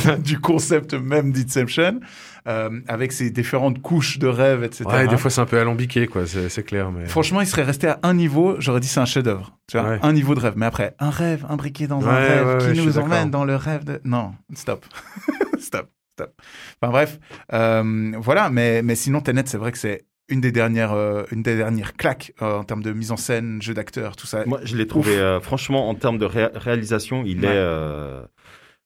gueule 0.08 0.20
du 0.22 0.40
concept 0.40 0.94
même 0.94 1.32
d'Inception 1.32 2.00
euh, 2.48 2.70
avec 2.88 3.12
ses 3.12 3.30
différentes 3.30 3.80
couches 3.82 4.18
de 4.18 4.26
rêves, 4.26 4.64
etc. 4.64 4.84
Ouais, 4.86 5.06
des 5.06 5.16
fois 5.18 5.30
c'est 5.30 5.40
un 5.40 5.46
peu 5.46 5.58
alambiqué, 5.58 6.06
quoi, 6.06 6.26
c'est 6.26 6.48
c'est 6.48 6.62
clair. 6.62 6.90
Mais... 6.92 7.06
Franchement, 7.06 7.40
il 7.40 7.46
serait 7.46 7.62
resté 7.62 7.88
à 7.88 7.98
un 8.02 8.14
niveau, 8.14 8.56
j'aurais 8.58 8.80
dit 8.80 8.88
c'est 8.88 9.00
un 9.00 9.04
chef-d'œuvre. 9.06 9.56
Tu 9.66 9.78
vois, 9.78 9.88
Ouais. 9.90 9.98
un 10.02 10.12
niveau 10.12 10.34
de 10.34 10.40
rêve. 10.40 10.54
Mais 10.56 10.66
après, 10.66 10.94
un 10.98 11.10
rêve 11.10 11.44
imbriqué 11.48 11.86
dans 11.86 12.06
un 12.06 12.14
rêve 12.14 12.72
qui 12.74 12.80
nous 12.80 12.98
emmène 12.98 13.30
dans 13.30 13.44
le 13.44 13.56
rêve 13.56 13.84
de. 13.84 14.00
Non, 14.04 14.32
stop. 14.54 14.84
stop. 15.64 15.90
Stop. 16.16 16.32
Enfin 16.80 16.92
bref, 16.92 17.18
euh, 17.52 18.12
voilà. 18.18 18.48
Mais, 18.50 18.82
mais 18.82 18.94
sinon, 18.94 19.20
Tenet, 19.20 19.42
c'est 19.46 19.58
vrai 19.58 19.72
que 19.72 19.78
c'est 19.78 20.04
une 20.28 20.40
des 20.40 20.52
dernières, 20.52 20.92
euh, 20.92 21.24
une 21.32 21.42
des 21.42 21.56
dernières 21.56 21.94
claques 21.94 22.32
euh, 22.40 22.58
en 22.58 22.64
termes 22.64 22.82
de 22.82 22.92
mise 22.92 23.10
en 23.10 23.16
scène, 23.16 23.60
jeu 23.60 23.74
d'acteur, 23.74 24.14
tout 24.16 24.26
ça. 24.26 24.44
Moi, 24.46 24.60
je 24.62 24.76
l'ai 24.76 24.86
trouvé, 24.86 25.16
euh, 25.18 25.40
franchement, 25.40 25.88
en 25.88 25.94
termes 25.94 26.18
de 26.18 26.24
ré- 26.24 26.50
réalisation, 26.54 27.24
il 27.26 27.44
Ouais. 27.44 27.52
est. 27.52 28.24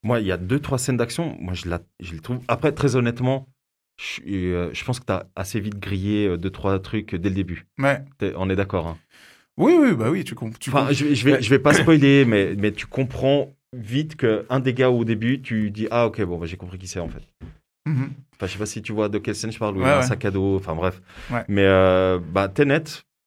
Moi, 0.03 0.21
il 0.21 0.27
y 0.27 0.33
a 0.33 0.37
deux, 0.37 0.61
trois 0.61 0.79
scènes 0.79 0.97
d'action. 0.97 1.37
Moi, 1.41 1.55
je, 1.55 1.69
la... 1.69 1.81
je 2.01 2.13
les 2.13 2.21
trouve. 2.21 2.39
Après, 2.49 2.73
très 2.73 2.97
honnêtement, 2.97 3.49
je, 4.01 4.85
pense 4.85 5.01
que 5.01 5.05
tu 5.05 5.13
as 5.13 5.27
assez 5.37 5.61
vite 5.61 5.79
grillé 5.79 6.39
deux, 6.39 6.51
trois 6.51 6.79
trucs 6.79 7.15
dès 7.15 7.29
le 7.29 7.35
début. 7.35 7.67
Ouais. 7.79 7.99
On 8.37 8.49
est 8.49 8.57
d'accord. 8.57 8.87
hein. 8.87 8.97
Oui, 9.59 9.75
oui, 9.79 9.93
bah 9.95 10.09
oui, 10.09 10.23
tu 10.23 10.37
comprends. 10.37 10.57
Enfin, 10.69 10.93
je, 10.93 11.15
je 11.15 11.25
vais, 11.25 11.43
je 11.43 11.51
vais 11.51 11.59
pas 11.59 11.75
spoiler, 11.75 12.25
mais, 12.25 12.55
mais 12.57 12.71
tu 12.71 12.87
comprends 12.87 13.53
vite 13.77 14.17
qu'un 14.17 14.61
des 14.61 14.75
gars 14.75 14.91
au 14.91 15.05
début, 15.05 15.41
tu 15.41 15.71
dis 15.71 15.89
Ah, 15.91 16.07
ok, 16.07 16.23
bon, 16.23 16.39
bah, 16.39 16.47
j'ai 16.47 16.57
compris 16.57 16.79
qui 16.79 16.87
c'est 16.87 17.01
en 17.01 17.09
fait. 17.09 17.23
Mhm. 17.87 18.11
Enfin, 18.37 18.47
je 18.47 18.53
sais 18.53 18.59
pas 18.59 18.67
si 18.67 18.83
tu 18.83 18.93
vois 18.93 19.09
de 19.09 19.19
quelle 19.19 19.35
scène 19.35 19.53
je 19.53 19.59
parle, 19.59 19.77
où 19.77 19.81
il 19.81 19.83
y 19.83 19.85
Ouais, 19.85 19.91
a 19.91 19.99
un 19.99 20.03
sac 20.03 20.25
à 20.25 20.31
dos, 20.31 20.57
enfin 20.57 20.75
bref. 20.75 21.01
Ouais. 21.31 21.43
Mais 21.49 21.65
euh, 21.65 22.19
bah, 22.21 22.49
Tenet, 22.49 22.85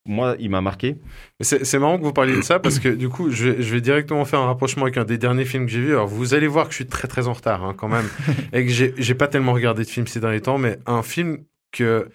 moi, 0.08 0.36
il 0.40 0.50
m'a 0.50 0.62
marqué. 0.62 0.98
C'est 1.42 1.66
c'est 1.66 1.78
marrant 1.80 1.98
que 1.98 2.04
vous 2.04 2.14
parliez 2.14 2.36
de 2.36 2.42
ça 2.42 2.60
parce 2.60 2.80
que 2.80 2.90
du 2.90 3.10
coup, 3.10 3.30
je 3.30 3.50
vais, 3.50 3.62
je 3.62 3.74
vais 3.74 3.82
directement 3.82 4.26
faire 4.26 4.40
un 4.40 4.46
rapprochement 4.48 4.84
avec 4.84 4.98
un 4.98 5.04
des 5.04 5.18
derniers 5.18 5.46
films 5.46 5.66
que 5.66 5.72
j'ai 5.72 5.82
vu. 5.82 5.92
Alors, 5.92 6.08
vous 6.08 6.34
allez 6.34 6.48
voir 6.48 6.66
que 6.66 6.72
je 6.72 6.78
suis 6.78 6.88
très 6.88 7.08
très 7.08 7.28
en 7.28 7.34
retard 7.34 7.64
hein, 7.64 7.74
quand 7.76 7.88
même 7.88 8.08
et 8.54 8.66
que 8.66 8.72
j'ai 8.72 8.94
j'ai 8.98 9.16
pas 9.16 9.28
tellement 9.28 9.54
regardé 9.54 9.84
de 9.84 9.90
films 9.90 10.08
ces 10.08 10.20
derniers 10.20 10.42
temps, 10.42 10.58
mais 10.58 10.80
un 10.86 11.04
film 11.04 11.40
que 11.72 12.10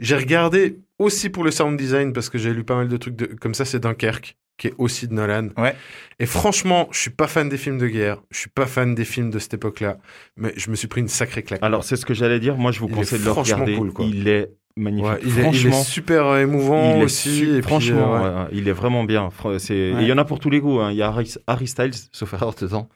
j'ai 0.00 0.16
regardé 0.16 0.78
aussi 0.98 1.28
pour 1.30 1.44
le 1.44 1.50
sound 1.50 1.78
design 1.78 2.12
parce 2.12 2.30
que 2.30 2.38
j'ai 2.38 2.52
lu 2.54 2.64
pas 2.64 2.76
mal 2.76 2.88
de 2.88 2.96
trucs 2.96 3.16
de, 3.16 3.26
comme 3.26 3.54
ça, 3.54 3.64
c'est 3.64 3.80
Dunkerque 3.80 4.36
qui 4.58 4.68
est 4.68 4.74
aussi 4.78 5.06
de 5.08 5.12
Nolan. 5.14 5.48
Ouais. 5.58 5.74
Et 6.18 6.26
franchement, 6.26 6.88
je 6.92 6.98
suis 6.98 7.10
pas 7.10 7.26
fan 7.26 7.48
des 7.48 7.58
films 7.58 7.78
de 7.78 7.88
guerre, 7.88 8.22
je 8.30 8.38
suis 8.38 8.48
pas 8.50 8.66
fan 8.66 8.94
des 8.94 9.04
films 9.04 9.30
de 9.30 9.38
cette 9.38 9.54
époque-là, 9.54 9.98
mais 10.36 10.52
je 10.56 10.70
me 10.70 10.76
suis 10.76 10.88
pris 10.88 11.00
une 11.02 11.08
sacrée 11.08 11.42
claque. 11.42 11.62
Alors, 11.62 11.84
c'est 11.84 11.96
ce 11.96 12.06
que 12.06 12.14
j'allais 12.14 12.40
dire. 12.40 12.56
Moi, 12.56 12.72
je 12.72 12.80
vous 12.80 12.88
Il 12.88 12.94
conseille 12.94 13.18
de 13.20 13.24
le 13.24 13.30
franchement 13.32 13.54
regarder. 13.56 13.76
cool, 13.76 13.92
quoi. 13.92 14.06
Il 14.06 14.26
est 14.28 14.50
magnifique. 14.76 15.10
Ouais, 15.10 15.18
il, 15.22 15.28
est, 15.28 15.32
il 15.32 15.38
est 15.38 15.42
franchement, 15.42 15.82
super 15.82 16.26
euh, 16.26 16.40
émouvant 16.42 16.94
il 16.96 17.00
est 17.00 17.04
aussi. 17.04 17.36
su- 17.38 17.48
et 17.50 17.52
puis, 17.60 17.62
franchement, 17.62 18.14
euh, 18.14 18.18
ouais. 18.18 18.24
ouais, 18.34 18.40
ouais, 18.44 18.48
il 18.52 18.68
est 18.68 18.72
vraiment 18.72 19.04
bien. 19.04 19.28
C'est-. 19.58 19.90
Il 20.00 20.02
y 20.06 20.12
en 20.12 20.18
a 20.18 20.24
pour 20.24 20.38
tous 20.40 20.50
les 20.50 20.60
goûts. 20.60 20.80
hein. 20.80 20.90
Il 20.90 20.96
y 20.96 21.02
a 21.02 21.08
Harry, 21.08 21.32
Harry 21.46 21.66
Styles, 21.66 21.92
sauf 22.12 22.32
erreur 22.32 22.54
dedans. 22.54 22.88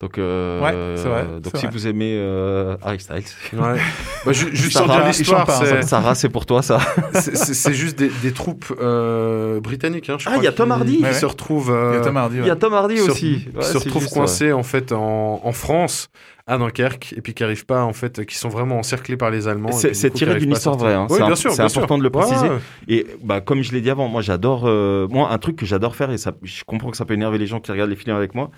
Donc, 0.00 0.16
euh, 0.16 0.60
Ouais, 0.62 0.96
c'est 0.96 1.08
vrai, 1.08 1.24
donc 1.42 1.56
si 1.56 1.66
vrai. 1.66 1.70
vous 1.72 1.88
aimez 1.88 2.14
euh, 2.16 2.76
Harry 2.84 3.00
Styles, 3.00 3.24
Ouais. 3.54 3.80
Bah, 4.24 4.32
ju- 4.32 4.54
juste 4.54 4.78
il 4.80 5.06
l'histoire, 5.08 5.48
hein. 5.50 5.82
Sarah, 5.82 6.14
c'est 6.14 6.28
pour 6.28 6.46
toi 6.46 6.62
ça. 6.62 6.78
c'est- 7.14 7.72
juste 7.72 7.98
des, 7.98 8.08
des 8.22 8.30
troupes 8.32 8.72
euh, 8.80 9.58
britanniques. 9.60 10.08
Hein, 10.08 10.16
je 10.20 10.26
Ah, 10.28 10.30
crois, 10.32 10.42
il 10.42 10.44
y 10.44 10.48
a 10.48 10.52
qui- 10.52 10.56
Tom 10.58 10.70
Hardy. 10.70 10.98
qui 11.02 11.14
se 11.14 11.26
retrouvent, 11.26 11.70
Il 11.70 11.94
y 11.94 11.96
a 11.96 12.00
euh, 12.00 12.04
Tom 12.04 12.16
Hardy, 12.16 12.36
Il 12.38 12.46
y 12.46 12.50
a. 12.50 12.54
Tom 12.54 12.74
Hardy 12.74 12.98
se- 12.98 13.10
aussi. 13.10 13.48
Ouais, 13.56 13.62
se 13.62 13.78
juste, 13.80 14.12
coincés 14.14 14.52
en 14.52 14.62
fait 14.62 14.92
en, 14.92 15.40
en 15.42 15.52
France 15.52 16.10
à 16.46 16.56
Dunkerque 16.58 17.12
et 17.16 17.20
puis 17.20 17.34
qui 17.34 17.42
arrivent 17.42 17.66
pas 17.66 17.82
en 17.82 17.92
fait, 17.92 18.24
qui 18.24 18.36
sont 18.36 18.48
vraiment 18.48 18.78
encerclés 18.78 19.16
par 19.16 19.30
les 19.32 19.48
Allemands. 19.48 19.72
C'est 19.72 19.90
qui 19.90 20.10
tiré 20.12 20.38
d'une 20.38 20.52
histoire 20.52 20.76
vraie. 20.76 20.94
hein. 20.94 21.08
Oui, 21.10 21.16
C'est 21.18 21.24
bien 21.24 21.32
un- 21.32 21.36
sûr, 21.36 21.50
c'est 21.50 21.62
bien 21.62 21.68
sûr. 21.68 21.78
important 21.80 21.98
de 21.98 22.04
le 22.04 22.10
préciser. 22.10 22.48
ouais. 22.48 22.58
Et 22.86 23.04
bah, 23.24 23.40
comme 23.40 23.62
je 23.62 23.72
l'ai 23.72 23.80
dit 23.80 23.90
avant, 23.90 24.06
moi 24.06 24.22
j'adore. 24.22 24.62
euh, 24.66 25.08
moi, 25.10 25.32
un 25.32 25.38
truc 25.38 25.56
que 25.56 25.66
j'adore 25.66 25.96
faire, 25.96 26.12
et 26.12 26.18
ça, 26.18 26.30
je 26.44 26.62
comprends 26.64 26.90
que 26.92 26.96
ça 26.96 27.04
peut 27.04 27.14
énerver 27.14 27.38
les 27.38 27.48
gens 27.48 27.58
qui 27.58 27.72
regardent 27.72 27.90
les 27.90 27.96
films 27.96 28.14
avec 28.16 28.36
moi, 28.36 28.50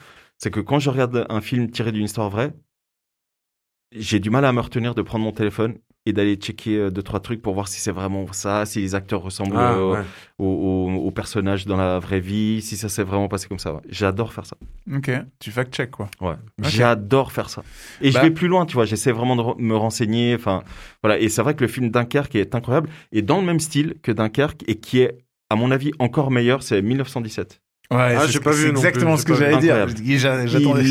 c'est 0.42 0.50
que 0.50 0.60
quand 0.60 0.78
je 0.78 0.90
regarde 0.90 1.26
un 1.28 1.40
film 1.40 1.70
tiré 1.70 1.92
d'une 1.92 2.04
histoire 2.04 2.30
vraie, 2.30 2.52
j'ai 3.92 4.20
du 4.20 4.30
mal 4.30 4.44
à 4.44 4.52
me 4.52 4.60
retenir 4.60 4.94
de 4.94 5.02
prendre 5.02 5.24
mon 5.24 5.32
téléphone 5.32 5.78
et 6.06 6.12
d'aller 6.14 6.36
checker 6.36 6.76
euh, 6.78 6.90
deux, 6.90 7.02
trois 7.02 7.20
trucs 7.20 7.42
pour 7.42 7.52
voir 7.52 7.68
si 7.68 7.78
c'est 7.80 7.90
vraiment 7.90 8.32
ça, 8.32 8.64
si 8.64 8.80
les 8.80 8.94
acteurs 8.94 9.20
ressemblent 9.20 9.56
Ah, 9.56 9.74
euh, 9.74 9.92
ouais. 9.92 10.04
aux, 10.38 10.46
aux- 10.46 10.94
aux 11.06 11.10
personnages 11.10 11.66
dans 11.66 11.76
la 11.76 11.98
vraie 11.98 12.20
vie, 12.20 12.62
si 12.62 12.76
ça 12.78 12.88
s'est 12.88 13.02
vraiment 13.02 13.28
passé 13.28 13.48
comme 13.48 13.58
ça. 13.58 13.74
ouais. 13.74 13.80
J'adore 13.88 14.32
faire 14.32 14.46
ça. 14.46 14.56
Ok, 14.90 15.10
tu 15.40 15.50
fact-check 15.50 15.90
quoi. 15.90 16.08
Ouais. 16.22 16.36
J'adore 16.62 17.32
faire 17.32 17.50
ça. 17.50 17.62
Et 18.00 18.10
Bah- 18.12 18.20
je 18.20 18.26
vais 18.26 18.30
plus 18.30 18.48
loin, 18.48 18.64
tu 18.64 18.74
vois. 18.74 18.86
J'essaie 18.86 19.12
vraiment 19.12 19.36
de 19.36 19.60
me 19.62 19.76
renseigner. 19.76 20.34
Enfin, 20.36 20.62
voilà. 21.02 21.18
Et 21.18 21.28
c'est 21.28 21.42
vrai 21.42 21.54
que 21.54 21.62
le 21.64 21.68
film 21.68 21.90
Dunkerque 21.90 22.34
est 22.36 22.54
incroyable 22.54 22.88
et 23.12 23.20
dans 23.22 23.38
le 23.40 23.46
même 23.46 23.60
style 23.60 23.96
que 24.02 24.10
Dunkerque 24.12 24.64
et 24.68 24.76
qui 24.76 25.00
est, 25.00 25.18
à 25.50 25.56
mon 25.56 25.70
avis, 25.70 25.90
encore 25.98 26.30
meilleur, 26.30 26.62
c'est 26.62 26.80
1917. 26.80 27.60
Ouais, 27.92 28.14
Ah, 28.16 28.20
c'est- 28.20 28.32
j'ai 28.32 28.40
pas 28.40 28.52
vu 28.52 28.68
exactement 28.68 29.16
ce 29.16 29.24
que 29.24 29.34
j'allais 29.34 29.58
dire. 29.58 29.74
J'attendais 29.88 30.02
Il 30.04 30.18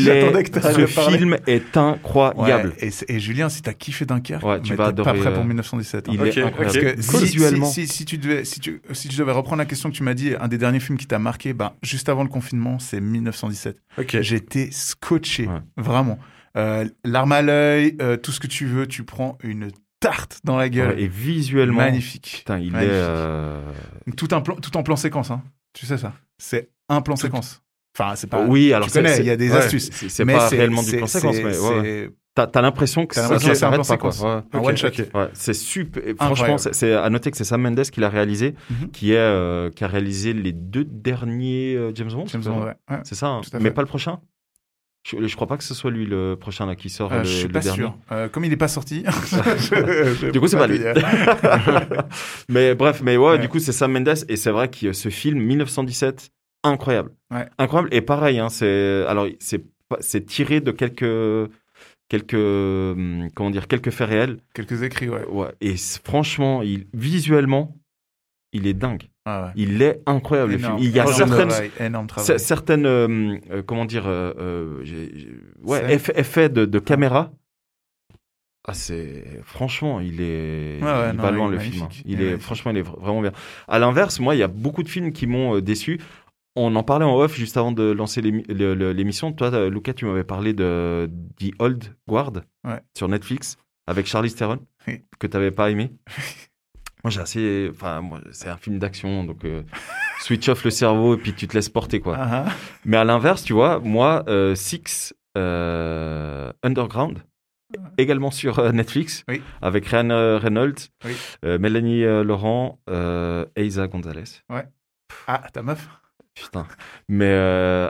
j'attendais 0.04 0.40
est- 0.40 0.42
que 0.44 0.50
tu 0.50 0.60
ce 0.90 0.94
parler. 0.94 1.16
film 1.18 1.36
est 1.46 1.76
incroyable. 1.76 2.74
Ouais, 2.82 2.90
et, 3.08 3.18
Julien, 3.20 3.48
si 3.48 3.62
t'as 3.62 3.72
kiffé 3.72 4.04
Dunkerque, 4.04 4.44
Ouais, 4.44 4.60
tu 4.60 4.72
mais 4.72 4.76
vas 4.76 4.88
t'es 4.92 5.02
pas 5.02 5.10
adorer, 5.10 5.18
prêt 5.20 5.32
pour 5.32 5.42
euh, 5.42 5.46
1917. 5.46 6.08
hein. 6.08 6.12
Il 6.14 6.20
Ok, 6.20 6.26
est 6.26 6.42
ok. 6.42 6.48
incroyable. 6.48 6.94
Parce 6.96 7.06
que 7.06 7.18
si, 7.18 7.24
Visuellement. 7.24 7.66
si, 7.66 7.86
si, 7.86 7.92
si 7.94 8.04
tu 8.04 8.18
devais, 8.18 8.44
si, 8.44 8.60
tu, 8.60 8.82
si 8.92 9.08
tu 9.08 9.16
devais 9.16 9.32
reprendre 9.32 9.58
la 9.60 9.64
question 9.64 9.90
que 9.90 9.94
tu 9.96 10.02
m'as 10.02 10.12
dit, 10.12 10.34
un 10.38 10.48
des 10.48 10.58
derniers 10.58 10.80
films 10.80 10.98
qui 10.98 11.06
t'a 11.06 11.18
marqué, 11.18 11.54
ben, 11.54 11.72
juste 11.82 12.10
avant 12.10 12.22
le 12.22 12.28
confinement, 12.28 12.78
c'est 12.78 13.00
1917. 13.00 13.78
Ok. 13.98 14.18
J'étais 14.20 14.68
scotché, 14.70 15.46
Ouais. 15.46 15.54
vraiment. 15.78 16.18
Euh, 16.58 16.84
L'arme 17.04 17.32
à 17.32 17.40
l'œil, 17.40 17.96
euh, 18.02 18.18
tout 18.18 18.32
ce 18.32 18.40
que 18.40 18.46
tu 18.46 18.66
veux, 18.66 18.86
tu 18.86 19.04
prends 19.04 19.38
une 19.42 19.68
tarte 20.00 20.40
dans 20.44 20.56
la 20.58 20.68
gueule. 20.68 20.96
Ouais, 20.96 21.02
et 21.04 21.08
visuellement, 21.08 21.78
Magnifique. 21.78 22.36
putain, 22.40 22.58
il 22.58 22.72
Magnifique. 22.72 22.90
est. 22.92 22.94
euh, 22.94 23.62
Tout, 24.16 24.28
un 24.32 24.40
plan, 24.42 24.56
tout 24.56 24.76
en 24.76 24.82
plan 24.82 24.96
séquence, 24.96 25.30
hein. 25.30 25.42
Tu 25.72 25.86
sais 25.86 25.98
ça. 25.98 26.12
C'est 26.38 26.70
un 26.88 27.00
plan 27.02 27.16
séquence. 27.16 27.62
Enfin, 27.98 28.14
c'est 28.16 28.28
pas. 28.28 28.44
oui, 28.46 28.72
alors 28.72 28.86
tu 28.86 28.92
c'est- 28.92 29.02
connais, 29.02 29.18
il 29.18 29.24
y 29.26 29.30
a 29.30 29.36
des 29.36 29.50
ouais, 29.50 29.56
astuces. 29.56 29.90
C'est 29.90 30.24
pas 30.24 30.48
réellement 30.48 30.82
du 30.82 30.96
plan 30.96 31.06
séquence, 31.06 31.36
mais 31.42 31.58
ouais, 31.58 32.10
t'as 32.34 32.62
l'impression 32.62 33.04
que 33.06 33.14
c'est 33.16 33.64
un 33.64 33.72
plan 33.72 33.82
séquence. 33.82 34.22
Un 34.24 34.44
one 34.54 34.76
shot. 34.76 34.88
c'est 35.34 35.54
super. 35.54 36.02
Franchement, 36.16 36.56
c'est- 36.58 36.92
à 36.94 37.10
noter 37.10 37.30
que 37.30 37.36
c'est 37.36 37.44
Sam 37.44 37.62
Mendes 37.62 37.82
qui 37.82 38.00
l'a 38.00 38.08
réalisé, 38.08 38.54
Mhm. 38.70 38.90
qui 38.90 39.12
est 39.12 39.16
euh, 39.16 39.70
qui 39.70 39.84
a 39.84 39.88
réalisé 39.88 40.32
les 40.32 40.52
deux 40.52 40.84
derniers 40.84 41.74
euh, 41.76 41.92
James 41.94 42.10
Bond. 42.12 42.26
James 42.26 42.42
c'est 42.42 42.48
Bond, 42.50 42.60
ça 42.60 42.66
ouais. 42.66 42.74
Ouais. 42.96 43.00
C'est 43.04 43.14
ça, 43.16 43.26
hein. 43.28 43.40
À 43.52 43.58
mais 43.58 43.70
pas 43.72 43.82
le 43.82 43.88
prochain? 43.88 44.20
Je, 45.08 45.26
je 45.26 45.34
crois 45.34 45.46
pas 45.46 45.56
que 45.56 45.64
ce 45.64 45.72
soit 45.74 45.90
lui 45.90 46.04
le 46.04 46.36
prochain 46.38 46.66
là 46.66 46.76
qui 46.76 46.90
sort 46.90 47.10
Euh, 47.12 47.18
le, 47.20 47.24
je 47.24 47.30
suis 47.30 47.46
le 47.46 47.52
pas 47.54 47.60
dernier. 47.60 47.78
sûr. 47.84 47.96
Euh, 48.12 48.28
comme 48.28 48.44
il 48.44 48.52
est 48.52 48.56
pas 48.58 48.68
sorti. 48.68 49.02
Du 50.32 50.40
coup, 50.40 50.46
c'est 50.46 50.58
pas 50.58 50.66
lui. 50.66 50.78
mais 52.48 52.74
bref, 52.74 53.00
mais 53.02 53.16
ouais, 53.16 53.30
Ouais. 53.32 53.38
du 53.38 53.48
coup, 53.48 53.58
c'est 53.58 53.72
Sam 53.72 53.92
Mendes 53.92 54.14
et 54.28 54.36
c'est 54.36 54.50
vrai 54.50 54.68
que 54.68 54.92
ce 54.92 55.08
film 55.08 55.40
1917 55.40 56.30
incroyable, 56.64 57.10
Ouais. 57.30 57.48
incroyable 57.58 57.88
et 57.94 58.00
pareil. 58.02 58.38
Hein, 58.38 58.48
c'est 58.50 59.04
alors 59.08 59.26
c'est 59.38 59.64
pas- 59.88 59.96
c'est 60.00 60.26
tiré 60.26 60.60
de 60.60 60.70
quelques 60.70 61.50
quelques 62.08 62.34
hum, 62.34 63.28
comment 63.34 63.50
dire 63.50 63.68
quelques 63.68 63.90
faits 63.90 64.08
réels. 64.08 64.38
Quelques 64.54 64.82
écrits, 64.82 65.08
ouais. 65.08 65.24
Ouais. 65.28 65.48
Et 65.60 65.76
franchement, 66.04 66.62
il, 66.62 66.86
visuellement, 66.92 67.76
il 68.52 68.66
est 68.66 68.74
dingue. 68.74 69.04
Ah 69.26 69.44
ouais. 69.46 69.50
Il 69.56 69.82
est 69.82 70.00
incroyable. 70.06 70.52
le 70.52 70.58
film. 70.58 70.76
Il 70.78 70.90
y 70.90 70.98
a 70.98 71.06
certaines, 71.06 71.48
travail, 71.48 72.06
travail. 72.08 72.40
certaines, 72.40 72.86
euh, 72.86 73.36
euh, 73.50 73.62
comment 73.62 73.84
dire, 73.84 74.04
euh, 74.06 74.82
ouais, 75.62 75.98
Scènes. 75.98 76.12
effets, 76.16 76.48
de, 76.48 76.64
de 76.64 76.78
caméra 76.78 77.30
Ah, 78.66 78.72
c'est 78.74 79.24
franchement, 79.44 80.00
il 80.00 80.20
est, 80.20 80.78
Ouais, 80.82 80.86
ouais, 80.88 81.10
il 81.12 81.16
non, 81.16 81.22
va 81.22 81.30
loin 81.30 81.48
le 81.50 81.58
film. 81.58 81.82
hein. 81.84 81.88
Il 82.04 82.12
Il 82.12 82.22
est 82.22 82.38
franchement, 82.38 82.70
il 82.70 82.78
est 82.78 82.82
vra- 82.82 82.98
vraiment 83.00 83.20
bien. 83.20 83.32
À 83.68 83.78
l'inverse, 83.78 84.20
moi, 84.20 84.34
il 84.34 84.38
y 84.38 84.42
a 84.42 84.48
beaucoup 84.48 84.82
de 84.82 84.88
films 84.88 85.12
qui 85.12 85.26
m'ont 85.26 85.60
déçu. 85.60 86.00
On 86.56 86.74
en 86.74 86.82
parlait 86.82 87.04
en 87.04 87.16
off 87.16 87.36
juste 87.36 87.56
avant 87.56 87.72
de 87.72 87.84
lancer 87.92 88.20
l'émission. 88.22 89.32
Toi, 89.32 89.68
Lucas, 89.68 89.92
tu 89.94 90.04
m'avais 90.06 90.24
parlé 90.24 90.52
de 90.52 91.08
The 91.38 91.52
Old 91.58 91.84
Guard 92.08 92.32
sur 92.96 93.08
Netflix 93.08 93.56
avec 93.86 94.06
Charlize 94.06 94.34
Theron 94.34 94.58
Oui. 94.88 95.02
que 95.18 95.26
tu 95.26 95.36
n'avais 95.36 95.52
pas 95.52 95.70
aimé. 95.70 95.92
moi, 97.04 97.10
j'ai 97.10 97.20
assez. 97.20 97.70
Enfin, 97.72 98.00
moi, 98.00 98.20
c'est 98.32 98.48
un 98.48 98.56
film 98.56 98.78
d'action, 98.78 99.24
donc 99.24 99.44
euh, 99.44 99.62
switch 100.20 100.48
off 100.48 100.64
le 100.64 100.70
cerveau 100.70 101.14
et 101.14 101.18
puis 101.18 101.32
tu 101.32 101.46
te 101.48 101.54
laisses 101.54 101.68
porter, 101.68 102.00
quoi. 102.00 102.16
Ah, 102.18 102.44
ah. 102.46 102.52
Mais 102.84 102.96
à 102.96 103.04
l'inverse, 103.04 103.42
tu 103.42 103.52
vois, 103.52 103.78
moi, 103.80 104.24
euh, 104.28 104.54
Six 104.54 105.14
euh, 105.38 106.52
Underground, 106.62 107.18
également 107.98 108.30
sur 108.30 108.72
Netflix, 108.72 109.24
Oui. 109.28 109.42
avec 109.62 109.86
Ryan 109.86 110.38
Reynolds, 110.38 110.88
Oui. 111.04 111.16
Mélanie 111.58 112.02
Laurent, 112.24 112.78
euh, 112.90 113.44
Eiza 113.56 113.86
Gonzalez. 113.86 114.42
Ah, 115.26 115.42
ta 115.52 115.62
meuf 115.62 115.88
Putain. 116.34 116.66
Mais 117.08 117.32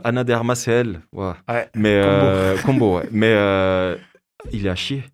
Anna 0.04 0.24
de 0.24 0.32
Armas, 0.32 0.54
c'est 0.56 0.72
elle. 0.72 1.00
Ouais. 1.12 1.32
Ouais. 1.48 1.68
Mais 1.76 2.00
euh, 2.04 2.56
combo, 2.58 2.98
ouais. 2.98 3.08
Mais 3.12 3.30
il 4.52 4.66
est 4.66 4.70
à 4.70 4.74
chier. 4.74 5.04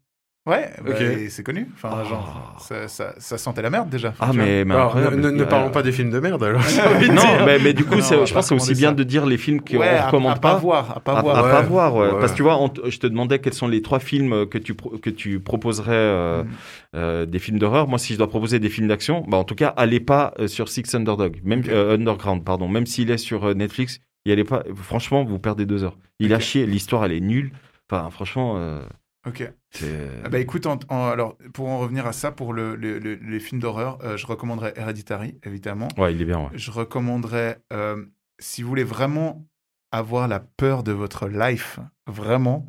Ouais, 0.46 0.70
bah, 0.84 0.92
Ok. 0.92 1.02
c'est 1.28 1.42
connu. 1.42 1.66
Enfin, 1.74 2.02
Oh. 2.04 2.08
genre, 2.08 2.56
ça, 2.60 2.86
ça, 2.86 3.14
ça 3.18 3.36
sentait 3.36 3.62
la 3.62 3.70
merde 3.70 3.88
déjà. 3.90 4.14
Ah, 4.20 4.30
mais, 4.32 4.64
mais 4.64 4.74
Alors, 4.74 4.94
ne, 4.96 5.10
ne 5.30 5.42
Euh, 5.42 5.44
parlons 5.46 5.70
pas 5.72 5.82
des 5.82 5.90
films 5.90 6.10
de 6.10 6.20
merde 6.20 6.40
alors. 6.44 6.60
Non, 7.12 7.44
mais, 7.44 7.58
mais 7.58 7.72
du 7.72 7.84
coup, 7.84 7.96
Non, 7.96 8.00
je 8.00 8.14
pense 8.14 8.30
que 8.30 8.40
c'est 8.42 8.54
aussi 8.54 8.74
bien 8.74 8.90
ça. 8.90 8.94
de 8.94 9.02
dire 9.02 9.26
les 9.26 9.38
films 9.38 9.60
qu'on 9.60 9.78
Ouais, 9.78 9.92
ne 9.92 9.98
à, 9.98 10.06
recommande 10.06 10.36
à 10.36 10.38
pas 10.38 10.52
pas. 10.52 10.58
voir, 10.58 10.96
à 10.98 11.00
pas 11.00 11.18
À, 11.18 11.22
voir. 11.22 11.36
à 11.38 11.42
Ouais. 11.42 11.50
pas 11.50 11.62
voir, 11.62 11.94
ouais. 11.96 12.06
Ouais. 12.12 12.20
Parce 12.20 12.30
que 12.30 12.36
tu 12.36 12.42
vois, 12.44 12.60
on 12.62 12.72
je 12.84 12.98
te 12.98 13.08
demandais 13.08 13.40
quels 13.40 13.54
sont 13.54 13.66
les 13.66 13.82
trois 13.82 13.98
films 13.98 14.46
que 14.46 14.58
tu, 14.58 14.74
pro- 14.74 14.96
que 14.98 15.10
tu 15.10 15.40
proposerais 15.40 15.92
euh, 15.94 16.44
Mm. 16.44 16.48
euh, 16.94 17.26
des 17.26 17.40
films 17.40 17.58
d'horreur. 17.58 17.88
Moi, 17.88 17.98
si 17.98 18.12
je 18.12 18.18
dois 18.18 18.28
proposer 18.28 18.60
des 18.60 18.68
films 18.68 18.86
d'action, 18.86 19.24
bah, 19.26 19.38
en 19.38 19.44
tout 19.44 19.56
cas, 19.56 19.74
allez 19.76 19.98
pas 20.00 20.32
sur 20.46 20.68
Six 20.68 20.94
Underdog, 20.94 21.40
même 21.42 21.62
euh, 21.68 21.94
Underground, 21.96 22.44
pardon. 22.44 22.68
Même 22.68 22.86
s'il 22.86 23.10
est 23.10 23.18
sur 23.18 23.52
Netflix, 23.56 23.98
y 24.24 24.30
allez 24.30 24.44
pas. 24.44 24.62
Franchement, 24.76 25.24
vous 25.24 25.40
perdez 25.40 25.66
deux 25.66 25.82
heures. 25.82 25.96
Il 26.20 26.32
a 26.32 26.38
chié. 26.38 26.66
L'histoire, 26.66 27.04
elle 27.04 27.12
est 27.12 27.20
nulle. 27.20 27.50
Enfin, 27.90 28.10
franchement, 28.10 28.80
Ok. 29.26 29.50
C'est. 29.76 30.08
Ah 30.24 30.28
Bah 30.28 30.38
écoute, 30.38 30.66
en- 30.66 30.78
en- 30.88 31.06
alors 31.08 31.36
pour 31.54 31.68
en 31.68 31.78
revenir 31.78 32.06
à 32.06 32.12
ça, 32.12 32.32
pour 32.32 32.52
le, 32.52 32.74
le- 32.76 32.98
le- 32.98 33.14
les 33.14 33.40
films 33.40 33.60
d'horreur, 33.60 33.98
euh, 34.02 34.16
je 34.16 34.26
recommanderais 34.26 34.72
Hereditary, 34.76 35.38
évidemment. 35.44 35.88
Ouais, 35.98 36.12
il 36.14 36.20
est 36.20 36.24
bien. 36.24 36.40
Ouais. 36.40 36.50
Je 36.54 36.70
recommanderais, 36.70 37.58
euh, 37.72 38.04
si 38.38 38.62
vous 38.62 38.68
voulez 38.68 38.84
vraiment 38.84 39.46
avoir 39.92 40.28
la 40.28 40.40
peur 40.40 40.82
de 40.82 40.92
votre 40.92 41.28
life, 41.28 41.78
vraiment, 42.06 42.66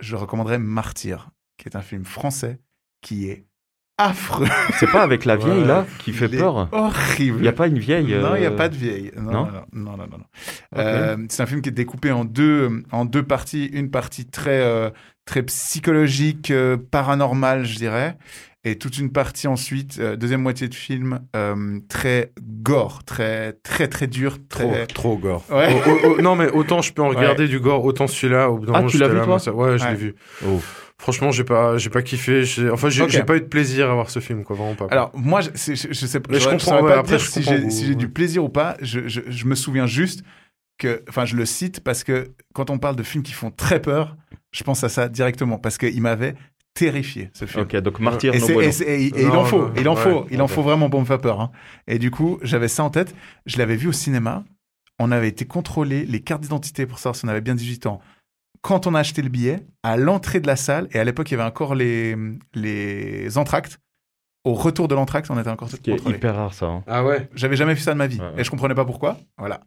je 0.00 0.16
recommanderais 0.16 0.58
Martyr, 0.58 1.30
qui 1.58 1.68
est 1.68 1.76
un 1.76 1.82
film 1.82 2.04
français 2.04 2.58
qui 3.02 3.28
est 3.28 3.46
affreux. 3.98 4.46
C'est 4.78 4.90
pas 4.90 5.02
avec 5.02 5.26
la 5.26 5.36
vieille 5.36 5.60
Ouais. 5.60 5.66
là 5.66 5.86
qui 5.98 6.12
fait 6.14 6.28
peur. 6.28 6.68
Horrible. 6.72 7.38
Il 7.40 7.44
y 7.44 7.48
a 7.48 7.52
pas 7.52 7.66
une 7.66 7.78
vieille. 7.78 8.14
Non, 8.14 8.34
il 8.34 8.40
n'y 8.40 8.46
a 8.46 8.50
euh, 8.50 8.56
pas 8.56 8.68
de 8.70 8.76
vieille. 8.76 9.12
Non, 9.16 9.30
non 9.32 9.44
non, 9.44 9.50
non, 9.72 9.96
non, 9.96 9.96
non, 10.10 10.18
non. 10.18 10.24
Euh, 10.78 11.16
c'est 11.28 11.42
un 11.42 11.46
film 11.46 11.60
qui 11.60 11.68
est 11.68 11.72
découpé 11.72 12.10
en 12.10 12.24
deux, 12.24 12.82
en 12.92 13.04
deux 13.04 13.22
parties. 13.22 13.66
Une 13.66 13.90
partie 13.90 14.26
très, 14.26 14.60
euh, 14.62 14.88
très 15.30 15.44
psychologique, 15.44 16.50
euh, 16.50 16.76
paranormale, 16.90 17.64
je 17.64 17.76
dirais. 17.76 18.16
Et 18.64 18.76
toute 18.76 18.98
une 18.98 19.12
partie 19.12 19.46
ensuite, 19.46 19.98
euh, 20.00 20.16
deuxième 20.16 20.42
moitié 20.42 20.66
de 20.68 20.74
film, 20.74 21.20
euh, 21.36 21.78
très 21.88 22.32
gore, 22.62 23.04
très, 23.04 23.52
très, 23.62 23.86
très 23.86 24.08
dur. 24.08 24.38
Trop, 24.48 24.68
Très... 24.72 24.86
trop 24.88 25.16
gore. 25.16 25.44
Ouais. 25.48 25.68
Oh, 25.86 25.90
oh, 26.04 26.14
oh, 26.18 26.20
non, 26.22 26.34
mais 26.34 26.50
autant 26.50 26.82
je 26.82 26.92
peux 26.92 27.00
en 27.00 27.08
regarder 27.10 27.46
du 27.46 27.60
gore, 27.60 27.84
autant 27.84 28.08
celui-là. 28.08 28.50
au 28.50 28.58
bout 28.58 28.66
d'un 28.66 28.72
Ah, 28.74 28.78
moment, 28.78 28.88
tu 28.90 28.98
l'as 28.98 29.06
vu, 29.08 29.16
là, 29.18 29.24
toi 29.24 29.38
ça- 29.38 29.52
Ouais, 29.54 29.78
je 29.78 29.84
Ouais. 29.84 29.90
l'ai 29.92 29.96
vu. 29.96 30.14
Oh. 30.44 30.60
Franchement, 30.98 31.30
j'ai 31.30 31.44
pas, 31.44 31.78
j'ai 31.78 31.88
pas 31.90 32.02
kiffé. 32.02 32.42
j'ai- 32.44 32.68
Enfin, 32.68 32.90
j'ai 32.90 33.22
pas 33.22 33.36
eu 33.36 33.40
de 33.40 33.46
plaisir 33.46 33.88
à 33.88 33.94
voir 33.94 34.10
ce 34.10 34.18
film, 34.18 34.42
quoi. 34.42 34.56
Vraiment 34.56 34.74
pas. 34.74 34.84
quoi. 34.86 34.92
Alors, 34.92 35.10
moi, 35.14 35.40
je, 35.42 35.50
c'est- 35.54 35.76
je, 35.76 35.88
je 35.92 36.06
sais 36.06 36.18
pas, 36.20 36.30
Mais 36.32 36.40
je 36.40 36.48
comprends, 36.48 36.82
ouais, 36.82 36.90
pas 36.90 36.98
après, 36.98 37.16
dire 37.16 37.24
je 37.24 37.30
si 37.30 37.42
j'ai 37.44 37.56
vous, 37.56 37.70
si 37.70 37.86
j'ai 37.86 37.94
du 37.94 38.08
plaisir 38.08 38.42
ou 38.44 38.48
pas. 38.50 38.76
Je, 38.82 39.06
je, 39.06 39.20
je 39.28 39.46
me 39.46 39.54
souviens 39.54 39.86
juste 39.86 40.22
que, 40.80 41.04
enfin, 41.08 41.24
je 41.24 41.36
le 41.36 41.44
cite 41.46 41.80
parce 41.80 42.02
que 42.02 42.32
quand 42.54 42.70
on 42.70 42.78
parle 42.78 42.96
de 42.96 43.02
films 43.04 43.22
qui 43.22 43.32
font 43.32 43.50
très 43.52 43.80
peur, 43.80 44.16
je 44.50 44.64
pense 44.64 44.82
à 44.82 44.88
ça 44.88 45.08
directement 45.08 45.58
parce 45.58 45.78
qu'il 45.78 46.00
m'avait 46.02 46.34
terrifié 46.74 47.30
ce 47.34 47.44
film. 47.46 47.64
Ok, 47.64 47.76
donc 47.76 48.00
Martyr 48.00 48.34
Et, 48.34 48.38
no 48.40 48.46
c'est- 48.46 48.54
et 48.56 48.72
c'est- 48.72 49.02
il 49.10 49.26
en 49.30 49.44
faut, 49.44 49.68
non, 49.68 49.72
il 49.76 49.88
en 49.88 49.94
ouais, 49.94 50.00
faut, 50.02 50.26
il 50.30 50.40
en 50.42 50.48
faut 50.48 50.62
vraiment 50.62 50.88
pour 50.90 51.00
me 51.00 51.04
faire 51.04 51.20
peur. 51.20 51.40
hein. 51.40 51.50
Et 51.86 51.98
du 51.98 52.10
coup, 52.10 52.38
j'avais 52.42 52.68
ça 52.68 52.82
en 52.84 52.90
tête. 52.90 53.14
Je 53.46 53.58
l'avais 53.58 53.76
vu 53.76 53.88
au 53.88 53.92
cinéma. 53.92 54.44
On 54.98 55.12
avait 55.12 55.28
été 55.28 55.44
contrôler 55.46 56.04
les 56.04 56.20
cartes 56.20 56.42
d'identité 56.42 56.86
pour 56.86 56.98
savoir 56.98 57.16
si 57.16 57.24
on 57.24 57.28
avait 57.28 57.40
bien 57.40 57.54
18 57.54 57.86
ans. 57.86 58.00
Quand 58.62 58.86
on 58.86 58.94
a 58.94 59.00
acheté 59.00 59.22
le 59.22 59.30
billet, 59.30 59.64
à 59.82 59.96
l'entrée 59.96 60.40
de 60.40 60.46
la 60.46 60.56
salle, 60.56 60.86
et 60.92 60.98
à 60.98 61.04
l'époque, 61.04 61.30
il 61.30 61.34
y 61.34 61.40
avait 61.40 61.48
encore 61.48 61.74
les, 61.74 62.16
les 62.54 63.38
entractes. 63.38 63.78
Au 64.44 64.54
retour 64.54 64.88
de 64.88 64.94
l'entracte, 64.94 65.30
on 65.30 65.38
était 65.38 65.50
encore 65.50 65.68
qui 65.68 65.90
est 65.90 65.94
contrôlés. 65.96 66.16
hyper 66.16 66.34
rare 66.36 66.54
ça. 66.54 66.66
hein. 66.66 66.84
Ah 66.86 67.04
ouais. 67.04 67.28
J'avais 67.34 67.56
jamais 67.56 67.74
vu 67.74 67.80
ça 67.80 67.92
de 67.92 67.98
ma 67.98 68.06
vie. 68.06 68.18
Ouais, 68.18 68.26
ouais. 68.26 68.40
Et 68.40 68.44
je 68.44 68.50
comprenais 68.50 68.74
pas 68.74 68.84
pourquoi. 68.86 69.18
Voilà. 69.38 69.60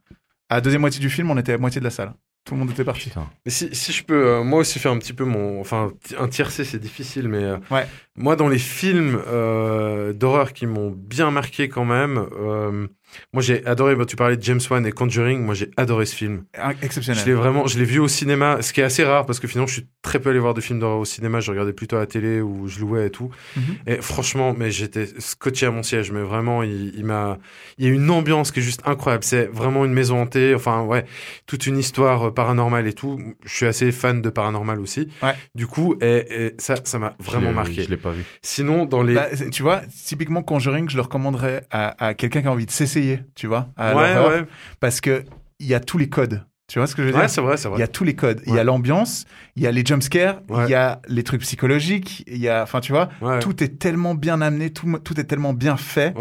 À 0.49 0.55
la 0.55 0.61
deuxième 0.61 0.81
moitié 0.81 0.99
du 0.99 1.09
film, 1.09 1.31
on 1.31 1.37
était 1.37 1.53
à 1.53 1.57
moitié 1.57 1.79
de 1.79 1.85
la 1.85 1.91
salle. 1.91 2.13
Tout 2.45 2.55
le 2.55 2.59
monde 2.59 2.71
était 2.71 2.83
parti. 2.83 3.07
Putain. 3.09 3.29
Mais 3.45 3.51
si, 3.51 3.73
si 3.73 3.93
je 3.93 4.03
peux, 4.03 4.25
euh, 4.27 4.43
moi 4.43 4.59
aussi 4.59 4.77
faire 4.77 4.91
un 4.91 4.97
petit 4.99 5.13
peu 5.13 5.23
mon, 5.23 5.61
enfin, 5.61 5.93
un 6.19 6.27
tiercé, 6.27 6.65
c'est 6.65 6.77
difficile, 6.79 7.29
mais 7.29 7.41
euh, 7.43 7.57
Ouais. 7.71 7.87
moi 8.17 8.35
dans 8.35 8.49
les 8.49 8.59
films 8.59 9.21
euh, 9.27 10.11
d'horreur 10.11 10.51
qui 10.51 10.65
m'ont 10.67 10.91
bien 10.91 11.31
marqué 11.31 11.69
quand 11.69 11.85
même, 11.85 12.17
euh, 12.37 12.87
moi 13.33 13.41
j'ai 13.43 13.65
adoré. 13.65 13.95
bah, 13.95 14.05
tu 14.05 14.15
parlais 14.15 14.37
de 14.37 14.43
James 14.43 14.59
Wan 14.69 14.85
et 14.85 14.91
Conjuring, 14.91 15.41
moi 15.41 15.53
j'ai 15.55 15.69
adoré 15.77 16.05
ce 16.05 16.15
film. 16.15 16.43
Un- 16.57 16.71
Je 16.71 16.75
l'ai 16.79 16.85
Exceptionnel. 16.85 17.33
vraiment, 17.33 17.67
je 17.67 17.77
l'ai 17.79 17.85
vu 17.85 17.99
au 17.99 18.07
cinéma, 18.07 18.61
ce 18.61 18.73
qui 18.73 18.81
est 18.81 18.83
assez 18.83 19.03
rare 19.03 19.25
parce 19.25 19.39
que 19.39 19.47
finalement 19.47 19.67
je 19.67 19.73
suis 19.73 19.87
très 20.01 20.19
peu 20.19 20.29
allé 20.29 20.39
voir 20.39 20.53
de 20.53 20.61
films 20.61 20.79
d'horreur 20.79 20.99
au 20.99 21.05
cinéma. 21.05 21.39
Je 21.39 21.51
regardais 21.51 21.73
plutôt 21.73 21.95
à 21.95 21.99
la 21.99 22.05
télé 22.07 22.41
où 22.41 22.67
je 22.67 22.79
louais 22.79 23.07
et 23.07 23.09
tout. 23.09 23.29
Mhm. 23.55 23.63
Et 23.87 23.95
franchement, 24.01 24.53
mais 24.57 24.71
j'étais 24.71 25.07
scotché 25.19 25.65
à 25.65 25.71
mon 25.71 25.83
siège. 25.83 26.11
Mais 26.11 26.21
vraiment, 26.21 26.63
il, 26.63 26.93
il 26.97 27.05
m'a, 27.05 27.37
il 27.77 27.85
y 27.85 27.87
a 27.89 27.91
une 27.91 28.09
ambiance 28.09 28.51
qui 28.51 28.59
est 28.59 28.63
juste 28.63 28.81
incroyable. 28.85 29.23
C'est 29.23 29.45
vraiment 29.45 29.85
une 29.85 29.93
maison 29.93 30.21
hantée. 30.21 30.53
Enfin 30.55 30.81
ouais, 30.83 31.05
toute 31.45 31.65
une 31.67 31.77
histoire 31.77 32.27
euh, 32.27 32.31
paranormale 32.31 32.87
et 32.87 32.93
tout. 32.93 33.19
Je 33.45 33.53
suis 33.55 33.65
assez 33.65 33.91
fan 33.91 34.21
de 34.21 34.29
paranormal 34.29 34.79
aussi. 34.79 35.07
Ouais. 35.21 35.33
Du 35.55 35.67
coup, 35.67 35.95
et, 36.01 36.45
et 36.47 36.53
ça, 36.57 36.75
ça 36.83 36.99
m'a 36.99 37.15
vraiment 37.19 37.51
marqué. 37.53 37.83
Je 37.83 37.89
l'ai 37.89 37.97
pas 37.97 38.11
vu. 38.11 38.23
Sinon, 38.41 38.85
dans 38.85 39.03
les, 39.03 39.13
Bah, 39.15 39.27
tu 39.51 39.63
vois, 39.63 39.81
typiquement 40.05 40.41
Conjuring, 40.43 40.89
je 40.89 40.95
le 40.95 41.01
recommanderais 41.01 41.65
à, 41.71 42.07
à 42.07 42.13
quelqu'un 42.13 42.41
qui 42.41 42.47
a 42.47 42.51
envie 42.51 42.65
de 42.65 42.71
s'essayer, 42.71 43.02
tu 43.35 43.47
vois, 43.47 43.69
à 43.77 43.95
ouais, 43.95 44.13
l'horreur, 44.15 44.41
ouais, 44.41 44.45
parce 44.79 45.01
que 45.01 45.23
il 45.59 45.67
y 45.67 45.73
a 45.73 45.79
tous 45.79 45.97
les 45.97 46.09
codes. 46.09 46.43
Tu 46.67 46.79
vois 46.79 46.87
ce 46.87 46.95
que 46.95 47.03
je 47.03 47.09
veux 47.09 47.13
ouais, 47.13 47.19
dire? 47.21 47.29
c'est 47.29 47.41
vrai, 47.41 47.57
c'est 47.57 47.67
Il 47.67 47.71
y 47.71 47.75
vrai. 47.75 47.83
a 47.83 47.87
tous 47.87 48.03
les 48.03 48.15
codes. 48.15 48.41
Il 48.47 48.53
y 48.55 48.57
a 48.59 48.63
l'ambiance, 48.63 49.25
il 49.55 49.63
y 49.63 49.67
a 49.67 49.71
les 49.71 49.85
jumpscares, 49.85 50.41
Ouais. 50.49 50.63
il 50.67 50.71
y 50.71 50.75
a 50.75 51.01
les 51.07 51.23
trucs 51.23 51.41
psychologiques, 51.41 52.23
il 52.25 52.37
y 52.37 52.47
a, 52.49 52.63
enfin, 52.63 52.79
tu 52.79 52.91
vois, 52.93 53.09
tout 53.41 53.63
est 53.63 53.77
tellement 53.79 54.15
bien 54.15 54.41
amené, 54.41 54.69
tout, 54.71 54.97
tout 55.03 55.19
est 55.19 55.25
tellement 55.25 55.53
bien 55.53 55.77
fait. 55.77 56.13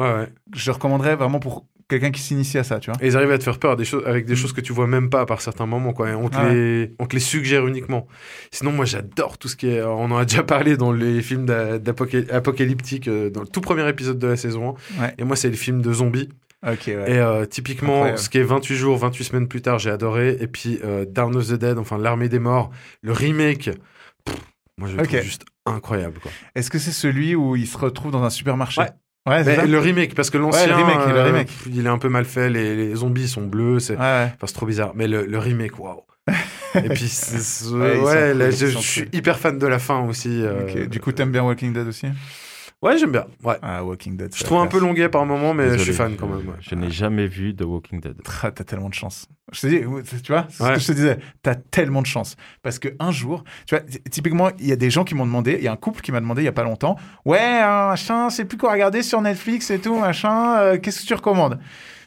Je 0.54 0.70
recommanderais 0.70 1.16
vraiment 1.16 1.38
pour 1.40 1.66
quelqu'un 1.88 2.10
qui 2.10 2.20
s'initie 2.22 2.56
à 2.58 2.64
ça, 2.64 2.78
tu 2.80 2.90
vois. 2.90 2.98
Et 3.02 3.06
ils 3.08 3.16
arrivent 3.16 3.30
à 3.32 3.38
te 3.38 3.44
faire 3.44 3.58
peur 3.58 3.76
des 3.76 3.84
choses, 3.84 4.02
avec 4.06 4.24
des 4.26 4.34
choses 4.36 4.52
que 4.52 4.60
tu 4.62 4.72
vois 4.72 4.86
même 4.86 5.10
pas 5.10 5.26
par 5.26 5.40
certains 5.42 5.66
moments. 5.66 5.92
Quoi. 5.92 6.10
Et 6.10 6.14
On, 6.14 6.28
te 6.28 6.38
les, 6.50 6.94
on 6.98 7.06
te 7.06 7.14
les 7.14 7.20
suggère 7.20 7.66
uniquement. 7.66 8.06
Sinon, 8.50 8.72
moi, 8.72 8.84
j'adore 8.86 9.36
tout 9.38 9.48
ce 9.48 9.56
qui 9.56 9.68
est. 9.68 9.82
On 9.82 10.04
en 10.10 10.16
a 10.16 10.24
déjà 10.24 10.42
parlé 10.42 10.76
dans 10.78 10.92
les 10.92 11.20
films 11.22 11.44
d'a- 11.46 11.78
d'apoca- 11.78 12.30
apocalyptiques, 12.32 13.08
euh, 13.08 13.28
dans 13.30 13.42
le 13.42 13.46
tout 13.48 13.60
premier 13.60 13.86
épisode 13.88 14.18
de 14.18 14.26
la 14.26 14.36
saison 14.36 14.74
1. 14.98 15.02
Ouais. 15.02 15.14
Et 15.18 15.24
moi, 15.24 15.36
c'est 15.36 15.50
les 15.50 15.56
films 15.56 15.82
de 15.82 15.92
zombies. 15.92 16.30
Ouais. 16.64 16.76
Et 16.86 17.18
euh, 17.18 17.44
typiquement, 17.44 17.94
Incroyable. 17.94 18.18
ce 18.18 18.28
qui 18.30 18.38
est 18.38 18.42
28 18.42 18.76
jours, 18.76 18.96
28 18.98 19.24
semaines 19.24 19.48
plus 19.48 19.62
tard, 19.62 19.78
j'ai 19.78 19.90
adoré. 19.90 20.36
Et 20.40 20.46
puis, 20.46 20.78
euh, 20.84 21.04
Down 21.04 21.34
of 21.36 21.48
the 21.48 21.54
Dead, 21.54 21.78
enfin, 21.78 21.98
L'Armée 21.98 22.28
des 22.28 22.38
Morts, 22.38 22.70
le 23.02 23.12
remake. 23.12 23.70
pff, 24.24 24.36
moi, 24.78 24.88
je 24.88 24.96
le 24.96 25.02
trouve 25.04 25.20
juste 25.20 25.44
incroyable. 25.66 26.20
Est-ce 26.54 26.70
que 26.70 26.78
c'est 26.78 26.92
celui 26.92 27.34
où 27.34 27.56
il 27.56 27.66
se 27.66 27.76
retrouve 27.76 28.12
dans 28.12 28.22
un 28.22 28.30
supermarché? 28.30 28.80
Ouais. 28.80 28.88
Ouais, 29.24 29.44
Mais 29.44 29.66
le 29.66 29.78
remake, 29.78 30.16
parce 30.16 30.30
que 30.30 30.38
l'ancien, 30.38 30.66
le 30.66 30.72
euh, 30.74 31.44
il 31.72 31.86
est 31.86 31.88
un 31.88 31.98
peu 31.98 32.08
mal 32.08 32.24
fait. 32.24 32.50
Les, 32.50 32.74
les 32.74 32.94
zombies 32.96 33.28
sont 33.28 33.46
bleus. 33.46 33.78
C'est 33.78 33.94
Ouais, 33.94 34.00
ouais. 34.00 34.32
Enfin, 34.34 34.52
trop 34.52 34.66
bizarre. 34.66 34.92
Mais 34.96 35.06
le, 35.06 35.26
le 35.26 35.38
remake, 35.38 35.78
waouh. 35.78 36.02
Et 36.74 36.88
puis, 36.88 37.08
Ouais, 37.72 37.98
ouais, 38.00 38.34
là, 38.34 38.50
je, 38.50 38.66
suis 38.66 39.08
hyper 39.12 39.38
fan 39.38 39.58
de 39.58 39.66
la 39.66 39.78
fin 39.78 40.00
aussi. 40.08 40.42
euh, 40.42 40.86
Du 40.86 40.98
coup, 41.00 41.12
t'aimes 41.12 41.30
bien 41.30 41.44
Walking 41.44 41.72
Dead 41.72 41.86
aussi? 41.86 42.06
Ouais, 42.82 42.98
j'aime 42.98 43.12
bien. 43.12 43.26
Ouais. 43.44 43.54
Ah, 43.62 43.84
Walking 43.84 44.16
Dead. 44.16 44.34
Je 44.34 44.42
trouve 44.42 44.58
un 44.58 44.66
peu 44.66 44.80
longuet 44.80 45.08
par 45.08 45.24
moment, 45.24 45.54
mais 45.54 45.78
je 45.78 45.84
suis 45.84 45.92
fan 45.92 46.16
quand 46.16 46.26
même. 46.26 46.38
ouais. 46.48 46.54
Je 46.60 46.74
n'ai 46.74 46.90
jamais 46.90 47.28
vu 47.28 47.54
The 47.54 47.62
Walking 47.62 48.00
Dead. 48.00 48.16
Ah, 48.42 48.50
T'as 48.50 48.64
tellement 48.64 48.88
de 48.88 48.94
chance. 48.94 49.28
Je 49.52 49.60
te 49.60 49.66
dis, 49.68 50.20
tu 50.22 50.32
vois, 50.32 50.46
c'est 50.50 50.64
Ouais. 50.64 50.70
ce 50.70 50.74
que 50.74 50.80
je 50.80 50.86
te 50.88 50.92
disais. 50.92 51.18
T'as 51.42 51.54
tellement 51.54 52.02
de 52.02 52.06
chance. 52.06 52.36
Parce 52.62 52.80
que 52.80 52.88
un 52.98 53.12
jour, 53.12 53.44
tu 53.66 53.76
vois, 53.76 53.84
ty- 53.84 54.02
typiquement, 54.10 54.50
il 54.58 54.66
y 54.66 54.72
a 54.72 54.76
des 54.76 54.90
gens 54.90 55.04
qui 55.04 55.14
m'ont 55.14 55.26
demandé, 55.26 55.54
il 55.58 55.62
y 55.64 55.68
a 55.68 55.72
un 55.72 55.76
couple 55.76 56.00
qui 56.00 56.10
m'a 56.10 56.18
demandé 56.20 56.42
il 56.42 56.46
y 56.46 56.48
a 56.48 56.52
pas 56.52 56.64
longtemps, 56.64 56.96
ouais, 57.24 57.38
euh, 57.38 57.88
machin, 57.90 58.30
c'est 58.30 58.44
plus 58.46 58.58
quoi 58.58 58.72
regarder 58.72 59.02
sur 59.02 59.20
Netflix 59.20 59.70
et 59.70 59.78
tout, 59.78 59.96
machin, 59.98 60.56
euh, 60.58 60.78
qu'est-ce 60.78 61.02
que 61.02 61.06
tu 61.06 61.14
recommandes? 61.14 61.60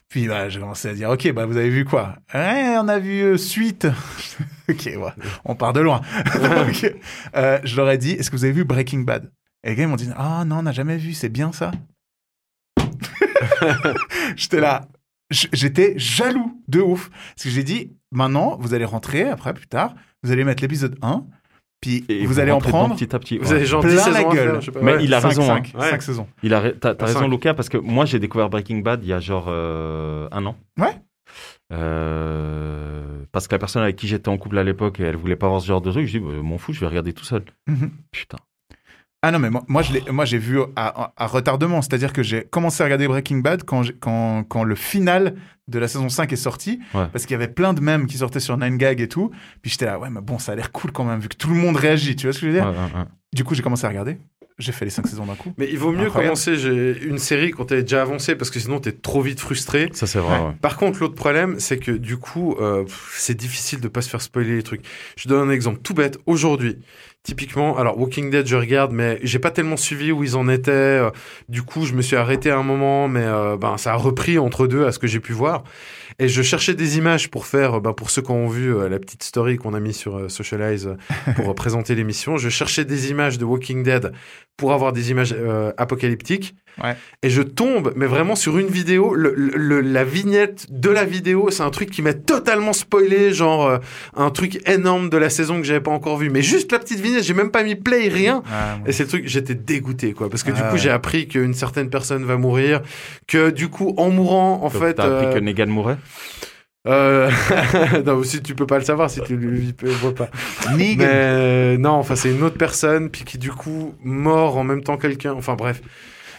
Puis 0.10 0.28
bah, 0.28 0.50
j'ai 0.50 0.60
commencé 0.60 0.90
à 0.90 0.94
dire, 0.94 1.10
ok, 1.10 1.32
bah 1.34 1.46
vous 1.46 1.56
avez 1.58 1.70
vu 1.70 1.86
quoi? 1.86 2.16
Ouais, 2.34 2.76
on 2.80 2.88
a 2.90 3.00
vu 3.00 3.22
euh, 3.22 3.38
Suite. 3.38 3.88
ok, 4.70 4.86
ouais, 4.86 5.12
on 5.46 5.56
part 5.56 5.72
de 5.74 5.80
loin. 5.80 6.02
Euh, 7.36 7.60
je 7.64 7.76
leur 7.78 7.90
ai 7.90 7.98
dit, 7.98 8.12
est-ce 8.12 8.30
que 8.30 8.36
vous 8.36 8.44
avez 8.46 8.54
vu 8.54 8.64
Breaking 8.66 9.00
Bad? 9.02 9.32
Et 9.66 9.70
les 9.70 9.76
gars 9.76 9.84
ils 9.84 9.90
m'ont 9.90 9.96
dit, 9.96 10.08
ah 10.16 10.46
non, 10.46 10.60
on 10.60 10.62
n'a 10.62 10.72
jamais 10.72 10.98
vu, 10.98 11.14
c'est 11.14 11.28
bien 11.30 11.52
ça. 11.52 11.72
J'étais 14.36 14.60
là, 14.62 14.88
j'étais 15.32 15.98
jaloux 15.98 16.62
de 16.68 16.82
ouf. 16.82 17.10
Parce 17.10 17.44
que 17.46 17.50
j'ai 17.50 17.64
dit, 17.64 17.92
maintenant, 18.12 18.58
vous 18.60 18.74
allez 18.76 18.86
rentrer 18.86 19.24
après, 19.24 19.54
plus 19.54 19.68
tard, 19.68 19.96
vous 20.24 20.32
allez 20.32 20.44
mettre 20.44 20.62
l'épisode 20.62 20.98
1, 21.02 21.26
Puis 21.82 22.06
Et 22.10 22.26
vous 22.28 22.40
allez 22.40 22.52
en 22.52 22.60
prendre 22.60 22.96
petit 22.96 23.16
à 23.16 23.20
petit. 23.20 23.38
Vous 23.40 23.50
ouais. 23.50 23.56
avez 23.56 23.66
genre 23.66 23.82
plein 23.82 23.96
10 23.96 24.10
la 24.12 24.24
gueule. 24.24 24.62
faire. 24.62 24.84
Mais 24.84 24.96
Ouais. 24.96 25.04
il 25.04 25.14
a 25.14 25.20
raison, 25.20 25.42
cinq, 25.42 25.72
hein. 25.76 25.80
Ouais. 25.80 25.90
cinq 25.90 26.02
saisons. 26.04 26.28
Il 26.44 26.54
a, 26.54 26.72
t'as, 26.72 26.94
raison. 27.00 27.28
Lucas, 27.28 27.54
parce 27.56 27.70
que 27.70 27.78
moi, 27.78 28.06
j'ai 28.06 28.20
découvert 28.20 28.50
Breaking 28.50 28.80
Bad 28.80 29.04
il 29.04 29.10
y 29.10 29.14
a 29.14 29.20
genre 29.20 29.46
euh, 29.50 30.28
un 30.32 30.46
an. 30.46 30.56
Ouais. 30.80 31.02
Euh, 31.74 33.24
parce 33.32 33.48
que 33.48 33.56
la 33.56 33.60
personne 33.60 33.82
avec 33.82 33.96
qui 33.96 34.08
j'étais 34.08 34.30
en 34.30 34.38
couple 34.38 34.58
à 34.60 34.64
l'époque, 34.64 35.00
elle 35.00 35.16
voulait 35.16 35.36
pas 35.36 35.48
voir 35.48 35.60
ce 35.62 35.68
genre 35.68 35.82
de 35.82 35.92
truc. 35.92 36.06
Je 36.06 36.20
dis, 36.20 36.20
bah, 36.20 36.32
m'en 36.42 36.58
fous, 36.60 36.74
je 36.74 36.80
vais 36.80 36.88
regarder 36.88 37.14
tout 37.14 37.26
seul. 37.26 37.44
Mhm. 37.68 37.92
Putain. 38.12 38.38
Ah 39.28 39.32
non, 39.32 39.40
mais 39.40 39.50
moi, 39.50 39.64
moi, 39.68 39.82
je 39.82 39.92
l'ai- 39.94 40.12
moi 40.12 40.24
j'ai 40.26 40.38
vu 40.38 40.60
à, 40.76 41.12
retardement. 41.26 41.82
C'est-à-dire 41.82 42.14
que 42.14 42.22
j'ai 42.22 42.44
commencé 42.44 42.82
à 42.82 42.86
regarder 42.86 43.08
Breaking 43.08 43.38
Bad 43.40 43.64
quand, 43.64 43.82
quand, 44.00 44.44
quand 44.48 44.64
le 44.64 44.76
final 44.76 45.36
de 45.68 45.80
la 45.80 45.88
saison 45.88 46.10
5 46.10 46.32
est 46.32 46.36
sorti. 46.36 46.80
Ouais. 46.94 47.08
Parce 47.12 47.26
qu'il 47.26 47.32
y 47.32 47.36
avait 47.36 47.48
plein 47.48 47.74
de 47.74 47.82
mèmes 47.82 48.06
qui 48.06 48.18
sortaient 48.20 48.40
sur 48.40 48.56
9gag 48.56 49.02
et 49.02 49.08
tout. 49.08 49.32
Puis 49.64 49.72
j'étais 49.72 49.86
là, 49.86 49.98
ouais, 49.98 50.12
mais 50.12 50.22
bon, 50.22 50.38
ça 50.38 50.52
a 50.52 50.56
l'air 50.56 50.72
cool 50.72 50.92
quand 50.92 51.06
même, 51.06 51.20
vu 51.20 51.28
que 51.28 51.36
tout 51.36 51.50
le 51.50 51.56
monde 51.56 51.76
réagit. 51.76 52.16
Tu 52.16 52.28
vois 52.28 52.34
ce 52.34 52.40
que 52.40 52.46
je 52.46 52.52
veux 52.52 52.58
dire? 52.60 52.66
Ouais, 52.70 52.72
ouais, 52.76 53.00
ouais. 53.02 53.06
Du 53.34 53.44
coup, 53.44 53.56
j'ai 53.56 53.64
commencé 53.64 53.84
à 53.86 53.90
regarder. 53.90 54.20
J'ai 54.60 54.72
fait 54.72 54.86
les 54.86 54.92
5 54.92 55.08
saisons 55.08 55.26
d'un 55.26 55.34
coup. 55.36 55.54
Mais 55.58 55.68
il 55.70 55.78
vaut 55.80 55.92
mieux 55.92 56.06
Incroyable. 56.06 56.36
commencer 56.36 56.56
j'ai- 56.56 57.04
une 57.04 57.18
série 57.18 57.52
quand 57.52 57.72
est 57.74 57.82
déjà 57.82 58.04
avancée 58.04 58.36
parce 58.36 58.50
que 58.50 58.60
sinon 58.62 58.80
t'es 58.80 58.94
trop 58.94 59.22
vite 59.22 59.42
frustré. 59.42 59.90
Ça, 59.92 60.08
c'est 60.08 60.20
vrai. 60.20 60.38
Ouais. 60.40 60.46
ouais. 60.46 60.54
Par 60.62 60.78
contre, 60.78 61.00
l'autre 61.00 61.16
problème, 61.16 61.56
c'est 61.60 61.78
que 61.78 61.92
du 61.92 62.16
coup, 62.16 62.56
euh, 62.62 62.86
c'est 63.12 63.36
difficile 63.36 63.82
de 63.82 63.88
pas 63.90 64.02
se 64.02 64.10
faire 64.10 64.22
spoiler 64.22 64.56
les 64.56 64.64
trucs. 64.64 64.84
Je 65.18 65.28
donne 65.28 65.50
un 65.50 65.52
exemple 65.52 65.80
tout 65.84 65.94
bête. 65.94 66.20
Aujourd'hui, 66.26 66.78
typiquement, 67.26 67.78
alors 67.78 68.00
Walking 68.00 68.30
Dead, 68.30 68.48
je 68.48 68.56
regarde, 68.56 68.94
mais 68.94 69.20
j'ai 69.24 69.40
pas 69.40 69.52
tellement 69.52 69.76
suivi 69.76 70.14
où 70.14 70.24
ils 70.24 70.38
en 70.38 70.48
étaient. 70.48 70.72
euh, 70.72 71.10
Du 71.50 71.64
coup, 71.64 71.86
je 71.86 71.94
me 71.94 72.02
suis 72.02 72.16
arrêté 72.16 72.50
à 72.52 72.58
un 72.58 72.64
moment, 72.64 73.10
mais 73.10 73.24
euh, 73.26 73.58
ben 73.58 73.78
ça 73.78 73.92
a 73.92 73.96
repris 73.96 74.38
entre 74.40 74.68
deux 74.68 74.86
à 74.86 74.94
ce 74.94 75.00
que 75.00 75.08
j'ai 75.08 75.20
pu 75.20 75.34
voir. 75.34 75.64
Et 76.18 76.30
je 76.30 76.42
cherchais 76.42 76.76
des 76.76 76.98
images 76.98 77.30
pour 77.30 77.46
faire, 77.46 77.74
euh, 77.76 77.80
ben, 77.82 77.92
pour 77.92 78.10
ceux 78.10 78.22
qui 78.22 78.32
ont 78.32 78.48
vu 78.48 78.74
euh, 78.74 78.88
la 78.88 79.00
petite 79.00 79.24
story 79.24 79.58
qu'on 79.58 79.74
a 79.74 79.82
mis 79.82 79.94
sur 79.94 80.16
euh, 80.18 80.30
Socialize 80.30 80.96
pour 81.36 81.54
présenter 81.64 81.94
l'émission, 81.96 82.38
je 82.38 82.48
cherchais 82.48 82.86
des 82.86 83.10
images 83.12 83.38
de 83.38 83.44
Walking 83.44 83.84
Dead 83.84 84.14
pour 84.56 84.72
avoir 84.72 84.94
des 84.94 85.12
images 85.12 85.36
apocalyptiques. 85.78 86.56
Ouais. 86.82 86.96
Et 87.24 87.30
je 87.30 87.42
tombe, 87.42 87.94
mais 87.96 88.06
vraiment 88.06 88.36
sur 88.36 88.58
une 88.58 88.68
vidéo, 88.68 89.14
le, 89.14 89.34
le- 89.36 89.82
la 89.82 90.04
vignette 90.04 90.68
de 90.70 90.90
la 90.90 91.06
vidéo, 91.06 91.50
c'est 91.50 91.64
un 91.64 91.70
truc 91.70 91.90
qui 91.90 92.02
m'a 92.02 92.14
totalement 92.14 92.74
spoilé, 92.74 93.34
genre 93.34 93.80
un 94.16 94.30
truc 94.30 94.62
énorme 94.68 95.10
de 95.10 95.18
la 95.18 95.30
saison 95.30 95.58
que 95.58 95.64
j'avais 95.66 95.80
pas 95.82 95.92
encore 95.92 96.18
vu. 96.18 96.30
Mais 96.30 96.42
juste 96.42 96.72
la 96.72 96.80
petite 96.80 97.00
vignette, 97.00 97.15
j'ai 97.22 97.34
même 97.34 97.52
pas 97.52 97.64
mis 97.64 97.76
play, 97.76 98.08
rien. 98.10 98.44
Ah, 98.52 98.78
Et 98.86 98.92
c'est 98.92 99.04
le 99.04 99.10
truc, 99.10 99.28
j'étais 99.28 99.56
dégoûté, 99.56 100.14
quoi. 100.14 100.30
Parce 100.30 100.44
que 100.44 100.52
du 100.52 100.60
Ah 100.62 100.68
coup, 100.70 100.74
ouais. 100.76 100.80
j'ai 100.82 100.90
appris 100.90 101.28
qu'une 101.28 101.54
certaine 101.54 101.90
personne 101.90 102.24
va 102.26 102.38
mourir, 102.38 102.82
que 103.28 103.50
du 103.50 103.70
coup, 103.70 103.94
en 103.98 104.10
mourant, 104.10 104.62
en 104.64 104.70
Donc, 104.70 104.82
fait. 104.82 104.94
T'as 104.96 105.04
appris 105.06 105.28
euh, 105.28 105.34
que 105.34 105.40
Negan 105.40 105.68
mourait 105.68 105.98
euh, 106.88 107.32
non, 108.06 108.22
si 108.24 108.44
tu 108.44 108.54
peux 108.54 108.68
pas 108.68 108.78
le 108.78 108.86
savoir, 108.86 109.10
si 109.10 109.20
tu 109.22 109.36
le 109.38 109.74
vois 109.94 110.14
pas. 110.14 110.30
Negan. 110.78 110.98
Mais 111.00 111.06
euh, 111.08 111.78
non, 111.78 111.92
enfin, 111.94 112.16
c'est 112.16 112.30
une 112.32 112.44
autre 112.44 112.58
personne, 112.60 113.10
puis 113.10 113.24
qui 113.24 113.40
du 113.40 113.52
coup, 113.52 113.96
mort 114.04 114.58
en 114.58 114.64
même 114.64 114.84
temps 114.84 114.98
quelqu'un. 114.98 115.34
Enfin, 115.34 115.56
bref. 115.56 115.82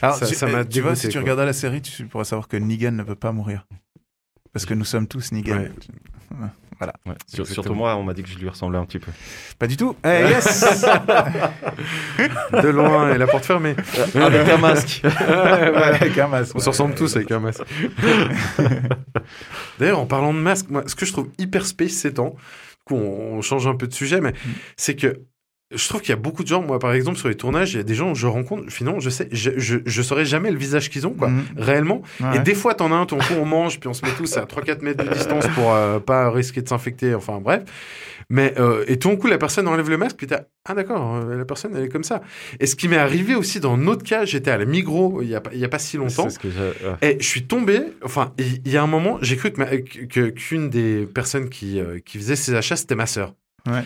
Alors, 0.02 0.14
ça- 0.16 0.26
tu, 0.26 0.34
ça 0.36 0.46
m'a 0.46 0.58
euh, 0.58 0.64
tu 0.64 0.82
vois, 0.82 0.94
si 0.94 1.08
tu 1.08 1.14
quoi. 1.14 1.22
regardas 1.22 1.46
la 1.46 1.52
série, 1.52 1.82
tu 1.82 2.04
pourrais 2.06 2.24
savoir 2.24 2.46
que 2.46 2.56
Negan 2.56 2.92
ne 2.92 3.02
peut 3.02 3.16
pas 3.16 3.32
mourir. 3.32 3.66
Parce 4.52 4.66
que 4.66 4.74
nous 4.74 4.84
sommes 4.84 5.08
tous 5.08 5.32
Negan. 5.32 5.56
Ouais. 5.56 5.70
Ouais. 6.40 6.48
Sur- 6.78 7.40
Exactement. 7.40 7.46
surtout 7.46 7.74
moi, 7.74 7.96
on 7.96 8.02
m'a 8.02 8.12
dit 8.14 8.22
que 8.22 8.28
je 8.28 8.38
lui 8.38 8.48
ressemblais 8.48 8.78
un 8.78 8.84
petit 8.84 8.98
peu. 8.98 9.10
Pas 9.58 9.66
du 9.66 9.76
tout. 9.76 9.96
Eh, 10.04 10.08
yes 10.28 10.64
De 12.62 12.68
loin, 12.68 13.14
et 13.14 13.18
la 13.18 13.26
porte 13.26 13.44
fermée. 13.44 13.74
Avec 14.14 14.48
un 14.48 14.58
masque. 14.58 15.02
Avec 15.28 16.18
un 16.18 16.28
masque. 16.28 16.52
On 16.54 16.60
se 16.60 16.68
ressemble 16.68 16.94
tous 16.94 17.16
avec 17.16 17.30
un 17.30 17.40
masque. 17.40 17.62
D'ailleurs, 19.78 19.98
en 20.00 20.06
parlant 20.06 20.32
de 20.34 20.38
masque, 20.38 20.66
moi, 20.70 20.82
ce 20.86 20.94
que 20.94 21.06
je 21.06 21.12
trouve 21.12 21.28
hyper 21.38 21.66
space 21.66 21.92
ces 21.92 22.14
temps, 22.14 22.30
du 22.30 22.84
coup, 22.86 22.94
on, 22.96 23.36
on 23.38 23.42
change 23.42 23.66
un 23.66 23.74
peu 23.76 23.86
de 23.86 23.94
sujet, 23.94 24.20
mais 24.20 24.32
c'est 24.76 24.96
que 24.96 25.20
je 25.74 25.88
trouve 25.88 26.00
qu'il 26.00 26.10
y 26.10 26.12
a 26.12 26.16
beaucoup 26.16 26.42
de 26.44 26.48
gens, 26.48 26.62
moi, 26.62 26.78
par 26.78 26.92
exemple, 26.92 27.18
sur 27.18 27.28
les 27.28 27.34
tournages, 27.34 27.72
il 27.74 27.78
y 27.78 27.80
a 27.80 27.82
des 27.82 27.94
gens 27.94 28.12
que 28.12 28.18
je 28.18 28.26
rencontre, 28.28 28.70
finalement, 28.70 29.00
je 29.00 29.10
sais, 29.10 29.28
je, 29.32 29.50
je, 29.56 29.78
je 29.84 30.02
saurais 30.02 30.24
jamais 30.24 30.50
le 30.52 30.58
visage 30.58 30.90
qu'ils 30.90 31.06
ont, 31.06 31.12
quoi, 31.14 31.28
Mhm. 31.28 31.44
réellement. 31.56 32.02
Ouais. 32.20 32.36
Et 32.36 32.38
des 32.38 32.54
fois, 32.54 32.74
t'en 32.74 32.92
as 32.92 32.94
un, 32.96 33.06
ton 33.06 33.18
coup, 33.18 33.34
on 33.40 33.44
mange, 33.44 33.80
puis 33.80 33.88
on 33.88 33.92
se 33.94 34.04
met 34.06 34.12
tous 34.16 34.36
à 34.36 34.44
3-4 34.46 34.82
mètres 34.82 35.04
de 35.04 35.10
distance 35.12 35.46
pour 35.48 35.72
euh, 35.74 35.98
pas 35.98 36.30
risquer 36.30 36.62
de 36.62 36.68
s'infecter, 36.68 37.14
enfin, 37.14 37.40
bref. 37.40 37.62
Mais, 38.28 38.54
euh, 38.58 38.84
et 38.88 38.98
tout 38.98 39.08
d'un 39.08 39.16
coup, 39.16 39.26
la 39.28 39.38
personne 39.38 39.68
enlève 39.68 39.88
le 39.88 39.98
masque, 39.98 40.16
puis 40.16 40.26
t'as, 40.26 40.42
ah 40.64 40.74
d'accord, 40.74 41.16
euh, 41.16 41.36
la 41.36 41.44
personne, 41.44 41.72
elle 41.76 41.84
est 41.84 41.88
comme 41.88 42.02
ça. 42.04 42.22
Et 42.58 42.66
ce 42.66 42.74
qui 42.74 42.88
m'est 42.88 42.96
arrivé 42.96 43.34
aussi 43.36 43.60
dans 43.60 43.74
un 43.74 43.86
autre 43.86 44.02
cas, 44.04 44.24
j'étais 44.24 44.50
à 44.50 44.58
la 44.58 44.64
Migros 44.64 45.20
il 45.22 45.28
y 45.28 45.34
a, 45.36 45.40
pas- 45.40 45.50
il 45.52 45.58
y 45.60 45.64
a 45.64 45.68
pas 45.68 45.78
si 45.78 45.96
longtemps. 45.96 46.28
C'est 46.28 46.34
ce 46.34 46.38
que 46.40 46.48
j'ai. 46.50 46.88
ouais. 46.88 46.96
Et 47.02 47.16
je 47.20 47.26
suis 47.26 47.44
tombé, 47.46 47.80
enfin, 48.04 48.32
il 48.38 48.68
y 48.68 48.76
a 48.76 48.82
un 48.82 48.88
moment, 48.88 49.18
j'ai 49.22 49.36
cru 49.36 49.52
que 49.52 49.58
ma- 49.58 49.76
que- 49.76 50.30
qu'une 50.30 50.70
des 50.70 51.06
personnes 51.06 51.48
qui, 51.48 51.78
euh, 51.80 51.98
qui 52.04 52.18
faisait 52.18 52.36
ces 52.36 52.54
achats, 52.54 52.76
c'était 52.76 52.96
ma 52.96 53.06
sœur. 53.06 53.34
Ouais. 53.68 53.82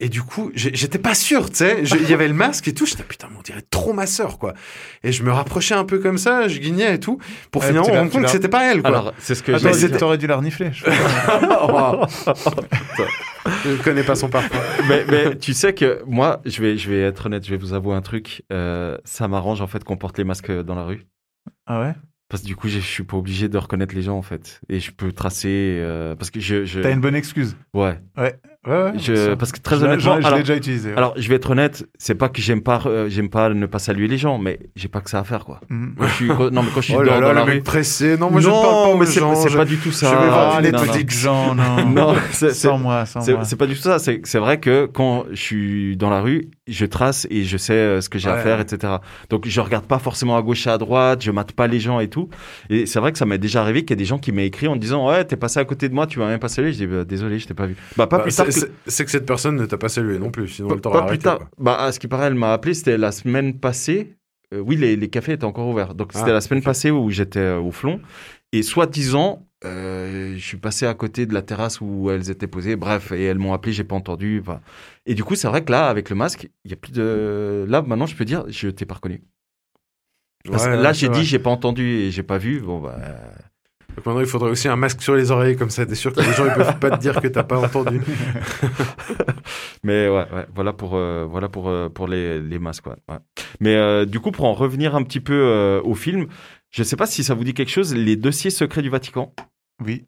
Et 0.00 0.08
du 0.08 0.20
coup, 0.22 0.50
j'étais 0.54 0.98
pas 0.98 1.14
sûr, 1.14 1.48
tu 1.48 1.58
sais. 1.58 1.82
Il 1.84 2.10
y 2.10 2.12
avait 2.14 2.26
le 2.26 2.34
masque 2.34 2.66
et 2.66 2.74
tout. 2.74 2.86
J'étais, 2.86 3.04
putain, 3.04 3.28
mais 3.30 3.36
on 3.38 3.42
dirait 3.42 3.62
trop 3.70 3.92
ma 3.92 4.06
sœur, 4.06 4.38
quoi. 4.38 4.52
Et 5.04 5.12
je 5.12 5.22
me 5.22 5.30
rapprochais 5.30 5.74
un 5.74 5.84
peu 5.84 6.00
comme 6.00 6.18
ça, 6.18 6.48
je 6.48 6.58
guignais 6.58 6.96
et 6.96 6.98
tout, 7.00 7.18
pour 7.52 7.62
Ouais, 7.62 7.68
finalement 7.68 7.88
me 7.92 7.98
rendre 7.98 8.10
compte 8.10 8.24
que 8.24 8.30
c'était 8.30 8.48
pas 8.48 8.72
elle, 8.72 8.80
quoi. 8.82 8.90
Alors, 8.90 9.12
c'est 9.18 9.36
ce 9.36 9.44
que 9.44 9.52
Attends, 9.52 9.72
j'ai. 9.72 9.90
t'aurais 9.92 10.18
dû 10.18 10.26
la 10.26 10.36
renifler. 10.36 10.70
je 10.72 10.82
crois. 10.84 12.08
je 13.64 13.82
connais 13.82 14.02
pas 14.02 14.14
son 14.16 14.28
parfum. 14.28 14.58
mais, 14.88 15.04
mais 15.08 15.36
tu 15.38 15.52
sais 15.54 15.74
que 15.74 16.02
moi, 16.06 16.40
je 16.44 16.60
vais, 16.62 16.76
je 16.76 16.90
vais 16.90 17.02
être 17.02 17.26
honnête, 17.26 17.44
je 17.44 17.50
vais 17.50 17.56
vous 17.56 17.72
avouer 17.72 17.94
un 17.94 18.02
truc. 18.02 18.42
euh, 18.52 18.98
ça 19.04 19.28
m'arrange 19.28 19.60
en 19.60 19.66
fait 19.66 19.84
qu'on 19.84 19.96
porte 19.96 20.18
les 20.18 20.24
masques 20.24 20.50
dans 20.50 20.74
la 20.74 20.84
rue. 20.84 21.06
ah 21.66 21.80
ouais? 21.80 21.94
Parce 22.28 22.42
que 22.42 22.46
du 22.48 22.56
coup, 22.56 22.66
je 22.68 22.78
je 22.80 22.86
suis 22.86 23.02
pas 23.04 23.18
obligé 23.18 23.48
de 23.48 23.58
reconnaître 23.58 23.94
les 23.94 24.02
gens 24.02 24.16
en 24.16 24.22
fait. 24.22 24.60
Et 24.70 24.80
je 24.80 24.90
peux 24.90 25.12
tracer. 25.12 25.76
euh, 25.80 26.14
parce 26.16 26.30
que 26.30 26.40
je. 26.40 26.64
je... 26.64 26.80
T'as 26.80 26.90
une 26.92 27.00
bonne 27.00 27.14
excuse. 27.14 27.56
Ouais. 27.74 28.00
Ouais. 28.16 28.34
Ouais, 28.64 28.72
ouais. 28.74 28.92
Je- 28.96 29.34
parce 29.34 29.50
que 29.50 29.58
très 29.60 29.82
honnêtement. 29.82 30.14
Je 30.16 30.20
l'ai 30.20 30.26
alors- 30.26 30.38
déjà 30.38 30.54
utilisé. 30.54 30.90
ouais. 30.90 30.96
Alors, 30.96 31.14
je 31.16 31.28
vais 31.28 31.34
être 31.34 31.50
honnête, 31.50 31.84
c'est 31.98 32.14
pas 32.14 32.28
que 32.28 32.40
j'aime 32.40 32.62
pas, 32.62 32.80
euh, 32.86 33.08
j'aime 33.08 33.28
pas 33.28 33.48
ne 33.48 33.66
pas 33.66 33.80
saluer 33.80 34.06
les 34.06 34.18
gens, 34.18 34.38
mais 34.38 34.60
j'ai 34.76 34.86
pas 34.86 35.00
que 35.00 35.10
ça 35.10 35.18
à 35.18 35.24
faire, 35.24 35.44
quoi. 35.44 35.60
Mhm. 35.68 35.94
Quand 35.98 36.06
je 36.06 36.12
suis, 36.14 36.28
non, 36.52 36.62
mais 36.62 36.68
quand 36.72 36.80
je 36.80 36.86
suis 36.86 36.94
Oh 36.94 37.02
dans, 37.04 37.18
là 37.18 37.20
dans 37.20 37.32
la 37.32 37.42
rue. 37.44 37.60
pressé. 37.62 38.16
Non, 38.16 38.30
moi 38.30 38.40
je 38.40 38.46
ne 38.48 38.52
non, 38.52 38.62
parle 38.62 38.92
pas 38.92 38.98
mais 39.00 39.06
c'est 39.06 39.56
pas 39.56 39.64
du 39.64 39.78
tout 39.78 39.90
ça. 39.90 40.06
je 40.10 40.14
vais 40.14 40.28
voir 40.30 40.54
Ah, 40.56 40.60
les 40.60 40.70
non, 40.70 40.78
non. 40.78 40.84
Netflix. 40.84 41.18
gens, 41.18 41.54
non. 41.56 41.86
Non, 41.88 42.14
c'est- 42.30 42.50
Sans 42.54 42.78
moi, 42.78 43.04
sans 43.04 43.28
moi. 43.28 43.44
c'est 43.44 43.56
pas 43.56 43.66
du 43.66 43.74
tout 43.74 43.80
ça. 43.82 43.98
C'est 43.98 44.20
c'est 44.24 44.38
vrai 44.38 44.60
que 44.60 44.86
quand 44.86 45.24
je 45.32 45.40
suis 45.40 45.96
dans 45.96 46.10
la 46.10 46.20
rue, 46.20 46.48
je 46.68 46.86
trace 46.86 47.26
et 47.28 47.42
je 47.42 47.56
sais 47.56 47.72
euh, 47.72 48.00
ce 48.00 48.08
que 48.08 48.18
j'ai 48.18 48.28
à 48.30 48.38
faire, 48.38 48.60
etc. 48.60 48.94
Donc 49.30 49.48
je 49.48 49.60
regarde 49.60 49.84
pas 49.86 49.98
forcément 49.98 50.36
à 50.36 50.42
gauche 50.42 50.66
et 50.66 50.70
à 50.70 50.78
droite, 50.78 51.22
je 51.22 51.30
mate 51.32 51.52
pas 51.52 51.66
les 51.66 51.80
gens 51.80 51.98
et 51.98 52.08
tout. 52.08 52.28
Et 52.70 52.86
c'est 52.86 53.00
vrai 53.00 53.10
que 53.10 53.18
ça 53.18 53.26
m'est 53.26 53.38
déjà 53.38 53.62
arrivé 53.62 53.80
qu'il 53.82 53.90
y 53.90 53.92
a 53.94 53.96
des 53.96 54.04
gens 54.04 54.18
qui 54.18 54.30
m'ont 54.30 54.42
écrit 54.42 54.68
en 54.68 54.76
disant 54.76 55.08
ouais 55.08 55.24
t'es 55.24 55.36
passé 55.36 55.58
à 55.58 55.64
côté 55.64 55.88
de 55.88 55.94
moi, 55.94 56.06
tu 56.06 56.18
m'as 56.20 56.28
même 56.28 56.38
pas 56.38 56.48
salué. 56.48 56.72
Je 56.72 56.78
dis 56.78 56.86
bah, 56.86 57.04
désolé, 57.04 57.38
je 57.40 57.48
t'ai 57.48 57.54
pas 57.54 57.66
vu. 57.66 57.76
Bah 57.96 58.06
pas 58.06 58.18
Bah, 58.18 58.22
plus 58.22 58.34
tard. 58.34 58.46
c'est- 58.50 58.66
que- 58.68 58.72
cette 58.86 59.26
personne 59.26 59.56
ne 59.56 59.66
t'a 59.66 59.76
pas 59.76 59.88
salué 59.88 60.18
non 60.20 60.30
plus, 60.30 60.46
sinon 60.48 60.68
Pas, 60.68 60.74
elle 60.76 60.80
t'aurait 60.80 61.00
pas 61.00 61.06
plus 61.06 61.18
tard. 61.18 61.38
quoi. 61.38 61.48
Bah, 61.58 61.82
à 61.82 61.90
ce 61.92 61.98
qui 61.98 62.06
paraît, 62.06 62.26
elle 62.28 62.34
m'a 62.36 62.52
appelé, 62.52 62.74
c'était 62.74 62.96
la 62.96 63.10
semaine 63.10 63.58
passée. 63.58 64.14
Euh, 64.54 64.60
oui, 64.60 64.76
les, 64.76 64.94
les 64.96 65.08
cafés 65.08 65.32
étaient 65.32 65.44
encore 65.44 65.66
ouverts. 65.66 65.94
Donc, 65.94 66.12
c'était 66.12 66.30
Ah, 66.30 66.34
la 66.34 66.40
semaine 66.42 66.62
passée 66.62 66.90
où 66.90 67.10
j'étais 67.10 67.38
euh, 67.40 67.58
au 67.58 67.72
flon. 67.72 68.00
Et 68.52 68.62
soi-disant, 68.62 69.48
euh, 69.64 70.34
je 70.36 70.44
suis 70.44 70.56
passé 70.56 70.86
à 70.86 70.94
côté 70.94 71.26
de 71.26 71.34
la 71.34 71.42
terrasse 71.42 71.80
où 71.80 72.10
elles 72.10 72.30
étaient 72.30 72.46
posées. 72.46 72.76
Bref, 72.76 73.12
et 73.12 73.24
elles 73.24 73.38
m'ont 73.38 73.52
appelé, 73.52 73.72
j'ai 73.72 73.84
pas 73.84 73.96
entendu. 73.96 74.40
enfin. 74.40 74.60
Et 75.06 75.14
du 75.14 75.24
coup, 75.24 75.34
c'est 75.34 75.48
vrai 75.48 75.64
que 75.64 75.70
là, 75.72 75.88
avec 75.88 76.10
le 76.10 76.16
masque, 76.16 76.48
il 76.64 76.70
y 76.70 76.74
a 76.74 76.76
plus 76.76 76.92
de. 76.92 77.64
Là, 77.68 77.82
maintenant, 77.82 78.06
je 78.06 78.16
peux 78.16 78.24
dire, 78.24 78.44
je 78.48 78.68
t'ai 78.68 78.86
pas 78.86 78.94
reconnu. 78.94 79.22
Parce 80.50 80.66
que 80.66 80.72
là, 80.72 80.92
j'ai 80.92 81.08
dit, 81.08 81.24
j'ai 81.24 81.38
pas 81.38 81.50
entendu 81.50 81.84
et 81.84 82.10
j'ai 82.10 82.22
pas 82.24 82.38
vu. 82.38 82.60
Bon, 82.60 82.80
bah. 82.80 82.96
Donc 83.96 84.06
maintenant, 84.06 84.20
il 84.20 84.26
faudrait 84.26 84.50
aussi 84.50 84.68
un 84.68 84.76
masque 84.76 85.02
sur 85.02 85.14
les 85.14 85.30
oreilles, 85.30 85.56
comme 85.56 85.68
ça, 85.68 85.84
t'es 85.84 85.94
sûr 85.94 86.14
que 86.14 86.20
les 86.20 86.32
gens 86.32 86.46
ils 86.46 86.54
peuvent 86.54 86.78
pas 86.78 86.90
te 86.92 87.00
dire 87.00 87.20
que 87.20 87.28
t'as 87.28 87.42
pas 87.42 87.58
entendu. 87.58 88.00
Mais 89.84 90.08
ouais, 90.08 90.26
ouais, 90.32 90.46
voilà 90.54 90.72
pour, 90.72 90.94
euh, 90.94 91.26
voilà 91.28 91.48
pour, 91.50 91.68
euh, 91.68 91.88
pour 91.90 92.08
les, 92.08 92.40
les 92.40 92.58
masques. 92.58 92.86
ouais, 92.86 92.96
ouais. 93.10 93.18
Mais 93.60 93.76
euh, 93.76 94.06
du 94.06 94.18
coup, 94.20 94.30
pour 94.30 94.46
en 94.46 94.54
revenir 94.54 94.94
un 94.94 95.02
petit 95.02 95.20
peu 95.20 95.34
euh, 95.34 95.82
au 95.82 95.94
film, 95.94 96.26
je 96.70 96.82
sais 96.82 96.96
pas 96.96 97.06
si 97.06 97.22
ça 97.22 97.34
vous 97.34 97.44
dit 97.44 97.52
quelque 97.52 97.70
chose, 97.70 97.94
les 97.94 98.16
dossiers 98.16 98.50
secrets 98.50 98.82
du 98.82 98.88
Vatican. 98.88 99.34
Oui. 99.84 100.04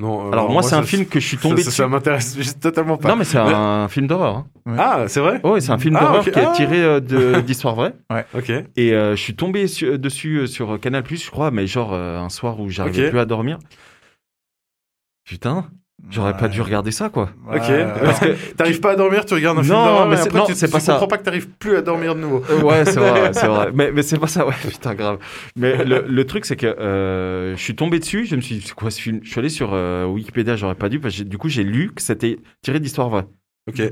Non, 0.00 0.28
euh, 0.28 0.32
Alors, 0.32 0.48
moi, 0.52 0.62
c'est 0.62 0.76
un 0.76 0.84
film 0.84 1.06
que 1.06 1.18
je 1.18 1.26
suis 1.26 1.38
tombé 1.38 1.62
ça, 1.62 1.70
dessus. 1.70 1.76
ça 1.82 1.88
m'intéresse 1.88 2.58
totalement 2.60 2.96
pas. 2.98 3.08
Non, 3.08 3.16
mais 3.16 3.24
c'est 3.24 3.38
un 3.38 3.88
film 3.88 4.06
d'horreur. 4.06 4.44
Hein. 4.66 4.76
Ah, 4.78 5.04
c'est 5.08 5.18
vrai? 5.18 5.40
Oh, 5.42 5.54
ouais, 5.54 5.60
c'est 5.60 5.72
un 5.72 5.78
film 5.78 5.96
Ah, 5.96 6.00
d'horreur 6.04 6.22
qui 6.22 6.30
est 6.30 6.38
Ah. 6.38 6.52
tiré 6.54 6.80
euh, 6.84 7.00
de- 7.00 7.40
d'histoires 7.46 7.74
vraies. 7.74 7.94
Ok. 8.32 8.50
Et 8.76 8.92
euh, 8.94 9.16
je 9.16 9.20
suis 9.22 9.34
tombé 9.34 9.66
su- 9.66 9.98
dessus 9.98 10.36
euh, 10.38 10.46
sur 10.46 10.78
Canal 10.78 11.02
je 11.10 11.30
crois, 11.30 11.50
mais 11.50 11.66
genre 11.66 11.94
euh, 11.94 12.16
un 12.18 12.28
soir 12.28 12.60
où 12.60 12.68
j'arrivais 12.68 13.10
plus 13.10 13.18
à 13.18 13.24
dormir. 13.26 13.58
Putain, 15.24 15.68
j'aurais 16.10 16.36
pas 16.36 16.48
dû 16.48 16.60
regarder 16.62 16.90
ça, 16.90 17.08
quoi. 17.08 17.30
Ouais, 17.46 17.56
Ok. 17.58 17.68
ouais. 17.68 17.86
Parce 18.04 18.20
que 18.20 18.52
T'arrives 18.56 18.80
pas 18.80 18.92
à 18.92 18.96
dormir, 18.96 19.24
tu 19.24 19.34
regardes 19.34 19.58
un 19.58 19.62
film 19.62 19.74
Non, 19.74 19.84
d'horreur, 19.84 20.08
mais 20.08 20.18
après 20.20 20.38
non, 20.38 20.44
tu, 20.46 20.54
c'est 20.54 20.70
pas 20.70 20.78
tu 20.78 20.84
ça. 20.86 20.92
comprends 20.94 21.08
pas 21.08 21.18
que 21.18 21.24
t'arrives 21.24 21.48
plus 21.48 21.76
à 21.76 21.82
dormir 21.82 22.14
de 22.14 22.20
nouveau. 22.20 22.38
Ouais, 22.64 22.84
c'est 22.84 22.98
vrai, 22.98 23.32
c'est 23.32 23.46
vrai. 23.46 23.70
Mais, 23.74 23.92
mais 23.92 24.02
c'est 24.02 24.18
pas 24.18 24.26
ça, 24.26 24.46
ouais, 24.46 24.54
putain, 24.68 24.94
grave. 24.94 25.18
Mais 25.56 25.84
le, 25.84 26.04
le 26.08 26.24
truc, 26.24 26.44
c'est 26.46 26.56
que 26.56 26.66
euh, 26.66 27.56
je 27.56 27.62
suis 27.62 27.74
tombé 27.76 27.98
dessus, 27.98 28.26
je 28.26 28.36
me 28.36 28.40
suis 28.40 28.56
dit, 28.56 28.62
c'est 28.66 28.74
quoi 28.74 28.90
ce 28.90 29.00
film? 29.00 29.20
Je 29.22 29.30
suis 29.30 29.38
allé 29.38 29.48
sur 29.48 29.70
euh, 29.74 30.06
Wikipédia, 30.06 30.56
j'aurais 30.56 30.74
pas 30.74 30.88
dû, 30.88 31.00
parce 31.00 31.14
que 31.14 31.18
j'ai- 31.18 31.24
du 31.24 31.38
coup, 31.38 31.48
j'ai 31.48 31.64
lu 31.64 31.90
que 31.94 32.00
c'était 32.02 32.38
tiré 32.62 32.80
d'histoire 32.80 33.08
vraie. 33.08 33.26
Ok. 33.68 33.82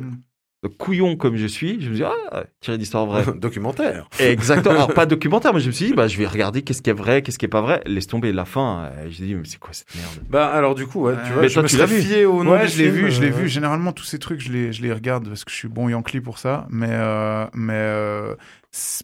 Donc, 0.67 0.77
couillon 0.79 1.17
comme 1.17 1.37
je 1.37 1.47
suis, 1.47 1.81
je 1.81 1.91
me 1.91 1.95
dis, 1.95 2.03
ah, 2.03 2.45
tiré 2.61 2.77
d'histoire 2.79 3.07
vraie. 3.07 3.25
Documentaire. 3.37 4.09
Exactement. 4.19 4.75
Alors, 4.75 4.95
pas 4.95 5.07
documentaire, 5.07 5.55
mais 5.55 5.61
je 5.61 5.69
me 5.69 5.73
suis 5.73 5.87
dit, 5.87 5.93
bah, 5.95 6.09
je 6.09 6.19
vais 6.19 6.27
regarder 6.27 6.63
qu'est-ce 6.63 6.83
qui 6.83 6.91
est 6.91 6.95
vrai, 6.95 7.23
qu'est-ce 7.23 7.39
qui 7.39 7.45
est 7.45 7.49
pas 7.49 7.61
vrai. 7.61 7.83
Laisse 7.87 8.07
tomber 8.09 8.33
la 8.33 8.45
fin. 8.45 8.91
euh, 8.97 9.07
J'ai 9.11 9.27
dit, 9.27 9.35
mais 9.35 9.43
c'est 9.45 9.59
quoi 9.59 9.71
cette 9.73 9.95
merde? 9.95 10.27
Bah 10.29 10.47
alors 10.49 10.75
du 10.75 10.87
coup, 10.87 11.03
ouais, 11.03 11.15
tu 11.27 11.33
vois, 11.33 11.43
mais 11.43 11.49
je 11.49 11.55
toi, 11.55 11.63
me 11.63 11.69
tu 11.69 11.77
l'as 11.77 11.87
serais 11.87 11.97
vu 12.01 12.03
fié 12.03 12.25
au 12.25 12.43
nom 12.43 12.53
Ouais, 12.53 12.67
du 12.67 12.73
je 12.73 12.79
l'ai 12.79 12.91
film, 12.91 13.07
vu, 13.07 13.11
je 13.13 13.21
l'ai 13.21 13.29
euh, 13.29 13.35
vu. 13.37 13.49
Généralement, 13.49 13.93
tous 13.93 14.05
ces 14.05 14.19
trucs, 14.19 14.41
je 14.41 14.51
les, 14.51 14.73
je 14.73 14.83
les 14.83 14.93
regarde 14.93 15.29
parce 15.29 15.45
que 15.45 15.51
je 15.53 15.57
suis 15.57 15.69
bon 15.69 15.89
Yankee 15.89 16.21
pour 16.21 16.39
ça. 16.39 16.67
Mais, 16.71 16.89
euh, 16.91 17.47
mais 17.55 17.73
euh, 17.77 18.35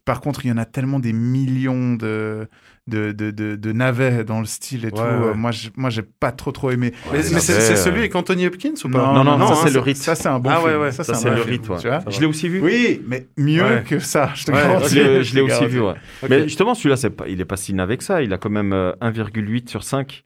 par 0.05 0.21
contre, 0.21 0.45
il 0.45 0.49
y 0.49 0.53
en 0.53 0.57
a 0.59 0.65
tellement 0.65 0.99
des 0.99 1.13
millions 1.13 1.95
de, 1.95 2.49
de, 2.89 3.13
de, 3.13 3.31
de, 3.31 3.55
de 3.55 3.73
navets 3.73 4.25
dans 4.25 4.41
le 4.41 4.47
style 4.47 4.85
et 4.87 4.91
tout. 4.91 4.97
Ouais. 5.01 5.07
Euh, 5.07 5.35
Moi, 5.35 5.53
j'ai- 5.53 5.71
moi, 5.77 5.89
j'ai 5.89 6.03
pas 6.03 6.33
trop, 6.33 6.51
trop 6.51 6.71
aimé. 6.73 6.93
Mais, 7.13 7.19
mais 7.19 7.23
c'est 7.23 7.61
c'est 7.61 7.77
celui 7.77 8.01
avec 8.01 8.15
Anthony 8.17 8.47
Hopkins 8.47 8.75
ou 8.85 8.89
pas? 8.89 9.13
Non, 9.13 9.23
non, 9.23 9.39
ça, 9.47 9.53
hein, 9.55 9.57
c'est 9.63 9.73
le 9.73 9.79
rite. 9.81 9.97
Ça, 9.99 10.15
c'est 10.17 10.29
un 10.29 10.41
bon 10.41 10.51
Ah, 10.53 10.61
film. 10.61 10.81
ouais, 10.81 10.91
ça, 10.93 11.05
Ça, 11.05 11.15
c'est 11.15 11.31
le 11.31 11.43
rite, 11.43 11.63
tu 11.63 11.69
vois 11.69 12.01
Je 12.09 12.21
l'ai 12.21 12.27
aussi 12.27 12.49
vu. 12.49 12.61
Oui, 12.61 13.01
mais 13.07 13.29
mieux 13.37 13.63
Ouais. 13.63 13.85
que 13.89 13.99
ça, 14.01 14.31
je 14.35 14.45
te 14.45 14.51
Ouais, 14.53 14.59
garantis. 14.61 14.95
Je 14.97 15.01
l'ai- 15.01 15.25
je 15.25 15.35
l'ai 15.35 15.41
aussi 15.43 15.67
vu, 15.67 15.81
ouais. 15.81 15.95
Ok. 16.23 16.29
Mais 16.29 16.43
justement, 16.43 16.75
celui-là, 16.75 16.97
c'est 16.97 17.11
pas, 17.11 17.29
il 17.29 17.41
est 17.41 17.45
pas 17.45 17.57
si 17.57 17.73
navet 17.73 17.97
que 17.99 18.05
ça. 18.05 18.21
Il 18.23 18.33
a 18.33 18.39
quand 18.39 18.51
même 18.51 18.73
euh, 18.73 18.93
1,8 19.01 19.69
sur 19.71 19.85
5 19.85 20.25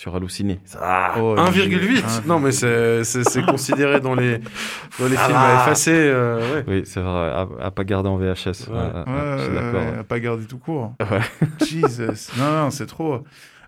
sur 0.00 0.16
Halluciné. 0.16 0.58
Ça, 0.64 1.12
Oh, 1.18 1.34
1,8 1.36 2.02
un- 2.04 2.26
Non, 2.26 2.40
mais 2.40 2.52
c'est 2.52 3.44
considéré 3.46 4.00
dans 4.00 4.14
les, 4.14 4.38
dans 4.98 5.06
les 5.06 5.16
Ah 5.18 5.24
films 5.26 5.36
à 5.38 5.62
effacer. 5.62 5.92
euh, 5.94 6.54
ouais. 6.54 6.64
Oui, 6.66 6.82
c'est 6.86 7.00
vrai. 7.00 7.28
À, 7.30 7.46
à 7.60 7.70
pas 7.70 7.84
garder 7.84 8.08
en 8.08 8.16
VHS. 8.16 8.68
Ouais. 8.68 8.76
Ouais, 8.76 9.02
ouais, 9.06 9.72
Ouais, 9.72 9.96
ouais, 9.98 10.02
pas 10.08 10.18
garder 10.18 10.46
tout 10.46 10.56
court. 10.58 10.94
Ouais. 11.00 11.20
Jesus. 11.66 12.32
Non, 12.38 12.50
non, 12.50 12.70
c'est 12.70 12.86
trop. 12.86 13.24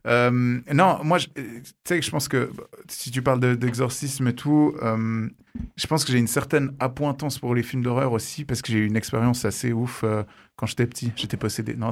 Euh, 0.07 0.31
non, 0.73 0.99
moi, 1.05 1.19
je- 1.19 1.27
tu 1.27 1.63
sais 1.85 2.01
que 2.01 2.05
je 2.05 2.11
pense 2.11 2.29
que 2.29 2.51
si 2.89 3.11
tu 3.11 3.21
parles 3.23 3.39
de- 3.39 3.55
d'exorcisme 3.55 4.27
et 4.29 4.35
tout, 4.35 4.75
euh, 4.83 5.29
je 5.77 5.87
pense 5.87 6.05
que 6.05 6.13
j'ai 6.13 6.19
une 6.19 6.27
certaine 6.27 6.73
appointance 6.81 7.39
pour 7.39 7.55
les 7.55 7.63
films 7.63 7.83
d'horreur 7.83 8.13
aussi 8.13 8.45
parce 8.47 8.63
que 8.63 8.73
j'ai 8.73 8.79
eu 8.79 8.87
une 8.87 8.97
expérience 8.97 9.45
assez 9.45 9.73
ouf 9.73 10.03
euh, 10.03 10.23
quand 10.63 10.67
j'étais 10.69 10.87
petit. 10.87 11.11
J'étais 11.17 11.37
possédé. 11.37 11.75
Non, 11.77 11.89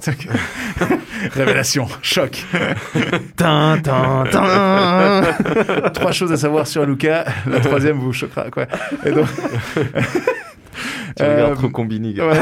Révélation, 1.33 1.89
choc. 2.03 2.45
Tin, 3.37 3.79
tin, 3.83 4.23
tin. 4.31 5.23
Trois 5.93 6.13
choses 6.13 6.31
à 6.31 6.37
savoir 6.37 6.69
sur 6.69 6.87
Luca. 6.87 7.25
La 7.51 7.59
troisième 7.59 7.99
vous 7.99 8.13
choquera. 8.13 8.49
Quoi. 8.49 8.67
Et 9.05 9.11
donc, 9.11 9.27
Tu 11.17 11.25
regardes 11.25 11.57
trop 11.57 11.69
Combini. 11.69 12.15
gars. 12.15 12.29
Ouais. 12.29 12.39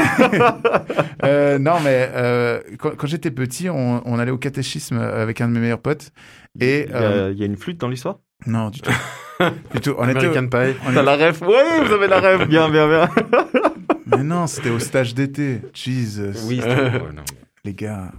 Euh, 1.23 1.57
non, 1.57 1.79
mais 1.83 2.11
euh, 2.13 2.59
quand, 2.77 2.91
quand 2.95 3.07
j'étais 3.07 3.31
petit, 3.31 3.67
on, 3.67 4.03
on 4.05 4.19
allait 4.19 4.29
au 4.29 4.37
catéchisme 4.37 4.99
avec 4.99 5.41
un 5.41 5.47
de 5.47 5.53
mes 5.53 5.59
meilleurs 5.61 5.81
potes. 5.81 6.11
Et 6.61 6.85
Il 6.87 6.91
y, 6.91 6.93
a, 6.93 6.97
euh, 7.01 7.31
il 7.33 7.39
y 7.39 7.41
a 7.41 7.47
une 7.47 7.57
flûte 7.57 7.79
dans 7.79 7.87
l'histoire? 7.89 8.17
Non, 8.45 8.69
du 8.69 8.81
tout. 8.81 8.91
du 9.73 9.81
tout. 9.81 9.95
On 9.97 10.07
était 10.07 10.19
American 10.19 10.47
Pie. 10.47 10.77
on 10.87 10.93
T'as 10.93 11.01
est- 11.01 11.03
la 11.03 11.15
ref 11.31 11.41
Ouais, 11.41 11.83
vous 11.87 11.91
avez 11.91 12.07
la 12.07 12.19
ref. 12.19 12.47
Bien, 12.47 12.69
bien, 12.69 12.87
bien. 12.87 13.09
Mais 14.09 14.23
non, 14.23 14.47
c'était 14.47 14.69
au 14.69 14.79
stage 14.79 15.13
d'été. 15.13 15.61
Jesus. 15.73 16.31
Oui, 16.47 16.57
c'était- 16.61 16.69
ouais, 16.75 17.13
non. 17.15 17.23
Les 17.63 17.73
gars. 17.73 18.11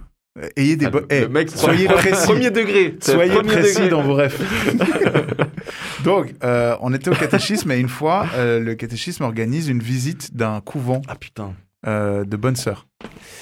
Ayez 0.55 0.77
des 0.77 0.85
Ah, 0.85 0.89
bo- 0.91 0.99
le- 0.99 1.05
Eh, 1.09 1.19
le 1.21 1.27
mec, 1.29 1.49
soyez 1.49 1.87
précis. 1.87 2.25
Premier 2.25 2.51
degré. 2.51 2.95
Soyez 3.01 3.33
premier 3.33 3.49
précis 3.51 3.75
degré. 3.75 3.89
dans 3.89 4.01
vos 4.01 4.13
rêves. 4.13 4.39
Donc, 6.03 6.33
euh, 6.43 6.75
on 6.81 6.93
était 6.93 7.09
au 7.09 7.13
catéchisme 7.15 7.71
et 7.71 7.77
une 7.79 7.89
fois, 7.89 8.25
euh, 8.35 8.59
le 8.59 8.75
catéchisme 8.75 9.23
organise 9.23 9.67
une 9.67 9.79
visite 9.81 10.35
d'un 10.35 10.61
couvent 10.61 11.01
Ah 11.07 11.15
putain. 11.15 11.53
euh, 11.85 12.23
de 12.23 12.37
bonnes 12.37 12.55
sœurs. 12.55 12.87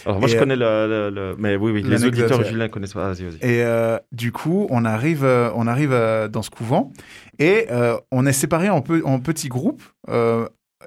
Alors 0.05 0.19
moi 0.19 0.27
Et, 0.29 0.31
je 0.31 0.37
connais 0.37 0.55
le, 0.55 0.87
le- 0.87 1.09
le- 1.09 1.35
mais 1.37 1.55
oui 1.57 1.71
oui 1.71 1.83
les 1.83 2.05
auditeurs. 2.05 2.43
Julien 2.43 2.69
connaissent 2.69 2.93
pas. 2.93 3.11
Vas-y 3.13 3.25
vas-y. 3.25 3.35
Et 3.49 3.63
euh, 3.63 3.97
du 4.11 4.31
coup, 4.31 4.65
on 4.69 4.83
arrive, 4.85 5.23
euh, 5.23 5.51
on 5.55 5.67
arrive 5.67 5.91
euh, 5.93 6.27
dans 6.27 6.41
ce 6.41 6.49
couvent 6.49 6.91
et 7.37 7.67
euh, 7.71 7.97
on 8.11 8.25
est 8.25 8.33
séparés 8.33 8.69
en, 8.69 8.81
pe- 8.81 9.03
en 9.05 9.19
petits 9.19 9.49
groupes. 9.49 9.83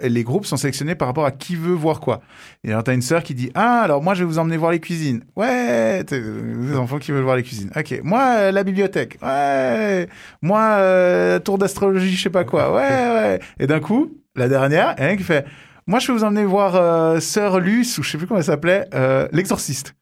Les 0.01 0.25
groupes 0.25 0.47
sont 0.47 0.57
sélectionnés 0.57 0.95
par 0.95 1.09
rapport 1.09 1.27
à 1.27 1.31
qui 1.31 1.55
veut 1.55 1.75
voir 1.75 2.01
quoi. 2.01 2.21
Et 2.65 2.71
alors, 2.71 2.83
t'as 2.83 2.95
une 2.95 3.03
sœur 3.03 3.23
qui 3.23 3.35
dit 3.35 3.51
Ah, 3.55 3.81
alors 3.83 4.03
moi, 4.03 4.15
je 4.15 4.21
vais 4.21 4.27
vous 4.27 4.39
emmener 4.39 4.57
voir 4.57 4.73
les 4.73 4.81
cuisines. 4.81 5.23
Ouais, 5.37 6.03
des 6.05 6.77
enfants 6.77 6.99
qui 6.99 7.13
veulent 7.13 7.23
voir 7.23 7.37
les 7.37 7.43
cuisines. 7.43 7.71
Ok. 7.77 8.01
Moi, 8.03 8.23
euh, 8.39 8.53
la 8.53 8.65
bibliothèque. 8.65 9.19
Ouais. 9.23 10.09
Moi, 10.41 10.61
euh, 10.61 11.39
tour 11.39 11.59
d'astrologie, 11.59 12.17
je 12.17 12.23
sais 12.23 12.31
pas 12.31 12.45
quoi. 12.45 12.73
Ouais, 12.73 12.81
ouais. 12.81 13.41
Et 13.59 13.67
d'un 13.67 13.81
coup, 13.81 14.17
la 14.35 14.49
dernière, 14.49 14.95
il 14.99 15.17
qui 15.19 15.25
fait 15.25 15.45
Moi, 15.87 15.99
je 15.99 16.09
vais 16.09 16.15
vous 16.15 16.25
emmener 16.25 16.45
voir 16.45 16.75
euh, 16.77 17.21
Sœur 17.21 17.61
Luce, 17.61 17.99
ou 17.99 18.03
je 18.03 18.11
sais 18.11 18.19
plus 18.19 18.27
comment 18.27 18.39
elle 18.39 18.45
s'appelait, 18.45 18.89
l'exorciste. 19.33 19.95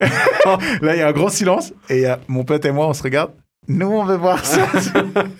Là, 0.00 0.94
il 0.94 0.98
y 0.98 1.02
a 1.02 1.08
un 1.08 1.12
grand 1.12 1.28
silence. 1.28 1.72
Et 1.88 2.00
y 2.00 2.06
a 2.06 2.18
mon 2.28 2.44
pote 2.44 2.64
et 2.64 2.72
moi, 2.72 2.88
on 2.88 2.94
se 2.94 3.02
regarde. 3.02 3.32
Nous, 3.68 3.86
on 3.86 4.04
veut 4.04 4.16
voir 4.16 4.44
ça. 4.44 4.68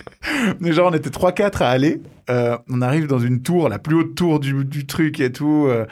Genre, 0.60 0.90
on 0.90 0.94
était 0.94 1.10
3-4 1.10 1.62
à 1.62 1.68
aller. 1.68 2.00
Euh, 2.30 2.56
on 2.70 2.80
arrive 2.80 3.06
dans 3.06 3.18
une 3.18 3.42
tour, 3.42 3.68
la 3.68 3.78
plus 3.78 3.96
haute 3.96 4.14
tour 4.14 4.40
du, 4.40 4.64
du 4.64 4.86
truc 4.86 5.20
et 5.20 5.30
tout. 5.30 5.66
Euh, 5.68 5.84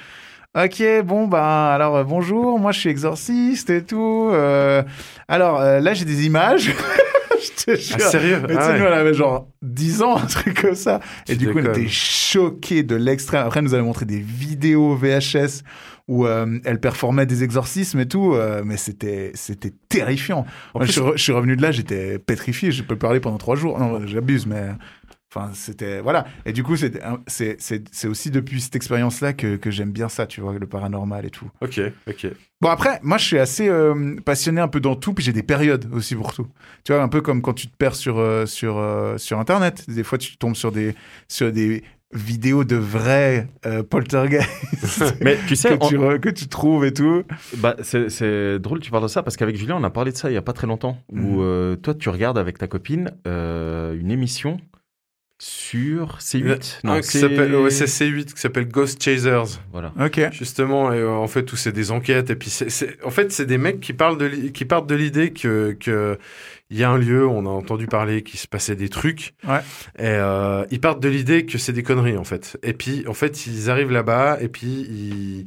ok, 0.56 0.82
bon, 1.04 1.28
ben, 1.28 1.38
alors, 1.38 1.96
euh, 1.96 2.04
bonjour, 2.04 2.58
moi, 2.58 2.72
je 2.72 2.80
suis 2.80 2.88
exorciste 2.88 3.68
et 3.70 3.82
tout. 3.82 4.30
Alors, 5.28 5.60
là, 5.60 5.94
j'ai 5.94 6.04
des 6.04 6.26
images. 6.26 6.72
Je 7.42 7.64
te 7.64 7.76
jure. 7.80 7.96
Ah, 8.00 8.10
sérieux? 8.10 8.38
Mais 8.42 8.48
tu 8.48 8.54
Ah 8.58 8.66
sais, 8.66 8.72
ouais. 8.72 8.78
nous, 8.78 8.84
on 8.86 8.92
avait 8.92 9.14
genre 9.14 9.48
10 9.62 10.02
ans, 10.02 10.16
un 10.16 10.26
truc 10.26 10.60
comme 10.60 10.74
ça. 10.74 11.00
Et 11.28 11.36
du 11.36 11.50
coup, 11.50 11.58
on 11.58 11.64
était 11.64 11.88
choqués 11.88 12.82
de 12.82 12.96
l'extrême. 12.96 13.44
Après, 13.44 13.58
elle 13.60 13.64
nous 13.64 13.74
avait 13.74 13.82
montré 13.82 14.04
des 14.06 14.18
vidéos 14.20 14.94
VHS 14.96 15.62
où 16.08 16.26
euh, 16.26 16.58
elle 16.64 16.80
performait 16.80 17.26
des 17.26 17.44
exorcismes 17.44 18.00
et 18.00 18.06
tout. 18.06 18.34
euh, 18.34 18.62
mais 18.64 18.76
c'était, 18.76 19.30
c'était 19.34 19.72
terrifiant. 19.88 20.44
Moi, 20.74 20.84
plus- 20.84 20.86
je, 20.88 20.92
suis 20.92 21.00
re- 21.00 21.12
je 21.16 21.22
suis 21.22 21.32
revenu 21.32 21.56
de 21.56 21.62
là, 21.62 21.70
j'étais 21.72 22.18
pétrifié. 22.18 22.70
Je 22.72 22.82
peux 22.82 22.96
parler 22.96 23.20
pendant 23.20 23.38
trois 23.38 23.56
jours. 23.56 23.78
Non, 23.78 24.06
j'abuse, 24.06 24.46
mais. 24.46 24.68
Enfin, 25.34 25.50
c'était. 25.54 26.00
Voilà. 26.00 26.26
Et 26.44 26.52
du 26.52 26.62
coup, 26.62 26.76
c'est, 26.76 28.06
aussi 28.06 28.30
depuis 28.30 28.60
cette 28.60 28.76
expérience-là 28.76 29.32
que, 29.32 29.56
que 29.56 29.70
j'aime 29.70 29.90
bien 29.90 30.10
ça, 30.10 30.26
tu 30.26 30.42
vois, 30.42 30.52
le 30.58 30.66
paranormal 30.66 31.24
et 31.24 31.30
tout. 31.30 31.50
Ok, 31.62 31.80
ok. 32.06 32.26
Bon, 32.60 32.68
après, 32.68 33.00
moi, 33.02 33.16
je 33.16 33.24
suis 33.24 33.38
assez 33.38 33.66
euh, 33.66 34.14
passionné 34.24 34.60
un 34.60 34.68
peu 34.68 34.78
dans 34.78 34.94
tout, 34.94 35.14
puis 35.14 35.24
j'ai 35.24 35.32
des 35.32 35.42
périodes 35.42 35.88
aussi 35.92 36.14
pour 36.14 36.34
tout. 36.34 36.46
Tu 36.84 36.92
vois, 36.92 37.02
un 37.02 37.08
peu 37.08 37.22
comme 37.22 37.40
quand 37.40 37.54
tu 37.54 37.66
te 37.66 37.74
perds 37.74 37.94
sur, 37.94 38.18
euh, 38.18 38.44
sur, 38.44 38.76
euh, 38.76 39.16
sur 39.16 39.38
Internet. 39.38 39.88
Des 39.88 40.02
fois, 40.04 40.18
tu 40.18 40.36
tombes 40.36 40.54
sur 40.54 40.70
des, 40.70 40.94
sur 41.28 41.50
des 41.50 41.82
vidéos 42.12 42.64
de 42.64 42.76
vrais 42.76 43.48
poltergeists 43.88 45.14
Mais 45.22 45.38
tu 45.48 45.56
sais, 45.56 45.78
que, 45.78 45.88
tu 45.88 46.20
que 46.20 46.28
tu 46.28 46.46
trouves 46.48 46.84
et 46.84 46.92
tout. 46.92 47.22
Bah, 47.56 47.74
c'est, 47.80 48.58
drôle 48.58 48.80
que 48.80 48.84
tu 48.84 48.90
parles 48.90 49.04
de 49.04 49.08
ça 49.08 49.22
parce 49.22 49.38
qu'avec 49.38 49.56
Julien, 49.56 49.76
on 49.78 49.84
a 49.84 49.90
parlé 49.90 50.12
de 50.12 50.16
ça 50.18 50.30
il 50.30 50.34
y 50.34 50.36
a 50.36 50.42
pas 50.42 50.52
très 50.52 50.66
longtemps. 50.66 50.98
Où 51.10 51.40
euh, 51.40 51.74
toi, 51.76 51.94
tu 51.94 52.10
regardes 52.10 52.36
avec 52.36 52.58
ta 52.58 52.66
copine 52.66 53.12
une 53.24 54.10
émission 54.10 54.58
sur 55.42 56.18
C8. 56.18 56.78
Un 56.84 57.00
qui 57.00 57.18
s'appelle 57.18 57.52
ouais, 57.56 57.70
c'est 57.70 57.86
C8 57.86 58.32
qui 58.32 58.40
s'appelle 58.40 58.68
Ghost 58.68 59.02
Chasers. 59.02 59.58
Voilà. 59.72 59.92
Ok. 60.00 60.20
Justement, 60.30 60.92
et, 60.92 60.98
euh, 60.98 61.10
en 61.10 61.26
fait, 61.26 61.52
où 61.52 61.56
c'est 61.56 61.72
des 61.72 61.90
enquêtes. 61.90 62.30
Et 62.30 62.36
puis, 62.36 62.48
c'est, 62.48 63.04
en 63.04 63.10
fait, 63.10 63.32
c'est 63.32 63.44
des 63.44 63.58
mecs 63.58 63.80
qui 63.80 63.92
parlent 63.92 64.18
de, 64.18 64.28
qui 64.28 64.64
partent 64.64 64.86
de 64.86 64.94
l'idée 64.94 65.32
que, 65.32 65.76
que 65.80 66.16
il 66.70 66.78
y 66.78 66.84
a 66.84 66.90
un 66.90 66.96
lieu, 66.96 67.26
on 67.26 67.44
a 67.44 67.48
entendu 67.50 67.88
parler 67.88 68.22
qu'il 68.22 68.38
se 68.38 68.46
passait 68.46 68.76
des 68.76 68.88
trucs. 68.88 69.34
Ouais. 69.46 69.58
Et 69.98 70.04
euh, 70.06 70.64
ils 70.70 70.80
partent 70.80 71.02
de 71.02 71.08
l'idée 71.08 71.44
que 71.44 71.58
c'est 71.58 71.72
des 71.72 71.82
conneries, 71.82 72.16
en 72.16 72.24
fait. 72.24 72.56
Et 72.62 72.72
puis, 72.72 73.04
en 73.08 73.14
fait, 73.14 73.46
ils 73.46 73.68
arrivent 73.68 73.90
là-bas 73.90 74.38
et 74.40 74.48
puis 74.48 74.68
ils, 74.68 75.44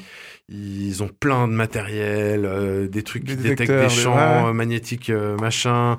ils 0.48 1.02
ont 1.02 1.08
plein 1.08 1.48
de 1.48 1.54
matériel, 1.54 2.46
euh, 2.46 2.88
des 2.88 3.02
trucs 3.02 3.24
Des 3.24 3.36
qui 3.36 3.42
détectent 3.42 3.72
des 3.72 3.90
champs 3.90 4.16
ouais. 4.16 4.50
euh, 4.50 4.54
magnétiques, 4.54 5.10
euh, 5.10 5.36
machin. 5.38 5.98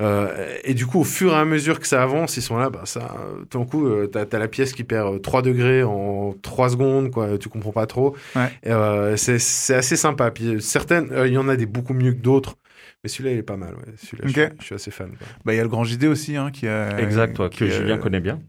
Euh, 0.00 0.56
et 0.64 0.74
du 0.74 0.84
coup, 0.86 1.00
au 1.00 1.04
fur 1.04 1.32
et 1.32 1.36
à 1.36 1.44
mesure 1.44 1.78
que 1.78 1.86
ça 1.86 2.02
avance, 2.02 2.36
ils 2.36 2.42
sont 2.42 2.56
là, 2.56 2.70
bah, 2.70 2.82
ça, 2.84 3.14
tout 3.50 3.58
d'un 3.60 3.64
coup, 3.66 3.86
euh, 3.86 4.08
t'as, 4.08 4.26
t'as 4.26 4.38
la 4.40 4.48
pièce 4.48 4.72
qui 4.72 4.82
perd 4.82 5.14
euh, 5.14 5.18
3 5.18 5.42
degrés 5.42 5.84
en 5.84 6.34
3 6.42 6.70
secondes, 6.70 7.10
quoi. 7.12 7.38
Tu 7.38 7.48
comprends 7.48 7.70
pas 7.72 7.86
trop. 7.86 8.16
Ouais. 8.34 8.50
Euh, 8.66 9.16
c'est, 9.16 9.74
assez 9.74 9.96
sympa. 9.96 10.30
Puis 10.32 10.60
certaines, 10.60 11.12
euh, 11.12 11.28
il 11.28 11.34
y 11.34 11.38
en 11.38 11.48
a 11.48 11.54
des 11.56 11.66
beaucoup 11.66 11.94
mieux 11.94 12.12
que 12.12 12.20
d'autres. 12.20 12.56
Mais 13.04 13.08
celui-là, 13.08 13.32
il 13.32 13.38
est 13.38 13.42
pas 13.42 13.56
mal. 13.56 13.74
Ouais. 13.74 13.92
Celui-là, 13.96 14.24
je 14.26 14.30
Ok. 14.30 14.48
suis- 14.50 14.56
je, 14.60 14.64
suis 14.64 14.74
assez 14.74 14.90
fan. 14.90 15.10
Bah, 15.44 15.52
il 15.54 15.56
y 15.56 15.60
a 15.60 15.62
le 15.62 15.68
Grand 15.68 15.84
JD 15.84 16.04
aussi, 16.06 16.36
hein, 16.36 16.50
qui 16.52 16.66
a. 16.66 16.98
Exact, 16.98 17.36
toi, 17.36 17.48
que 17.48 17.64
euh, 17.64 17.70
Julien 17.70 17.98
connaît 17.98 18.20
bien. 18.20 18.40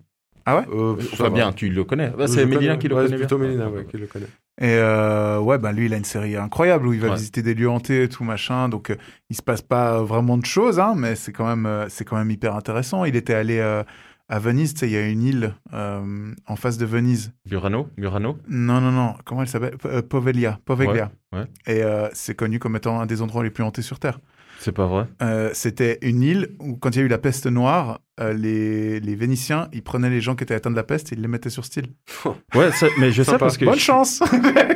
Ah 0.48 0.58
ouais? 0.58 0.64
Euh, 0.74 0.96
Enfin, 1.14 1.30
bien, 1.30 1.52
tu 1.52 1.70
le 1.70 1.84
connais. 1.84 2.10
Bah, 2.18 2.28
c'est 2.28 2.46
Mélina 2.46 2.78
qui 2.78 2.88
le 2.88 2.96
Ouais, 2.96 3.02
connaît 3.02 3.10
c'est 3.10 3.18
bien. 3.18 3.28
plutôt 3.28 3.38
Mélina 3.38 3.70
ouais, 3.70 3.86
qui 3.86 3.98
le 3.98 4.08
connaît. 4.08 4.28
Et 4.62 4.70
euh, 4.78 5.40
ouais, 5.40 5.58
ben 5.58 5.74
lui, 5.74 5.88
il 5.88 5.94
a 5.94 5.98
une 5.98 6.06
série 6.06 6.38
incroyable 6.38 6.88
où 6.88 6.94
il 6.94 7.02
va 7.02 7.10
Ouais. 7.10 7.16
visiter 7.16 7.42
des 7.42 7.54
lieux 7.54 7.70
hantés 7.70 8.04
et 8.04 8.10
tout 8.10 8.24
machin. 8.24 8.70
Donc, 8.70 8.90
euh, 8.90 8.96
il 9.30 9.36
se 9.36 9.42
passe 9.42 9.62
pas 9.62 10.02
vraiment 10.02 10.38
de 10.38 10.46
choses, 10.46 10.80
hein, 10.80 10.94
mais 10.96 11.16
c'est 11.16 11.34
quand 11.34 11.46
même, 11.46 11.66
euh, 11.66 11.90
c'est 11.90 12.06
quand 12.06 12.16
même 12.16 12.32
hyper 12.32 12.56
intéressant. 12.56 13.04
Il 13.04 13.18
était 13.18 13.34
allé 13.34 13.60
euh, 13.60 13.84
à 14.30 14.40
Venise, 14.40 14.74
tu 14.74 14.80
sais, 14.80 14.88
il 14.88 14.94
y 14.94 14.98
a 14.98 15.06
une 15.08 15.24
île 15.24 15.54
en 15.74 16.56
face 16.56 16.78
de 16.78 16.86
Venise. 16.86 17.34
Murano, 17.52 17.90
Murano? 17.98 18.38
Non, 18.48 18.80
non, 18.82 18.92
non. 18.92 19.14
Comment 19.26 19.42
elle 19.42 19.48
s'appelle? 19.50 19.76
Poveglia. 20.10 20.60
Poveglia. 20.66 21.12
Ouais, 21.34 21.40
ouais. 21.40 21.48
Et 21.68 21.84
c'est 22.14 22.34
connu 22.34 22.58
comme 22.58 22.76
étant 22.76 23.00
un 23.02 23.06
des 23.06 23.22
endroits 23.22 23.44
les 23.44 23.52
plus 23.52 23.64
hantés 23.64 23.82
sur 23.84 24.00
Terre. 24.00 24.20
C'est 24.60 24.72
pas 24.72 24.86
vrai. 24.88 25.06
Euh, 25.22 25.50
C'était 25.54 26.00
une 26.02 26.22
île 26.24 26.56
où, 26.60 26.76
quand 26.76 26.96
il 26.96 27.00
y 27.00 27.02
a 27.02 27.06
eu 27.06 27.08
la 27.10 27.18
peste 27.18 27.46
noire, 27.48 28.00
euh, 28.20 28.34
les, 28.34 29.00
les 29.00 29.16
Vénitiens, 29.16 29.68
ils 29.74 29.84
prenaient 29.84 30.10
les 30.10 30.22
gens 30.22 30.36
qui 30.36 30.44
étaient 30.44 30.56
atteints 30.56 30.72
de 30.72 30.76
la 30.76 30.84
peste 30.84 31.12
et 31.12 31.16
ils 31.16 31.22
les 31.22 31.28
mettaient 31.28 31.50
sur 31.50 31.64
île. 31.76 31.88
Ouais, 32.56 32.72
ça- 32.72 32.88
mais 32.98 33.12
je 33.12 33.22
sais 33.24 33.38
parce 33.38 33.58
que. 33.58 33.66
Bonne 33.66 33.78
chance 33.80 34.24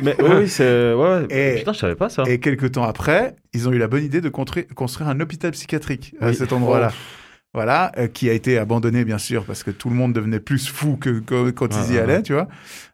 Mais 0.02 0.14
oui, 0.20 0.28
oui, 0.40 0.48
c'est. 0.48 0.92
Ouais. 0.94 1.26
Et- 1.30 1.58
Putain, 1.58 1.72
je 1.72 1.78
savais 1.78 1.94
pas 1.96 2.08
ça. 2.08 2.22
Et 2.26 2.38
quelques 2.38 2.72
temps 2.72 2.84
après, 2.84 3.34
ils 3.54 3.68
ont 3.68 3.72
eu 3.72 3.78
la 3.78 3.88
bonne 3.88 4.04
idée 4.04 4.20
de 4.20 4.28
construire, 4.28 4.66
construire 4.74 5.08
un 5.08 5.18
hôpital 5.20 5.50
psychiatrique 5.52 6.14
à 6.20 6.32
cet 6.32 6.52
endroit-là. 6.52 6.92
Voilà, 7.52 7.90
euh, 7.98 8.06
qui 8.06 8.30
a 8.30 8.32
été 8.32 8.58
abandonnée 8.58 9.04
bien 9.04 9.18
sûr 9.18 9.44
parce 9.44 9.62
que 9.64 9.70
tout 9.70 9.88
le 9.90 9.96
monde 9.96 10.12
devenait 10.12 10.40
plus 10.40 10.68
fou 10.68 10.96
que, 10.96 11.20
que- 11.20 11.50
quand 11.50 11.66
ils 11.76 11.94
y 11.94 11.98
allaient, 11.98 12.22
tu 12.22 12.32
vois. 12.32 12.48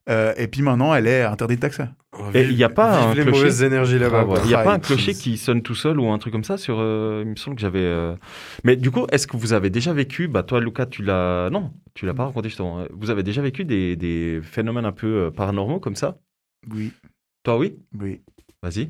Euh, 0.08 0.32
et 0.36 0.48
puis 0.48 0.62
maintenant, 0.62 0.94
elle 0.94 1.06
est 1.06 1.22
interdite 1.22 1.60
d'accès. 1.60 1.88
Et 2.32 2.42
il 2.42 2.52
y 2.54 2.64
a 2.64 2.70
pas 2.70 2.98
Vive 2.98 3.10
un 3.10 3.14
les 3.14 3.22
clocher 3.22 3.40
mauvaises 3.40 3.62
énergies 3.62 3.98
là-bas. 3.98 4.22
Ah, 4.22 4.24
ouais. 4.24 4.46
n'y 4.46 4.54
a 4.54 4.58
pas 4.58 4.72
un 4.72 4.76
Ah, 4.76 4.78
clocher 4.78 5.12
qui 5.14 5.36
sonne 5.36 5.62
tout 5.62 5.74
seul 5.74 6.00
ou 6.00 6.08
un 6.10 6.18
truc 6.18 6.32
comme 6.32 6.44
ça 6.44 6.56
sur. 6.56 6.76
euh, 6.80 7.22
il 7.24 7.30
me 7.30 7.36
semble 7.36 7.56
que 7.56 7.62
j'avais. 7.62 7.80
euh, 7.80 8.16
Mais 8.64 8.76
du 8.76 8.90
coup, 8.90 9.06
est-ce 9.12 9.26
que 9.26 9.36
vous 9.36 9.52
avez 9.52 9.68
déjà 9.68 9.92
vécu 9.92 10.26
Bah 10.28 10.42
toi, 10.42 10.60
Lucas, 10.60 10.86
tu 10.86 11.02
l'as. 11.02 11.50
Non, 11.50 11.72
tu 11.94 12.06
l'as 12.06 12.14
pas 12.14 12.24
raconté 12.24 12.48
justement. 12.48 12.86
Vous 12.92 13.10
avez 13.10 13.22
déjà 13.22 13.42
vécu 13.42 13.64
des, 13.66 13.96
des 13.96 14.40
phénomènes 14.42 14.86
un 14.86 14.92
peu 14.92 15.26
euh, 15.26 15.30
paranormaux 15.30 15.80
comme 15.80 15.96
ça? 15.96 16.18
Oui, 16.70 16.92
Toi, 17.42 17.58
oui? 17.58 17.76
oui. 18.00 18.22
Vas-y. 18.62 18.88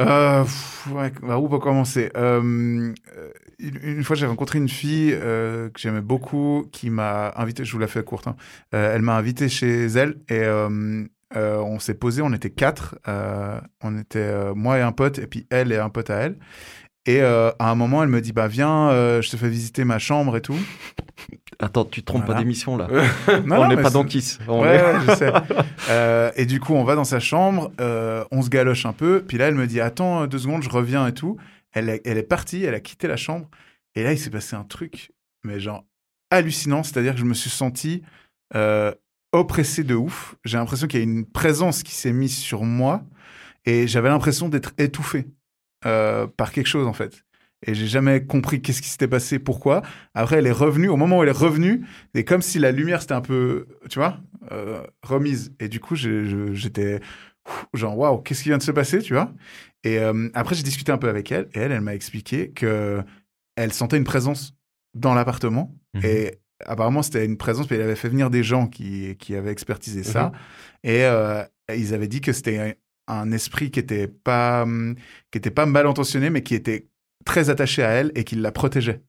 Euh, 0.00 0.42
pff, 0.44 0.88
ouais, 0.92 1.12
bah, 1.22 1.38
où 1.38 1.48
pour 1.48 1.60
commencer? 1.60 2.10
Euh, 2.16 2.94
euh, 3.16 3.30
une, 3.62 4.04
fois, 4.04 4.16
j'ai 4.16 4.26
rencontré 4.26 4.58
une 4.58 4.68
fille 4.68 5.12
euh, 5.14 5.68
que 5.70 5.80
j'aimais 5.80 6.00
beaucoup, 6.00 6.66
qui 6.72 6.90
m'a 6.90 7.32
invité. 7.36 7.64
Je 7.64 7.72
vous 7.72 7.78
la 7.78 7.86
fais 7.86 8.02
courte. 8.02 8.26
hein. 8.26 8.36
Euh, 8.74 8.94
elle 8.94 9.02
m'a 9.02 9.16
invité 9.16 9.48
chez 9.48 9.86
elle 9.86 10.16
et 10.28 10.42
euh, 10.44 11.04
on 11.34 11.78
s'est 11.78 11.94
posé. 11.94 12.22
On 12.22 12.32
était 12.32 12.50
quatre. 12.50 12.96
on 13.06 13.98
était 13.98 14.52
moi 14.54 14.78
et 14.78 14.82
un 14.82 14.92
pote, 14.92 15.18
et 15.18 15.26
puis 15.26 15.46
elle 15.50 15.72
et 15.72 15.78
un 15.78 15.88
pote 15.90 16.10
à 16.10 16.16
elle. 16.16 16.36
Et 17.04 17.20
à 17.20 17.54
un 17.58 17.74
moment, 17.74 18.02
elle 18.02 18.08
me 18.10 18.20
dit 18.20 18.32
bah 18.32 18.46
viens, 18.48 18.90
je 19.20 19.28
te 19.30 19.36
fais 19.36 19.48
visiter 19.48 19.84
ma 19.84 19.98
chambre 19.98 20.36
et 20.36 20.40
tout. 20.40 20.56
Attends, 21.58 21.84
tu 21.84 22.00
te 22.00 22.06
trompes 22.06 22.22
Voilà. 22.24 22.38
pas 22.38 22.42
d'émission 22.42 22.76
là. 22.76 22.88
Non, 23.46 23.62
on 23.62 23.68
n'est 23.68 23.80
pas 23.80 23.90
dans 23.90 24.02
Kiss. 24.04 24.38
On 24.48 24.62
Ouais, 24.62 24.76
est- 24.76 24.82
ouais, 24.82 24.94
je 25.08 25.14
sais. 25.14 25.32
Euh, 25.90 26.30
et 26.36 26.46
du 26.46 26.60
coup, 26.60 26.74
on 26.74 26.84
va 26.84 26.94
dans 26.94 27.02
sa 27.04 27.18
chambre, 27.18 27.72
euh, 27.80 28.24
on 28.30 28.40
se 28.42 28.48
galoche 28.48 28.86
un 28.86 28.92
peu, 28.92 29.22
puis 29.26 29.36
là, 29.36 29.48
elle 29.48 29.56
me 29.56 29.66
dit 29.66 29.80
Attends 29.80 30.26
deux 30.28 30.38
secondes, 30.38 30.62
je 30.62 30.68
reviens 30.70 31.06
et 31.08 31.12
tout. 31.12 31.36
Elle, 31.72 31.88
est- 31.88 32.22
partie, 32.28 32.64
elle 32.64 32.74
a 32.74 32.80
quitté 32.80 33.08
la 33.08 33.16
chambre, 33.16 33.48
et 33.94 34.02
là, 34.02 34.12
il 34.12 34.18
s'est 34.18 34.30
passé 34.30 34.56
un 34.56 34.64
truc, 34.64 35.12
mais 35.44 35.60
genre 35.60 35.84
hallucinant, 36.30 36.82
c'est-à-dire 36.82 37.14
que 37.14 37.20
je 37.20 37.24
me 37.24 37.34
suis 37.34 37.50
senti 37.50 38.02
euh, 38.54 38.92
oppressé 39.32 39.84
de 39.84 39.94
ouf. 39.94 40.36
J'ai 40.44 40.58
l'impression 40.58 40.86
qu'il 40.86 41.00
y 41.00 41.02
a 41.02 41.04
une 41.04 41.26
présence 41.26 41.82
qui 41.82 41.92
s'est 41.94 42.12
mise 42.12 42.36
sur 42.36 42.64
moi, 42.64 43.04
et 43.64 43.86
j'avais 43.86 44.08
l'impression 44.08 44.48
d'être 44.48 44.72
étouffé 44.78 45.26
euh, 45.86 46.26
par 46.26 46.52
quelque 46.52 46.66
chose, 46.68 46.86
en 46.86 46.92
fait. 46.92 47.24
Et 47.64 47.74
j'ai 47.74 47.86
jamais 47.86 48.24
compris 48.26 48.60
qu'est-ce 48.60 48.82
qui 48.82 48.88
s'était 48.88 49.06
passé, 49.08 49.38
pourquoi. 49.38 49.82
Après, 50.14 50.36
elle 50.38 50.46
est 50.48 50.52
revenue. 50.52 50.88
Au 50.88 50.96
moment 50.96 51.18
où 51.18 51.22
elle 51.22 51.28
est 51.28 51.32
revenue, 51.32 51.86
c'est 52.14 52.24
comme 52.24 52.42
si 52.42 52.58
la 52.58 52.72
lumière 52.72 53.00
c'était 53.02 53.14
un 53.14 53.20
peu, 53.20 53.68
tu 53.88 54.00
vois, 54.00 54.18
euh, 54.50 54.82
remise. 55.02 55.54
Et 55.60 55.68
du 55.68 55.78
coup, 55.78 55.94
j'étais 55.94 57.00
genre 57.74 57.96
waouh, 57.98 58.18
qu'est-ce 58.18 58.42
qui 58.42 58.48
vient 58.48 58.58
de 58.58 58.62
se 58.62 58.72
passer, 58.72 59.00
tu 59.00 59.14
vois? 59.14 59.32
Et 59.84 59.98
euh, 59.98 60.28
après, 60.34 60.54
j'ai 60.54 60.62
discuté 60.62 60.92
un 60.92 60.98
peu 60.98 61.08
avec 61.08 61.32
elle, 61.32 61.48
et 61.54 61.58
elle, 61.58 61.72
elle 61.72 61.80
m'a 61.80 61.94
expliqué 61.94 62.50
que 62.50 63.02
elle 63.56 63.72
sentait 63.72 63.96
une 63.96 64.04
présence 64.04 64.54
dans 64.94 65.14
l'appartement. 65.14 65.74
Mhm. 65.94 66.04
Et 66.04 66.38
apparemment, 66.64 67.02
c'était 67.02 67.24
une 67.24 67.36
présence, 67.36 67.66
puis 67.66 67.76
elle 67.76 67.82
avait 67.82 67.96
fait 67.96 68.08
venir 68.08 68.30
des 68.30 68.42
gens 68.42 68.66
qui, 68.66 69.16
qui 69.16 69.34
avaient 69.34 69.52
expertisé 69.52 70.02
ça. 70.02 70.32
Et 70.84 71.04
euh, 71.04 71.42
ils 71.74 71.94
avaient 71.94 72.08
dit 72.08 72.20
que 72.20 72.32
c'était 72.32 72.58
un, 72.58 72.72
un 73.08 73.32
esprit 73.32 73.70
qui 73.70 73.80
était 73.80 74.08
pas, 74.08 74.66
qui 75.30 75.38
était 75.38 75.50
pas 75.50 75.66
mal 75.66 75.86
intentionné, 75.86 76.30
mais 76.30 76.42
qui 76.42 76.54
était 76.54 76.88
très 77.24 77.50
attaché 77.50 77.82
à 77.82 77.90
elle 77.90 78.12
et 78.14 78.24
qui 78.24 78.36
la 78.36 78.52
protégeait. 78.52 79.02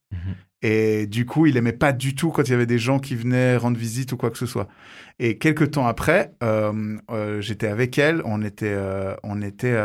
Et 0.66 1.08
du 1.08 1.26
coup, 1.26 1.46
il 1.46 1.58
aimait 1.58 1.74
pas 1.74 1.92
du 1.92 2.16
tout 2.16 2.32
quand 2.32 2.44
il 2.44 2.52
y 2.52 2.54
avait 2.54 2.66
des 2.66 2.80
gens 2.80 2.98
qui 2.98 3.16
venaient 3.16 3.58
rendre 3.58 3.78
visite 3.78 4.14
ou 4.14 4.18
quoi 4.18 4.32
que 4.32 4.38
ce 4.38 4.46
soit. 4.46 4.70
Et 5.20 5.38
quelques 5.38 5.72
temps 5.72 5.86
après, 5.86 6.34
euh, 6.42 6.98
euh, 7.12 7.42
j'étais 7.42 7.68
avec 7.68 7.98
elle, 7.98 8.22
on 8.24 8.42
était, 8.42 8.74
euh, 8.74 9.14
on 9.24 9.42
était 9.42 9.78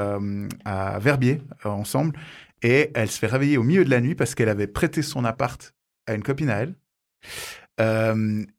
à 0.64 0.98
Verbier 1.00 1.42
ensemble, 1.64 2.16
et 2.62 2.92
elle 2.94 3.10
se 3.10 3.18
fait 3.18 3.26
réveiller 3.26 3.59
au 3.59 3.64
milieu 3.64 3.84
de 3.84 3.90
la 3.90 4.00
nuit 4.00 4.14
parce 4.14 4.36
qu'elle 4.36 4.48
avait 4.48 4.68
prêté 4.68 5.02
son 5.02 5.24
appart 5.24 5.74
à 6.06 6.14
une 6.14 6.22
copine 6.22 6.48
à 6.48 6.62
elle. 6.62 6.74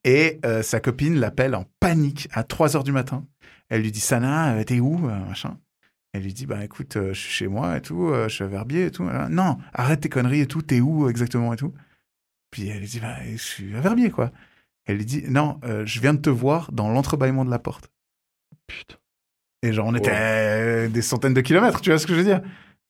Et 0.03 0.39
sa 0.61 0.79
copine 0.81 1.19
l'appelle 1.19 1.55
en 1.55 1.65
panique 1.79 2.27
à 2.33 2.43
3 2.43 2.75
heures 2.75 2.83
du 2.83 2.91
matin. 2.91 3.25
Elle 3.69 3.81
lui 3.81 3.91
dit 3.91 3.99
Sana, 4.01 4.61
t'es 4.65 4.81
où 4.81 4.97
machin. 4.97 5.57
Elle 6.11 6.23
lui 6.23 6.33
dit 6.33 6.47
bah 6.47 6.63
écoute, 6.65 6.97
je 6.97 7.13
suis 7.13 7.31
chez 7.31 7.47
moi 7.47 7.77
et 7.77 7.81
tout, 7.81 8.11
je 8.23 8.29
suis 8.29 8.43
à 8.43 8.47
Verbier 8.47 8.85
et 8.87 8.91
tout. 8.91 9.07
Non, 9.29 9.57
arrête 9.73 10.01
tes 10.01 10.09
conneries 10.09 10.41
et 10.41 10.47
tout, 10.47 10.61
t'es 10.61 10.81
où 10.81 11.07
exactement 11.07 11.53
et 11.53 11.57
tout. 11.57 11.73
Puis 12.51 12.69
elle 12.69 12.79
lui 12.79 12.87
dit 12.87 12.99
bah 12.99 13.17
je 13.25 13.37
suis 13.37 13.75
à 13.75 13.81
Verbier 13.81 14.09
quoi. 14.09 14.31
Elle 14.85 14.97
lui 14.97 15.05
dit 15.05 15.23
non, 15.29 15.59
euh, 15.63 15.85
je 15.85 15.99
viens 15.99 16.13
de 16.13 16.19
te 16.19 16.29
voir 16.29 16.71
dans 16.71 16.89
l'entrebâillement 16.89 17.45
de 17.45 17.51
la 17.51 17.59
porte. 17.59 17.91
Putain. 18.67 18.95
Et 19.61 19.73
genre 19.73 19.87
on 19.87 19.95
était 19.95 20.11
à 20.11 20.87
des 20.87 21.01
centaines 21.01 21.33
de 21.33 21.41
kilomètres, 21.41 21.81
tu 21.81 21.89
vois 21.89 21.99
ce 21.99 22.07
que 22.07 22.13
je 22.13 22.19
veux 22.19 22.25
dire? 22.25 22.41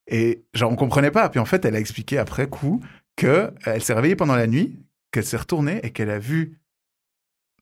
Et 0.08 0.44
genre 0.54 0.72
on 0.72 0.76
comprenait 0.76 1.12
pas. 1.12 1.30
Puis 1.30 1.40
en 1.40 1.46
fait 1.46 1.66
elle 1.66 1.76
a 1.76 1.80
expliqué 1.80 2.18
après 2.18 2.48
coup 2.48 2.82
que 3.16 3.28
euh, 3.28 3.52
elle 3.66 3.84
s'est 3.84 3.94
réveillée 3.94 4.16
pendant 4.16 4.36
la 4.36 4.48
nuit, 4.48 4.80
qu'elle 5.12 5.26
s'est 5.26 5.38
retournée 5.38 5.80
et 5.84 5.92
qu'elle 5.92 6.10
a 6.10 6.20
vu 6.20 6.60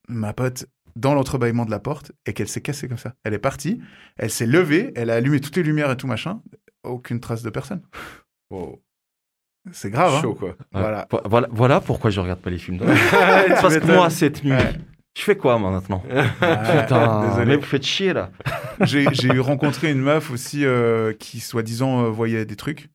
ma 0.08 0.34
pote 0.34 0.68
dans 0.96 1.14
l'entrebâillement 1.14 1.66
de 1.66 1.72
la 1.72 1.80
porte 1.80 2.12
et 2.26 2.34
qu'elle 2.34 2.48
s'est 2.48 2.62
cassée 2.62 2.88
comme 2.88 2.98
ça. 2.98 3.14
Elle 3.24 3.34
est 3.34 3.40
partie, 3.40 3.80
elle 4.18 4.32
s'est 4.32 4.48
levée, 4.48 4.92
elle 4.96 5.10
a 5.10 5.16
allumé 5.16 5.40
toutes 5.40 5.56
les 5.56 5.64
lumières 5.64 5.92
et 5.92 5.98
tout 5.98 6.08
machin, 6.08 6.42
aucune 6.84 7.20
trace 7.20 7.44
de 7.44 7.50
personne. 7.50 7.82
Wow. 8.50 8.82
C'est 9.72 9.90
grave, 9.90 10.14
hein 10.16 10.22
Chaud 10.22 10.34
quoi. 10.36 10.56
Voilà. 10.72 11.08
Vo- 11.12 11.22
Voilà, 11.26 11.48
voilà 11.52 11.80
pourquoi 11.82 12.10
je 12.10 12.20
regarde 12.20 12.40
pas 12.40 12.50
les 12.50 12.58
films. 12.58 12.80
Parce 13.62 13.78
que 13.78 13.86
moi, 13.86 14.10
cette 14.10 14.44
nuit, 14.44 14.52
Ouais. 14.54 14.74
je 15.18 15.22
fais 15.24 15.36
quoi 15.38 15.58
moi 15.58 15.72
maintenant 15.72 16.04
Ouais, 16.10 16.24
Putain, 16.82 17.28
désolé. 17.30 17.46
mais 17.46 17.56
vous 17.58 17.62
faites 17.66 17.86
chier 17.86 18.14
là. 18.14 18.30
J'ai 18.82 19.06
j'ai 19.14 19.30
eu 19.30 19.40
rencontré 19.40 19.92
une 19.92 20.02
meuf 20.02 20.30
aussi 20.32 20.64
euh, 20.66 21.14
qui, 21.14 21.40
soi-disant, 21.40 22.06
euh, 22.06 22.10
voyait 22.10 22.46
des 22.46 22.56
trucs. 22.56 22.90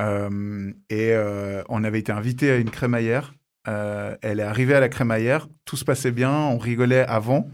Euh, 0.00 0.72
et 0.90 1.12
euh, 1.12 1.62
on 1.68 1.84
avait 1.84 2.00
été 2.00 2.10
invité 2.12 2.50
à 2.50 2.56
une 2.56 2.70
crémaillère. 2.70 3.34
Euh, 3.68 4.16
elle 4.22 4.40
est 4.40 4.44
arrivée 4.44 4.74
à 4.74 4.80
la 4.80 4.88
crémaillère, 4.88 5.46
tout 5.64 5.76
se 5.76 5.84
passait 5.84 6.10
bien, 6.10 6.32
on 6.32 6.58
rigolait 6.58 7.06
avant. 7.06 7.48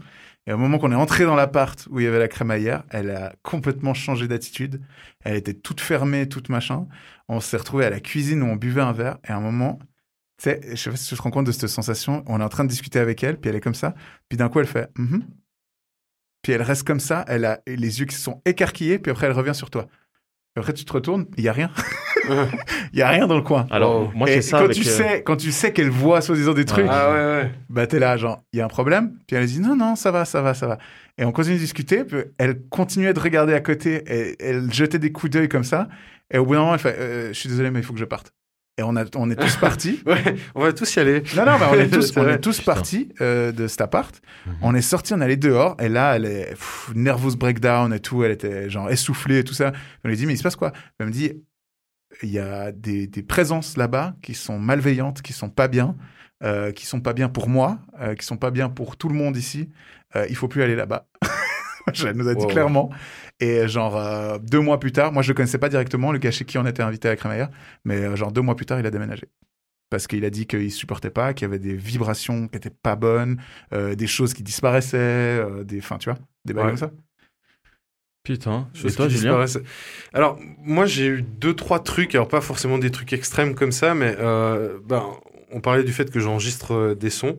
Et 0.47 0.53
au 0.53 0.57
moment 0.57 0.79
qu'on 0.79 0.91
est 0.91 0.95
entré 0.95 1.25
dans 1.25 1.35
l'appart 1.35 1.87
où 1.91 1.99
il 1.99 2.03
y 2.03 2.07
avait 2.07 2.19
la 2.19 2.27
crémaillère, 2.27 2.83
elle 2.89 3.11
a 3.11 3.33
complètement 3.43 3.93
changé 3.93 4.27
d'attitude. 4.27 4.81
Elle 5.23 5.35
était 5.35 5.53
toute 5.53 5.81
fermée, 5.81 6.27
toute 6.27 6.49
machin. 6.49 6.87
On 7.27 7.39
s'est 7.39 7.57
retrouvé 7.57 7.85
à 7.85 7.89
la 7.91 7.99
cuisine 7.99 8.41
où 8.41 8.47
on 8.47 8.55
buvait 8.55 8.81
un 8.81 8.91
verre. 8.91 9.19
Et 9.27 9.31
à 9.31 9.37
un 9.37 9.39
moment, 9.39 9.77
tu 10.37 10.45
sais, 10.45 10.59
je 10.71 10.75
sais 10.75 10.89
pas 10.89 10.95
si 10.95 11.09
tu 11.09 11.15
te 11.15 11.21
rends 11.21 11.29
compte 11.29 11.45
de 11.45 11.51
cette 11.51 11.67
sensation. 11.67 12.23
On 12.25 12.39
est 12.41 12.43
en 12.43 12.49
train 12.49 12.63
de 12.63 12.69
discuter 12.69 12.97
avec 12.97 13.23
elle, 13.23 13.39
puis 13.39 13.49
elle 13.49 13.55
est 13.55 13.61
comme 13.61 13.75
ça. 13.75 13.93
Puis 14.29 14.37
d'un 14.37 14.49
coup, 14.49 14.59
elle 14.59 14.67
fait 14.67 14.89
Mhm. 14.97 15.23
Puis 16.41 16.53
elle 16.53 16.63
reste 16.63 16.87
comme 16.87 16.99
ça. 16.99 17.23
Elle 17.27 17.45
a 17.45 17.61
les 17.67 17.99
yeux 17.99 18.05
qui 18.05 18.15
se 18.15 18.21
sont 18.21 18.41
écarquillés. 18.45 18.97
Puis 18.97 19.11
après, 19.11 19.27
elle 19.27 19.33
revient 19.33 19.53
sur 19.53 19.69
toi. 19.69 19.87
Après, 20.55 20.73
tu 20.73 20.83
te 20.83 20.91
retournes. 20.93 21.25
Il 21.37 21.43
y 21.43 21.49
a 21.49 21.53
rien. 21.53 21.69
Il 22.93 22.99
y 22.99 23.01
a 23.01 23.09
rien 23.09 23.25
dans 23.25 23.35
le 23.35 23.41
coin. 23.41 23.67
Alors, 23.71 24.11
moi, 24.13 24.27
j'ai 24.27 24.41
ça 24.41 24.59
quand 24.59 24.65
avec. 24.65 24.77
tu 24.77 24.87
euh, 24.87 24.91
sais, 24.91 25.23
quand 25.23 25.37
tu 25.37 25.51
sais 25.51 25.73
qu'elle 25.73 25.89
voit 25.89 26.21
soi-disant 26.21 26.53
des 26.53 26.65
trucs, 26.65 26.85
Ah 26.89 27.11
ouais, 27.11 27.17
ouais. 27.17 27.51
bah 27.69 27.87
t'es 27.87 27.99
là, 27.99 28.15
genre, 28.17 28.43
il 28.53 28.59
y 28.59 28.61
a 28.61 28.65
un 28.65 28.69
problème. 28.69 29.17
Puis 29.27 29.35
elle 29.35 29.45
dit 29.45 29.59
non, 29.59 29.75
non, 29.75 29.95
ça 29.95 30.11
va, 30.11 30.25
ça 30.25 30.41
va, 30.41 30.53
ça 30.53 30.67
va. 30.67 30.77
Et 31.17 31.25
on 31.25 31.31
continue 31.31 31.55
de 31.55 31.61
discuter. 31.61 32.03
Puis 32.03 32.17
elle 32.37 32.61
continuait 32.69 33.13
de 33.13 33.19
regarder 33.19 33.53
à 33.53 33.59
côté. 33.59 34.03
Et 34.07 34.35
elle 34.39 34.71
jetait 34.71 34.99
des 34.99 35.11
coups 35.11 35.31
d'œil 35.31 35.49
comme 35.49 35.63
ça. 35.63 35.87
Et 36.33 36.37
au 36.37 36.45
bout 36.45 36.53
d'un 36.53 36.59
moment, 36.59 36.73
elle 36.73 36.79
fait 36.79 36.97
euh, 36.99 37.27
je 37.29 37.39
suis 37.39 37.49
désolé, 37.49 37.71
mais 37.71 37.79
il 37.79 37.85
faut 37.85 37.93
que 37.93 37.99
je 37.99 38.05
parte. 38.05 38.31
Et 38.77 38.83
on, 38.83 38.95
a, 38.95 39.03
on 39.15 39.29
est 39.29 39.35
tous 39.35 39.57
partis. 39.57 40.01
Ouais, 40.05 40.35
on 40.55 40.61
va 40.61 40.73
tous 40.73 40.95
y 40.95 40.99
aller. 40.99 41.23
Non, 41.35 41.45
non, 41.45 41.57
mais 41.59 41.65
on 41.69 41.73
est 41.73 41.89
tous, 41.89 42.13
on 42.17 42.27
est 42.27 42.39
tous 42.39 42.61
partis 42.61 43.09
euh, 43.21 43.51
de 43.51 43.67
cet 43.67 43.81
appart. 43.81 44.21
Mhm. 44.45 44.53
On 44.61 44.75
est 44.75 44.81
sortis, 44.81 45.13
on 45.13 45.21
allait 45.21 45.37
dehors. 45.37 45.75
Et 45.79 45.89
là, 45.89 46.15
elle 46.15 46.25
est 46.25 46.49
pff, 46.51 46.91
nervous 46.95 47.35
breakdown 47.35 47.93
et 47.93 47.99
tout. 47.99 48.23
Elle 48.23 48.31
était 48.31 48.69
genre 48.69 48.89
essoufflée 48.89 49.39
et 49.39 49.43
tout 49.43 49.53
ça. 49.53 49.71
On 50.03 50.09
lui 50.09 50.15
dit, 50.15 50.25
mais 50.25 50.33
il 50.33 50.37
se 50.37 50.43
passe 50.43 50.55
quoi? 50.55 50.71
Elle 50.99 51.07
me 51.07 51.11
dit, 51.11 51.33
il 52.23 52.29
y 52.29 52.39
a 52.39 52.71
des, 52.71 53.07
des 53.07 53.23
présences 53.23 53.77
là-bas 53.77 54.15
qui 54.21 54.33
sont 54.33 54.59
malveillantes, 54.59 55.21
qui 55.21 55.33
sont 55.33 55.49
pas 55.49 55.67
bien, 55.67 55.95
euh, 56.43 56.71
qui 56.71 56.85
sont 56.85 57.01
pas 57.01 57.13
bien 57.13 57.29
pour 57.29 57.49
moi, 57.49 57.79
euh, 58.01 58.15
qui 58.15 58.25
sont 58.25 58.37
pas 58.37 58.51
bien 58.51 58.69
pour 58.69 58.97
tout 58.97 59.09
le 59.09 59.15
monde 59.15 59.37
ici. 59.37 59.69
Euh, 60.15 60.25
il 60.29 60.35
faut 60.35 60.47
plus 60.47 60.63
aller 60.63 60.75
là-bas. 60.75 61.07
Elle 62.05 62.15
nous 62.15 62.27
a 62.27 62.35
dit 62.35 62.43
Wow. 62.43 62.47
clairement. 62.49 62.89
Et 63.39 63.67
genre 63.67 63.97
euh, 63.97 64.37
deux 64.39 64.59
mois 64.59 64.79
plus 64.79 64.91
tard, 64.91 65.11
moi 65.11 65.23
je 65.23 65.29
le 65.29 65.33
connaissais 65.33 65.57
pas 65.57 65.69
directement, 65.69 66.11
le 66.11 66.19
gars 66.19 66.31
chez 66.31 66.45
qui 66.45 66.57
on 66.57 66.65
était 66.65 66.83
invité 66.83 67.07
à 67.07 67.11
la 67.11 67.17
crémaillère, 67.17 67.49
mais 67.85 67.95
euh, 67.97 68.15
genre 68.15 68.31
deux 68.31 68.41
mois 68.41 68.55
plus 68.55 68.65
tard, 68.65 68.79
il 68.79 68.85
a 68.85 68.91
déménagé. 68.91 69.27
Parce 69.89 70.07
qu'il 70.07 70.23
a 70.23 70.29
dit 70.29 70.45
qu'il 70.47 70.71
supportait 70.71 71.09
pas, 71.09 71.33
qu'il 71.33 71.45
y 71.45 71.49
avait 71.49 71.59
des 71.59 71.75
vibrations 71.75 72.47
qui 72.47 72.55
étaient 72.55 72.69
pas 72.69 72.95
bonnes, 72.95 73.41
euh, 73.73 73.93
des 73.95 74.07
choses 74.07 74.33
qui 74.33 74.41
disparaissaient, 74.43 74.97
euh, 74.97 75.63
des, 75.65 75.79
enfin 75.79 75.97
tu 75.97 76.09
vois, 76.09 76.17
des 76.45 76.53
bails 76.53 76.63
Ouais. 76.65 76.69
comme 76.71 76.77
ça. 76.77 76.91
Putain. 78.23 78.69
Chose 78.73 78.95
toi, 78.95 79.09
Julien. 79.09 79.43
Alors, 80.13 80.37
moi, 80.59 80.85
j'ai 80.85 81.07
eu 81.07 81.21
deux, 81.23 81.55
trois 81.55 81.79
trucs. 81.79 82.13
Alors, 82.13 82.27
pas 82.27 82.39
forcément 82.41 82.77
des 82.77 82.91
trucs 82.91 83.13
extrêmes 83.13 83.55
comme 83.55 83.71
ça, 83.71 83.95
mais 83.95 84.15
euh, 84.19 84.77
ben, 84.85 85.03
on 85.51 85.59
parlait 85.59 85.83
du 85.83 85.91
fait 85.91 86.11
que 86.11 86.19
j'enregistre 86.19 86.93
des 86.93 87.09
sons. 87.09 87.37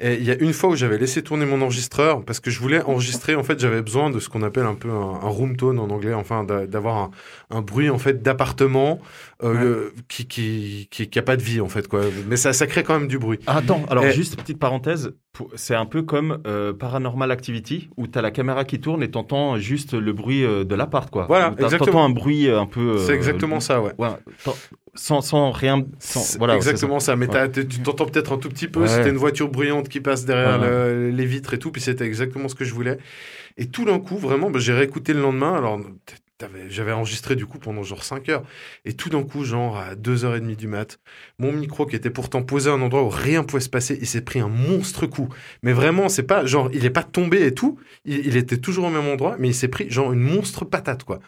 Et 0.00 0.14
il 0.14 0.24
y 0.24 0.30
a 0.30 0.36
une 0.38 0.52
fois 0.52 0.70
où 0.70 0.76
j'avais 0.76 0.96
laissé 0.98 1.22
tourner 1.22 1.44
mon 1.44 1.60
enregistreur 1.62 2.24
parce 2.24 2.40
que 2.40 2.50
je 2.50 2.60
voulais 2.60 2.80
enregistrer. 2.82 3.34
En 3.34 3.42
fait, 3.42 3.58
j'avais 3.58 3.82
besoin 3.82 4.10
de 4.10 4.20
ce 4.20 4.28
qu'on 4.28 4.42
appelle 4.42 4.64
un 4.66 4.74
peu 4.74 4.90
un, 4.90 4.94
un 5.22 5.28
room 5.28 5.56
tone 5.56 5.78
en 5.78 5.90
anglais, 5.90 6.14
enfin 6.14 6.44
d'a- 6.44 6.66
d'avoir 6.66 6.96
un, 6.98 7.10
un 7.50 7.62
bruit 7.62 7.90
en 7.90 7.98
fait 7.98 8.22
d'appartement 8.22 9.00
euh, 9.42 9.90
qui, 10.08 10.26
qui, 10.26 10.88
qui 10.90 11.08
qui 11.08 11.18
a 11.18 11.22
pas 11.22 11.36
de 11.36 11.42
vie 11.42 11.60
en 11.60 11.68
fait 11.68 11.88
quoi. 11.88 12.02
Mais 12.28 12.36
ça 12.36 12.52
ça 12.52 12.66
crée 12.66 12.82
quand 12.84 12.98
même 12.98 13.08
du 13.08 13.18
bruit. 13.18 13.38
Attends, 13.46 13.82
alors 13.90 14.04
juste 14.12 14.36
petite 14.36 14.58
parenthèse, 14.58 15.14
c'est 15.54 15.74
un 15.74 15.86
peu 15.86 16.02
comme 16.02 16.38
euh, 16.46 16.72
Paranormal 16.72 17.30
Activity 17.30 17.88
où 17.96 18.06
tu 18.06 18.18
as 18.18 18.22
la 18.22 18.30
caméra 18.30 18.64
qui 18.64 18.80
tourne 18.80 19.02
et 19.02 19.10
t'entends 19.10 19.56
juste 19.58 19.94
le 19.94 20.12
bruit 20.12 20.44
euh, 20.44 20.64
de 20.64 20.74
l'appart 20.74 21.10
quoi. 21.10 21.26
Voilà, 21.28 21.50
t'as- 21.56 21.64
exactement. 21.64 21.86
T'entends 21.92 22.04
un 22.04 22.10
bruit 22.10 22.50
un 22.50 22.66
peu. 22.66 22.80
euh, 22.96 22.98
C'est 22.98 23.14
exactement 23.14 23.60
ça, 23.60 23.80
ouais. 23.82 23.92
Ouais, 23.98 24.08
sans, 24.98 25.20
sans 25.20 25.50
rien. 25.52 25.84
Sans, 25.98 26.36
voilà, 26.38 26.56
exactement 26.56 27.00
ça. 27.00 27.16
Mais 27.16 27.26
Ouais. 27.28 27.50
tu 27.50 27.66
t'entends 27.80 28.06
peut-être 28.06 28.32
un 28.32 28.38
tout 28.38 28.48
petit 28.48 28.68
peu. 28.68 28.80
Ouais. 28.82 28.88
C'était 28.88 29.10
une 29.10 29.16
voiture 29.16 29.48
bruyante 29.48 29.88
qui 29.88 30.00
passe 30.00 30.24
derrière 30.24 30.58
le- 30.58 31.10
les 31.10 31.24
vitres 31.26 31.54
et 31.54 31.58
tout. 31.58 31.70
Puis 31.70 31.80
c'était 31.82 32.04
exactement 32.04 32.48
ce 32.48 32.54
que 32.54 32.64
je 32.64 32.74
voulais. 32.74 32.98
Et 33.56 33.66
tout 33.66 33.84
d'un 33.84 33.98
coup, 34.00 34.16
vraiment, 34.18 34.50
bah, 34.50 34.58
j'ai 34.58 34.72
réécouté 34.72 35.12
le 35.12 35.20
lendemain. 35.20 35.54
Alors, 35.54 35.80
j'avais 36.68 36.92
enregistré 36.92 37.34
du 37.34 37.46
coup 37.46 37.58
pendant 37.58 37.82
genre 37.82 38.04
5 38.04 38.28
heures. 38.28 38.44
Et 38.84 38.92
tout 38.92 39.08
d'un 39.08 39.24
coup, 39.24 39.44
genre 39.44 39.76
à 39.76 39.96
2h30 39.96 40.54
du 40.56 40.68
mat, 40.68 41.00
mon 41.40 41.50
micro 41.52 41.84
qui 41.84 41.96
était 41.96 42.10
pourtant 42.10 42.42
posé 42.42 42.70
à 42.70 42.74
un 42.74 42.80
endroit 42.80 43.02
où 43.02 43.08
rien 43.08 43.42
pouvait 43.42 43.60
se 43.60 43.68
passer, 43.68 43.98
il 44.00 44.06
s'est 44.06 44.20
pris 44.20 44.38
un 44.38 44.48
monstre 44.48 45.06
coup. 45.06 45.28
Mais 45.64 45.72
vraiment, 45.72 46.08
c'est 46.08 46.22
pas 46.22 46.46
genre, 46.46 46.70
il 46.72 46.84
est 46.84 46.90
pas 46.90 47.02
tombé 47.02 47.44
et 47.44 47.52
tout. 47.54 47.78
Il, 48.04 48.24
il 48.26 48.36
était 48.36 48.58
toujours 48.58 48.84
au 48.84 48.90
même 48.90 49.08
endroit, 49.08 49.34
mais 49.40 49.48
il 49.48 49.54
s'est 49.54 49.66
pris 49.68 49.90
genre 49.90 50.12
une 50.12 50.20
monstre 50.20 50.64
patate, 50.64 51.02
quoi. 51.02 51.18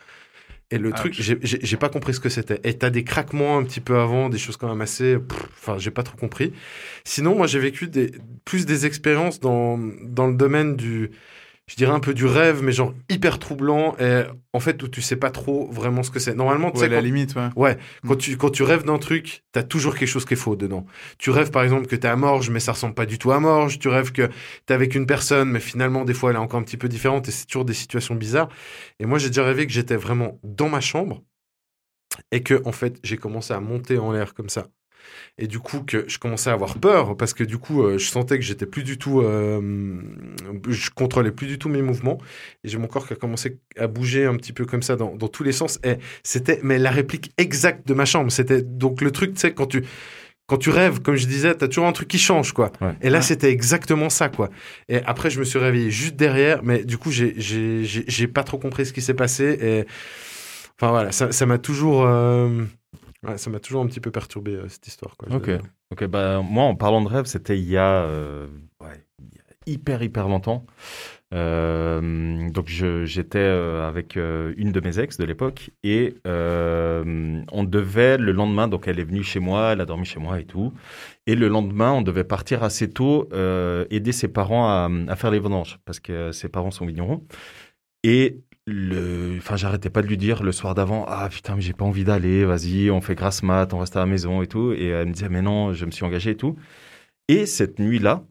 Et 0.73 0.79
le 0.79 0.91
Ah, 0.93 0.97
truc, 0.99 1.15
je- 1.15 1.35
j'ai- 1.43 1.77
pas 1.77 1.89
compris 1.89 2.15
ce 2.15 2.21
que 2.21 2.29
c'était. 2.29 2.61
Et 2.63 2.75
t'as 2.79 2.91
des 2.91 3.03
craquements 3.03 3.59
un 3.59 3.65
petit 3.65 3.81
peu 3.81 3.99
avant, 3.99 4.29
des 4.29 4.39
choses 4.39 4.57
quand 4.57 4.69
même 4.69 4.81
assez. 4.81 5.19
Enfin, 5.53 5.79
j'ai 5.79 5.91
pas 5.91 6.05
trop 6.05 6.17
compris. 6.17 6.53
Sinon, 7.05 7.35
moi, 7.35 7.47
j'ai 7.49 7.59
vécu 7.59 7.89
des, 7.89 8.13
plus 8.45 8.67
des 8.67 8.87
expériences 8.87 9.41
dans, 9.41 9.79
dans 10.05 10.29
le 10.29 10.35
domaine 10.35 10.77
du. 10.77 11.11
Je 11.71 11.77
dirais 11.77 11.93
un 11.93 12.01
peu 12.01 12.15
du 12.15 12.27
rêve, 12.27 12.65
mais 12.65 12.73
genre 12.73 12.93
hyper 13.09 13.39
troublant. 13.39 13.95
Et 14.01 14.23
en 14.53 14.59
fait, 14.59 14.83
où 14.83 14.89
tu 14.89 15.01
sais 15.03 15.15
pas 15.15 15.31
trop 15.31 15.71
vraiment 15.71 16.03
ce 16.03 16.11
que 16.11 16.19
c'est. 16.19 16.35
Normalement, 16.35 16.73
tu 16.73 16.79
Ouais, 16.79 16.85
sais, 16.87 16.89
la 16.89 16.97
quand, 16.97 17.05
limite, 17.05 17.37
ouais. 17.37 17.49
ouais, 17.55 17.79
quand, 18.05 18.15
Mm. 18.15 18.19
tu, 18.19 18.37
quand 18.37 18.51
tu 18.51 18.65
rêves 18.65 18.83
d'un 18.85 18.99
truc, 18.99 19.45
t'as 19.53 19.63
toujours 19.63 19.95
quelque 19.95 20.09
chose 20.09 20.25
qui 20.25 20.35
est 20.35 20.37
faux 20.37 20.57
dedans. 20.57 20.85
Tu 21.19 21.31
rêves 21.31 21.53
par 21.53 21.63
exemple 21.63 21.87
que 21.87 21.95
t'es 21.95 22.09
à 22.09 22.17
Morges, 22.17 22.51
mais 22.51 22.59
ça 22.59 22.73
ressemble 22.73 22.95
pas 22.95 23.07
du 23.07 23.19
tout 23.19 23.31
à 23.31 23.39
Morges. 23.39 23.79
Tu 23.79 23.87
rêves 23.87 24.11
que 24.11 24.29
t'es 24.67 24.75
avec 24.75 24.97
une 24.97 25.07
personne, 25.07 25.49
mais 25.49 25.61
finalement, 25.61 26.05
des 26.05 26.13
fois, 26.13 26.31
elle 26.31 26.37
est 26.37 26.41
encore 26.41 26.59
un 26.59 26.65
petit 26.65 26.77
peu 26.77 26.89
différente 26.89 27.29
et 27.29 27.31
c'est 27.31 27.47
toujours 27.47 27.65
des 27.65 27.73
situations 27.75 28.17
bizarres. 28.17 28.49
Et 28.99 29.07
moi, 29.07 29.19
j'ai 29.21 29.29
déjà 29.29 29.45
rêvé 29.45 29.65
que 29.69 29.73
j'étais 29.73 29.95
vraiment 29.97 30.41
dans 30.43 30.69
ma 30.69 30.81
chambre 30.81 31.23
et 32.33 32.43
que, 32.43 32.61
en 32.65 32.73
fait, 32.73 32.99
j'ai 33.05 33.17
commencé 33.17 33.55
à 33.55 33.61
monter 33.61 33.97
en 33.99 34.11
l'air 34.11 34.35
comme 34.35 34.49
ça. 34.49 34.67
Et 35.43 35.47
du 35.47 35.59
coup, 35.59 35.81
que 35.81 36.05
je 36.07 36.19
commençais 36.19 36.51
à 36.51 36.53
avoir 36.53 36.79
peur 36.79 37.17
parce 37.17 37.33
que 37.33 37.43
du 37.43 37.57
coup, 37.57 37.83
euh, 37.83 37.97
je 37.97 38.05
sentais 38.11 38.39
que 38.39 38.45
j'étais 38.45 38.67
plus 38.67 38.83
du 38.85 38.99
tout, 38.99 39.21
euh, 39.23 40.03
je 40.69 40.91
contrôlais 40.91 41.31
plus 41.33 41.47
du 41.47 41.59
tout 41.59 41.71
mes 41.71 41.81
mouvements. 41.81 42.19
Et 42.63 42.69
j'ai 42.69 42.77
mon 42.77 42.87
corps 42.87 43.07
qui 43.07 43.15
a 43.15 43.17
commencé 43.17 43.59
à 43.79 43.87
bouger 43.87 44.27
un 44.27 44.37
petit 44.37 44.53
peu 44.53 44.67
comme 44.67 44.83
ça 44.83 44.97
dans, 44.97 45.15
dans 45.17 45.29
tous 45.29 45.43
les 45.43 45.53
sens. 45.53 45.79
Et 45.83 45.95
c'était, 46.23 46.61
mais 46.63 46.79
la 46.79 46.91
réplique 46.91 47.33
exacte 47.39 47.89
de 47.89 47.95
ma 47.95 48.05
chambre. 48.05 48.31
C'était 48.31 48.61
donc 48.61 49.01
le 49.01 49.11
truc, 49.13 49.33
tu 49.33 49.41
sais, 49.41 49.55
quand 49.55 49.67
tu, 49.67 49.83
quand 50.47 50.59
tu 50.59 50.69
rêves, 50.69 51.01
comme 51.01 51.17
je 51.17 51.27
disais, 51.27 51.55
t'as 51.55 51.69
toujours 51.69 51.87
un 51.87 51.93
truc 51.93 52.09
qui 52.09 52.19
change, 52.19 52.53
quoi. 52.53 52.71
Ouais. 52.83 52.93
Et 53.01 53.09
là, 53.09 53.19
Ouais. 53.21 53.23
c'était 53.25 53.51
exactement 53.51 54.11
ça, 54.11 54.29
quoi. 54.29 54.51
Et 54.91 54.97
après, 55.07 55.31
je 55.31 55.39
me 55.39 55.45
suis 55.45 55.59
réveillé 55.59 55.91
juste 55.91 56.17
derrière, 56.17 56.63
mais 56.65 56.85
du 56.85 56.99
coup, 56.99 57.11
j'ai, 57.11 57.35
j'ai, 57.39 57.85
j'ai, 57.85 58.05
j'ai 58.07 58.27
pas 58.27 58.43
trop 58.43 58.59
compris 58.59 58.85
ce 58.85 58.93
qui 58.93 59.01
s'est 59.01 59.15
passé. 59.15 59.57
Et 59.63 59.85
enfin 60.79 60.91
voilà, 60.91 61.13
ça, 61.13 61.33
ça 61.33 61.47
m'a 61.47 61.59
toujours, 61.59 62.05
euh, 62.05 62.65
ouais, 63.27 63.39
ça 63.39 63.51
m'a 63.51 63.61
toujours 63.61 63.83
un 63.83 63.87
petit 63.87 64.01
peu 64.01 64.11
perturbé 64.11 64.53
euh, 64.53 64.69
cette 64.69 64.87
histoire, 64.87 65.17
quoi. 65.17 65.29
Ok. 65.35 65.51
Ok, 65.93 66.05
bah, 66.07 66.41
moi, 66.43 66.65
en 66.65 66.77
parlant 66.77 67.03
de 67.03 67.09
rêve, 67.09 67.25
c'était 67.25 67.59
il 67.59 67.69
y 67.69 67.77
a, 67.77 68.05
euh, 68.05 68.47
ouais, 68.81 69.05
hyper, 69.67 70.03
hyper 70.03 70.29
longtemps. 70.29 70.67
Euh, 71.33 72.51
donc, 72.51 72.67
j'étais 72.69 73.39
euh, 73.39 73.87
avec 73.87 74.17
euh, 74.17 74.53
une 74.57 74.73
de 74.73 74.81
mes 74.81 74.99
ex 74.99 75.17
de 75.17 75.25
l'époque 75.25 75.71
et 75.85 76.15
on 76.25 77.65
devait 77.65 78.19
le 78.19 78.33
lendemain, 78.33 78.69
donc 78.69 78.89
elle 78.89 78.99
est 78.99 79.05
venue 79.05 79.23
chez 79.23 79.41
moi, 79.41 79.73
elle 79.73 79.81
a 79.81 79.85
dormi 79.85 80.05
chez 80.05 80.19
moi 80.21 80.41
et 80.41 80.45
tout. 80.45 80.73
Et 81.27 81.37
le 81.37 81.49
lendemain, 81.49 81.93
on 81.93 82.03
devait 82.03 82.25
partir 82.25 82.63
assez 82.63 82.91
tôt, 82.91 83.29
aider 83.91 84.13
ses 84.13 84.29
parents 84.29 84.69
à, 84.69 84.89
à 85.09 85.17
faire 85.17 85.31
les 85.31 85.39
vendanges 85.39 85.79
parce 85.85 86.01
que 86.01 86.33
ses 86.33 86.49
parents 86.49 86.71
sont 86.71 86.87
vignerons. 86.87 87.25
Et 88.03 88.41
le, 88.67 89.37
enfin, 89.39 89.57
j'arrêtais 89.57 89.91
pas 89.91 90.03
de 90.03 90.07
lui 90.07 90.17
dire 90.17 90.43
le 90.43 90.53
soir 90.53 90.75
d'avant, 90.75 91.05
ah 91.09 91.29
putain, 91.29 91.57
mais 91.57 91.63
j'ai 91.63 91.73
pas 91.73 91.85
envie 91.85 92.05
d'aller, 92.05 92.45
vas-y, 92.45 92.91
on 92.91 93.01
fait 93.01 93.15
grasse 93.15 93.43
mat, 93.43 93.73
on 93.73 93.79
reste 93.79 93.97
à 93.97 94.01
la 94.01 94.07
maison 94.07 94.43
et 94.43 94.47
tout. 94.47 94.73
Et 94.73 94.87
elle 94.87 95.09
me 95.09 95.13
disait, 95.13 95.29
mais 95.29 95.43
non, 95.43 95.73
je 95.73 95.87
me 95.87 95.91
suis 95.91 96.05
engagé 96.05 96.31
et 96.31 96.37
tout. 96.37 96.57
Et 97.29 97.47
cette 97.47 97.79
nuit-là, 97.79 98.25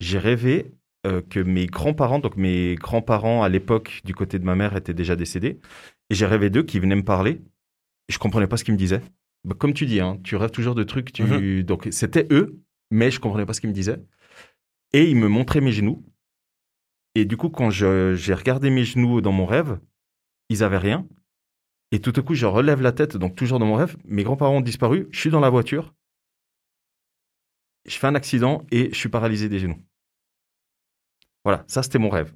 j'ai 0.00 0.18
rêvé 0.18 0.72
euh, 1.06 1.22
que 1.22 1.40
mes 1.40 1.66
grands-parents, 1.66 2.18
donc 2.18 2.36
mes 2.36 2.74
grands-parents 2.74 3.42
à 3.42 3.48
l'époque 3.48 4.00
du 4.04 4.14
côté 4.14 4.38
de 4.38 4.44
ma 4.44 4.54
mère 4.54 4.76
étaient 4.76 4.94
déjà 4.94 5.16
décédés. 5.16 5.60
Et 6.10 6.14
j'ai 6.14 6.26
rêvé 6.26 6.50
d'eux 6.50 6.62
qui 6.62 6.78
venaient 6.78 6.96
me 6.96 7.04
parler. 7.04 7.42
Et 8.08 8.12
je 8.12 8.18
comprenais 8.18 8.46
pas 8.46 8.56
ce 8.56 8.64
qu'ils 8.64 8.74
me 8.74 8.78
disaient. 8.78 9.02
Bah, 9.44 9.54
comme 9.58 9.72
tu 9.72 9.86
dis, 9.86 10.00
hein, 10.00 10.18
tu 10.24 10.36
rêves 10.36 10.50
toujours 10.50 10.74
de 10.74 10.82
trucs. 10.82 11.12
Tu... 11.12 11.64
Donc 11.64 11.88
c'était 11.90 12.26
eux, 12.30 12.60
mais 12.90 13.10
je 13.10 13.20
comprenais 13.20 13.46
pas 13.46 13.52
ce 13.52 13.60
qu'ils 13.60 13.70
me 13.70 13.74
disaient. 13.74 14.02
Et 14.92 15.08
ils 15.08 15.16
me 15.16 15.28
montraient 15.28 15.60
mes 15.60 15.72
genoux. 15.72 16.04
Et 17.16 17.24
du 17.24 17.38
coup, 17.38 17.48
quand 17.48 17.70
j'ai 17.70 18.34
regardé 18.34 18.68
mes 18.68 18.84
genoux 18.84 19.22
dans 19.22 19.32
mon 19.32 19.46
rêve, 19.46 19.80
ils 20.50 20.62
avaient 20.62 20.76
rien. 20.76 21.08
Et 21.90 21.98
tout 21.98 22.12
à 22.14 22.20
coup, 22.20 22.34
je 22.34 22.44
relève 22.44 22.82
la 22.82 22.92
tête, 22.92 23.16
donc 23.16 23.34
toujours 23.34 23.58
dans 23.58 23.64
mon 23.64 23.76
rêve. 23.76 23.96
Mes 24.04 24.22
grands-parents 24.22 24.58
ont 24.58 24.60
disparu. 24.60 25.08
Je 25.12 25.18
suis 25.18 25.30
dans 25.30 25.40
la 25.40 25.48
voiture. 25.48 25.94
Je 27.86 27.96
fais 27.96 28.06
un 28.06 28.14
accident 28.14 28.66
et 28.70 28.90
je 28.90 28.96
suis 28.96 29.08
paralysé 29.08 29.48
des 29.48 29.60
genoux. 29.60 29.78
Voilà, 31.42 31.64
ça 31.68 31.82
c'était 31.82 31.98
mon 31.98 32.10
rêve. 32.10 32.34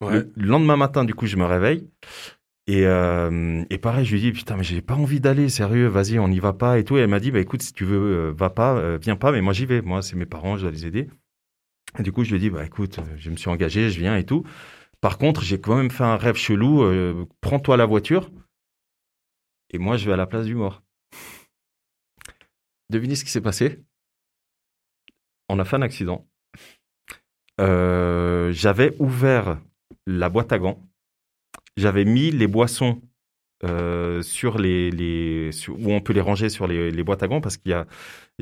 Ouais. 0.00 0.12
Le, 0.12 0.32
le 0.36 0.46
lendemain 0.46 0.76
matin, 0.76 1.04
du 1.04 1.12
coup, 1.12 1.26
je 1.26 1.36
me 1.36 1.44
réveille. 1.44 1.90
Et, 2.68 2.86
euh, 2.86 3.64
et 3.68 3.78
pareil, 3.78 4.04
je 4.04 4.12
lui 4.12 4.20
dis, 4.20 4.30
putain, 4.30 4.56
mais 4.56 4.62
j'ai 4.62 4.80
pas 4.80 4.94
envie 4.94 5.18
d'aller, 5.18 5.48
sérieux, 5.48 5.88
vas-y, 5.88 6.20
on 6.20 6.28
n'y 6.28 6.38
va 6.38 6.52
pas 6.52 6.78
et 6.78 6.84
tout. 6.84 6.96
Et 6.96 7.00
elle 7.00 7.10
m'a 7.10 7.18
dit, 7.18 7.32
bah 7.32 7.40
écoute, 7.40 7.62
si 7.62 7.72
tu 7.72 7.84
veux, 7.84 8.28
euh, 8.28 8.32
va 8.32 8.48
pas, 8.48 8.76
euh, 8.76 8.96
viens 8.96 9.16
pas, 9.16 9.32
mais 9.32 9.40
moi 9.40 9.52
j'y 9.52 9.66
vais. 9.66 9.82
Moi, 9.82 10.02
c'est 10.02 10.14
mes 10.14 10.24
parents, 10.24 10.56
je 10.56 10.62
dois 10.62 10.70
les 10.70 10.86
aider. 10.86 11.10
Du 11.98 12.12
coup, 12.12 12.24
je 12.24 12.30
lui 12.30 12.36
ai 12.36 12.40
dit, 12.40 12.50
bah 12.50 12.64
écoute, 12.64 13.00
je 13.16 13.30
me 13.30 13.36
suis 13.36 13.50
engagé, 13.50 13.90
je 13.90 13.98
viens 14.00 14.16
et 14.16 14.24
tout. 14.24 14.44
Par 15.00 15.18
contre, 15.18 15.42
j'ai 15.42 15.60
quand 15.60 15.76
même 15.76 15.90
fait 15.90 16.04
un 16.04 16.16
rêve 16.16 16.36
chelou, 16.36 16.82
euh, 16.84 17.26
prends-toi 17.40 17.76
la 17.76 17.86
voiture. 17.86 18.30
Et 19.70 19.78
moi, 19.78 19.96
je 19.96 20.06
vais 20.06 20.12
à 20.12 20.16
la 20.16 20.26
place 20.26 20.46
du 20.46 20.54
mort. 20.54 20.82
Devinez 22.90 23.14
ce 23.16 23.24
qui 23.24 23.30
s'est 23.30 23.40
passé? 23.40 23.82
On 25.50 25.58
a 25.58 25.66
fait 25.66 25.76
un 25.76 25.82
accident. 25.82 26.26
Euh, 27.60 28.52
j'avais 28.52 28.94
ouvert 28.98 29.58
la 30.06 30.28
boîte 30.28 30.52
à 30.52 30.58
gants. 30.58 30.82
J'avais 31.76 32.04
mis 32.04 32.30
les 32.30 32.46
boissons 32.46 33.02
euh, 33.64 34.22
sur 34.22 34.58
les, 34.58 35.50
où 35.68 35.92
on 35.92 36.00
peut 36.00 36.12
les 36.14 36.22
ranger 36.22 36.48
sur 36.50 36.66
les, 36.66 36.90
les 36.90 37.04
boîtes 37.04 37.22
à 37.22 37.28
gants 37.28 37.40
parce 37.40 37.56
qu'il 37.56 37.72
y 37.72 37.74
a- 37.74 37.86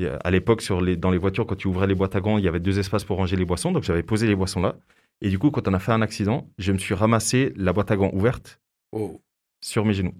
à 0.07 0.31
l'époque 0.31 0.61
sur 0.61 0.81
les 0.81 0.95
dans 0.97 1.11
les 1.11 1.17
voitures 1.17 1.45
quand 1.47 1.55
tu 1.55 1.67
ouvrais 1.67 1.87
les 1.87 1.95
boîtes 1.95 2.15
à 2.15 2.21
gants 2.21 2.37
il 2.37 2.43
y 2.43 2.47
avait 2.47 2.59
deux 2.59 2.79
espaces 2.79 3.03
pour 3.03 3.17
ranger 3.17 3.35
les 3.35 3.45
boissons. 3.45 3.71
Donc 3.71 3.83
j'avais 3.83 4.03
posé 4.03 4.27
les 4.27 4.35
boissons 4.35 4.61
là. 4.61 4.75
Et 5.21 5.29
du 5.29 5.37
coup 5.39 5.51
quand 5.51 5.67
on 5.67 5.73
a 5.73 5.79
fait 5.79 5.91
un 5.91 6.01
accident 6.01 6.47
je 6.57 6.71
me 6.71 6.77
suis 6.77 6.93
ramassé 6.93 7.53
la 7.55 7.73
boîte 7.73 7.91
à 7.91 7.95
gants 7.97 8.11
ouverte 8.13 8.59
Oh. 8.91 9.21
sur 9.63 9.85
mes 9.85 9.93
genoux. 9.93 10.15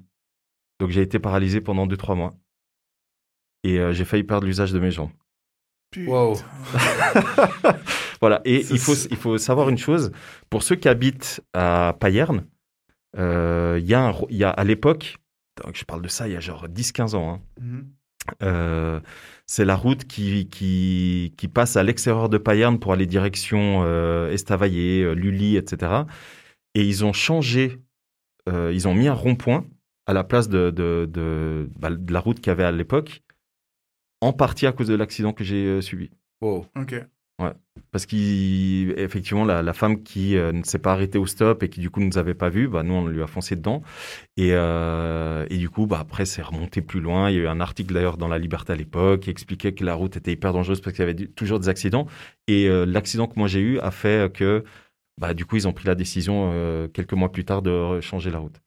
Donc 0.79 0.89
j'ai 0.91 1.01
été 1.01 1.19
paralysé 1.19 1.61
pendant 1.61 1.87
2-3 1.87 2.15
mois. 2.15 2.35
Et 3.63 3.79
euh, 3.79 3.91
j'ai 3.93 4.05
failli 4.05 4.23
perdre 4.23 4.45
l'usage 4.45 4.71
de 4.71 4.79
mes 4.79 4.91
jambes. 4.91 5.11
Wow. 5.97 6.35
Voilà, 8.21 8.41
et 8.43 8.65
il 8.69 8.79
faut, 8.79 8.95
c'est- 8.95 9.07
il 9.11 9.17
faut 9.17 9.37
savoir 9.37 9.69
une 9.69 9.77
chose, 9.77 10.11
pour 10.49 10.61
ceux 10.61 10.75
qui 10.75 10.89
habitent 10.89 11.41
à 11.53 11.95
Payerne, 12.01 12.45
euh, 13.17 13.77
il 13.81 13.87
y, 13.87 13.93
a 13.93 14.13
y 14.29 14.43
à 14.43 14.63
l'époque, 14.65 15.17
je 15.73 15.83
parle 15.85 16.01
de 16.01 16.09
ça 16.09 16.27
il 16.27 16.33
y 16.33 16.35
a 16.35 16.41
genre 16.41 16.67
10-15 16.67 17.15
ans, 17.15 17.33
hein, 17.35 17.41
Mhm. 17.61 17.87
Euh, 18.43 18.99
c'est 19.45 19.65
la 19.65 19.75
route 19.75 20.05
qui, 20.05 20.47
qui, 20.49 21.33
qui 21.37 21.47
passe 21.47 21.75
à 21.75 21.83
l'extérieur 21.83 22.29
de 22.29 22.37
Payerne 22.37 22.79
pour 22.79 22.93
aller 22.93 23.07
direction 23.07 23.83
euh, 23.83 24.31
Estavayer, 24.31 25.03
euh, 25.03 25.13
Lully, 25.13 25.57
etc. 25.57 26.03
Et 26.75 26.83
ils 26.83 27.03
ont 27.03 27.13
changé, 27.13 27.79
euh, 28.47 28.71
ils 28.73 28.87
ont 28.87 28.93
mis 28.93 29.07
un 29.07 29.13
rond-point 29.13 29.65
à 30.05 30.13
la 30.13 30.23
place 30.23 30.49
de, 30.49 30.69
de, 30.69 31.09
de, 31.11 31.69
bah, 31.77 31.89
de 31.89 32.13
la 32.13 32.19
route 32.19 32.37
qu'il 32.37 32.47
y 32.47 32.49
avait 32.51 32.63
à 32.63 32.71
l'époque, 32.71 33.23
en 34.21 34.33
partie 34.33 34.67
à 34.67 34.71
cause 34.71 34.87
de 34.87 34.95
l'accident 34.95 35.33
que 35.33 35.43
j'ai 35.43 35.65
euh, 35.65 35.81
subi. 35.81 36.11
Wow. 36.41 36.65
Ok. 37.39 37.53
Parce 37.91 38.05
qu'effectivement, 38.05 39.45
la, 39.45 39.63
la 39.63 39.73
femme 39.73 40.03
qui 40.03 40.37
euh, 40.37 40.51
ne 40.51 40.63
s'est 40.63 40.77
pas 40.77 40.91
arrêtée 40.91 41.17
au 41.17 41.25
stop 41.25 41.63
et 41.63 41.69
qui 41.69 41.79
du 41.79 41.89
coup 41.89 42.01
ne 42.01 42.05
nous 42.05 42.17
avait 42.19 42.35
pas 42.35 42.49
vus, 42.49 42.67
bah, 42.67 42.83
nous 42.83 42.93
on 42.93 43.07
lui 43.07 43.23
a 43.23 43.27
foncé 43.27 43.55
dedans. 43.55 43.81
Et, 44.37 44.49
euh, 44.53 45.45
et 45.49 45.57
du 45.57 45.69
coup, 45.69 45.87
bah, 45.87 45.97
après 45.99 46.25
c'est 46.25 46.41
remonté 46.43 46.81
plus 46.81 46.99
loin. 46.99 47.29
Il 47.29 47.35
y 47.37 47.39
a 47.39 47.43
eu 47.43 47.47
un 47.47 47.61
article 47.61 47.93
d'ailleurs 47.93 48.17
dans 48.17 48.27
La 48.27 48.37
Liberté 48.37 48.73
à 48.73 48.75
l'époque 48.75 49.21
qui 49.21 49.29
expliquait 49.31 49.71
que 49.73 49.83
la 49.83 49.95
route 49.95 50.17
était 50.17 50.31
hyper 50.33 50.53
dangereuse 50.53 50.81
parce 50.81 50.95
qu'il 50.95 51.03
y 51.05 51.09
avait 51.09 51.27
toujours 51.27 51.59
des 51.59 51.69
accidents. 51.69 52.05
Et 52.47 52.67
euh, 52.67 52.85
l'accident 52.85 53.25
que 53.27 53.33
moi 53.37 53.47
j'ai 53.47 53.61
eu 53.61 53.79
a 53.79 53.89
fait 53.91 54.31
que 54.31 54.63
bah, 55.17 55.33
du 55.33 55.45
coup 55.45 55.55
ils 55.55 55.67
ont 55.67 55.73
pris 55.73 55.87
la 55.87 55.95
décision 55.95 56.51
quelques 56.93 57.13
mois 57.13 57.31
plus 57.31 57.45
tard 57.45 57.61
de 57.63 58.01
changer 58.01 58.29
la 58.29 58.39
route. 58.39 58.57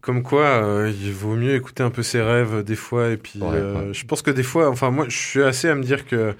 Comme 0.00 0.24
quoi, 0.24 0.44
euh, 0.64 0.92
il 0.92 1.12
vaut 1.12 1.36
mieux 1.36 1.54
écouter 1.54 1.84
un 1.84 1.90
peu 1.90 2.02
ses 2.02 2.20
rêves 2.20 2.64
des 2.64 2.74
fois. 2.74 3.10
Et 3.10 3.16
puis, 3.16 3.38
Ouais, 3.40 3.48
euh, 3.52 3.88
ouais. 3.88 3.94
je 3.94 4.04
pense 4.06 4.20
que 4.20 4.32
des 4.32 4.42
fois, 4.42 4.68
enfin, 4.68 4.90
moi, 4.90 5.06
je 5.08 5.16
suis 5.16 5.42
assez 5.42 5.68
à 5.68 5.76
me 5.76 5.84
dire 5.84 6.04
que 6.04 6.34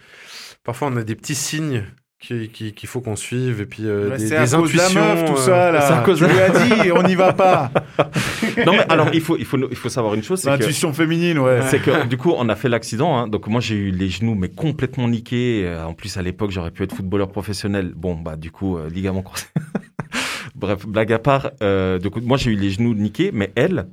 parfois 0.64 0.88
on 0.92 0.96
a 0.96 1.02
des 1.02 1.14
petits 1.14 1.34
signes 1.34 1.84
qui- 2.20 2.48
qui- 2.50 2.72
qu'il 2.72 2.88
faut 2.88 3.00
qu'on 3.00 3.16
suive. 3.16 3.60
Et 3.60 3.66
puis, 3.66 3.82
euh, 3.84 4.16
des, 4.16 4.32
à 4.32 4.44
des 4.46 4.56
cause 4.56 4.70
de 4.72 4.76
la 4.76 4.84
intuitions. 4.84 5.00
meuf, 5.00 5.24
tout 5.24 5.32
euh, 5.32 5.36
ça, 5.44 5.72
là. 5.72 5.80
c'est 5.80 5.92
à 5.94 6.02
cause 6.02 6.18
Tu 6.18 6.24
de- 6.24 6.28
lui 6.30 6.38
as 6.38 6.50
dit, 6.50 6.92
on 6.92 7.02
n'y 7.02 7.16
va 7.16 7.32
pas. 7.32 7.72
non 8.64 8.72
mais 8.72 8.86
alors 8.88 9.08
il 9.12 9.20
faut, 9.20 9.36
il 9.36 9.44
faut, 9.44 9.58
il 9.68 9.76
faut 9.76 9.88
savoir 9.88 10.14
une 10.14 10.22
chose, 10.22 10.38
c'est 10.40 10.46
que 10.46 10.52
L'intuition 10.52 10.92
féminine, 10.92 11.38
ouais. 11.40 11.62
C'est 11.68 11.80
que 11.80 12.06
du 12.06 12.16
coup, 12.16 12.32
on 12.36 12.48
a 12.48 12.54
fait 12.54 12.68
l'accident. 12.68 13.18
Hein. 13.18 13.26
Donc 13.26 13.48
moi, 13.48 13.60
j'ai 13.60 13.74
eu 13.74 13.90
les 13.90 14.08
genoux 14.08 14.36
mais 14.36 14.48
complètement 14.50 15.08
niqués. 15.08 15.62
Euh, 15.66 15.84
En 15.84 15.94
plus, 15.94 16.16
à 16.16 16.22
l'époque, 16.22 16.52
j'aurais 16.52 16.70
pu 16.70 16.84
être 16.84 16.94
footballeur 16.94 17.28
professionnel. 17.28 17.92
Bon, 17.96 18.14
bah 18.14 18.36
du 18.36 18.52
coup, 18.52 18.76
euh, 18.78 18.88
ligament 18.88 19.22
croisé. 19.22 19.46
Bref, 20.54 20.86
blague 20.86 21.12
à 21.12 21.18
part. 21.18 21.50
Euh, 21.62 21.98
du 21.98 22.08
coup, 22.10 22.20
moi, 22.20 22.36
j'ai 22.36 22.52
eu 22.52 22.56
les 22.56 22.70
genoux 22.70 22.94
niqués, 22.94 23.30
mais 23.32 23.50
elle, 23.56 23.86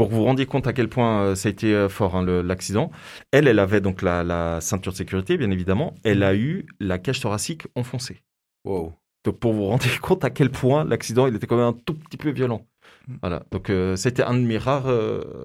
pour 0.00 0.08
que 0.08 0.14
vous 0.14 0.20
vous 0.20 0.26
rendiez 0.26 0.46
compte 0.46 0.66
à 0.66 0.72
quel 0.72 0.88
point 0.88 1.20
euh, 1.20 1.34
ça 1.34 1.48
a 1.48 1.52
été 1.52 1.74
euh, 1.74 1.90
fort 1.90 2.16
hein, 2.16 2.24
l'accident, 2.24 2.90
elle, 3.32 3.46
elle 3.46 3.58
avait 3.58 3.82
donc 3.82 4.00
la, 4.00 4.24
la 4.24 4.62
ceinture 4.62 4.92
de 4.92 4.96
sécurité, 4.96 5.36
bien 5.36 5.50
évidemment. 5.50 5.94
Elle 6.04 6.22
a 6.22 6.34
eu 6.34 6.64
la 6.80 6.98
cage 6.98 7.20
thoracique 7.20 7.66
enfoncée. 7.74 8.22
Wow. 8.64 8.94
Donc 9.24 9.38
pour 9.38 9.52
vous 9.52 9.66
rendre 9.66 9.84
compte 10.00 10.24
à 10.24 10.30
quel 10.30 10.50
point 10.50 10.84
l'accident, 10.84 11.26
il 11.26 11.34
était 11.34 11.46
quand 11.46 11.58
même 11.58 11.66
un 11.66 11.76
tout 11.84 11.94
petit 11.94 12.16
peu 12.16 12.30
violent. 12.30 12.66
Mm. 13.08 13.14
Voilà. 13.20 13.42
Donc 13.50 13.68
euh, 13.68 13.94
c'était 13.96 14.22
un 14.22 14.32
de 14.32 14.40
mes 14.40 14.56
rares, 14.56 14.88
euh, 14.88 15.44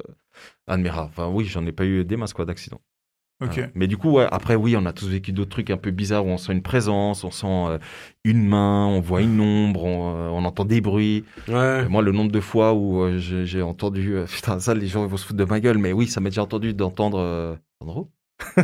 un 0.68 0.78
de 0.78 0.84
mes 0.84 0.90
rares. 0.90 1.08
Enfin 1.08 1.28
oui, 1.28 1.44
j'en 1.44 1.66
ai 1.66 1.74
pas 1.74 1.86
eu 1.86 2.06
des 2.06 2.16
masses 2.16 2.32
quoi 2.32 2.46
d'accidents. 2.46 2.82
Voilà. 3.42 3.68
Mais 3.76 3.88
du 3.88 3.98
coup, 3.98 4.12
ouais, 4.12 4.26
après, 4.32 4.56
oui, 4.56 4.76
on 4.78 4.86
a 4.86 4.94
tous 4.94 5.10
vécu 5.10 5.34
d'autres 5.34 5.50
trucs 5.52 5.70
un 5.70 5.76
peu 5.78 5.92
bizarres 5.92 6.26
où 6.26 6.30
on 6.30 6.38
sent 6.38 6.54
une 6.54 6.62
présence, 6.62 7.24
on 7.26 7.32
sent 7.32 7.48
euh, 7.48 7.78
une 8.24 8.48
main, 8.48 8.86
on 8.88 9.02
voit 9.02 9.22
une 9.22 9.42
ombre, 9.42 9.84
on, 9.84 10.16
euh, 10.16 10.30
on 10.30 10.46
entend 10.46 10.64
des 10.64 10.80
bruits. 10.80 11.26
Ouais. 11.50 11.86
Moi, 11.90 12.02
le 12.02 12.12
nombre 12.14 12.32
de 12.32 12.40
fois 12.40 12.74
où 12.74 13.02
euh, 13.04 13.18
j'ai 13.18 13.62
entendu, 13.62 14.16
euh, 14.16 14.26
putain, 14.32 14.60
ça, 14.60 14.74
les 14.74 14.88
gens 14.88 15.04
ils 15.04 15.10
vont 15.10 15.18
se 15.18 15.26
foutre 15.26 15.38
de 15.38 15.44
ma 15.46 15.60
gueule, 15.60 15.78
mais 15.78 15.92
oui, 15.92 16.08
ça 16.08 16.22
m'est 16.22 16.30
déjà 16.30 16.44
entendu 16.44 16.74
d'entendre. 16.74 17.20
Euh... 17.20 17.56
Sandro 17.82 18.10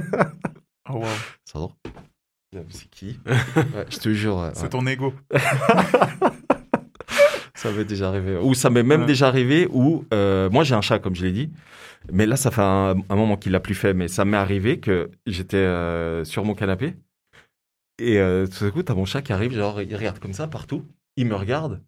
Oh, 0.90 0.94
wow. 0.96 1.06
Sandro 1.46 1.74
C'est 2.70 2.90
qui? 2.90 3.20
Ouais, 3.26 3.86
Je 3.90 3.98
te 3.98 4.14
jure. 4.14 4.38
ouais, 4.38 4.50
C'est 4.54 4.64
ouais. 4.64 4.70
ton 4.70 4.86
ego. 4.88 5.14
Ça 7.54 7.72
m'est 7.72 7.86
déjà 7.86 8.08
arrivé. 8.08 8.38
Ou 8.42 8.54
ça 8.56 8.70
m'est 8.72 8.82
même 8.84 9.02
Ouais. 9.02 9.06
déjà 9.08 9.28
arrivé 9.28 9.68
où, 9.72 10.04
euh, 10.14 10.50
moi 10.50 10.64
j'ai 10.64 10.74
un 10.74 10.82
chat, 10.82 10.98
comme 10.98 11.14
je 11.16 11.24
l'ai 11.24 11.32
dit, 11.32 11.52
mais 12.12 12.26
là 12.26 12.36
ça 12.38 12.52
fait 12.52 12.62
un, 12.62 12.96
un 13.10 13.16
moment 13.16 13.38
qu'il 13.38 13.52
l'a 13.52 13.60
plus 13.60 13.76
fait, 13.76 13.94
mais 13.94 14.08
ça 14.08 14.26
m'est 14.26 14.38
arrivé 14.38 14.80
que 14.80 15.12
j'étais 15.26 15.58
euh, 15.58 16.24
sur 16.24 16.46
mon 16.46 16.54
canapé 16.54 16.96
et 18.00 18.18
euh, 18.20 18.48
tout 18.48 18.66
à 18.66 18.72
coup 18.72 18.84
t'as 18.84 18.96
mon 18.96 19.06
chat 19.06 19.22
qui 19.22 19.34
arrive, 19.34 19.54
genre 19.54 19.82
il 19.82 19.96
regarde 19.96 20.20
comme 20.20 20.34
ça 20.34 20.48
partout, 20.48 20.86
il 21.18 21.28
me 21.28 21.36
regarde 21.36 21.82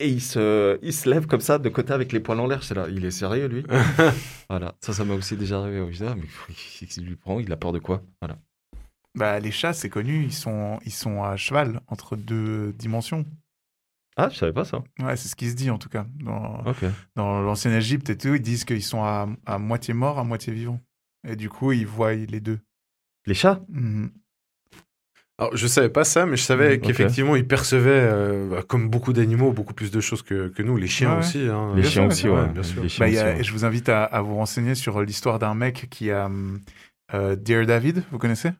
et 0.00 0.08
il 0.08 0.20
se, 0.20 0.78
il 0.82 0.92
se 0.92 1.10
lève 1.10 1.26
comme 1.26 1.40
ça 1.40 1.58
de 1.58 1.68
côté 1.68 1.92
avec 1.92 2.12
les 2.12 2.20
poils 2.20 2.38
en 2.38 2.46
l'air. 2.46 2.62
C'est 2.62 2.74
là, 2.74 2.86
il 2.88 3.04
est 3.04 3.10
sérieux 3.10 3.46
lui 3.48 3.64
Voilà, 4.48 4.74
ça 4.80 4.92
ça 4.92 5.04
m'est 5.04 5.14
aussi 5.14 5.36
déjà 5.36 5.58
arrivé. 5.60 5.84
Je 5.90 5.96
dis, 5.96 6.04
ah, 6.08 6.14
mais 6.14 6.26
qu'est-ce 6.48 6.94
qu'il 6.94 7.04
lui 7.04 7.16
prend? 7.16 7.40
Il 7.40 7.52
a 7.52 7.56
peur 7.56 7.72
de 7.72 7.78
quoi? 7.78 8.02
Voilà. 8.20 8.38
Bah, 9.14 9.40
les 9.40 9.50
chats, 9.50 9.72
c'est 9.72 9.88
connu, 9.88 10.22
ils 10.22 10.32
sont, 10.32 10.78
ils 10.84 10.92
sont 10.92 11.24
à 11.24 11.36
cheval 11.36 11.80
entre 11.88 12.14
deux 12.14 12.72
dimensions. 12.74 13.24
Ah, 14.20 14.28
je 14.30 14.36
savais 14.36 14.52
pas 14.52 14.64
ça. 14.64 14.82
Ouais, 14.98 15.16
c'est 15.16 15.28
ce 15.28 15.36
qui 15.36 15.48
se 15.48 15.54
dit 15.54 15.70
en 15.70 15.78
tout 15.78 15.88
cas. 15.88 16.04
Dans, 16.16 16.64
Ok. 16.66 16.84
dans 17.14 17.40
l'ancienne 17.40 17.72
Égypte 17.74 18.10
et 18.10 18.18
tout, 18.18 18.34
ils 18.34 18.42
disent 18.42 18.64
qu'ils 18.64 18.82
sont 18.82 19.02
à, 19.04 19.28
à 19.46 19.58
moitié 19.58 19.94
morts, 19.94 20.18
à 20.18 20.24
moitié 20.24 20.52
vivants. 20.52 20.80
Et 21.26 21.36
du 21.36 21.48
coup, 21.48 21.70
ils 21.72 21.86
voient 21.86 22.12
les 22.14 22.40
deux. 22.40 22.58
Les 23.26 23.34
chats? 23.34 23.60
Mhm. 23.68 24.10
Alors, 25.40 25.56
je 25.56 25.68
savais 25.68 25.88
pas 25.88 26.02
ça, 26.02 26.26
mais 26.26 26.36
je 26.36 26.42
savais 26.42 26.74
ok. 26.78 26.82
qu'effectivement, 26.82 27.36
ils 27.36 27.46
percevaient, 27.46 27.90
euh, 27.92 28.48
bah, 28.50 28.62
comme 28.66 28.88
beaucoup 28.90 29.12
d'animaux, 29.12 29.52
beaucoup 29.52 29.72
plus 29.74 29.92
de 29.92 30.00
choses 30.00 30.22
que, 30.22 30.48
que 30.48 30.62
nous. 30.64 30.76
Les 30.76 30.88
chiens 30.88 31.12
Ouais, 31.12 31.18
aussi. 31.20 31.42
hein. 31.42 31.74
Les 31.76 31.82
Bien 31.82 31.90
chiens 31.90 32.02
sûr, 32.10 32.10
aussi, 32.10 32.28
ouais, 32.28 32.48
bien 32.48 32.62
sûr. 32.64 32.82
Les 32.82 32.88
chiens 32.88 33.06
Bah, 33.06 33.10
y 33.12 33.18
a- 33.18 33.28
aussi, 33.28 33.36
ouais. 33.38 33.44
Je 33.44 33.52
vous 33.52 33.64
invite 33.64 33.88
à, 33.88 34.02
à 34.02 34.20
vous 34.20 34.34
renseigner 34.34 34.74
sur 34.74 35.00
l'histoire 35.00 35.38
d'un 35.38 35.54
mec 35.54 35.86
qui 35.90 36.10
a 36.10 36.28
euh, 37.14 37.36
Dear 37.36 37.66
David, 37.66 38.02
vous 38.10 38.18
connaissez? 38.18 38.50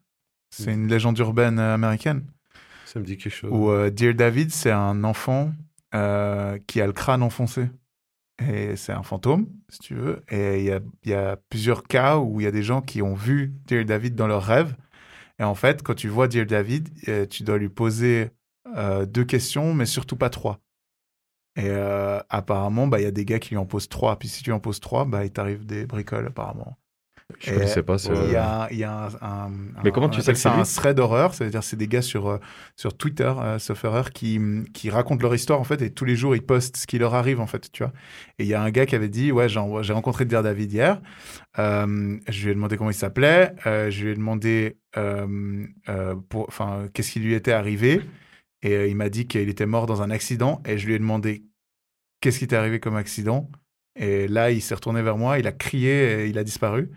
C'est 0.54 0.72
une 0.72 0.86
légende 0.88 1.18
urbaine 1.18 1.58
américaine. 1.58 2.22
Ça 2.88 3.00
me 3.00 3.04
dit 3.04 3.18
quelque 3.18 3.34
chose. 3.34 3.50
Où 3.52 3.70
euh, 3.70 3.90
Dear 3.90 4.14
David, 4.14 4.50
c'est 4.50 4.70
un 4.70 5.04
enfant 5.04 5.52
euh, 5.94 6.58
qui 6.66 6.80
a 6.80 6.86
le 6.86 6.94
crâne 6.94 7.22
enfoncé. 7.22 7.68
Et 8.40 8.76
c'est 8.76 8.92
un 8.92 9.02
fantôme, 9.02 9.46
si 9.68 9.78
tu 9.80 9.94
veux. 9.94 10.24
Et 10.30 10.64
il 10.64 10.82
y 11.04 11.12
a, 11.12 11.36
plusieurs 11.50 11.82
cas 11.82 12.16
où 12.16 12.40
il 12.40 12.44
y 12.44 12.46
a 12.46 12.50
des 12.50 12.62
gens 12.62 12.80
qui 12.80 13.02
ont 13.02 13.12
vu 13.12 13.52
Dear 13.66 13.84
David 13.84 14.14
dans 14.14 14.26
leurs 14.26 14.42
rêves. 14.42 14.74
Et 15.38 15.44
en 15.44 15.54
fait, 15.54 15.82
quand 15.82 15.94
tu 15.94 16.08
vois 16.08 16.28
Dear 16.28 16.46
David, 16.46 16.88
euh, 17.08 17.26
tu 17.26 17.42
dois 17.42 17.58
lui 17.58 17.68
poser 17.68 18.30
deux 19.06 19.24
questions, 19.24 19.72
mais 19.72 19.86
surtout 19.86 20.16
pas 20.16 20.28
trois. 20.28 20.60
Et 21.56 21.70
apparemment, 22.28 22.86
bah, 22.86 23.00
il 23.00 23.04
y 23.04 23.06
a 23.06 23.10
des 23.10 23.24
gars 23.24 23.38
qui 23.38 23.50
lui 23.50 23.56
en 23.56 23.64
posent 23.64 23.88
trois. 23.88 24.18
Puis 24.18 24.28
si 24.28 24.42
tu 24.42 24.52
en 24.52 24.60
poses 24.60 24.78
trois, 24.78 25.06
bah, 25.06 25.24
il 25.24 25.32
t'arrive 25.32 25.64
des 25.64 25.86
bricoles, 25.86 26.26
apparemment. 26.26 26.76
Je 27.40 27.50
Et 27.50 27.54
connaissais 27.54 27.82
pas. 27.82 27.96
Il 28.26 28.32
y 28.32 28.36
a, 28.36 28.68
il 28.70 28.78
y 28.78 28.84
a 28.84 29.06
un, 29.20 29.46
un- 29.46 29.50
Mais 29.82 29.90
un- 29.90 29.92
comment 29.92 30.06
on 30.06 30.10
tu 30.10 30.22
sais 30.22 30.32
que 30.32 30.38
c'est 30.38 30.48
un 30.48 30.62
thread 30.62 30.96
d'horreur 30.96 31.34
C'est-à-dire, 31.34 31.62
c'est 31.62 31.76
des 31.76 31.86
gars 31.86 32.00
sur, 32.00 32.26
euh, 32.28 32.38
sur 32.74 32.96
Twitter, 32.96 33.30
euh, 33.38 33.58
sauf 33.58 33.84
erreur, 33.84 34.10
qui, 34.12 34.40
qui 34.72 34.88
racontent 34.88 35.22
leur 35.22 35.34
histoire, 35.34 35.60
en 35.60 35.64
fait, 35.64 35.82
et 35.82 35.90
tous 35.90 36.06
les 36.06 36.16
jours, 36.16 36.34
ils 36.34 36.42
postent 36.44 36.78
ce 36.78 36.86
qui 36.86 36.98
leur 36.98 37.14
arrive, 37.14 37.40
en 37.40 37.46
fait, 37.46 37.70
tu 37.70 37.82
vois. 37.82 37.92
Et 38.38 38.44
il 38.44 38.48
y 38.48 38.54
a 38.54 38.62
un 38.62 38.70
gars 38.70 38.86
qui 38.86 38.94
avait 38.96 39.10
dit, 39.10 39.30
ouais, 39.30 39.48
j'ai 39.48 39.92
rencontré 39.92 40.24
Dear 40.24 40.42
David 40.42 40.72
hier. 40.72 41.00
Euh, 41.58 42.16
je 42.28 42.44
lui 42.44 42.52
ai 42.52 42.54
demandé 42.54 42.76
comment 42.78 42.90
il 42.90 42.94
s'appelait. 42.94 43.54
Euh, 43.66 43.90
je 43.90 44.04
lui 44.04 44.12
ai 44.12 44.14
demandé, 44.14 44.78
euh, 44.96 45.66
enfin, 46.32 46.86
qu'est-ce 46.94 47.12
qui 47.12 47.20
lui 47.20 47.34
était 47.34 47.52
arrivé. 47.52 48.00
Et 48.62 48.88
il 48.88 48.96
m'a 48.96 49.10
dit 49.10 49.26
qu'il 49.28 49.48
était 49.48 49.66
mort 49.66 49.86
dans 49.86 50.02
un 50.02 50.10
accident. 50.10 50.62
Et 50.66 50.78
je 50.78 50.86
lui 50.86 50.94
ai 50.94 50.98
demandé, 50.98 51.44
qu'est-ce 52.20 52.38
qui 52.38 52.46
t'est 52.48 52.56
arrivé 52.56 52.80
comme 52.80 52.96
accident? 52.96 53.50
Et 53.98 54.28
là, 54.28 54.50
il 54.50 54.60
s'est 54.62 54.74
retourné 54.74 55.02
vers 55.02 55.16
moi, 55.16 55.38
il 55.38 55.46
a 55.46 55.52
crié 55.52 56.24
et 56.24 56.28
il 56.28 56.38
a 56.38 56.44
disparu. 56.44 56.88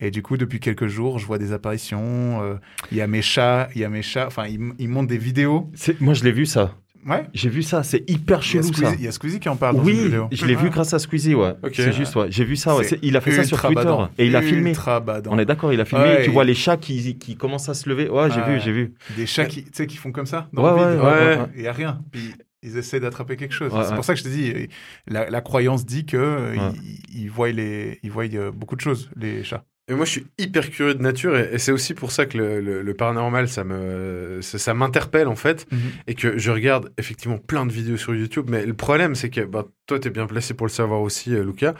Et 0.00 0.10
du 0.10 0.22
coup, 0.22 0.36
depuis 0.36 0.60
quelques 0.60 0.86
jours, 0.88 1.18
je 1.18 1.26
vois 1.26 1.38
des 1.38 1.52
apparitions. 1.52 2.42
euh, 2.42 2.54
Il 2.90 2.96
y 2.96 3.00
a 3.00 3.06
mes 3.06 3.22
chats, 3.22 3.68
il 3.74 3.80
y 3.80 3.84
a 3.84 3.88
mes 3.88 4.02
chats. 4.02 4.26
Enfin, 4.26 4.46
il, 4.46 4.56
m- 4.56 4.74
il 4.78 4.88
monte 4.88 5.06
des 5.06 5.18
vidéos. 5.18 5.70
Moi, 6.00 6.14
je 6.14 6.24
l'ai 6.24 6.32
vu 6.32 6.46
ça. 6.46 6.74
Ouais. 7.06 7.24
J'ai 7.34 7.48
vu 7.50 7.62
ça. 7.62 7.82
C'est 7.82 8.08
hyper 8.08 8.38
Il 8.40 8.44
y, 8.44 8.48
chelou 8.48 8.62
ça. 8.64 8.72
Squeezie, 8.72 8.94
il 8.98 9.04
y 9.04 9.08
a 9.08 9.12
Squeezie 9.12 9.38
qui 9.40 9.48
en 9.48 9.56
parle 9.56 9.76
dans 9.76 9.82
une 9.84 9.88
Oui, 9.88 10.04
vidéo. 10.04 10.28
je 10.32 10.46
l'ai 10.46 10.54
vu 10.56 10.70
grâce 10.70 10.94
à 10.94 10.98
Squeezie, 10.98 11.34
ouais. 11.34 11.52
Ok. 11.62 11.72
C'est 11.74 11.92
juste, 11.92 12.16
ouais. 12.16 12.26
J'ai 12.30 12.44
vu 12.44 12.56
ça, 12.56 12.74
ouais. 12.76 12.86
Il 13.02 13.16
a 13.16 13.20
fait 13.20 13.32
ça 13.32 13.44
sur 13.44 13.60
Twitter 13.60 13.74
badant. 13.74 14.08
et 14.18 14.26
il 14.26 14.34
a 14.36 14.42
filmé. 14.42 14.70
Ultra 14.70 15.00
badant. 15.00 15.30
On 15.32 15.38
est 15.38 15.44
d'accord, 15.44 15.72
il 15.72 15.80
a 15.80 15.84
filmé. 15.84 16.04
Ouais, 16.04 16.20
et 16.20 16.24
tu 16.24 16.30
et- 16.30 16.32
vois 16.32 16.44
les 16.44 16.54
chats 16.54 16.76
qui, 16.76 17.16
qui 17.18 17.36
commencent 17.36 17.68
à 17.68 17.74
se 17.74 17.88
lever. 17.88 18.08
Ouais, 18.08 18.30
j'ai 18.30 18.40
vu, 18.42 18.58
j'ai 18.60 18.72
vu. 18.72 18.94
Des 19.16 19.26
chats 19.26 19.44
qui, 19.46 19.64
tu 19.64 19.70
sais, 19.74 19.86
qui 19.86 19.96
font 19.96 20.12
comme 20.12 20.26
ça 20.26 20.48
dans 20.52 20.62
Ouais, 20.64 20.70
le 20.70 20.76
ouais, 20.76 20.92
vide. 20.92 21.00
ouais, 21.00 21.10
ouais, 21.12 21.36
ouais. 21.42 21.46
Il 21.56 21.62
n'y 21.62 21.68
a 21.68 21.72
rien. 21.72 22.00
Puis 22.10 22.34
ils 22.64 22.76
essaient 22.78 23.00
d'attraper 23.00 23.36
quelque 23.36 23.54
chose. 23.54 23.72
Ouais, 23.72 23.82
c'est 23.84 23.90
ouais. 23.90 23.94
pour 23.96 24.04
ça 24.04 24.14
que 24.14 24.18
je 24.18 24.24
te 24.24 24.28
dis, 24.28 24.68
la, 25.06 25.30
la 25.30 25.40
croyance 25.40 25.84
dit 25.86 26.04
que 26.06 26.16
euh, 26.16 26.50
Ouais. 26.56 26.72
ils, 27.12 27.22
ils 27.22 27.30
voient 27.30 27.52
les, 27.52 28.00
ils 28.02 28.10
voient 28.10 28.24
euh, 28.34 28.50
beaucoup 28.50 28.74
de 28.76 28.80
choses, 28.80 29.10
les 29.16 29.44
chats. 29.44 29.64
Et 29.86 29.92
moi, 29.92 30.06
je 30.06 30.12
suis 30.12 30.26
hyper 30.38 30.70
curieux 30.70 30.94
de 30.94 31.02
nature, 31.02 31.36
et, 31.36 31.50
et 31.52 31.58
c'est 31.58 31.70
aussi 31.70 31.92
pour 31.92 32.10
ça 32.10 32.24
que 32.24 32.38
le, 32.38 32.60
le- 32.62 32.80
le 32.80 32.94
paranormal, 32.94 33.48
ça 33.50 33.64
me, 33.64 34.38
ça, 34.40 34.58
ça 34.58 34.72
m'interpelle 34.72 35.28
en 35.28 35.36
fait, 35.36 35.66
Mhm. 35.70 35.78
et 36.06 36.14
que 36.14 36.38
je 36.38 36.50
regarde 36.50 36.90
effectivement 36.96 37.36
plein 37.36 37.66
de 37.66 37.72
vidéos 37.72 37.98
sur 37.98 38.14
YouTube. 38.14 38.46
Mais 38.48 38.64
le 38.64 38.72
problème, 38.72 39.14
c'est 39.14 39.28
que 39.28 39.42
bah, 39.42 39.66
toi, 39.86 39.98
tu 39.98 40.08
es 40.08 40.10
bien 40.10 40.26
placé 40.26 40.54
pour 40.54 40.66
le 40.66 40.72
savoir 40.72 41.00
aussi, 41.00 41.34
euh, 41.34 41.44
Lucas. 41.44 41.74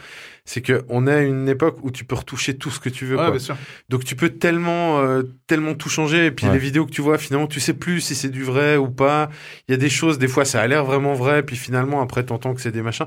C'est 0.47 0.61
que 0.61 0.85
on 0.91 1.07
est 1.07 1.13
à 1.13 1.23
une 1.23 1.49
époque 1.49 1.79
où 1.83 1.91
tu 1.91 2.05
peux 2.05 2.15
retoucher 2.15 2.55
tout 2.59 2.69
ce 2.71 2.79
que 2.79 2.91
tu 2.91 3.07
veux. 3.07 3.17
Ouais, 3.17 3.23
quoi. 3.23 3.31
bien 3.31 3.39
sûr. 3.39 3.57
Donc 3.89 4.05
tu 4.05 4.15
peux 4.15 4.29
tellement, 4.29 5.01
euh, 5.01 5.23
tellement 5.47 5.73
tout 5.75 5.89
changer. 5.89 6.27
Et 6.27 6.31
puis 6.31 6.47
Ouais. 6.47 6.53
les 6.53 6.59
vidéos 6.59 6.85
que 6.85 6.91
tu 6.91 7.01
vois, 7.01 7.17
finalement, 7.17 7.47
tu 7.47 7.61
sais 7.61 7.73
plus 7.73 8.03
si 8.03 8.15
c'est 8.15 8.29
du 8.29 8.43
vrai 8.45 8.77
ou 8.77 8.91
pas. 8.91 9.31
Il 9.69 9.73
y 9.73 9.75
a 9.75 9.79
des 9.79 9.89
choses, 9.89 10.19
des 10.19 10.29
fois, 10.29 10.45
ça 10.45 10.61
a 10.61 10.67
l'air 10.67 10.85
vraiment 10.85 11.15
vrai. 11.15 11.43
Puis 11.43 11.57
finalement, 11.57 12.03
après, 12.03 12.25
t'entends 12.27 12.53
que 12.53 12.61
c'est 12.61 12.73
des 12.73 12.83
machins, 12.83 13.07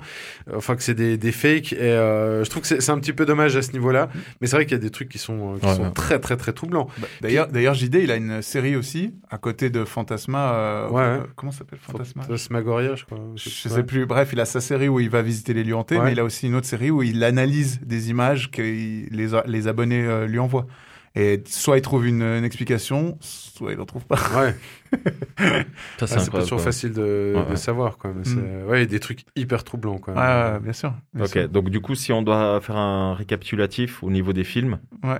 euh, 0.49 0.53
enfin 0.55 0.75
que 0.75 0.81
c'est 0.81 0.95
des, 0.95 1.15
des 1.17 1.31
fakes. 1.31 1.73
Et 1.73 1.79
euh, 1.81 2.43
je 2.43 2.49
trouve 2.49 2.63
que 2.67 2.79
c'est 2.81 2.89
un 2.91 2.99
petit 2.99 3.13
peu 3.13 3.27
dommage 3.27 3.55
à 3.55 3.61
ce 3.61 3.71
niveau-là. 3.73 4.09
Mais 4.41 4.47
c'est 4.47 4.55
vrai 4.55 4.65
qu'il 4.65 4.73
y 4.75 4.79
a 4.79 4.83
des 4.83 4.89
trucs 4.89 5.09
qui 5.09 5.19
sont, 5.19 5.53
euh, 5.53 5.59
qui 5.59 5.67
Ouais, 5.67 5.75
sont 5.75 5.83
ouais. 5.83 5.91
très, 5.91 6.17
très, 6.19 6.37
très 6.37 6.53
troublants. 6.53 6.87
Bah, 6.97 7.07
D'ailleurs, 7.21 7.49
d'ailleurs, 7.49 7.75
JD, 7.75 7.95
il 8.01 8.09
a 8.09 8.15
une 8.15 8.41
série 8.41 8.75
aussi 8.75 9.13
à 9.29 9.37
côté 9.37 9.69
de 9.69 9.85
Fantasma. 9.85 10.53
euh, 10.55 10.89
Ouais, 10.89 11.01
euh, 11.03 11.17
ouais. 11.19 11.23
comment 11.35 11.51
ça 11.51 11.59
s'appelle 11.59 11.77
Fantasma? 11.83 12.23
Fantasmagoria, 12.23 12.95
je 12.95 13.05
crois. 13.05 13.19
Je 13.35 13.47
sais 13.69 13.83
plus. 13.83 14.07
Bref, 14.07 14.29
il 14.33 14.39
a 14.39 14.45
sa 14.45 14.59
série 14.59 14.86
où 14.89 14.99
il 14.99 15.09
va 15.09 15.21
visiter 15.21 15.53
les 15.53 15.63
lieux 15.63 15.75
hantés, 15.75 15.97
Ouais. 15.97 16.05
mais 16.05 16.11
il 16.13 16.19
a 16.19 16.23
aussi 16.23 16.47
une 16.47 16.55
autre 16.55 16.67
série 16.67 16.91
où 16.91 17.01
il 17.03 17.23
analyse 17.23 17.79
des 17.81 18.09
images 18.09 18.51
que 18.51 18.61
les, 18.61 19.27
les 19.45 19.67
abonnés 19.67 20.03
euh, 20.05 20.27
lui 20.27 20.39
envoient. 20.39 20.67
Et 21.15 21.41
soit 21.47 21.77
il 21.77 21.81
trouve 21.81 22.05
une, 22.05 22.21
une 22.21 22.43
explication, 22.43 23.17
soit 23.21 23.71
il 23.71 23.77
n'en 23.79 23.85
trouve 23.85 24.05
pas. 24.05 24.19
Ouais, 24.35 24.53
Ça, 24.91 24.95
Ah, 24.99 25.05
c'est 25.39 26.15
pas 26.15 26.21
incroyable, 26.21 26.31
toujours 26.43 26.57
quoi. 26.57 26.65
facile 26.65 26.91
de, 26.93 27.33
Ouais, 27.35 27.43
de 27.45 27.49
ouais. 27.49 27.55
savoir. 27.55 27.97
Quoi. 27.97 28.13
Mais 28.15 28.29
Mm. 28.29 28.67
ouais, 28.69 28.77
il 28.79 28.81
y 28.81 28.83
a 28.83 28.85
des 28.85 28.99
trucs 28.99 29.21
hyper 29.35 29.63
troublants. 29.63 29.97
Quoi. 29.97 30.13
Ouais, 30.13 30.59
bien 30.59 30.73
sûr. 30.73 30.93
bien 31.15 31.25
Ok, 31.25 31.31
sûr. 31.31 31.49
donc 31.49 31.69
du 31.71 31.79
coup, 31.81 31.95
si 31.95 32.11
on 32.11 32.21
doit 32.21 32.61
faire 32.61 32.77
un 32.77 33.15
récapitulatif 33.15 34.03
au 34.03 34.11
niveau 34.11 34.31
des 34.31 34.43
films. 34.43 34.77
Ouais. 35.03 35.17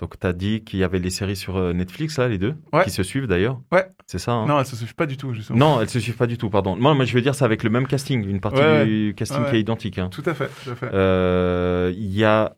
Donc, 0.00 0.18
tu 0.18 0.26
as 0.26 0.32
dit 0.32 0.64
qu'il 0.64 0.80
y 0.80 0.84
avait 0.84 0.98
les 0.98 1.10
séries 1.10 1.36
sur 1.36 1.56
euh, 1.56 1.72
Netflix, 1.72 2.18
là, 2.18 2.28
les 2.28 2.38
deux, 2.38 2.54
Ouais. 2.72 2.82
qui 2.84 2.90
se 2.90 3.02
suivent 3.02 3.26
d'ailleurs. 3.28 3.60
Ouais. 3.72 3.86
C'est 4.06 4.18
ça, 4.18 4.32
hein? 4.32 4.46
Non, 4.46 4.58
elle 4.58 4.66
se 4.66 4.76
suffit 4.76 4.92
pas 4.94 5.06
du 5.06 5.16
tout, 5.16 5.32
justement. 5.32 5.58
Non, 5.58 5.80
elles 5.80 5.88
se 5.88 6.00
suivent 6.00 6.16
pas 6.16 6.26
du 6.26 6.36
tout, 6.36 6.50
pardon. 6.50 6.76
Moi, 6.76 6.92
moi 6.94 7.04
je 7.04 7.14
veux 7.14 7.22
dire, 7.22 7.34
c'est 7.34 7.44
avec 7.44 7.62
le 7.62 7.70
même 7.70 7.86
casting, 7.86 8.26
une 8.28 8.40
partie 8.40 8.60
Ouais, 8.60 8.84
du 8.84 9.14
casting 9.16 9.42
Ouais, 9.44 9.50
qui 9.50 9.56
est 9.56 9.60
identique. 9.60 9.98
hein. 9.98 10.08
Tout 10.10 10.22
à 10.26 10.34
fait, 10.34 10.50
tout 10.62 10.70
à 10.70 10.74
fait. 10.74 10.90
Euh, 10.92 11.92
Il 11.96 12.12
y 12.14 12.24
a 12.24 12.54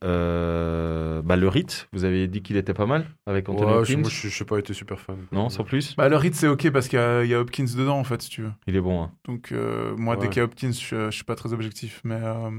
euh, 0.46 1.22
bah, 1.22 1.36
le 1.36 1.48
Rite, 1.48 1.88
vous 1.92 2.04
avez 2.04 2.26
dit 2.28 2.42
qu'il 2.42 2.56
était 2.56 2.74
pas 2.74 2.86
mal 2.86 3.04
avec 3.26 3.48
Anthony 3.48 3.70
Hopkins. 3.72 3.96
moi, 3.98 4.10
je 4.10 4.26
n'ai 4.42 4.46
pas 4.46 4.58
été 4.58 4.72
super 4.74 4.98
fan. 4.98 5.16
Non, 5.32 5.48
sans 5.48 5.64
plus? 5.64 5.94
Bah, 5.96 6.08
le 6.08 6.16
rythme, 6.16 6.36
c'est 6.36 6.48
ok 6.48 6.70
parce 6.70 6.88
qu'il 6.88 6.98
y, 6.98 7.02
a- 7.02 7.22
il 7.24 7.30
y 7.30 7.34
a 7.34 7.40
Hopkins 7.40 7.64
dedans, 7.76 7.98
en 7.98 8.04
fait, 8.04 8.22
si 8.22 8.30
tu 8.30 8.42
veux. 8.42 8.52
Il 8.66 8.76
est 8.76 8.80
bon. 8.80 9.02
hein. 9.04 9.10
Donc, 9.26 9.52
euh, 9.52 9.94
moi, 9.96 10.16
dès 10.16 10.28
qu'il 10.28 10.38
y 10.38 10.40
a 10.40 10.44
Hopkins, 10.44 10.72
je, 10.72 11.06
je 11.06 11.10
suis 11.14 11.24
pas 11.24 11.34
très 11.34 11.52
objectif. 11.52 12.00
Mais, 12.04 12.18
euh, 12.22 12.50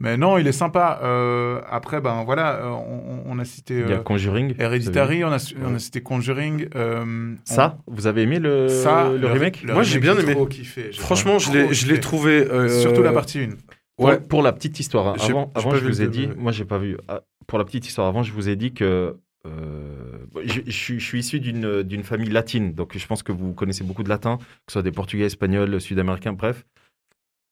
mais 0.00 0.16
non, 0.16 0.38
il 0.38 0.46
est 0.46 0.52
sympa. 0.52 1.00
Euh, 1.02 1.60
après, 1.68 2.00
ben 2.00 2.22
voilà, 2.24 2.62
on, 2.66 3.22
on 3.26 3.38
a 3.38 3.44
cité 3.44 3.74
Il 3.80 3.90
y 3.90 3.92
a 3.92 3.96
euh, 3.98 4.02
Conjuring. 4.12 4.54
Hereditary, 4.58 5.24
on 5.24 5.32
a, 5.32 5.52
on 5.64 5.74
a 5.74 5.78
cité 5.78 6.00
Conjuring. 6.00 6.68
euh, 6.74 7.34
Ça, 7.44 7.78
vous 7.86 8.06
avez 8.06 8.22
aimé 8.22 8.38
le, 8.38 8.66
on- 8.66 8.68
ça, 8.68 9.10
le 9.10 9.26
remake 9.26 9.62
le 9.62 9.74
Moi, 9.74 9.82
j'ai 9.82 9.98
bien 10.00 10.16
aimé. 10.18 10.32
trop 10.34 10.46
kiffé. 10.46 10.88
J'ai 10.90 11.00
Franchement, 11.00 11.38
je 11.38 11.52
l'ai, 11.52 11.64
trop 11.64 11.72
je 11.72 11.82
l'ai 11.86 11.88
kiffé. 11.90 12.00
trouvé. 12.00 12.30
euh, 12.50 12.68
Surtout 12.80 13.02
la 13.02 13.12
partie 13.12 13.40
1. 13.40 13.48
Pour, 13.96 14.06
Ouais. 14.06 14.20
pour 14.20 14.42
la 14.42 14.52
petite 14.52 14.80
histoire, 14.80 15.08
hein, 15.08 15.14
avant, 15.54 15.74
je 15.74 15.84
vous 15.86 16.02
ai 16.02 16.08
dit, 16.08 16.28
moi 16.36 16.50
j'ai 16.52 16.64
pas 16.64 16.78
vu. 16.78 16.96
Ah, 17.08 17.20
Pour 17.46 17.58
la 17.58 17.64
petite 17.64 17.86
histoire, 17.86 18.06
avant 18.08 18.22
je 18.22 18.32
vous 18.32 18.48
ai 18.48 18.56
dit 18.56 18.72
que 18.72 19.16
euh, 19.46 20.18
je, 20.44 20.60
je 20.66 20.70
suis- 20.70 21.00
je 21.00 21.04
suis 21.04 21.18
issu 21.20 21.40
d'une 21.40 21.82
d'une 21.82 22.02
famille 22.04 22.30
latine, 22.30 22.72
donc 22.74 22.96
je 22.96 23.06
pense 23.06 23.22
que 23.22 23.32
vous 23.32 23.52
connaissez 23.52 23.84
beaucoup 23.84 24.02
de 24.04 24.08
latin, 24.08 24.38
que 24.38 24.44
ce 24.68 24.74
soit 24.74 24.82
des 24.82 24.92
portugais, 24.92 25.24
espagnols, 25.26 25.80
sud-américains, 25.80 26.32
bref. 26.32 26.64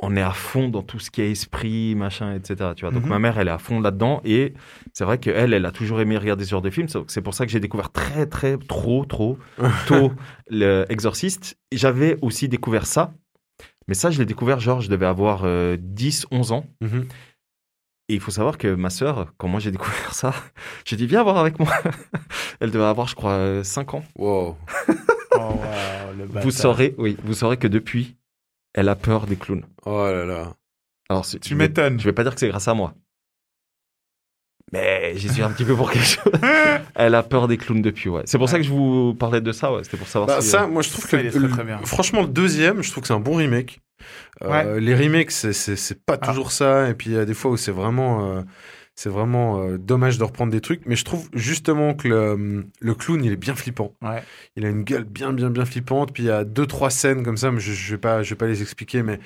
On 0.03 0.17
est 0.17 0.23
à 0.23 0.31
fond 0.33 0.69
dans 0.69 0.83
tout 0.83 0.99
ce 0.99 1.11
qui 1.11 1.21
est 1.21 1.31
esprit, 1.31 1.95
machin, 1.95 2.35
etc. 2.35 2.71
Tu 2.75 2.85
vois. 2.85 2.91
Donc 2.91 3.03
Mhm. 3.05 3.09
ma 3.11 3.19
mère, 3.19 3.39
elle 3.39 3.49
est 3.49 3.53
à 3.53 3.59
fond 3.59 3.81
là-dedans 3.81 4.23
et 4.25 4.55
c'est 4.95 5.05
vrai 5.05 5.19
qu'elle, 5.19 5.53
elle 5.53 5.67
a 5.67 5.71
toujours 5.73 6.01
aimé 6.01 6.17
regarder 6.17 6.45
ce 6.45 6.51
genre 6.51 6.63
de 6.63 6.71
films. 6.71 6.89
C'est 7.09 7.21
pour 7.21 7.35
ça 7.35 7.45
que 7.45 7.53
j'ai 7.53 7.61
découvert 7.61 7.91
très, 7.93 8.27
très, 8.27 8.57
trop, 8.57 9.05
trop 9.05 9.39
tôt 9.87 10.13
le 10.49 10.87
Exorciste. 10.89 11.59
J'avais 11.71 12.17
aussi 12.23 12.49
découvert 12.49 12.87
ça, 12.87 13.13
mais 13.89 13.95
ça, 13.95 14.11
je 14.11 14.19
l'ai 14.19 14.25
découvert 14.27 14.59
genre, 14.59 14.81
je 14.81 14.89
devais 14.89 15.07
avoir 15.07 15.43
euh, 15.45 15.77
10, 15.79 16.27
11 16.31 16.53
ans. 16.53 16.65
Mhm. 16.81 17.07
Et 18.09 18.15
il 18.15 18.21
faut 18.21 18.31
savoir 18.33 18.59
que 18.59 18.75
ma 18.75 18.91
sœur, 18.91 19.33
quand 19.37 19.47
moi 19.49 19.61
j'ai 19.61 19.71
découvert 19.71 20.15
ça, 20.15 20.33
j'ai 20.85 20.97
dit 20.97 21.07
viens 21.07 21.23
voir 21.23 21.37
avec 21.37 21.59
moi. 21.59 21.69
Elle 22.61 22.71
devait 22.71 22.85
avoir, 22.85 23.07
je 23.07 23.15
crois, 23.15 23.33
euh, 23.33 23.63
5 23.63 23.95
ans. 23.95 24.05
Wow. 24.17 24.57
Oh, 24.89 25.39
wow, 25.39 26.17
le 26.19 26.27
bâtard. 26.27 26.43
Vous 26.43 26.51
saurez, 26.51 26.95
oui, 26.99 27.17
vous 27.23 27.35
saurez 27.35 27.57
que 27.57 27.69
depuis, 27.69 28.17
elle 28.75 28.89
a 28.89 28.97
peur 28.97 29.27
des 29.27 29.37
clowns. 29.37 29.65
Oh 29.87 30.05
là 30.07 30.25
là. 30.25 30.55
Alors, 31.09 31.25
c'est- 31.25 31.39
Tu 31.41 31.51
je 31.51 31.55
vais- 31.55 31.69
m'étonnes. 31.69 31.99
Je 31.99 32.05
vais 32.05 32.13
pas 32.13 32.23
dire 32.23 32.35
que 32.35 32.41
c'est 32.41 32.49
grâce 32.49 32.69
à 32.69 32.75
moi. 32.75 32.95
Mais 34.73 35.15
j'y 35.17 35.29
suis 35.29 35.43
un 35.43 35.51
petit 35.51 35.65
peu 35.65 35.75
pour 35.75 35.91
quelque 35.91 36.07
chose. 36.07 36.33
Elle 36.95 37.17
a 37.17 37.25
peur 37.25 37.49
des 37.49 37.57
clowns 37.57 37.83
depuis, 37.83 38.09
ouais. 38.09 38.23
C'est 38.27 38.39
pour 38.39 38.49
ça 38.49 38.57
que 38.57 38.63
je 38.63 38.71
vous 38.71 39.15
parlais 39.15 39.41
de 39.41 39.51
ça, 39.51 39.73
ouais. 39.73 39.83
C'était 39.83 39.97
pour 39.97 40.07
savoir 40.07 40.29
Bah, 40.29 40.41
si, 40.41 40.49
ça, 40.49 40.63
euh, 40.63 40.69
moi, 40.69 40.83
je 40.83 40.91
trouve 40.91 41.05
ça, 41.07 41.19
que 41.19 41.29
très, 41.29 41.39
le- 41.41 41.49
très 41.51 41.65
bien. 41.65 41.79
franchement, 41.79 42.21
le 42.23 42.29
deuxième, 42.29 42.81
je 42.83 42.91
trouve 42.93 43.01
que 43.03 43.09
c'est 43.09 43.15
un 43.15 43.19
bon 43.21 43.35
remake. 43.35 43.81
Euh, 44.43 44.79
Les 44.79 44.95
remakes, 44.95 45.33
c'est- 45.33 45.53
c'est 45.53 45.75
c'est 45.75 46.05
pas 46.05 46.17
Ah. 46.21 46.29
toujours 46.29 46.53
ça. 46.53 46.89
Et 46.89 46.95
puis, 46.95 47.11
il 47.11 47.17
y 47.17 47.19
a 47.19 47.25
des 47.25 47.35
fois 47.35 47.51
où 47.51 47.57
c'est 47.57 47.73
vraiment, 47.73 48.31
euh, 48.37 48.43
c'est 49.03 49.09
vraiment 49.09 49.63
euh, 49.63 49.79
dommage 49.79 50.19
de 50.19 50.25
reprendre 50.25 50.53
des 50.53 50.61
trucs. 50.61 50.83
Mais 50.85 50.95
je 50.95 51.07
trouve 51.07 51.27
justement 51.33 51.95
que 51.95 52.07
le, 52.07 52.67
le 52.81 52.95
clown, 52.95 53.25
il 53.25 53.33
est 53.33 53.37
bien 53.37 53.55
flippant. 53.55 53.95
Ouais. 54.03 54.23
Il 54.57 54.67
a 54.67 54.69
une 54.69 54.83
gueule 54.83 55.05
bien, 55.05 55.33
bien, 55.33 55.49
bien 55.49 55.65
flippante. 55.65 56.13
Puis 56.13 56.25
il 56.25 56.27
y 56.27 56.31
a 56.31 56.45
deux, 56.45 56.67
trois 56.67 56.91
scènes 56.91 57.23
comme 57.23 57.39
ça, 57.39 57.51
mais 57.51 57.61
je, 57.61 57.73
je 57.73 57.95
vais 57.95 57.99
pas, 57.99 58.23
je 58.23 58.29
vais 58.29 58.37
pas 58.37 58.47
les 58.47 58.61
expliquer, 58.61 59.03
mais 59.03 59.19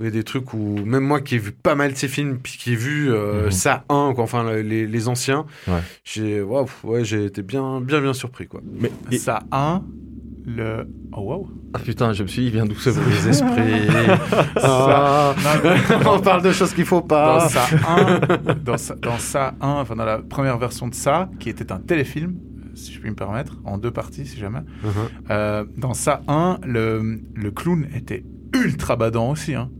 il 0.00 0.04
y 0.04 0.08
a 0.08 0.10
des 0.10 0.24
trucs 0.24 0.52
où 0.52 0.76
même 0.84 1.04
moi 1.04 1.22
qui 1.22 1.36
ai 1.36 1.38
vu 1.38 1.52
pas 1.52 1.74
mal 1.74 1.92
de 1.92 1.96
ces 1.96 2.08
films, 2.08 2.38
puis 2.42 2.58
qui 2.58 2.72
ai 2.72 2.76
vu 2.76 3.10
euh, 3.10 3.46
Mhm. 3.46 3.50
ça 3.52 3.84
un, 3.88 4.12
quoi, 4.14 4.24
enfin 4.24 4.52
les, 4.52 4.86
les 4.86 5.08
anciens, 5.08 5.46
Ouais. 5.68 5.80
j'ai, 6.04 6.42
waouh, 6.42 6.66
ouais, 6.82 7.04
j'ai 7.06 7.24
été 7.24 7.40
bien, 7.42 7.80
bien, 7.80 8.02
bien 8.02 8.12
surpris, 8.12 8.46
quoi. 8.46 8.60
Mais, 8.78 8.90
et- 9.10 9.16
Ça, 9.18 9.42
un, 9.52 9.82
le. 10.46 10.86
Oh, 11.12 11.20
wow. 11.22 11.48
Ah 11.74 11.78
putain, 11.78 12.12
je 12.12 12.22
me 12.22 12.28
suis 12.28 12.42
dit, 12.42 12.48
il 12.48 12.52
vient 12.52 12.66
d'où 12.66 12.74
ce 12.74 12.90
bruit 12.90 13.12
Les 13.12 13.28
esprits? 13.28 13.88
Ça- 14.60 15.34
non, 16.04 16.12
On 16.14 16.20
parle 16.20 16.42
de 16.42 16.52
choses 16.52 16.72
qu'il 16.74 16.84
faut 16.84 17.00
dans 17.00 17.06
pas. 17.06 17.48
ça 17.48 17.64
1, 17.88 18.54
dans 18.64 18.76
ça, 18.76 18.94
dans 18.96 19.18
ça 19.18 19.54
1, 19.60 19.68
enfin 19.68 19.96
dans 19.96 20.04
la 20.04 20.18
première 20.18 20.58
version 20.58 20.88
de 20.88 20.94
ça, 20.94 21.28
qui 21.40 21.48
était 21.48 21.72
un 21.72 21.78
téléfilm, 21.78 22.36
si 22.74 22.92
je 22.92 23.00
puis 23.00 23.10
me 23.10 23.14
permettre, 23.16 23.56
en 23.64 23.78
deux 23.78 23.90
parties 23.90 24.26
si 24.26 24.38
jamais. 24.38 24.60
Mhm. 24.82 24.90
Euh, 25.30 25.64
dans 25.76 25.94
ça 25.94 26.22
1, 26.28 26.58
le, 26.64 27.20
le 27.34 27.50
clown 27.50 27.86
était 27.94 28.24
ultra 28.54 28.96
badant 28.96 29.30
aussi. 29.30 29.54
Hein. 29.54 29.70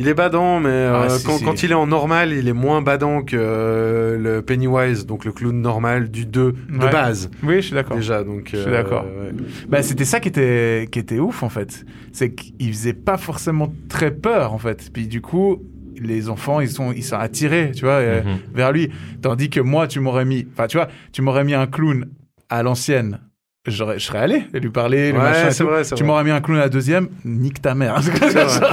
Il 0.00 0.08
est 0.08 0.14
badant, 0.14 0.60
mais 0.60 0.68
euh, 0.70 1.02
Ah, 1.04 1.08
si, 1.10 1.26
quand, 1.26 1.36
si. 1.38 1.44
quand 1.44 1.62
il 1.62 1.70
est 1.72 1.74
en 1.74 1.86
normal, 1.86 2.32
il 2.32 2.48
est 2.48 2.52
moins 2.54 2.80
badant 2.80 3.22
que 3.22 3.36
euh, 3.38 4.16
le 4.18 4.40
Pennywise, 4.42 5.04
donc 5.04 5.24
le 5.26 5.32
clown 5.32 5.60
normal 5.60 6.10
du 6.10 6.24
2 6.24 6.52
de 6.52 6.78
base. 6.78 7.30
Oui, 7.42 7.56
je 7.56 7.60
suis 7.66 7.74
d'accord. 7.74 7.96
Déjà, 7.98 8.24
donc. 8.24 8.48
Je 8.52 8.56
suis 8.56 8.68
euh, 8.68 8.72
d'accord. 8.72 9.04
ouais. 9.04 9.32
Bah, 9.68 9.82
c'était 9.82 10.06
ça 10.06 10.18
qui 10.18 10.28
était, 10.28 10.88
qui 10.90 10.98
était 10.98 11.18
ouf 11.18 11.42
en 11.42 11.48
fait. 11.50 11.84
C'est 12.12 12.32
qu'il 12.34 12.72
faisait 12.72 12.94
pas 12.94 13.18
forcément 13.18 13.72
très 13.88 14.10
peur 14.10 14.54
en 14.54 14.58
fait. 14.58 14.90
Puis 14.92 15.06
du 15.06 15.20
coup, 15.20 15.62
les 16.00 16.30
enfants, 16.30 16.60
ils 16.60 16.70
sont, 16.70 16.92
ils 16.92 17.04
sont 17.04 17.16
attirés, 17.16 17.72
tu 17.74 17.84
vois, 17.84 17.94
euh, 18.00 18.22
Mhm. 18.22 18.38
vers 18.54 18.72
lui. 18.72 18.90
Tandis 19.20 19.50
que 19.50 19.60
moi, 19.60 19.86
tu 19.86 20.00
m'aurais 20.00 20.24
mis, 20.24 20.46
enfin, 20.54 20.66
tu 20.66 20.78
vois, 20.78 20.88
tu 21.12 21.20
m'aurais 21.20 21.44
mis 21.44 21.52
un 21.54 21.66
clown 21.66 22.06
à 22.48 22.62
l'ancienne. 22.62 23.20
Je 23.66 23.98
serais 23.98 24.18
allé 24.18 24.44
lui 24.54 24.70
parler, 24.70 25.12
le 25.12 25.18
Ouais, 25.18 25.24
machin 25.24 25.48
et 25.48 25.50
c'est 25.50 25.64
tout. 25.64 25.70
vrai, 25.70 25.84
c'est 25.84 25.94
Tu 25.94 26.02
vrai. 26.02 26.06
m'aurais 26.12 26.24
mis 26.24 26.30
un 26.30 26.40
clown 26.40 26.58
à 26.58 26.62
la 26.62 26.68
deuxième, 26.70 27.08
nique 27.26 27.60
ta 27.60 27.74
mère. 27.74 28.00
C'est 28.02 28.10
vrai, 28.18 28.30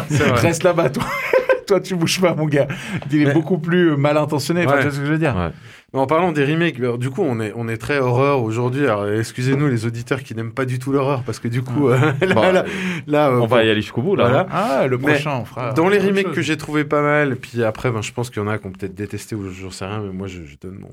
c'est 0.09 0.23
vrai. 0.23 0.39
Reste 0.39 0.63
là-bas, 0.63 0.89
toi. 0.89 1.03
toi, 1.67 1.81
tu 1.81 1.95
bouges 1.95 2.21
pas, 2.21 2.33
mon 2.33 2.45
gars. 2.45 2.67
Il 3.11 3.21
est 3.21 3.25
Mais- 3.25 3.33
beaucoup 3.33 3.57
plus 3.57 3.97
mal 3.97 4.15
intentionné. 4.15 4.65
Enfin, 4.65 4.77
tu 4.77 4.83
vois 4.83 4.91
ce 4.91 4.99
que 4.99 5.05
je 5.05 5.11
veux 5.11 5.17
dire. 5.17 5.35
Ouais. 5.35 5.49
Mais 5.93 5.99
En 5.99 6.07
parlant 6.07 6.31
des 6.31 6.45
remakes, 6.45 6.79
alors, 6.79 6.97
du 6.97 7.09
coup, 7.09 7.21
on 7.21 7.39
est, 7.41 7.51
on 7.55 7.67
est 7.67 7.75
très 7.77 7.99
horreur 7.99 8.41
aujourd'hui. 8.43 8.85
Alors, 8.85 9.07
excusez-nous 9.09 9.67
les 9.67 9.85
auditeurs 9.85 10.23
qui 10.23 10.35
n'aiment 10.35 10.53
pas 10.53 10.63
du 10.65 10.79
tout 10.79 10.93
l'horreur, 10.93 11.23
parce 11.23 11.39
que 11.39 11.49
du 11.49 11.61
coup, 11.63 11.89
euh, 11.89 11.97
là, 12.21 12.33
Bon, 12.33 12.51
là, 12.53 12.65
là, 13.07 13.27
euh, 13.29 13.39
On 13.41 13.45
va 13.47 13.63
y 13.65 13.69
aller 13.69 13.81
jusqu'au 13.81 14.01
bout, 14.01 14.15
là. 14.15 14.23
Voilà. 14.25 14.39
hein. 14.43 14.47
Ah, 14.81 14.87
le 14.87 14.97
Mais 14.97 15.13
prochain, 15.13 15.37
on 15.41 15.45
fera. 15.45 15.73
Dans 15.73 15.89
les 15.89 15.97
remakes 15.99 16.27
chose. 16.27 16.35
que 16.35 16.41
j'ai 16.41 16.55
trouvé 16.55 16.85
pas 16.85 17.01
mal, 17.01 17.35
puis 17.35 17.61
après, 17.63 17.91
ben, 17.91 18.01
je 18.01 18.13
pense 18.13 18.29
qu'il 18.29 18.41
y 18.41 18.45
en 18.45 18.49
a 18.49 18.57
qui 18.57 18.67
ont 18.67 18.71
peut-être 18.71 18.95
détesté 18.95 19.35
ou 19.35 19.49
j'en 19.49 19.69
sais 19.71 19.85
rien, 19.85 19.99
mais 20.01 20.13
moi, 20.13 20.27
je, 20.27 20.43
je 20.45 20.55
donne 20.61 20.75
mon, 20.79 20.89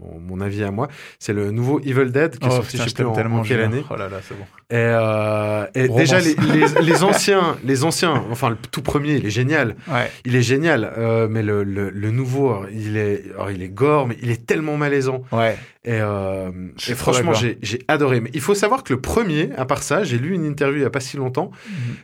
mon, 0.00 0.18
mon 0.18 0.40
avis 0.40 0.64
à 0.64 0.70
moi. 0.70 0.88
C'est 1.18 1.32
le 1.32 1.50
nouveau 1.50 1.80
Evil 1.80 2.10
Dead 2.10 2.38
qui 2.38 2.46
est 2.46 2.50
Oh, 2.50 2.56
sorti, 2.56 2.72
putain, 2.72 2.84
je 2.84 2.88
sais 2.88 2.94
plus 2.94 3.04
en, 3.06 3.42
quelle 3.42 3.60
année. 3.60 3.84
Oh 3.90 3.96
là 3.96 4.08
là, 4.08 4.18
c'est 4.26 4.36
bon. 4.36 4.44
Et, 4.70 4.74
euh, 4.76 5.66
et 5.74 5.88
déjà, 5.88 6.20
les, 6.20 6.34
les, 6.34 6.66
les 6.82 7.02
anciens, 7.02 7.56
les 7.64 7.84
anciens, 7.84 8.24
enfin, 8.30 8.50
le 8.50 8.56
tout 8.56 8.82
premier, 8.82 9.14
il 9.14 9.26
est 9.26 9.30
génial. 9.30 9.76
Ouais. 9.88 10.10
Il 10.24 10.36
est 10.36 10.42
génial, 10.42 10.92
euh, 10.98 11.26
mais 11.28 11.42
le, 11.42 11.64
le, 11.64 11.90
le 11.90 12.10
nouveau, 12.10 12.50
alors, 12.50 12.66
il 12.70 12.96
est, 12.96 13.24
alors, 13.34 13.50
il 13.50 13.62
est 13.62 13.68
gore, 13.68 14.06
mais 14.06 14.16
il 14.22 14.30
est 14.30 14.46
tellement 14.46 14.76
malaisant. 14.76 15.22
Ouais. 15.32 15.56
Et, 15.84 16.00
euh, 16.00 16.50
et 16.88 16.94
franchement, 16.94 17.32
j'ai 17.32 17.58
j'ai 17.62 17.80
adoré. 17.88 18.20
Mais 18.20 18.30
il 18.34 18.40
faut 18.40 18.54
savoir 18.54 18.84
que 18.84 18.92
le 18.92 19.00
premier, 19.00 19.50
à 19.56 19.64
part 19.64 19.82
ça, 19.82 20.04
j'ai 20.04 20.18
lu 20.18 20.34
une 20.34 20.44
interview 20.44 20.80
il 20.80 20.82
y 20.82 20.86
a 20.86 20.90
pas 20.90 21.00
si 21.00 21.16
longtemps. 21.16 21.50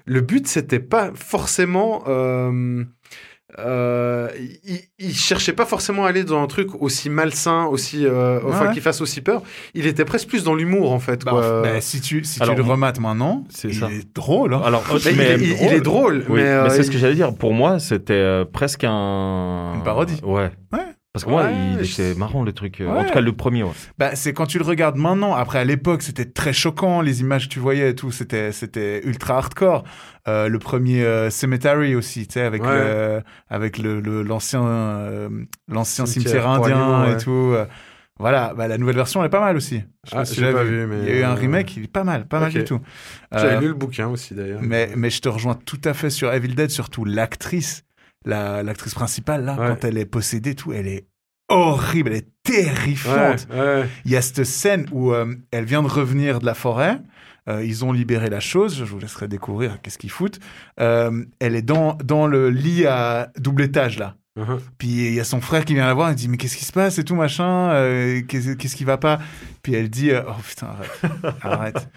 Le 0.06 0.20
but, 0.20 0.46
c'était 0.46 0.80
pas 0.80 1.10
forcément. 1.14 2.02
Euh, 3.58 3.64
euh, 4.24 4.28
il, 4.64 4.80
il 4.98 5.14
cherchait 5.14 5.52
pas 5.52 5.64
forcément 5.66 6.04
à 6.04 6.08
aller 6.08 6.24
dans 6.24 6.42
un 6.42 6.46
truc 6.46 6.68
aussi 6.80 7.08
malsain, 7.10 7.64
aussi, 7.66 8.06
euh, 8.06 8.40
enfin, 8.46 8.68
Ouais. 8.68 8.74
qui 8.74 8.80
fasse 8.80 9.00
aussi 9.00 9.20
peur. 9.20 9.42
Il 9.74 9.86
était 9.86 10.04
presque 10.04 10.28
plus 10.28 10.44
dans 10.44 10.54
l'humour, 10.54 10.92
en 10.92 10.98
fait. 10.98 11.24
Bah, 11.24 11.30
quoi. 11.32 11.62
bah, 11.62 11.80
si 11.80 12.00
tu, 12.00 12.24
si 12.24 12.42
Alors, 12.42 12.54
tu 12.54 12.62
le 12.62 12.68
remates 12.68 12.98
maintenant, 13.00 13.44
c'est 13.50 13.68
il 13.68 13.74
ça. 13.74 13.88
est 13.90 14.06
drôle. 14.14 14.54
Hein. 14.54 14.62
Alors, 14.64 14.82
Mais 14.92 15.10
il, 15.12 15.16
mais- 15.16 15.24
est- 15.24 15.38
il- 15.40 15.66
il 15.66 15.72
est 15.72 15.80
drôle, 15.80 16.24
Oui, 16.28 16.40
mais, 16.42 16.48
euh, 16.48 16.62
mais 16.64 16.70
c'est 16.70 16.82
ce 16.82 16.88
il- 16.88 16.92
que 16.94 16.98
j'allais 16.98 17.14
dire. 17.14 17.34
Pour 17.34 17.52
moi, 17.54 17.78
c'était 17.78 18.12
euh, 18.14 18.44
presque 18.44 18.84
un. 18.84 19.74
Une 19.76 19.82
parodie. 19.82 20.20
Ouais. 20.24 20.50
Ouais. 20.72 20.80
Parce 21.14 21.24
que 21.24 21.30
moi, 21.30 21.44
Ouais, 21.44 21.52
il 21.78 21.84
je- 21.84 21.92
était 22.02 22.14
marrant 22.18 22.42
le 22.42 22.52
truc. 22.52 22.80
euh, 22.80 22.88
En 22.88 22.96
Ouais. 22.98 23.06
tout 23.06 23.12
cas, 23.12 23.20
le 23.20 23.32
premier. 23.32 23.62
Ouais. 23.62 23.70
Bah, 23.98 24.16
c'est 24.16 24.32
quand 24.32 24.46
tu 24.46 24.58
le 24.58 24.64
regardes 24.64 24.96
maintenant. 24.96 25.32
Après, 25.34 25.60
à 25.60 25.64
l'époque, 25.64 26.02
c'était 26.02 26.24
très 26.24 26.52
choquant. 26.52 27.00
Les 27.02 27.20
images 27.20 27.48
que 27.48 27.52
tu 27.54 27.60
voyais 27.60 27.90
et 27.90 27.94
tout, 27.94 28.10
c'était, 28.10 28.50
c'était 28.50 29.00
ultra 29.06 29.36
hardcore. 29.38 29.84
Euh, 30.26 30.48
le 30.48 30.58
premier 30.58 31.04
euh, 31.04 31.30
Cemetery 31.30 31.94
aussi, 31.94 32.26
tu 32.26 32.32
sais, 32.34 32.40
avec 32.40 32.64
Ouais. 32.64 32.68
le, 32.74 33.22
avec 33.48 33.78
le, 33.78 34.00
le- 34.00 34.22
l'ancien, 34.24 34.66
euh, 34.66 35.28
l'ancien 35.68 36.04
Cimetière 36.04 36.48
indien 36.48 36.76
animaux, 36.82 37.04
et 37.04 37.14
ouais. 37.14 37.16
tout. 37.22 37.54
Voilà, 38.18 38.52
bah, 38.56 38.66
la 38.68 38.76
nouvelle 38.78 38.94
version 38.96 39.20
elle 39.22 39.26
est 39.26 39.30
pas 39.30 39.40
mal 39.40 39.56
aussi. 39.56 39.82
Je 40.08 40.16
Ah, 40.16 40.24
si 40.24 40.40
pas 40.40 40.62
vu, 40.64 40.86
mais, 40.86 40.98
Il 41.02 41.08
y 41.08 41.12
a 41.12 41.20
eu 41.20 41.22
un 41.24 41.34
remake, 41.34 41.76
il 41.76 41.84
est 41.84 41.92
pas 41.92 42.04
mal, 42.04 42.26
pas 42.26 42.38
mal 42.40 42.50
du 42.52 42.62
tout. 42.64 42.80
J'avais 43.32 43.56
Euh, 43.56 43.60
lu 43.60 43.68
le 43.68 43.74
bouquin 43.74 44.06
aussi, 44.08 44.34
d'ailleurs. 44.34 44.60
mais, 44.62 44.90
mais 44.96 45.10
je 45.10 45.20
te 45.20 45.28
rejoins 45.28 45.54
tout 45.54 45.80
à 45.84 45.94
fait 45.94 46.10
sur 46.10 46.32
Evil 46.32 46.54
Dead, 46.54 46.70
surtout 46.70 47.04
l'actrice, 47.04 47.84
la, 48.24 48.62
l'actrice 48.62 48.94
principale, 48.94 49.44
là, 49.44 49.56
Ouais. 49.58 49.68
quand 49.68 49.84
elle 49.84 49.98
est 49.98 50.06
possédée, 50.06 50.54
tout, 50.54 50.72
elle 50.72 50.86
est 50.88 51.06
horrible, 51.48 52.10
elle 52.10 52.16
est 52.18 52.28
terrifiante. 52.42 53.46
Ouais, 53.50 53.58
ouais. 53.58 53.88
Il 54.04 54.10
y 54.10 54.16
a 54.16 54.22
cette 54.22 54.44
scène 54.44 54.86
où 54.92 55.12
euh, 55.12 55.34
elle 55.50 55.64
vient 55.64 55.82
de 55.82 55.88
revenir 55.88 56.38
de 56.40 56.46
la 56.46 56.54
forêt. 56.54 56.98
euh, 57.48 57.62
ils 57.62 57.84
ont 57.84 57.92
libéré 57.92 58.30
la 58.30 58.40
chose. 58.40 58.74
Je 58.78 58.84
vous 58.84 58.98
laisserai 58.98 59.28
découvrir 59.28 59.82
qu'est-ce 59.82 59.98
qu'ils 59.98 60.10
foutent. 60.10 60.40
Euh, 60.80 61.24
elle 61.40 61.54
est 61.54 61.60
dans, 61.62 61.92
dans 62.02 62.26
le 62.26 62.48
lit 62.48 62.86
à 62.86 63.30
double 63.38 63.62
étage, 63.62 63.98
là. 63.98 64.14
Mhm. 64.36 64.58
Puis 64.78 64.88
il 64.88 65.14
y 65.14 65.20
a 65.20 65.24
son 65.24 65.40
frère 65.42 65.64
qui 65.66 65.74
vient 65.74 65.86
la 65.86 65.92
voir, 65.94 66.10
il 66.10 66.16
dit 66.16 66.26
mais 66.28 66.38
qu'est-ce 66.38 66.56
qui 66.56 66.64
se 66.64 66.72
passe 66.72 66.98
et 66.98 67.04
tout 67.04 67.14
machin, 67.14 67.70
euh, 67.70 68.22
qu'est-ce 68.26 68.54
qu'est-ce 68.54 68.74
qui 68.74 68.84
va 68.84 68.96
pas? 68.96 69.20
Puis 69.64 69.74
elle 69.74 69.88
dit 69.88 70.10
euh, 70.12 70.20
oh 70.28 70.32
putain 70.46 70.68
arrête, 70.68 71.34
arrête. 71.42 71.88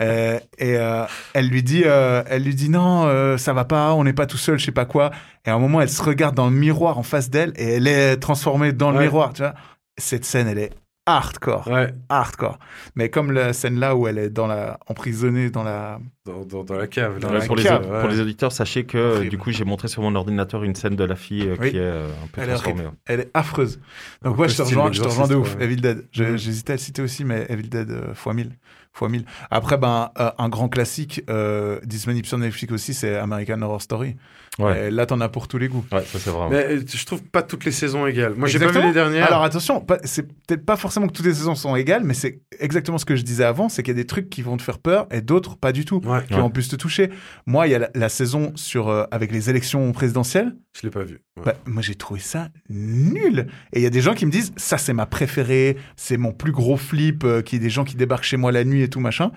Euh, 0.00 0.40
et 0.58 0.76
euh, 0.76 1.04
elle 1.34 1.48
lui 1.48 1.62
dit 1.62 1.82
elle 1.84 2.42
lui 2.42 2.54
dit 2.54 2.68
non 2.70 3.36
ça 3.36 3.52
va 3.52 3.64
pas, 3.64 3.92
on 3.92 4.02
n'est 4.02 4.12
pas 4.14 4.26
tout 4.26 4.38
seul, 4.38 4.58
je 4.58 4.64
sais 4.64 4.72
pas 4.72 4.86
quoi. 4.86 5.10
Et 5.46 5.50
à 5.50 5.54
un 5.54 5.58
moment 5.58 5.80
elle 5.82 5.90
se 5.90 6.02
regarde 6.02 6.34
dans 6.34 6.46
le 6.48 6.56
miroir 6.56 6.98
en 6.98 7.02
face 7.02 7.28
d'elle 7.30 7.52
et 7.56 7.74
elle 7.76 7.86
est 7.86 8.16
transformée 8.16 8.72
dans 8.72 8.90
le 8.90 8.96
Ouais. 8.96 9.04
miroir, 9.04 9.32
tu 9.34 9.42
vois. 9.42 9.54
Cette 9.98 10.24
scène 10.24 10.48
elle 10.48 10.58
est 10.58 10.70
hardcore, 11.16 11.66
Ouais, 11.68 11.92
hardcore. 12.08 12.58
Mais 12.94 13.08
comme 13.10 13.32
la 13.32 13.52
scène 13.52 13.78
là 13.78 13.94
où 13.96 14.06
elle 14.08 14.18
est 14.18 14.30
dans 14.30 14.46
la 14.46 14.78
emprisonnée 14.88 15.50
dans 15.50 15.62
la 15.62 16.00
dans, 16.26 16.44
dans, 16.44 16.64
dans 16.64 16.74
la 16.76 16.86
cave. 16.86 17.18
Dans 17.18 17.32
la 17.32 17.40
pour, 17.40 17.56
les, 17.56 17.62
cave, 17.62 18.00
pour 18.00 18.08
les 18.08 18.20
auditeurs, 18.20 18.52
sachez 18.52 18.84
que 18.84 18.98
euh, 18.98 19.28
du 19.28 19.38
coup, 19.38 19.50
j'ai 19.52 19.64
montré 19.64 19.88
sur 19.88 20.02
mon 20.02 20.14
ordinateur 20.14 20.62
une 20.64 20.74
scène 20.74 20.94
de 20.96 21.04
la 21.04 21.16
fille 21.16 21.48
euh, 21.48 21.56
Oui. 21.58 21.70
qui 21.70 21.76
est 21.76 21.80
euh, 21.80 22.08
un 22.22 22.26
peu 22.28 22.40
Elle 22.42 22.48
est 22.50 22.52
transformée. 22.52 22.80
horrible. 22.82 22.96
Elle 23.06 23.20
est 23.20 23.30
affreuse. 23.34 23.80
Donc, 24.22 24.36
peu 24.36 24.46
je 24.48 24.56
te 24.56 24.62
rejoins, 24.62 24.92
je 24.92 25.00
te 25.02 25.08
rejoins 25.08 25.28
de 25.28 25.34
ouf. 25.36 25.56
Evil 25.60 25.76
Dead. 25.76 26.06
J'hésitais 26.12 26.74
à 26.74 26.76
le 26.76 26.80
citer 26.80 27.02
aussi, 27.02 27.24
mais 27.24 27.46
Evil 27.48 27.68
Dead 27.68 27.90
euh, 27.90 28.14
fois 28.14 28.34
1000. 28.34 28.52
Fois 28.92 29.08
1000. 29.08 29.24
Après, 29.50 29.78
ben, 29.78 30.10
euh, 30.18 30.30
un 30.36 30.48
grand 30.48 30.68
classique, 30.68 31.22
euh, 31.30 31.78
disponible 31.84 32.26
sur 32.26 32.38
Netflix 32.38 32.72
aussi, 32.72 32.92
c'est 32.92 33.16
American 33.16 33.62
Horror 33.62 33.80
Story. 33.80 34.16
Ouais. 34.58 34.88
Et 34.88 34.90
là, 34.90 35.06
t'en 35.06 35.20
as 35.20 35.28
pour 35.28 35.46
tous 35.48 35.58
les 35.58 35.68
goûts. 35.68 35.84
Ouais, 35.92 36.02
ça 36.04 36.18
c'est 36.18 36.28
vraiment. 36.28 36.50
Mais 36.50 36.66
euh, 36.66 36.82
je 36.86 37.06
trouve 37.06 37.22
pas 37.22 37.42
toutes 37.42 37.64
les 37.64 37.70
saisons 37.70 38.06
égales. 38.06 38.34
Moi, 38.34 38.48
j'ai 38.48 38.58
pas 38.58 38.66
vu 38.72 38.82
les 38.82 38.92
dernières. 38.92 39.26
Alors 39.26 39.44
attention, 39.44 39.84
c'est 40.04 40.24
peut-être 40.26 40.66
pas 40.66 40.76
forcément 40.76 41.06
que 41.06 41.12
toutes 41.12 41.24
les 41.26 41.34
saisons 41.34 41.54
sont 41.54 41.76
égales, 41.76 42.02
mais 42.04 42.14
c'est 42.14 42.40
exactement 42.58 42.98
ce 42.98 43.04
que 43.04 43.16
je 43.16 43.22
disais 43.22 43.44
avant, 43.44 43.68
c'est 43.68 43.82
qu'il 43.82 43.94
y 43.94 43.98
a 43.98 44.02
des 44.02 44.06
trucs 44.06 44.28
qui 44.28 44.42
vont 44.42 44.56
te 44.56 44.62
faire 44.62 44.78
peur 44.78 45.06
et 45.12 45.20
d'autres 45.22 45.56
pas 45.56 45.72
du 45.72 45.84
tout, 45.84 46.02
Ouais, 46.04 46.24
qui 46.26 46.34
Ouais. 46.34 46.40
vont 46.40 46.50
plus 46.50 46.68
te 46.68 46.76
toucher. 46.76 47.10
Moi, 47.46 47.68
il 47.68 47.70
y 47.70 47.74
a 47.74 47.78
la, 47.78 47.90
la 47.94 48.08
saison 48.08 48.52
sur 48.56 48.88
euh, 48.88 49.04
avec 49.12 49.30
les 49.32 49.48
élections 49.50 49.90
présidentielles. 49.92 50.54
je 50.76 50.82
l'ai 50.82 50.90
pas 50.90 51.04
vu. 51.04 51.20
Ouais. 51.36 51.44
Bah, 51.46 51.54
moi, 51.66 51.80
j'ai 51.80 51.94
trouvé 51.94 52.20
ça 52.20 52.48
nul. 52.68 53.46
Et 53.72 53.78
il 53.78 53.82
y 53.82 53.86
a 53.86 53.90
des 53.90 54.00
gens 54.02 54.14
qui 54.14 54.26
me 54.26 54.30
disent, 54.32 54.52
ça, 54.56 54.78
c'est 54.78 54.92
ma 54.92 55.06
préférée, 55.06 55.76
c'est 55.96 56.16
mon 56.16 56.32
plus 56.32 56.52
gros 56.52 56.76
flip, 56.76 57.22
euh, 57.24 57.40
qu'il 57.40 57.58
y 57.58 57.62
ait 57.62 57.64
des 57.64 57.70
gens 57.70 57.84
qui 57.84 57.94
débarquent 57.96 58.24
chez 58.24 58.36
moi 58.36 58.50
la 58.52 58.64
nuit 58.64 58.82
et 58.82 58.88
tout, 58.88 59.00
machin. 59.00 59.30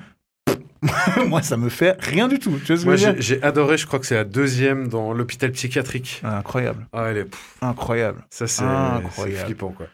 Moi, 1.28 1.42
ça 1.42 1.58
me 1.58 1.70
fait 1.70 1.96
rien 2.00 2.28
du 2.28 2.40
tout. 2.40 2.52
Tu 2.66 2.74
vois 2.74 2.78
ce 2.78 2.82
que 2.82 2.86
Moi, 2.88 2.96
je 2.96 3.06
veux 3.08 3.12
j'ai 3.12 3.14
dire 3.14 3.22
j'ai 3.22 3.44
adoré, 3.44 3.78
je 3.78 3.86
crois 3.88 4.00
que 4.00 4.06
c'est 4.06 4.16
la 4.16 4.24
deuxième 4.24 4.88
dans 4.88 5.14
l'hôpital 5.14 5.52
psychiatrique. 5.52 6.22
Ah, 6.24 6.38
Incroyable, 6.40 6.86
Ah, 6.94 7.06
elle 7.10 7.18
est, 7.18 7.26
pff, 7.26 7.58
incroyable. 7.62 8.24
ça, 8.30 8.48
c'est 8.48 8.64
flippant, 9.46 9.70
quoi. 9.72 9.88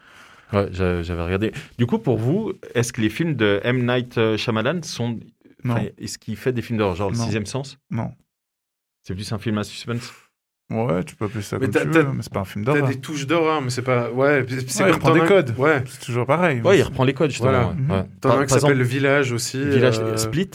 Ouais, 0.52 0.68
j'a- 0.72 1.02
j'avais 1.02 1.22
regardé. 1.22 1.52
Du 1.78 1.86
coup, 1.86 1.98
pour 1.98 2.18
vous, 2.18 2.52
est-ce 2.74 2.92
que 2.92 3.00
les 3.00 3.08
films 3.10 3.34
de 3.34 3.60
M. 3.62 3.86
Night 3.86 4.18
euh, 4.18 4.36
Shyamalan 4.36 4.82
sont. 4.82 5.20
Non, 5.62 5.74
enfin, 5.74 5.84
Est-ce 5.98 6.18
qu'il 6.18 6.36
fait 6.36 6.52
des 6.52 6.62
films 6.62 6.78
d'horreur, 6.78 6.96
genre 6.96 7.10
Le 7.10 7.16
Non. 7.16 7.24
Sixième 7.24 7.46
Sens? 7.46 7.78
Non. 7.90 8.10
C'est 9.04 9.14
plus 9.14 9.30
un 9.32 9.38
film 9.38 9.58
à 9.58 9.62
suspense? 9.64 10.12
Ouais, 10.70 11.02
tu 11.04 11.16
peux 11.16 11.24
appeler 11.26 11.42
ça 11.42 11.58
Mais 11.58 11.66
comme 11.66 11.74
t'as- 11.74 11.80
tu 11.84 11.90
t'as- 11.90 12.02
veux, 12.02 12.12
mais 12.12 12.22
c'est 12.22 12.32
pas 12.32 12.40
un 12.40 12.44
film 12.44 12.64
T'as 12.64 12.74
d'horreur. 12.74 12.88
des 12.88 13.00
touches 13.00 13.26
d'horreur, 13.26 13.60
mais 13.60 13.70
c'est 13.70 13.82
pas. 13.82 14.10
Ouais, 14.10 14.44
c'est 14.48 14.82
Ouais, 14.82 14.88
il 14.90 14.92
reprend 14.92 15.12
des 15.14 15.20
codes. 15.20 15.54
Ouais. 15.58 15.82
C'est 15.86 16.00
toujours 16.06 16.26
pareil. 16.26 16.60
Ouais, 16.62 16.78
il 16.78 16.82
reprend 16.82 17.04
les 17.04 17.12
codes, 17.14 17.30
justement. 17.30 17.50
Voilà. 17.50 17.66
ouais. 17.68 18.02
Ouais. 18.02 18.08
T'en 18.20 18.30
as 18.30 18.34
un 18.38 18.42
qui 18.44 18.48
s'appelle 18.50 18.70
exemple, 18.70 18.78
Le 18.78 18.84
Village 18.84 19.32
aussi. 19.32 19.64
Village 19.64 19.98
euh, 20.00 20.16
Split 20.16 20.50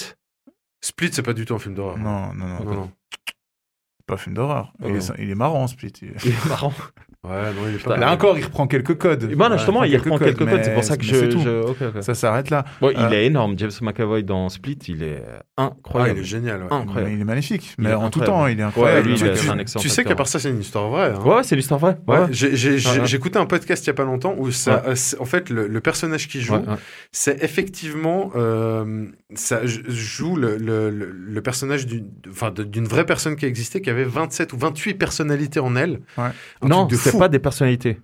Split, 0.85 1.09
c'est 1.13 1.23
pas 1.23 1.33
du 1.33 1.45
tout 1.45 1.55
un 1.55 1.59
film 1.59 1.73
d'horreur. 1.73 1.97
Non, 1.97 2.31
non, 2.35 2.45
non, 2.45 2.63
non, 2.63 2.73
non. 2.75 2.91
c'est 3.27 4.05
pas 4.05 4.13
un 4.13 4.17
film 4.17 4.35
d'horreur. 4.35 4.71
Oh, 4.83 4.87
il, 4.87 5.01
il 5.17 5.31
est 5.31 5.35
marrant, 5.35 5.65
Split. 5.65 5.93
Il 6.01 6.09
est 6.11 6.45
marrant. 6.45 6.71
Ouais, 7.29 7.53
non, 7.53 7.67
il 7.69 7.75
est 7.75 7.83
pas. 7.83 7.97
Là 7.97 8.11
encore, 8.11 8.37
il 8.37 8.43
reprend 8.45 8.67
quelques 8.67 8.97
codes. 8.97 9.23
Et 9.31 9.35
ben, 9.35 9.51
justement, 9.57 9.81
Ouais, 9.81 9.89
il 9.89 9.97
reprend 9.97 10.17
quelques 10.17 10.37
codes. 10.47 10.61
C'est 10.63 10.73
pour 10.73 10.83
ça 10.83 10.97
que 10.97 11.03
je. 11.03 11.15
c'est 11.15 11.29
tout. 11.29 11.39
je-. 11.41 12.01
Ça 12.01 12.13
s'arrête 12.13 12.49
là. 12.49 12.65
Bon, 12.81 12.91
il 12.91 12.97
Euh, 12.99 13.09
est 13.11 13.25
énorme. 13.25 13.55
James 13.57 13.71
McAvoy 13.81 14.23
dans 14.23 14.49
Split, 14.49 14.77
il 14.87 15.03
est 15.03 15.23
Ah, 15.57 15.71
incroyable. 15.77 16.19
il 16.19 16.21
est 16.21 16.25
génial. 16.25 16.61
ouais. 16.63 16.67
Incroyable. 16.71 17.13
Il 17.13 17.21
est 17.21 17.25
magnifique. 17.25 17.73
Mais 17.77 17.89
est 17.89 17.93
en 17.93 18.09
tout 18.09 18.19
temps, 18.21 18.47
il 18.47 18.59
est 18.59 18.63
Ouais, 18.63 18.67
incroyable. 18.69 19.07
lui, 19.09 19.13
le 19.15 19.19
il 19.19 19.23
mec. 19.25 19.35
est 19.37 19.39
tu, 19.41 19.49
un 19.49 19.57
excellent 19.59 19.81
tu 19.81 19.89
sais 19.89 20.03
qu'à 20.03 20.15
part 20.15 20.27
ça, 20.27 20.39
c'est 20.39 20.49
une 20.49 20.59
histoire 20.59 20.89
vraie. 20.89 21.13
hein. 21.15 21.23
Ouais, 21.25 21.43
c'est 21.43 21.55
l'histoire 21.55 21.79
vraie. 21.79 21.97
Écouté 23.15 23.39
un 23.39 23.45
podcast 23.45 23.83
il 23.85 23.87
y 23.87 23.89
a 23.89 23.93
pas 23.93 24.03
longtemps 24.03 24.35
où 24.37 24.51
ça, 24.51 24.75
Ouais. 24.83 24.89
euh, 24.89 24.95
c'est- 24.95 25.19
en 25.19 25.25
fait, 25.25 25.49
le, 25.49 25.67
le 25.67 25.81
personnage 25.81 26.27
qui 26.27 26.41
joue, 26.41 26.53
Ouais, 26.55 26.59
ouais. 26.59 26.75
c'est 27.11 27.41
effectivement, 27.43 28.31
euh, 28.35 29.05
ça 29.35 29.61
joue 29.63 30.35
le, 30.35 30.57
le, 30.57 30.89
le- 30.89 31.11
le 31.11 31.41
personnage 31.41 31.87
d'une, 31.87 32.85
vraie 32.87 33.05
personne 33.05 33.35
qui 33.35 33.45
a 33.45 33.47
existé, 33.47 33.81
qui 33.81 33.89
avait 33.89 34.03
27 34.03 34.53
ou 34.53 34.57
28 34.57 34.93
personnalités 34.95 35.59
en 35.59 35.75
elle. 35.75 36.01
Non, 36.63 36.85
de 36.85 36.95
c'était 37.15 37.19
pas 37.19 37.29
des 37.29 37.39
personnalités. 37.39 37.99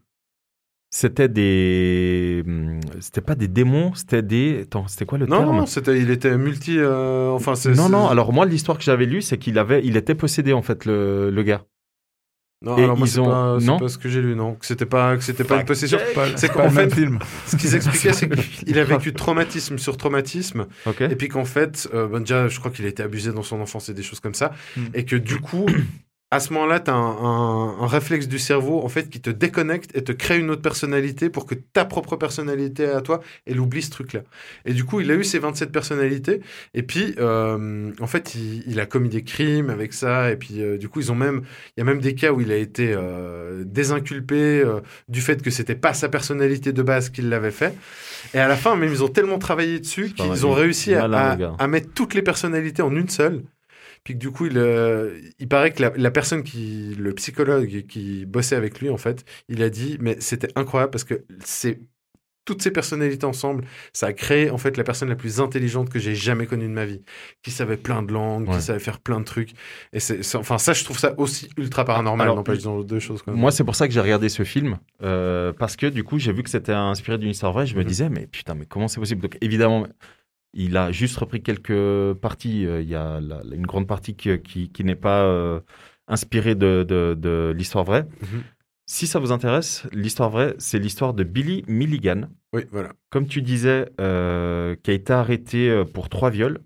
C'était 0.93 1.29
des. 1.29 2.43
hum, 2.45 2.79
C'était 2.99 3.21
pas 3.21 3.35
des 3.35 3.47
démons, 3.47 3.93
c'était 3.93 4.21
des. 4.21 4.61
Attends, 4.63 4.87
c'était 4.87 5.05
quoi 5.05 5.17
le 5.17 5.25
Non, 5.25 5.37
terme? 5.37 5.55
non, 5.57 5.65
c'était, 5.65 5.97
il 5.99 6.09
était 6.11 6.37
multi, 6.37 6.77
euh, 6.77 7.29
enfin, 7.29 7.55
c'est, 7.55 7.69
Non, 7.69 7.85
c'est- 7.85 7.91
non, 7.91 8.07
alors 8.09 8.33
moi, 8.33 8.45
l'histoire 8.45 8.77
que 8.77 8.83
j'avais 8.83 9.05
lue, 9.05 9.21
c'est 9.21 9.37
qu'il 9.37 9.57
avait, 9.57 9.81
il 9.85 9.95
était 9.95 10.15
possédé, 10.15 10.51
en 10.51 10.61
fait, 10.61 10.83
le, 10.85 11.29
le 11.31 11.43
gars. 11.43 11.63
non, 12.61 12.77
et 12.77 12.83
alors 12.83 12.97
moi, 12.97 13.07
ils 13.07 13.09
c'est 13.11 13.19
ont- 13.19 13.25
pas, 13.25 13.57
c'est 13.61 13.65
non? 13.67 13.79
pas 13.79 13.87
ce 13.87 13.97
que 13.97 14.09
j'ai 14.09 14.21
lu, 14.21 14.35
non, 14.35 14.55
que 14.55 14.65
c'était 14.65 14.85
pas, 14.85 15.15
que 15.15 15.23
c'était 15.23 15.45
pas 15.45 15.59
une 15.61 15.65
possession. 15.65 15.97
Pas- 16.13 16.35
C'est 16.35 16.51
qu'en 16.51 16.69
fait- 16.69 16.93
film. 16.93 17.19
Ce 17.47 17.55
qu'ils 17.55 17.73
expliquaient, 17.73 18.11
c'est 18.11 18.27
qu'il 18.65 18.77
a 18.77 18.83
vécu 18.83 19.13
traumatisme 19.13 19.77
sur 19.77 19.95
traumatisme. 19.95 20.65
Ok. 20.85 20.99
Et 21.01 21.15
puis 21.15 21.29
qu'en 21.29 21.45
fait, 21.45 21.87
euh, 21.93 22.07
ben 22.09 22.19
déjà, 22.19 22.49
je 22.49 22.59
crois 22.59 22.69
qu'il 22.69 22.83
a 22.85 22.89
été 22.89 23.01
abusé 23.01 23.31
dans 23.31 23.43
son 23.43 23.61
enfance 23.61 23.87
et 23.87 23.93
des 23.93 24.03
choses 24.03 24.19
comme 24.19 24.33
ça. 24.35 24.51
Mm. 24.75 24.81
Et 24.93 25.05
que 25.05 25.15
du 25.15 25.39
coup, 25.39 25.65
à 26.33 26.39
ce 26.39 26.53
moment-là, 26.53 26.79
tu 26.79 26.89
as 26.89 26.93
un, 26.95 26.97
un- 26.97 27.77
un 27.81 27.87
réflexe 27.87 28.27
du 28.27 28.39
cerveau 28.39 28.81
en 28.83 28.87
fait 28.87 29.09
qui 29.09 29.19
te 29.19 29.29
déconnecte 29.29 29.91
et 29.95 30.01
te 30.03 30.13
crée 30.13 30.39
une 30.39 30.49
autre 30.49 30.61
personnalité 30.61 31.29
pour 31.29 31.45
que 31.45 31.55
ta 31.55 31.83
propre 31.83 32.15
personnalité 32.15 32.85
à 32.87 33.01
toi, 33.01 33.19
elle 33.45 33.59
oublie 33.59 33.81
ce 33.81 33.89
truc-là. 33.91 34.21
Et 34.65 34.73
du 34.73 34.85
coup, 34.85 35.01
il 35.01 35.11
a 35.11 35.15
eu 35.15 35.23
ses 35.25 35.39
27 35.39 35.71
personnalités. 35.71 36.39
Et 36.73 36.83
puis, 36.83 37.15
euh, 37.19 37.91
en 37.99 38.07
fait, 38.07 38.33
il, 38.35 38.63
il 38.65 38.79
a 38.79 38.85
commis 38.85 39.09
des 39.09 39.23
crimes 39.23 39.69
avec 39.69 39.91
ça. 39.91 40.31
Et 40.31 40.37
puis, 40.37 40.61
euh, 40.63 40.77
du 40.77 40.87
coup, 40.87 41.01
ils 41.01 41.11
ont 41.11 41.15
même, 41.15 41.41
il 41.75 41.81
y 41.81 41.81
a 41.81 41.85
même 41.85 41.99
des 41.99 42.15
cas 42.15 42.31
où 42.31 42.39
il 42.39 42.51
a 42.51 42.57
été 42.57 42.93
euh, 42.95 43.63
désinculpé 43.65 44.63
du 45.09 45.19
fait 45.21 45.41
que 45.41 45.49
c'était 45.51 45.75
pas 45.75 45.93
sa 45.93 46.07
personnalité 46.09 46.71
de 46.71 46.81
base 46.81 47.09
qu'il 47.09 47.27
l'avait 47.29 47.51
fait. 47.51 47.73
Et 48.33 48.39
à 48.39 48.47
la 48.47 48.55
fin, 48.55 48.75
même, 48.75 48.91
ils 48.91 49.03
ont 49.03 49.07
tellement 49.09 49.37
travaillé 49.37 49.79
dessus 49.79 50.13
qu'ils 50.13 50.45
ont 50.45 50.53
réussi 50.53 50.93
à 51.59 51.67
mettre 51.67 51.89
toutes 51.93 52.13
les 52.13 52.21
personnalités 52.21 52.81
en 52.81 52.95
une 52.95 53.09
seule. 53.09 53.43
Puis 54.03 54.15
que 54.15 54.19
du 54.19 54.31
coup, 54.31 54.47
il, 54.47 54.57
euh, 54.57 55.19
il 55.39 55.47
paraît 55.47 55.71
que 55.71 55.81
la, 55.81 55.91
la 55.95 56.11
personne 56.11 56.43
qui, 56.43 56.95
le 56.97 57.13
psychologue 57.13 57.85
qui 57.87 58.25
bossait 58.25 58.55
avec 58.55 58.79
lui, 58.81 58.89
en 58.89 58.97
fait, 58.97 59.23
il 59.47 59.61
a 59.61 59.69
dit, 59.69 59.97
mais 59.99 60.17
c'était 60.19 60.49
incroyable 60.55 60.91
parce 60.91 61.03
que 61.03 61.23
c'est 61.43 61.79
toutes 62.43 62.63
ces 62.63 62.71
personnalités 62.71 63.25
ensemble, 63.27 63.63
ça 63.93 64.07
a 64.07 64.13
créé 64.13 64.49
en 64.49 64.57
fait 64.57 64.75
la 64.75 64.83
personne 64.83 65.07
la 65.09 65.15
plus 65.15 65.39
intelligente 65.39 65.89
que 65.91 65.99
j'ai 65.99 66.15
jamais 66.15 66.47
connue 66.47 66.65
de 66.67 66.73
ma 66.73 66.85
vie, 66.87 67.03
qui 67.43 67.51
savait 67.51 67.77
plein 67.77 68.01
de 68.01 68.11
langues, 68.11 68.49
Ouais. 68.49 68.55
qui 68.55 68.63
savait 68.63 68.79
faire 68.79 68.99
plein 68.99 69.19
de 69.19 69.25
trucs. 69.25 69.51
Et 69.93 69.99
c'est, 69.99 70.35
enfin, 70.35 70.57
ça, 70.57 70.73
je 70.73 70.83
trouve 70.83 70.97
ça 70.97 71.13
aussi 71.19 71.51
ultra 71.55 71.85
paranormal. 71.85 72.25
Alors, 72.25 72.35
non 72.37 72.43
pas 72.43 72.55
disant 72.55 72.81
deux 72.81 72.99
choses. 72.99 73.21
Quand 73.21 73.31
même. 73.33 73.39
Moi, 73.39 73.51
c'est 73.51 73.63
pour 73.63 73.75
ça 73.75 73.87
que 73.87 73.93
j'ai 73.93 73.99
regardé 74.01 74.27
ce 74.27 74.41
film, 74.41 74.79
euh, 75.03 75.53
parce 75.53 75.75
que 75.75 75.85
du 75.85 76.03
coup, 76.03 76.17
j'ai 76.17 76.33
vu 76.33 76.41
que 76.41 76.49
c'était 76.49 76.73
inspiré 76.73 77.19
d'une 77.19 77.29
histoire 77.29 77.53
vraie. 77.53 77.67
Je 77.67 77.75
me 77.75 77.81
Mhm. 77.81 77.87
disais, 77.87 78.09
mais 78.09 78.25
putain, 78.25 78.55
mais 78.55 78.65
comment 78.65 78.87
c'est 78.87 78.99
possible? 78.99 79.21
Donc, 79.21 79.37
évidemment, 79.41 79.85
il 80.53 80.75
a 80.77 80.91
juste 80.91 81.17
repris 81.17 81.41
quelques 81.41 82.13
parties. 82.21 82.65
Euh, 82.65 82.81
Il 82.81 82.89
y 82.89 82.95
a 82.95 83.19
la- 83.21 83.41
une 83.53 83.65
grande 83.65 83.87
partie 83.87 84.15
qui, 84.15 84.37
qui, 84.41 84.69
qui 84.69 84.83
n'est 84.83 84.95
pas 84.95 85.23
euh, 85.23 85.59
inspirée 86.07 86.55
de, 86.55 86.83
de, 86.87 87.15
de 87.17 87.53
l'histoire 87.55 87.83
vraie. 87.85 88.03
Mhm. 88.21 88.43
Si 88.87 89.07
ça 89.07 89.19
vous 89.19 89.31
intéresse, 89.31 89.87
l'histoire 89.93 90.29
vraie, 90.29 90.53
c'est 90.57 90.77
l'histoire 90.79 91.13
de 91.13 91.23
Billy 91.23 91.63
Milligan, 91.67 92.23
Oui, 92.51 92.63
voilà. 92.71 92.91
comme 93.09 93.25
tu 93.27 93.41
disais, 93.41 93.89
euh, 94.01 94.75
qui 94.83 94.91
a 94.91 94.93
été 94.93 95.13
arrêté 95.13 95.69
euh, 95.69 95.85
pour 95.85 96.09
trois 96.09 96.29
viols. 96.29 96.59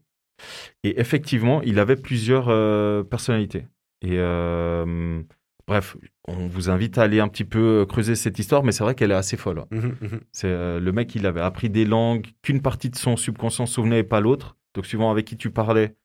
Et 0.84 0.99
effectivement, 0.99 1.62
il 1.62 1.78
avait 1.78 1.95
plusieurs 1.95 2.48
euh, 2.49 3.03
personnalités. 3.03 3.68
Et 4.02 4.18
euh, 4.18 5.22
bref, 5.68 5.98
on 6.28 6.48
vous 6.48 6.70
invite 6.70 6.98
à 6.98 7.04
aller 7.04 7.20
un 7.20 7.28
petit 7.28 7.44
peu 7.46 7.86
creuser 7.88 8.16
cette 8.16 8.40
histoire, 8.40 8.64
mais 8.64 8.72
c'est 8.72 8.84
vrai 8.84 8.96
qu'elle 8.96 9.12
est 9.12 9.16
assez 9.16 9.38
folle. 9.38 9.60
hein. 9.60 9.66
Mhm, 9.72 9.96
mhm. 10.02 10.20
C'est 10.32 10.48
euh, 10.48 10.80
le 10.80 10.92
mec, 10.92 11.14
il 11.16 11.26
avait 11.26 11.42
appris 11.42 11.70
des 11.70 11.86
langues 11.86 12.26
qu'une 12.42 12.62
partie 12.62 12.90
de 12.90 12.96
son 12.96 13.16
subconscient 13.18 13.66
se 13.66 13.74
souvenait 13.76 14.00
et 14.00 14.04
pas 14.04 14.20
l'autre. 14.22 14.58
Donc 14.74 14.86
suivant 14.86 15.12
avec 15.12 15.26
qui 15.26 15.38
tu 15.38 15.52
parlais 15.52 15.96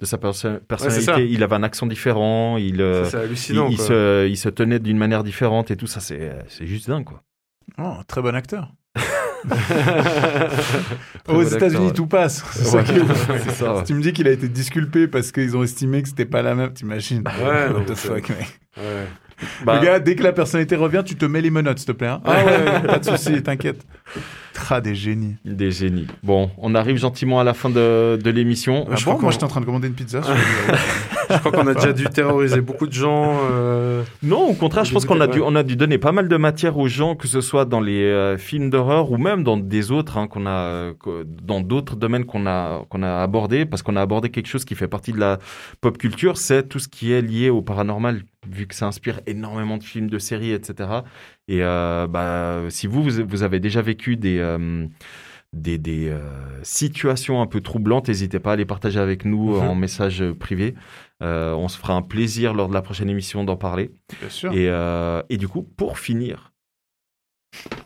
de 0.00 0.06
sa 0.06 0.16
perso- 0.18 0.60
personnalité, 0.68 1.28
il 1.30 1.42
avait 1.42 1.56
un 1.56 1.62
accent 1.62 1.86
différent, 1.86 2.56
il, 2.56 2.80
euh, 2.80 3.04
Ça, 3.04 3.18
il, 3.18 3.24
hallucinant. 3.24 3.68
il 3.68 3.76
quoi. 3.76 3.86
se, 3.86 4.28
il 4.28 4.36
se 4.36 4.48
tenait 4.48 4.78
d'une 4.78 4.96
manière 4.98 5.24
différente 5.24 5.70
et 5.70 5.76
tout 5.76 5.86
ça, 5.86 6.00
c'est 6.00 6.30
c'est 6.48 6.66
juste 6.66 6.88
dingue 6.88 7.04
quoi. 7.04 7.22
Oh, 7.78 7.96
très 8.06 8.22
bon 8.22 8.34
acteur. 8.34 8.72
Aux 11.28 11.34
bon 11.34 11.46
États-Unis, 11.46 11.92
tout 11.92 12.06
passe. 12.06 12.42
C'est 12.52 13.50
ça 13.52 13.72
Ouais. 13.74 13.78
Si 13.80 13.84
tu 13.84 13.94
me 13.94 14.02
dis 14.02 14.12
qu'il 14.12 14.26
a 14.28 14.30
été 14.32 14.48
disculpé 14.48 15.06
parce 15.08 15.32
qu'ils 15.32 15.56
ont 15.56 15.62
estimé 15.62 16.02
que 16.02 16.08
c'était 16.08 16.26
pas 16.26 16.42
la 16.42 16.54
même, 16.54 16.72
t'imagines 16.72 17.22
Ouais, 17.42 17.68
What 17.72 17.84
the 17.86 17.94
fuck, 17.94 18.28
mec. 18.30 18.60
Bah, 19.64 19.78
Le 19.80 19.86
gars, 19.86 19.98
dès 20.00 20.14
que 20.16 20.22
la 20.22 20.32
personnalité 20.32 20.76
revient, 20.76 21.02
tu 21.04 21.16
te 21.16 21.24
mets 21.24 21.40
les 21.40 21.50
menottes, 21.50 21.78
s'il 21.78 21.86
te 21.86 21.92
plaît. 21.92 22.08
hein. 22.08 22.20
Ah 22.24 22.44
ouais, 22.44 22.80
pas 22.86 22.98
de 22.98 23.04
souci, 23.04 23.42
t'inquiète. 23.42 23.84
Tra 24.52 24.80
des 24.80 24.94
génies. 24.94 25.36
Des 25.44 25.70
génies. 25.70 26.06
Bon, 26.22 26.50
on 26.58 26.74
arrive 26.74 26.96
gentiment 26.98 27.40
à 27.40 27.44
la 27.44 27.54
fin 27.54 27.70
de, 27.70 28.18
de 28.22 28.30
l'émission. 28.30 28.86
Ah 28.90 28.96
je 28.96 29.04
bon, 29.04 29.12
crois 29.12 29.22
moi 29.22 29.30
j'étais 29.32 29.44
en 29.44 29.48
train 29.48 29.60
de 29.60 29.66
commander 29.66 29.88
une 29.88 29.94
pizza. 29.94 30.22
sur 30.22 30.34
Je 31.30 31.38
crois 31.38 31.52
qu'on 31.52 31.66
a 31.66 31.74
déjà 31.74 31.92
dû 31.92 32.04
terroriser 32.04 32.60
beaucoup 32.60 32.86
de 32.86 32.92
gens. 32.92 33.38
euh, 33.50 34.02
Non, 34.22 34.48
au 34.48 34.54
contraire, 34.54 34.84
je 34.84 34.92
pense 34.92 35.04
qu'on 35.04 35.20
a, 35.20 35.26
dû, 35.26 35.40
on 35.40 35.54
a 35.54 35.62
dû 35.62 35.76
donner 35.76 35.98
pas 35.98 36.12
mal 36.12 36.28
de 36.28 36.36
matière 36.36 36.76
aux 36.78 36.88
gens, 36.88 37.14
que 37.14 37.26
ce 37.28 37.40
soit 37.40 37.64
dans 37.64 37.80
les 37.80 38.02
euh, 38.02 38.36
films 38.38 38.70
d'horreur 38.70 39.10
ou 39.10 39.16
même 39.18 39.44
dans 39.44 39.56
des 39.56 39.90
autres, 39.92 40.18
hein, 40.18 40.26
qu'on 40.26 40.46
a, 40.46 40.92
dans 41.42 41.60
d'autres 41.60 41.96
domaines 41.96 42.24
qu'on 42.24 42.46
a, 42.46 42.84
qu'on 42.88 43.02
a 43.02 43.22
abordé, 43.22 43.66
parce 43.66 43.82
qu'on 43.82 43.96
a 43.96 44.02
abordé 44.02 44.30
quelque 44.30 44.48
chose 44.48 44.64
qui 44.64 44.74
fait 44.74 44.88
partie 44.88 45.12
de 45.12 45.18
la 45.20 45.38
pop 45.80 45.96
culture, 45.98 46.36
c'est 46.36 46.68
tout 46.68 46.78
ce 46.78 46.88
qui 46.88 47.12
est 47.12 47.22
lié 47.22 47.50
au 47.50 47.62
paranormal, 47.62 48.22
vu 48.50 48.66
que 48.66 48.74
ça 48.74 48.86
inspire 48.86 49.20
énormément 49.26 49.76
de 49.76 49.82
films, 49.84 50.08
de 50.10 50.18
séries, 50.18 50.52
etc. 50.52 50.88
Et 51.48 51.62
euh, 51.62 52.06
bah, 52.06 52.60
si 52.70 52.86
vous, 52.86 53.02
vous, 53.02 53.42
avez 53.42 53.60
déjà 53.60 53.82
vécu 53.82 54.16
des, 54.16 54.38
euh, 54.38 54.86
des, 55.52 55.78
des 55.78 56.08
euh, 56.08 56.20
situations 56.62 57.42
un 57.42 57.46
peu 57.46 57.60
troublantes, 57.60 58.08
n'hésitez 58.08 58.38
pas 58.38 58.52
à 58.52 58.56
les 58.56 58.64
partager 58.64 59.00
avec 59.00 59.24
nous 59.24 59.56
Mhm. 59.56 59.68
en 59.68 59.74
message 59.74 60.24
privé. 60.38 60.74
Euh, 61.22 61.52
on 61.52 61.68
se 61.68 61.78
fera 61.78 61.94
un 61.94 62.02
plaisir 62.02 62.54
lors 62.54 62.68
de 62.68 62.74
la 62.74 62.82
prochaine 62.82 63.10
émission 63.10 63.44
d'en 63.44 63.56
parler. 63.56 63.90
Bien 64.20 64.30
sûr. 64.30 64.52
Et, 64.52 64.68
euh, 64.68 65.22
et 65.28 65.36
du 65.36 65.48
coup, 65.48 65.62
pour 65.62 65.98
finir, 65.98 66.52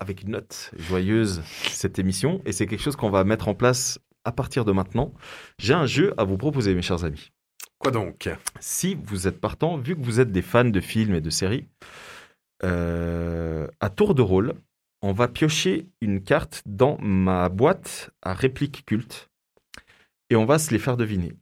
avec 0.00 0.22
une 0.22 0.30
note 0.30 0.70
joyeuse, 0.78 1.42
cette 1.44 1.98
émission, 1.98 2.40
et 2.44 2.52
c'est 2.52 2.66
quelque 2.66 2.82
chose 2.82 2.96
qu'on 2.96 3.10
va 3.10 3.24
mettre 3.24 3.48
en 3.48 3.54
place 3.54 3.98
à 4.24 4.32
partir 4.32 4.64
de 4.64 4.72
maintenant, 4.72 5.12
j'ai 5.58 5.74
un 5.74 5.86
jeu 5.86 6.14
à 6.16 6.24
vous 6.24 6.36
proposer, 6.36 6.74
mes 6.74 6.82
chers 6.82 7.04
amis. 7.04 7.32
Quoi 7.78 7.90
donc? 7.90 8.30
Si 8.60 8.96
vous 9.04 9.26
êtes 9.26 9.40
partant, 9.40 9.76
vu 9.76 9.96
que 9.96 10.02
vous 10.02 10.20
êtes 10.20 10.32
des 10.32 10.42
fans 10.42 10.64
de 10.64 10.80
films 10.80 11.14
et 11.14 11.20
de 11.20 11.30
séries, 11.30 11.66
euh, 12.62 13.66
à 13.80 13.90
tour 13.90 14.14
de 14.14 14.22
rôle, 14.22 14.54
on 15.02 15.12
va 15.12 15.28
piocher 15.28 15.88
une 16.00 16.22
carte 16.22 16.62
dans 16.64 16.96
ma 17.00 17.48
boîte 17.50 18.10
à 18.22 18.32
répliques 18.32 18.86
cultes 18.86 19.28
et 20.30 20.36
on 20.36 20.46
va 20.46 20.58
se 20.58 20.70
les 20.70 20.78
faire 20.78 20.96
deviner. 20.96 21.34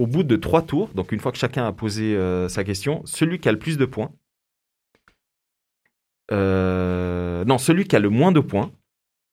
Au 0.00 0.06
bout 0.06 0.22
de 0.22 0.36
trois 0.36 0.62
tours, 0.62 0.88
donc 0.94 1.12
une 1.12 1.20
fois 1.20 1.30
que 1.30 1.36
chacun 1.38 1.66
a 1.66 1.72
posé 1.72 2.16
euh, 2.16 2.48
sa 2.48 2.64
question, 2.64 3.02
celui 3.04 3.38
qui 3.38 3.48
a 3.50 3.52
le 3.52 3.58
plus 3.58 3.76
de 3.76 3.84
points, 3.84 4.10
euh, 6.32 7.44
non, 7.44 7.58
celui 7.58 7.84
qui 7.84 7.96
a 7.96 7.98
le 7.98 8.08
moins 8.08 8.32
de 8.32 8.40
points, 8.40 8.70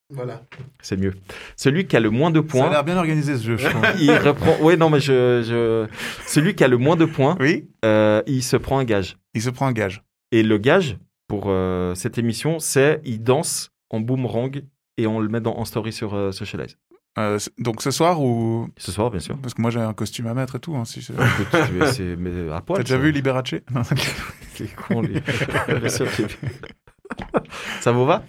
Voilà. 0.10 0.44
c'est 0.82 0.98
mieux. 0.98 1.14
Celui 1.56 1.88
qui 1.88 1.96
a 1.96 2.00
le 2.00 2.10
moins 2.10 2.32
de 2.32 2.40
Ça 2.42 2.46
a 2.46 2.48
points, 2.50 2.70
l'air 2.70 2.84
bien 2.84 2.98
organisé 2.98 3.38
ce 3.38 3.44
jeu, 3.44 3.58
je 3.58 3.68
il 4.02 4.12
reprend. 4.12 4.58
Oui, 4.62 4.78
non, 4.78 4.90
mais 4.90 5.00
je, 5.00 5.42
je... 5.44 5.88
celui 6.26 6.56
qui 6.56 6.64
a 6.64 6.68
le 6.68 6.78
moins 6.78 6.96
de 6.96 7.06
points, 7.06 7.38
Oui, 7.40 7.70
euh, 7.86 8.22
il 8.28 8.44
se 8.44 8.58
prend 8.58 8.80
un 8.80 8.84
gage. 8.86 9.18
il 9.36 9.42
se 9.42 9.50
prend 9.50 9.68
un 9.68 9.74
gage. 9.74 10.04
Et 10.32 10.44
le 10.44 10.58
gage 10.58 10.98
pour 11.28 11.46
euh, 11.48 11.96
cette 11.96 12.18
émission, 12.18 12.60
c'est 12.60 13.00
il 13.06 13.24
danse 13.24 13.72
en 13.90 14.00
boomerang 14.02 14.64
et 14.98 15.08
on 15.08 15.20
le 15.20 15.30
met 15.30 15.40
dans, 15.40 15.56
en 15.56 15.66
story 15.66 15.94
sur 15.94 16.14
euh, 16.14 16.32
Socialize. 16.32 16.78
Euh, 17.18 17.40
donc 17.58 17.82
ce 17.82 17.90
soir 17.92 18.22
ou? 18.22 18.68
Ce 18.78 18.92
soir, 18.92 19.10
bien 19.10 19.20
sûr. 19.20 19.38
parce 19.38 19.54
que 19.56 19.62
moi 19.62 19.72
j'ai 19.72 19.80
un 19.80 19.94
costume 19.94 20.28
à 20.28 20.34
mettre 20.34 20.56
et 20.56 20.60
tout. 20.60 20.76
Hein, 20.76 20.86
si 20.86 21.00
Écoute, 21.00 21.86
c'est- 21.94 22.16
mais 22.16 22.52
à 22.52 22.62
poil. 22.62 22.78
T'as 22.78 22.84
déjà 22.84 22.98
vu 22.98 23.12
Liberace? 23.12 23.56
Non. 23.74 23.82
C'est 24.54 24.76
con, 24.76 25.02
Ça 27.82 27.92
vous 27.92 28.06
va? 28.06 28.24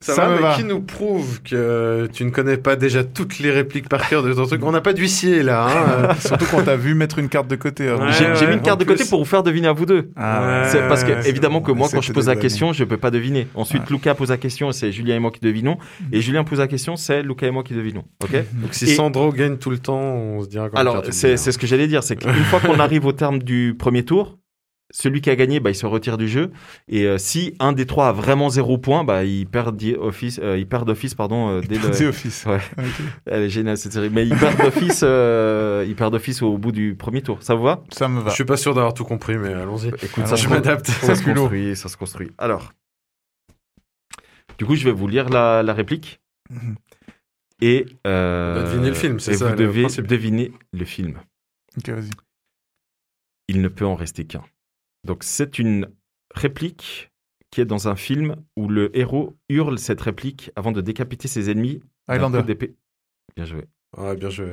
Ça, 0.00 0.14
Ça 0.14 0.22
va, 0.26 0.28
me 0.30 0.34
mais 0.36 0.42
va. 0.42 0.54
qui 0.54 0.62
nous 0.62 0.80
prouve 0.80 1.42
que 1.42 2.08
tu 2.12 2.24
ne 2.24 2.30
connais 2.30 2.56
pas 2.56 2.76
déjà 2.76 3.02
toutes 3.02 3.40
les 3.40 3.50
répliques 3.50 3.88
par 3.88 4.08
cœur 4.08 4.22
de 4.22 4.32
ton 4.32 4.46
truc? 4.46 4.64
On 4.64 4.70
n'a 4.70 4.80
pas 4.80 4.92
d'huissier 4.92 5.42
là. 5.42 5.66
Hein 5.66 6.14
Surtout 6.20 6.44
qu'on 6.46 6.62
t'a 6.62 6.76
vu 6.76 6.94
mettre 6.94 7.18
une 7.18 7.28
carte 7.28 7.48
de 7.48 7.56
côté. 7.56 7.90
Ouais, 7.90 7.98
J'ai 8.16 8.26
j'ai 8.36 8.46
mis 8.46 8.54
une 8.54 8.62
carte 8.62 8.78
de 8.78 8.84
côté 8.84 8.98
plus. 9.02 9.10
pour 9.10 9.18
vous 9.18 9.24
faire 9.24 9.42
deviner 9.42 9.66
à 9.66 9.72
vous 9.72 9.86
deux. 9.86 10.10
Ah, 10.14 10.66
ouais. 10.72 10.88
Parce 10.88 11.02
que, 11.02 11.26
évidemment, 11.28 11.60
que 11.60 11.72
moi, 11.72 11.88
quand 11.92 12.00
je 12.00 12.12
pose 12.12 12.28
la 12.28 12.36
question, 12.36 12.72
je 12.72 12.84
peux 12.84 12.96
pas 12.96 13.10
deviner. 13.10 13.48
Ensuite, 13.56 13.82
Ouais. 13.82 13.88
Lucas 13.90 14.14
pose 14.14 14.30
la 14.30 14.36
question, 14.36 14.70
c'est 14.70 14.92
Julien 14.92 15.16
et 15.16 15.18
moi 15.18 15.32
qui 15.32 15.40
devinons. 15.40 15.78
Et 16.12 16.20
Julien 16.20 16.44
pose 16.44 16.60
la 16.60 16.68
question, 16.68 16.94
c'est 16.94 17.22
Lucas 17.24 17.48
et 17.48 17.50
moi 17.50 17.64
qui 17.64 17.74
devinons. 17.74 18.04
Ok? 18.22 18.30
Donc 18.32 18.74
si 18.74 18.84
Et- 18.84 18.94
Sandro 18.94 19.32
gagne 19.32 19.56
tout 19.56 19.70
le 19.70 19.78
temps, 19.78 19.98
on 19.98 20.42
se 20.42 20.48
dira. 20.48 20.68
Alors, 20.74 21.02
c'est 21.10 21.36
ce 21.36 21.58
que 21.58 21.66
j'allais 21.66 21.88
dire, 21.88 22.04
c'est 22.04 22.14
qu'une 22.14 22.32
fois 22.50 22.60
qu'on 22.60 22.78
arrive 22.78 23.04
au 23.04 23.12
terme 23.12 23.40
du 23.40 23.74
premier 23.76 24.04
tour, 24.04 24.38
celui 24.90 25.20
qui 25.20 25.28
a 25.30 25.36
gagné, 25.36 25.60
bah, 25.60 25.70
il 25.70 25.74
se 25.74 25.84
retire 25.86 26.16
du 26.16 26.28
jeu. 26.28 26.50
Et 26.88 27.04
euh, 27.06 27.18
si 27.18 27.54
un 27.60 27.72
des 27.72 27.84
trois 27.86 28.08
a 28.08 28.12
vraiment 28.12 28.48
zéro 28.48 28.78
point, 28.78 29.04
bah, 29.04 29.24
il 29.24 29.46
perd 29.46 29.76
di- 29.76 29.94
office, 29.94 30.40
euh, 30.42 30.56
il 30.58 30.66
perd 30.66 30.86
d'office, 30.86 31.14
pardon, 31.14 31.50
euh, 31.50 31.60
dès 31.60 31.76
The 31.78 32.00
le. 32.00 32.06
Office. 32.08 32.46
Ouais. 32.46 32.60
Elle 33.26 33.42
est 33.42 33.50
géniale 33.50 33.76
cette 33.76 33.92
série, 33.92 34.08
mais 34.10 34.26
il 34.26 34.36
perd 34.36 34.56
d'office, 34.62 35.00
euh, 35.02 35.84
il 35.86 35.94
perd 35.94 36.12
d'office 36.12 36.40
au 36.42 36.56
bout 36.56 36.72
du 36.72 36.94
premier 36.94 37.20
tour. 37.22 37.42
Ça 37.42 37.54
vous 37.54 37.64
va? 37.64 37.82
Ça 37.90 38.08
me 38.08 38.20
va. 38.20 38.30
Je 38.30 38.34
suis 38.34 38.44
pas 38.44 38.56
sûr 38.56 38.74
d'avoir 38.74 38.94
tout 38.94 39.04
compris, 39.04 39.36
mais 39.36 39.52
allons-y. 39.52 39.88
Écoute, 39.88 40.10
Alors, 40.18 40.28
ça, 40.30 40.36
je 40.36 40.44
se- 40.44 40.48
m'adapte. 40.48 40.86
Ça 40.86 41.14
se 41.14 41.22
construit, 41.22 41.76
ça 41.76 41.88
se 41.88 41.96
construit. 41.96 42.30
Alors, 42.38 42.72
du 44.58 44.64
coup, 44.66 44.74
je 44.74 44.84
vais 44.84 44.92
vous 44.92 45.06
lire 45.06 45.28
la, 45.28 45.62
la 45.62 45.72
réplique. 45.74 46.20
Mhm. 46.50 46.76
Et 47.60 47.86
euh, 48.06 48.64
deviner 48.64 48.88
le 48.88 48.94
film, 48.94 49.20
c'est 49.20 49.32
et 49.32 49.36
ça, 49.36 49.46
Vous 49.46 49.50
le 49.52 49.58
devez 49.58 49.82
principe. 49.82 50.06
deviner 50.06 50.52
le 50.72 50.84
film. 50.84 51.18
Ok, 51.76 51.88
vas-y. 51.90 52.10
Il 53.48 53.60
ne 53.62 53.68
peut 53.68 53.84
en 53.84 53.94
rester 53.96 54.24
qu'un. 54.24 54.44
Donc, 55.08 55.24
c'est 55.24 55.58
une 55.58 55.88
réplique 56.34 57.10
qui 57.50 57.60
est 57.60 57.64
dans 57.64 57.88
un 57.88 57.96
film 57.96 58.36
où 58.56 58.68
le 58.68 58.96
héros 58.96 59.36
hurle 59.48 59.78
cette 59.78 60.00
réplique 60.02 60.50
avant 60.54 60.70
de 60.70 60.80
décapiter 60.80 61.28
ses 61.28 61.50
ennemis. 61.50 61.80
Highlander. 62.08 62.42
d'épée. 62.42 62.74
Bien 63.36 63.44
joué. 63.46 63.64
Ouais, 63.96 64.16
bien 64.16 64.28
joué. 64.30 64.46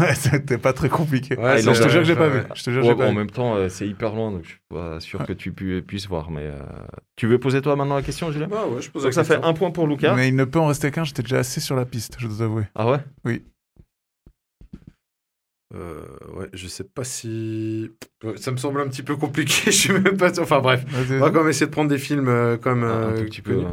Ouais, 0.00 0.14
C'était 0.14 0.58
pas 0.58 0.72
très 0.74 0.88
compliqué. 0.88 1.36
Ouais, 1.38 1.62
je 1.62 1.72
c'est 1.72 1.82
te 1.84 1.88
jure 1.88 2.00
que 2.00 2.06
j'ai 2.06 2.14
pas 2.14 2.28
vu. 2.28 2.40
Je 2.54 2.62
te 2.62 2.70
jure 2.70 2.82
que 2.82 2.86
Ouais, 2.86 2.92
j'ai 2.92 2.94
bon, 2.94 2.98
pas 3.04 3.06
en 3.08 3.12
vu. 3.12 3.16
même 3.18 3.30
temps, 3.30 3.54
euh, 3.56 3.68
c'est 3.70 3.88
hyper 3.88 4.14
loin, 4.14 4.32
donc 4.32 4.42
je 4.44 4.48
suis 4.50 4.58
pas 4.68 5.00
sûr 5.00 5.24
que 5.24 5.32
tu 5.32 5.52
pu- 5.52 5.82
puisses 5.82 6.08
voir. 6.08 6.30
Mais 6.30 6.42
euh, 6.44 6.58
tu 7.16 7.26
veux 7.26 7.38
poser 7.38 7.62
toi 7.62 7.76
maintenant 7.76 7.94
la 7.96 8.02
question, 8.02 8.30
Julien? 8.32 8.48
Bah 8.48 8.66
ouais, 8.66 8.82
je 8.82 8.90
pose 8.90 9.02
Donc, 9.04 9.12
ça 9.14 9.24
fait 9.24 9.42
un 9.42 9.54
point 9.54 9.70
pour 9.70 9.86
Lucas. 9.86 10.14
Mais 10.14 10.28
il 10.28 10.36
ne 10.36 10.44
peut 10.44 10.58
en 10.58 10.66
rester 10.66 10.90
qu'un. 10.90 11.04
J'étais 11.04 11.22
déjà 11.22 11.38
assez 11.38 11.60
sur 11.60 11.76
la 11.76 11.86
piste, 11.86 12.16
je 12.18 12.26
dois 12.26 12.42
avouer. 12.44 12.64
Ah 12.74 12.90
ouais? 12.90 13.40
Euh, 15.74 16.00
ouais, 16.34 16.48
je 16.52 16.66
sais 16.66 16.84
pas 16.84 17.04
si. 17.04 17.90
Ça 18.36 18.50
me 18.50 18.56
semble 18.56 18.80
un 18.80 18.88
petit 18.88 19.02
peu 19.02 19.16
compliqué, 19.16 19.52
je 19.66 19.70
suis 19.70 19.92
même 19.92 20.16
pas 20.16 20.32
sûr. 20.34 20.42
Enfin 20.42 20.60
bref, 20.60 20.84
on 21.10 21.18
va 21.18 21.30
quand 21.30 21.40
même 21.40 21.48
essayer 21.50 21.66
de 21.66 21.70
prendre 21.70 21.88
des 21.90 21.98
films 21.98 22.28
euh, 22.28 22.56
comme. 22.56 22.82
Un- 22.84 22.88
un 23.08 23.12
euh, 23.12 23.18
tout 23.18 23.24
petit 23.24 23.42
peu. 23.42 23.54
ouais. 23.56 23.64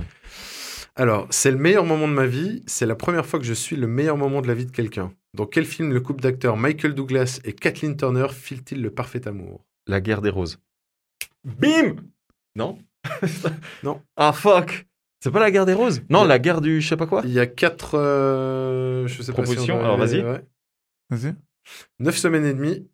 Alors, 0.95 1.28
c'est 1.30 1.52
le 1.52 1.57
meilleur 1.57 1.86
moment 1.86 2.07
de 2.07 2.14
ma 2.14 2.26
vie, 2.26 2.64
c'est 2.65 2.88
la 2.88 2.95
première 2.95 3.26
fois 3.26 3.38
que 3.40 3.45
je 3.45 3.53
suis 3.53 3.76
le 3.76 3.86
meilleur 3.88 4.18
moment 4.18 4.41
de 4.41 4.48
la 4.48 4.56
vie 4.56 4.65
de 4.65 4.72
quelqu'un. 4.72 5.14
Dans 5.36 5.45
quel 5.45 5.65
film 5.65 5.94
le 5.94 5.99
couple 6.02 6.22
d'acteurs 6.22 6.57
Michael 6.57 6.95
Douglas 6.95 7.40
et 7.45 7.53
Kathleen 7.53 7.95
Turner 7.95 8.28
filent-ils 8.32 8.82
le 8.82 8.90
parfait 8.90 9.28
amour? 9.28 9.64
La 9.86 10.02
guerre 10.02 10.22
des 10.24 10.32
roses. 10.32 10.57
Bim 11.44 11.98
Non 12.56 12.80
Non. 13.84 14.02
Ah 14.15 14.34
fuck 14.34 14.88
C'est 15.24 15.30
pas 15.32 15.40
la 15.40 15.52
guerre 15.52 15.68
des 15.68 15.74
roses? 15.74 16.02
Non, 16.10 16.24
la 16.24 16.40
guerre 16.40 16.61
du 16.61 16.82
je 16.82 16.88
sais 16.88 16.98
pas 16.98 17.06
quoi? 17.06 17.22
Il 17.26 17.32
y 17.32 17.40
a 17.40 17.45
quatre. 17.45 17.95
euh, 17.95 19.06
je 19.07 19.22
sais 19.22 19.32
pas 19.34 19.45
si 19.45 19.52
on 19.52 19.53
Propositions, 19.53 19.80
alors 19.80 19.98
vas-y. 19.98 20.24
ouais. 20.24 20.44
Vas-y. 21.11 21.36
Neuf 21.99 22.18
semaines 22.18 22.45
et 22.45 22.53
demie, 22.53 22.88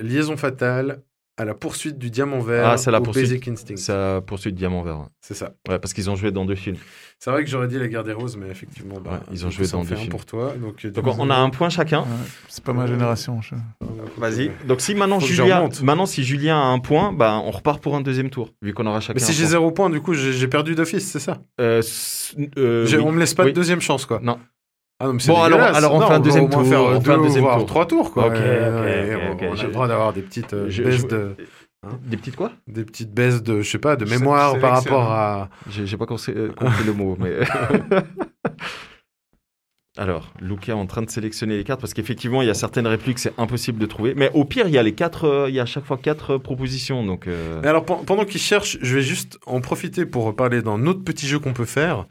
liaison 0.00 0.36
fatale, 0.36 1.02
à 1.36 1.44
la 1.46 1.54
poursuite 1.54 1.96
du 1.96 2.10
diamant 2.10 2.40
vert. 2.40 2.66
Ah, 2.68 2.76
c'est 2.76 2.90
la 2.90 3.00
ou 3.00 3.02
poursuite. 3.02 3.24
Basic 3.24 3.48
Instinct. 3.48 3.76
Ça 3.76 4.20
poursuit 4.26 4.52
de 4.52 4.58
Diamant 4.58 4.82
Vert. 4.82 5.06
C'est 5.22 5.32
ça. 5.32 5.54
Ouais, 5.70 5.78
parce 5.78 5.94
qu'ils 5.94 6.10
ont 6.10 6.14
joué 6.16 6.32
dans 6.32 6.44
deux 6.44 6.54
films. 6.54 6.76
C'est 7.18 7.30
vrai 7.30 7.42
que 7.44 7.48
j'aurais 7.48 7.66
dit 7.66 7.78
la 7.78 7.88
guerre 7.88 8.04
des 8.04 8.12
roses, 8.12 8.36
mais 8.36 8.48
effectivement, 8.50 9.00
bah, 9.00 9.12
Ouais, 9.12 9.18
ils 9.32 9.46
ont 9.46 9.50
joué 9.50 9.64
ça 9.64 9.78
en 9.78 9.80
dans 9.80 9.86
fait 9.86 9.94
deux 9.94 10.00
films. 10.02 10.10
pour 10.10 10.26
toi. 10.26 10.52
Donc, 10.60 10.84
euh, 10.84 10.90
Donc 10.90 11.06
on 11.18 11.30
a 11.30 11.36
un 11.36 11.48
point 11.48 11.70
chacun. 11.70 12.00
Ouais, 12.00 12.06
C'est 12.48 12.62
pas 12.62 12.74
ma 12.74 12.86
génération. 12.86 13.40
je- 13.40 13.54
Vas-y. 14.18 14.50
Donc 14.66 14.82
si 14.82 14.94
maintenant 14.94 15.18
Julien, 15.18 15.70
maintenant 15.82 16.04
si 16.04 16.24
Julien 16.24 16.58
a 16.60 16.64
un 16.64 16.78
point, 16.78 17.10
bah 17.14 17.40
on 17.42 17.50
repart 17.52 17.82
pour 17.82 17.96
un 17.96 18.02
deuxième 18.02 18.28
tour, 18.28 18.50
vu 18.60 18.74
qu'on 18.74 18.84
aura 18.84 19.00
chacun. 19.00 19.14
Mais 19.18 19.24
si 19.24 19.32
j'ai 19.32 19.46
zéro 19.46 19.70
point, 19.72 19.88
du 19.88 20.02
coup, 20.02 20.12
j'ai 20.12 20.46
perdu 20.48 20.74
d'office, 20.74 21.08
c'est 21.10 21.20
ça? 21.20 21.38
Euh, 21.58 21.80
euh, 22.58 22.86
oui. 22.86 22.96
On 22.96 23.12
me 23.12 23.18
laisse 23.18 23.32
pas 23.32 23.44
Oui. 23.44 23.50
de 23.50 23.54
deuxième 23.54 23.80
chance, 23.80 24.04
quoi. 24.04 24.20
Non. 24.22 24.38
Ah 25.02 25.06
non, 25.06 25.14
mais 25.14 25.18
c'est 25.20 25.32
Bon, 25.32 25.42
alors- 25.42 25.60
alors 25.60 25.94
on 25.94 26.00
Non, 26.00 26.06
fait 26.08 26.12
un 26.14 26.20
deuxième 26.20 26.50
tour, 26.50 26.62
faire 26.66 26.82
on 26.84 26.92
deux, 26.98 27.00
fait 27.00 27.12
un 27.12 27.22
deuxième 27.22 27.42
voire 27.44 27.56
tour. 27.58 27.66
trois 27.66 27.86
tours, 27.86 28.12
quoi. 28.12 28.26
Ok, 28.26 28.32
Ouais, 28.34 28.38
ok, 28.38 28.84
ouais, 28.84 29.14
ok, 29.14 29.22
on- 29.22 29.32
ok. 29.32 29.42
On 29.48 29.52
a 29.52 29.56
Je- 29.56 29.66
le 29.66 29.72
droit 29.72 29.88
d'avoir 29.88 30.12
des 30.12 30.20
petites 30.22 30.52
euh, 30.52 30.66
Je- 30.68 30.82
baisses 30.82 31.00
je- 31.02 31.06
de, 31.06 31.36
Des 32.06 32.18
petites 32.18 32.36
quoi? 32.36 32.52
Des 32.68 32.84
petites 32.84 33.10
baisses 33.14 33.42
de, 33.42 33.62
je 33.62 33.70
sais 33.70 33.78
pas, 33.78 33.96
de 33.96 34.04
mémoire 34.04 34.58
par 34.58 34.72
rapport 34.74 35.10
à. 35.10 35.48
J'ai 35.70 35.86
j'ai 35.86 35.96
pas 35.96 36.04
compris, 36.04 36.32
euh, 36.36 36.50
compris 36.54 36.84
le 36.84 36.92
mot, 36.92 37.16
mais. 37.18 37.38
Alors, 40.00 40.32
Luca 40.40 40.72
est 40.72 40.74
en 40.74 40.86
train 40.86 41.02
de 41.02 41.10
sélectionner 41.10 41.58
les 41.58 41.62
cartes 41.62 41.78
parce 41.82 41.92
qu'effectivement, 41.92 42.40
il 42.40 42.48
y 42.48 42.50
a 42.50 42.54
certaines 42.54 42.86
répliques, 42.86 43.18
c'est 43.18 43.34
impossible 43.36 43.78
de 43.78 43.84
trouver. 43.84 44.14
Mais 44.16 44.30
au 44.32 44.46
pire, 44.46 44.66
il 44.66 44.72
y 44.72 44.78
a 44.78 44.82
les 44.82 44.94
quatre, 44.94 45.24
euh, 45.24 45.48
il 45.50 45.54
y 45.54 45.60
a 45.60 45.64
à 45.64 45.66
chaque 45.66 45.84
fois 45.84 45.98
quatre 45.98 46.36
euh, 46.36 46.38
propositions. 46.38 47.04
Donc, 47.04 47.26
euh, 47.26 47.60
Mais 47.62 47.68
alors, 47.68 47.84
pen- 47.84 47.98
pendant 48.06 48.24
qu'ils 48.24 48.40
cherchent, 48.40 48.78
je 48.80 48.94
vais 48.96 49.02
juste 49.02 49.38
en 49.44 49.60
profiter 49.60 50.06
pour 50.06 50.34
parler 50.34 50.62
d'un 50.62 50.86
autre 50.86 51.04
petit 51.04 51.26
jeu 51.28 51.38
qu'on 51.38 51.52
peut 51.52 51.66
faire. 51.66 52.06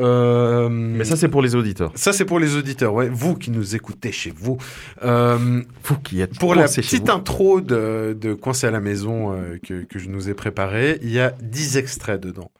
Mais 0.00 1.04
ça, 1.04 1.16
c'est 1.16 1.28
pour 1.28 1.42
les 1.42 1.54
auditeurs. 1.54 1.92
ça, 1.94 2.14
c'est 2.14 2.24
pour 2.24 2.38
les 2.38 2.56
auditeurs, 2.56 2.94
ouais. 2.94 3.08
Vous 3.10 3.34
qui 3.34 3.50
nous 3.50 3.76
écoutez 3.76 4.12
chez 4.12 4.32
vous. 4.34 4.56
Vous 5.02 5.98
qui 6.02 6.20
êtes 6.22 6.38
Pour 6.38 6.54
la 6.54 6.64
petite 6.68 7.10
intro 7.10 7.60
de, 7.60 8.16
de 8.18 8.32
Coincé 8.34 8.66
à 8.66 8.70
la 8.70 8.80
maison 8.80 9.36
que, 9.62 9.82
que 9.84 9.98
je 9.98 10.08
nous 10.08 10.30
ai 10.30 10.34
préparé, 10.34 10.98
il 11.02 11.10
y 11.10 11.20
a 11.20 11.34
10 11.42 11.76
extraits 11.76 12.20
dedans. 12.20 12.50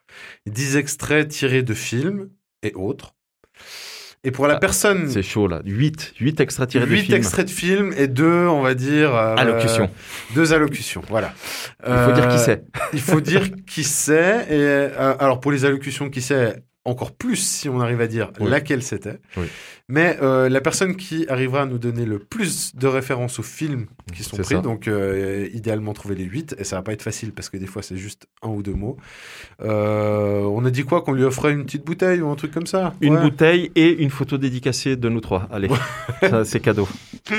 10 0.46 0.76
extraits 0.76 1.28
tirés 1.28 1.62
de 1.62 1.74
films 1.74 2.28
et 2.62 2.72
autres. 2.74 3.14
Et 4.24 4.30
pour 4.32 4.46
la 4.48 4.54
Ah, 4.54 4.58
personne, 4.58 5.08
C'est 5.08 5.22
chaud 5.22 5.46
là. 5.46 5.60
8, 5.64 6.14
8 6.20 6.40
extraits 6.40 6.68
tirés 6.70 6.86
8 6.86 6.96
du 6.96 7.02
film. 7.04 7.16
extraits 7.18 7.46
de 7.46 7.50
films 7.50 7.92
et 7.96 8.08
deux, 8.08 8.46
on 8.48 8.60
va 8.62 8.74
dire... 8.74 9.14
euh, 9.14 9.36
Allocution. 9.36 9.88
Deux 10.34 10.52
allocutions, 10.52 11.02
voilà. 11.08 11.32
Il 11.86 11.92
faut 11.94 12.12
dire 12.12 12.28
qui 12.28 12.34
Euh, 12.36 12.38
c'est. 12.38 12.64
Il 12.92 13.00
faut 13.00 13.20
dire 13.20 13.42
qui 13.66 13.84
c'est. 13.84 14.46
Et 14.48 14.52
euh, 14.52 15.14
alors 15.20 15.38
pour 15.40 15.52
les 15.52 15.64
allocutions, 15.64 16.10
qui 16.10 16.22
c'est 16.22 16.56
encore 16.84 17.12
plus 17.12 17.36
si 17.36 17.68
on 17.68 17.80
arrive 17.80 18.00
à 18.00 18.06
dire 18.06 18.30
Oui. 18.40 18.48
laquelle 18.50 18.82
c'était. 18.82 19.18
Oui. 19.36 19.46
Mais 19.88 20.18
euh, 20.20 20.48
la 20.48 20.60
personne 20.60 20.96
qui 20.96 21.26
arrivera 21.28 21.62
à 21.62 21.66
nous 21.66 21.78
donner 21.78 22.04
le 22.06 22.18
plus 22.18 22.74
de 22.74 22.88
références 22.88 23.38
aux 23.38 23.44
films 23.44 23.86
qui 24.12 24.24
sont 24.24 24.36
pris, 24.36 24.56
ça. 24.56 24.60
donc 24.60 24.88
euh, 24.88 25.48
idéalement 25.52 25.92
trouver 25.92 26.16
les 26.16 26.24
8, 26.24 26.56
et 26.58 26.64
ça 26.64 26.74
va 26.76 26.82
pas 26.82 26.92
être 26.92 27.02
facile 27.02 27.32
parce 27.32 27.48
que 27.50 27.56
des 27.56 27.66
fois 27.66 27.82
c'est 27.82 27.96
juste 27.96 28.26
un 28.42 28.48
ou 28.48 28.62
deux 28.64 28.74
mots. 28.74 28.96
Euh, 29.62 30.40
on 30.42 30.64
a 30.64 30.70
dit 30.70 30.82
quoi? 30.82 31.02
Qu'on 31.02 31.12
lui 31.12 31.22
offrait 31.24 31.52
une 31.52 31.64
petite 31.64 31.84
bouteille 31.84 32.20
ou 32.20 32.28
un 32.28 32.34
truc 32.34 32.50
comme 32.52 32.66
ça? 32.66 32.94
Une 33.00 33.14
Ouais. 33.14 33.22
bouteille 33.22 33.70
et 33.76 34.02
une 34.02 34.10
photo 34.10 34.38
dédicacée 34.38 34.96
de 34.96 35.08
nous 35.08 35.20
trois. 35.20 35.48
Allez, 35.52 35.68
c'est 36.44 36.60
cadeau. 36.60 36.88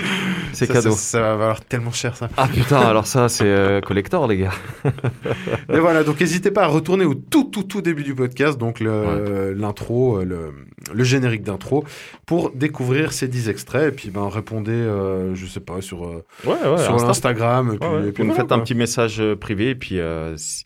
C'est 0.53 0.67
cadeau. 0.67 0.91
Ça, 0.91 1.21
va 1.21 1.35
valoir 1.35 1.61
tellement 1.63 1.91
cher 1.91 2.15
ça. 2.17 2.29
Ah 2.35 2.47
putain, 2.47 2.79
alors 2.79 3.05
ça, 3.05 3.29
c'est 3.29 3.79
collector, 3.85 4.27
les 4.27 4.37
gars. 4.37 4.51
Mais 5.69 5.79
voilà, 5.79 6.03
donc 6.03 6.19
n'hésitez 6.19 6.49
pas 6.51 6.63
à 6.63 6.67
retourner 6.67 7.05
au 7.05 7.13
tout 7.13 7.43
tout 7.45 7.63
tout 7.63 7.81
début 7.81 8.03
du 8.03 8.15
podcast, 8.15 8.57
donc 8.57 8.79
le- 8.79 9.53
l'intro, 9.53 10.23
le, 10.23 10.53
le 10.93 11.03
générique 11.03 11.43
d'intro, 11.43 11.83
pour 12.25 12.36
découvrir 12.55 13.13
ces 13.13 13.27
10 13.27 13.49
extraits. 13.49 13.93
Et 13.93 13.95
puis 13.95 14.09
ben 14.09 14.27
répondez, 14.27 14.71
euh, 14.71 15.35
je 15.35 15.45
sais 15.45 15.59
pas, 15.59 15.81
sur, 15.81 16.05
euh, 16.05 16.25
Ouais, 16.45 16.51
ouais. 16.67 16.77
sur 16.77 16.93
Insta. 16.95 17.09
Instagram. 17.09 17.73
Et 17.73 17.77
puis, 17.79 17.87
Ouais, 17.89 17.95
ouais. 17.95 18.07
et 18.09 18.11
puis 18.11 18.23
Vous 18.23 18.29
nous 18.29 18.33
voilà, 18.35 18.43
faites 18.43 18.51
un 18.51 18.59
petit 18.59 18.75
message 18.75 19.19
euh, 19.19 19.35
privé 19.35 19.69
et 19.71 19.75
puis 19.75 19.99
euh, 19.99 20.35
si- 20.37 20.65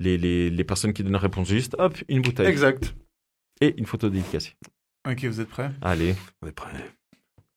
les, 0.00 0.18
les, 0.18 0.50
les 0.50 0.64
personnes 0.64 0.92
qui 0.92 1.02
donnent 1.02 1.12
la 1.12 1.18
réponse 1.18 1.48
juste, 1.48 1.76
hop, 1.78 1.96
une 2.08 2.22
bouteille 2.22 2.46
Exact. 2.48 2.94
et 3.60 3.74
une 3.78 3.86
photo 3.86 4.08
dédicacée. 4.10 4.54
Ok, 5.08 5.24
vous 5.24 5.40
êtes 5.40 5.48
prêts? 5.48 5.70
Allez. 5.80 6.14
On 6.42 6.46
est 6.48 6.52
prêt. 6.52 6.70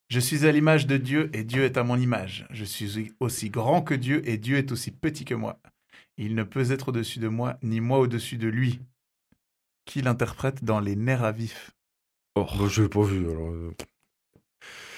Je 0.09 0.19
suis 0.19 0.45
à 0.45 0.51
l'image 0.51 0.85
de 0.85 0.97
Dieu 0.97 1.29
et 1.33 1.43
Dieu 1.43 1.63
est 1.63 1.77
à 1.77 1.83
mon 1.83 1.97
image. 1.99 2.45
Je 2.51 2.63
suis 2.63 3.11
aussi 3.19 3.49
grand 3.49 3.81
que 3.81 3.95
Dieu 3.95 4.21
et 4.29 4.37
Dieu 4.37 4.57
est 4.57 4.71
aussi 4.71 4.91
petit 4.91 5.25
que 5.25 5.33
moi. 5.33 5.59
Il 6.17 6.35
ne 6.35 6.43
peut 6.43 6.71
être 6.71 6.89
au-dessus 6.89 7.17
de 7.19 7.27
moi, 7.27 7.57
ni 7.63 7.81
moi 7.81 7.97
au-dessus 7.99 8.37
de 8.37 8.47
lui. 8.47 8.79
Qui 9.85 10.01
l'interprète 10.01 10.63
dans 10.63 10.79
Les 10.79 10.95
nerfs 10.95 11.23
à 11.23 11.31
vif? 11.31 11.71
Oh, 12.35 12.45
Bon, 12.57 12.67
je 12.67 12.83
l'ai 12.83 12.89
pas 12.89 13.01
vu. 13.03 13.29
Alors, 13.29 13.49
euh, 13.51 13.71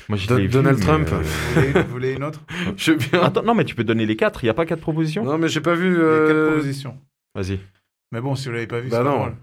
moi, 0.09 0.18
je 0.18 0.27
Don- 0.27 0.38
l'ai 0.38 0.43
vu, 0.47 0.49
Donald 0.53 0.77
mais, 0.80 0.84
Trump. 0.85 1.07
euh, 1.11 1.22
vous 1.22 1.53
voulez, 1.53 1.72
vous 1.84 1.89
voulez 1.89 2.14
une 2.14 2.23
autre? 2.23 2.41
Je 2.77 2.91
veux 2.91 2.97
bien. 2.97 3.22
Attends, 3.22 3.43
non, 3.43 3.53
mais 3.53 3.65
tu 3.65 3.76
peux 3.76 3.84
donner 3.84 4.05
les 4.05 4.15
quatre. 4.15 4.43
Il 4.43 4.47
n'y 4.47 4.49
a 4.49 4.53
pas 4.55 4.65
quatre 4.65 4.81
propositions? 4.81 5.23
Non, 5.23 5.38
mais 5.38 5.47
j'ai 5.47 5.61
pas 5.61 5.76
vu. 5.76 5.88
Il 5.93 5.97
y 5.97 6.01
a 6.01 6.03
euh, 6.03 6.27
quatre 6.27 6.51
propositions. 6.53 6.97
Vas-y. 7.35 7.59
Mais 8.11 8.22
bon, 8.22 8.35
si 8.35 8.47
vous 8.47 8.53
l'avez 8.53 8.68
pas 8.68 8.80
vu, 8.80 8.89
Bah 8.89 8.97
c'est 8.97 9.03
pas 9.03 9.09
non. 9.09 9.18
drôle. 9.19 9.35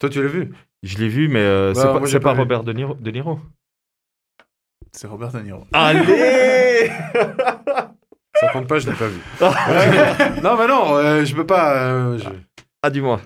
Toi, 0.00 0.10
tu 0.10 0.20
l'as 0.22 0.28
vu? 0.28 0.50
Je 0.82 0.98
l'ai 0.98 1.08
vu, 1.08 1.28
mais 1.28 1.40
euh, 1.40 1.72
Bah, 1.72 1.80
c'est 1.80 1.86
moi, 1.88 2.00
pas, 2.00 2.06
j'ai 2.06 2.12
c'est 2.12 2.20
pas 2.20 2.28
pas 2.30 2.34
vu. 2.34 2.40
Robert 2.40 2.64
De 2.64 2.72
Niro. 2.72 2.94
De 2.94 3.10
Niro. 3.10 3.40
C'est 4.92 5.06
Robert 5.06 5.32
De 5.32 5.40
Niro. 5.40 5.64
Allez 5.72 6.90
Ça 8.40 8.48
compte 8.52 8.68
pas, 8.68 8.78
je 8.78 8.88
l'ai 8.90 8.96
pas 8.96 9.08
vu. 9.08 9.18
non, 10.42 10.56
mais 10.56 10.68
non, 10.68 10.94
euh, 10.96 11.24
je 11.24 11.34
peux 11.34 11.46
pas. 11.46 11.82
euh, 11.92 12.18
je- 12.18 12.28
Ah, 12.82 12.90
dis-moi. 12.90 13.20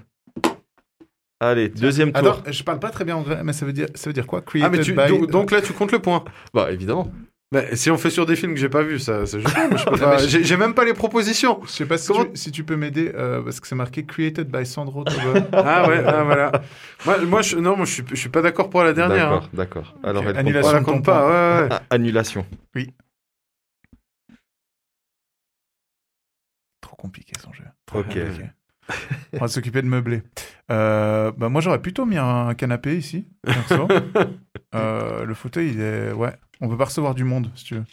Allez, 1.43 1.69
deuxième 1.69 2.13
tour. 2.13 2.29
Attends, 2.29 2.53
je 2.53 2.63
parle 2.63 2.79
pas 2.79 2.91
très 2.91 3.05
bien 3.05 3.17
anglais, 3.17 3.41
mais 3.43 3.53
ça 3.53 3.67
veut 3.67 3.73
dire, 3.73 3.89
ça 3.97 4.09
veut 4.09 4.15
dire 4.15 4.27
quoi 4.27 4.39
Ah, 4.41 4.47
Created 4.49 4.73
mais 4.73 4.79
tu, 4.85 4.93
by... 4.93 5.09
do- 5.09 5.27
donc 5.27 5.51
là, 5.51 5.61
tu 5.61 5.73
comptes 5.73 5.91
le 5.93 5.99
point. 5.99 6.25
Bah, 6.55 6.71
évidemment. 6.71 7.11
Mais 7.51 7.75
si 7.77 7.91
on 7.91 7.99
fait 7.99 8.09
sur 8.11 8.25
des 8.27 8.35
films 8.37 8.55
que 8.55 8.61
j'ai 8.61 8.69
pas 8.71 8.83
vus, 8.83 8.99
ça, 9.01 9.27
ça 9.27 9.39
je 9.39 9.47
sais 9.47 9.53
pas, 9.55 9.69
moi, 9.69 9.77
je 9.77 9.85
peux 9.85 9.97
pas- 9.99 10.19
J'ai 10.27 10.43
j'ai 10.45 10.57
même 10.57 10.73
pas 10.73 10.85
les 10.85 10.95
propositions. 10.95 11.61
Je 11.67 11.71
sais 11.71 11.85
pas 11.85 11.99
si, 11.99 12.09
Comment- 12.13 12.25
tu, 12.27 12.31
si 12.37 12.51
tu 12.53 12.65
peux 12.65 12.77
m'aider, 12.77 13.13
euh, 13.15 13.43
parce 13.43 13.59
que 13.61 13.67
c'est 13.67 13.75
marqué 13.75 14.07
Created 14.07 14.49
by 14.51 14.65
Sandro 14.65 15.05
Tobin. 15.05 15.45
Ah 15.53 15.89
ouais, 15.89 16.03
ah, 16.07 16.23
voilà. 16.25 16.53
Moi, 17.05 17.19
moi, 17.27 17.43
je, 17.43 17.57
non, 17.59 17.77
moi, 17.77 17.85
je 17.87 17.93
suis, 17.93 18.05
je 18.09 18.15
suis 18.15 18.29
pas 18.31 18.41
d'accord 18.41 18.71
pour 18.71 18.83
la 18.85 18.93
dernière. 18.93 19.29
D'accord, 19.31 19.45
hein. 19.45 19.51
d'accord. 19.53 19.95
Alors, 20.05 20.23
Ok, 20.23 20.29
elle 20.31 20.39
annulation. 20.39 20.79
Ton 20.79 20.85
compte 20.85 21.05
pas. 21.05 21.27
Ouais, 21.27 21.63
ouais. 21.65 21.69
compte- 21.69 21.79
Ah, 21.91 21.95
annulation. 21.95 22.47
Trop 26.81 26.97
compliqué 26.97 27.33
son 27.43 27.53
jeu. 27.53 27.65
Trop 27.87 27.99
Ok. 27.99 28.07
compliqué. 28.07 28.47
On 29.35 29.39
va 29.39 29.49
s'occuper 29.49 29.83
de 29.83 29.87
meubler. 29.87 30.23
Euh, 30.71 31.33
bah 31.33 31.49
moi, 31.49 31.61
j'aurais 31.61 31.81
plutôt 31.81 32.05
mis 32.05 32.19
un 32.19 32.55
canapé 32.55 32.97
ici. 32.97 33.29
perso. 33.43 33.89
Euh, 34.75 35.27
le 35.27 35.35
fauteuil, 35.35 35.73
il 35.73 35.81
est. 35.83 36.13
Ouais. 36.13 36.35
On 36.63 36.69
peut 36.69 36.79
pas 36.79 36.87
recevoir 36.87 37.15
du 37.15 37.25
monde, 37.25 37.51
si 37.55 37.65
tu 37.67 37.75
veux. 37.75 37.85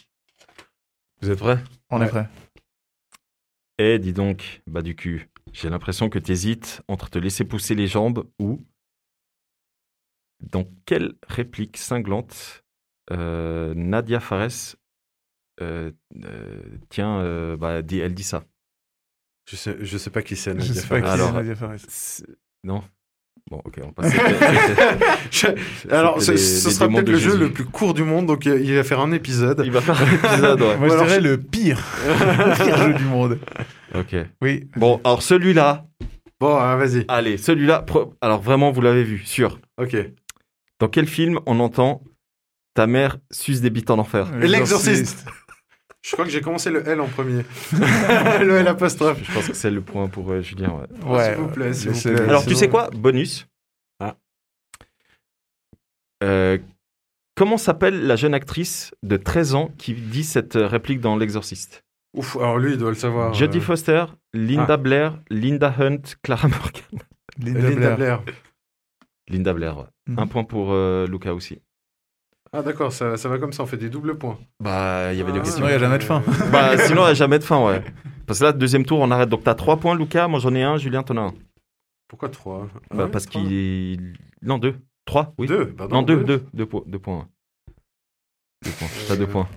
Vous 1.20 1.30
êtes 1.30 1.38
prêts? 1.38 1.62
On 1.90 2.00
est 2.00 2.08
prêt. 2.08 2.26
Eh, 3.76 3.98
dis 3.98 4.14
donc, 4.14 4.62
bah 4.66 4.80
du 4.80 4.96
cul, 4.96 5.28
j'ai 5.52 5.68
l'impression 5.68 6.08
que 6.08 6.18
t'hésites 6.18 6.80
entre 6.88 7.10
te 7.10 7.18
laisser 7.18 7.44
pousser 7.44 7.74
les 7.74 7.86
jambes 7.86 8.26
ou... 8.38 8.64
Dans 10.40 10.64
quelle 10.86 11.12
réplique 11.28 11.76
cinglante 11.76 12.64
euh, 13.10 13.74
Nadia 13.74 14.20
Fares 14.20 14.76
euh, 15.60 15.92
euh, 16.24 16.62
tiens, 16.88 17.56
bah, 17.58 17.82
dit- 17.82 17.98
elle 18.00 18.14
dit 18.14 18.22
ça 18.22 18.44
Je 19.50 19.56
sais, 19.56 19.76
je 19.80 19.98
sais 19.98 20.10
pas 20.10 20.22
qui 20.22 20.36
c'est. 20.36 20.52
Je 20.52 20.56
Nadia 20.68 20.82
Fares. 20.82 21.04
Alors, 21.10 21.32
Nadia 21.32 21.54
Fares. 21.56 21.76
Non? 22.62 22.82
Bon, 23.50 23.60
ok, 23.64 23.80
on 23.84 23.92
passe. 23.92 24.12
Je- 25.30 25.46
Alors, 25.90 26.20
ce, 26.22 26.36
C'était 26.36 26.38
ce 26.38 26.68
les 26.68 26.74
sera 26.74 26.88
peut-être 26.88 27.08
le 27.08 27.18
jeu 27.18 27.36
le 27.36 27.50
plus 27.50 27.64
court 27.64 27.94
du 27.94 28.04
monde, 28.04 28.26
donc 28.26 28.46
euh, 28.46 28.60
il 28.60 28.72
va 28.74 28.84
faire 28.84 29.00
un 29.00 29.10
épisode. 29.12 29.62
Il 29.64 29.72
va 29.72 29.80
faire 29.80 30.00
un 30.00 30.06
épisode, 30.12 30.60
ouais. 30.60 30.76
Moi, 30.78 30.88
je 30.88 30.92
alors, 30.92 31.06
dirais 31.06 31.20
je- 31.20 31.28
le 31.28 31.36
pire. 31.40 31.82
le 32.06 32.64
pire 32.64 32.76
jeu 32.76 32.94
du 32.94 33.04
monde. 33.04 33.38
Ok. 33.94 34.14
Oui. 34.40 34.68
Bon, 34.76 35.00
alors 35.04 35.22
celui-là, 35.22 35.86
Bon, 36.38 36.56
ah, 36.56 36.76
vas-y. 36.76 37.04
allez, 37.08 37.36
celui-là, 37.38 37.82
pro- 37.82 38.14
alors 38.20 38.40
vraiment, 38.40 38.70
vous 38.70 38.82
l'avez 38.82 39.02
vu, 39.04 39.22
sûr. 39.24 39.58
Ok. 39.80 39.96
Dans 40.78 40.88
quel 40.88 41.06
film 41.06 41.40
on 41.46 41.58
entend 41.60 42.02
ta 42.74 42.86
mère 42.86 43.18
suce 43.32 43.60
des 43.62 43.70
bites 43.70 43.90
en 43.90 43.98
enfer 43.98 44.30
l'exorciste. 44.38 45.26
Je 46.02 46.12
crois 46.12 46.24
que 46.24 46.30
j'ai 46.30 46.40
commencé 46.40 46.70
le 46.70 46.86
L 46.88 47.00
en 47.00 47.08
premier. 47.08 47.44
le 47.72 48.56
L 48.56 48.68
apostrophe. 48.68 49.18
Je 49.22 49.32
pense 49.32 49.48
que 49.48 49.54
c'est 49.54 49.70
le 49.70 49.82
point 49.82 50.08
pour 50.08 50.30
euh, 50.32 50.40
Julien. 50.40 50.70
ouais. 50.70 50.86
Oh, 51.06 51.14
Ouais. 51.16 51.26
s'il 51.34 51.34
vous 51.42 51.48
plaît, 51.48 51.72
s'il 51.74 51.90
vous 51.90 52.00
plaît. 52.00 52.20
Alors, 52.22 52.44
tu 52.46 52.54
sais 52.54 52.68
quoi? 52.68 52.88
Bonus. 52.90 53.46
Ah. 54.02 54.16
Euh, 56.22 56.58
comment 57.36 57.58
s'appelle 57.58 58.06
la 58.06 58.16
jeune 58.16 58.34
actrice 58.34 58.94
de 59.02 59.16
13 59.16 59.54
ans 59.54 59.70
qui 59.78 59.94
dit 59.94 60.24
cette 60.24 60.56
euh, 60.56 60.66
réplique 60.66 61.00
dans 61.00 61.16
L'Exorciste? 61.16 61.84
Ouf, 62.16 62.36
alors 62.36 62.58
lui, 62.58 62.72
il 62.72 62.78
doit 62.78 62.90
le 62.90 62.96
savoir. 62.96 63.34
Jodie 63.34 63.58
euh, 63.58 63.62
Foster, 63.62 64.04
Linda 64.32 64.66
Ah. 64.74 64.76
Blair, 64.78 65.18
Linda 65.30 65.74
Hunt, 65.78 66.02
Clara 66.22 66.48
Morgan. 66.48 66.82
Linda, 67.38 67.60
Linda 67.70 67.96
Blair. 67.96 68.22
Blair. 68.22 68.34
Linda 69.28 69.52
Blair, 69.52 69.78
ouais. 69.78 69.84
Mhm. 70.08 70.18
Un 70.18 70.26
point 70.26 70.44
pour 70.44 70.72
euh, 70.72 71.06
Luca 71.06 71.32
aussi. 71.34 71.60
Ah 72.52 72.62
d'accord, 72.62 72.92
ça, 72.92 73.16
ça 73.16 73.28
va 73.28 73.38
comme 73.38 73.52
ça, 73.52 73.62
on 73.62 73.66
fait 73.66 73.76
des 73.76 73.88
doubles 73.88 74.18
points. 74.18 74.36
Bah, 74.60 75.12
il 75.12 75.18
y 75.18 75.22
avait 75.22 75.30
deux 75.32 75.38
Ah, 75.38 75.42
questions. 75.42 75.56
Sinon, 75.58 75.68
il 75.68 75.72
y 75.72 75.74
a 75.74 75.78
jamais 75.78 75.98
de 75.98 76.02
fin. 76.02 76.22
Bah, 76.52 76.76
sinon, 76.78 77.02
il 77.02 77.04
n'y 77.04 77.10
a 77.10 77.14
jamais 77.14 77.38
de 77.38 77.44
fin, 77.44 77.64
ouais. 77.64 77.82
Parce 78.26 78.40
que 78.40 78.44
là, 78.46 78.52
deuxième 78.52 78.84
tour, 78.84 78.98
on 78.98 79.10
arrête. 79.12 79.28
Donc, 79.28 79.44
t'as 79.44 79.54
3 79.54 79.76
points, 79.78 79.94
Lucas. 79.96 80.26
Moi, 80.26 80.40
j'en 80.40 80.54
ai 80.54 80.62
un. 80.62 80.76
Julien, 80.76 81.02
t'en 81.04 81.16
as 81.16 81.20
un. 81.20 81.34
Pourquoi 82.08 82.28
trois? 82.28 82.66
Ah 82.90 82.94
Bah, 82.96 83.04
ouais, 83.04 83.10
parce 83.10 83.26
qu'il. 83.26 84.14
Non, 84.42 84.58
deux. 84.58 84.74
Trois, 85.04 85.32
oui. 85.38 85.46
Deux, 85.46 85.66
pardon. 85.68 85.96
Non, 85.96 86.02
deux, 86.02 86.24
deux. 86.24 86.44
Deux, 86.52 86.66
po- 86.66 86.84
deux 86.88 86.98
points. 86.98 87.18
ouais. 87.18 87.24
Deux 88.64 88.70
points. 88.72 88.88
T'as 89.08 89.16
deux 89.16 89.22
Euh, 89.24 89.26
points. 89.28 89.48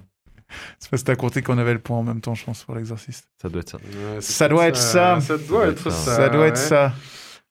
C'est 0.77 0.91
parce 0.91 1.01
que 1.01 1.07
t'as 1.07 1.15
compté 1.15 1.41
qu'on 1.41 1.57
avait 1.57 1.73
le 1.73 1.79
point 1.79 1.97
en 1.97 2.03
même 2.03 2.21
temps, 2.21 2.35
je 2.35 2.45
pense, 2.45 2.63
pour 2.63 2.75
l'exorciste. 2.75 3.27
Ça 3.41 3.49
doit 3.49 3.61
être 3.61 3.69
ça. 3.71 3.77
Ouais, 3.77 4.21
Ça 4.21 4.47
doit 4.47 4.67
être 4.67 4.77
ça. 4.77 5.19
Ça 5.19 5.37
doit 5.39 5.65
être 5.67 5.89
ça. 5.89 6.15
Ça 6.15 6.29
doit 6.29 6.45
être 6.45 6.53
ouais. 6.59 6.67
ça. 6.67 6.93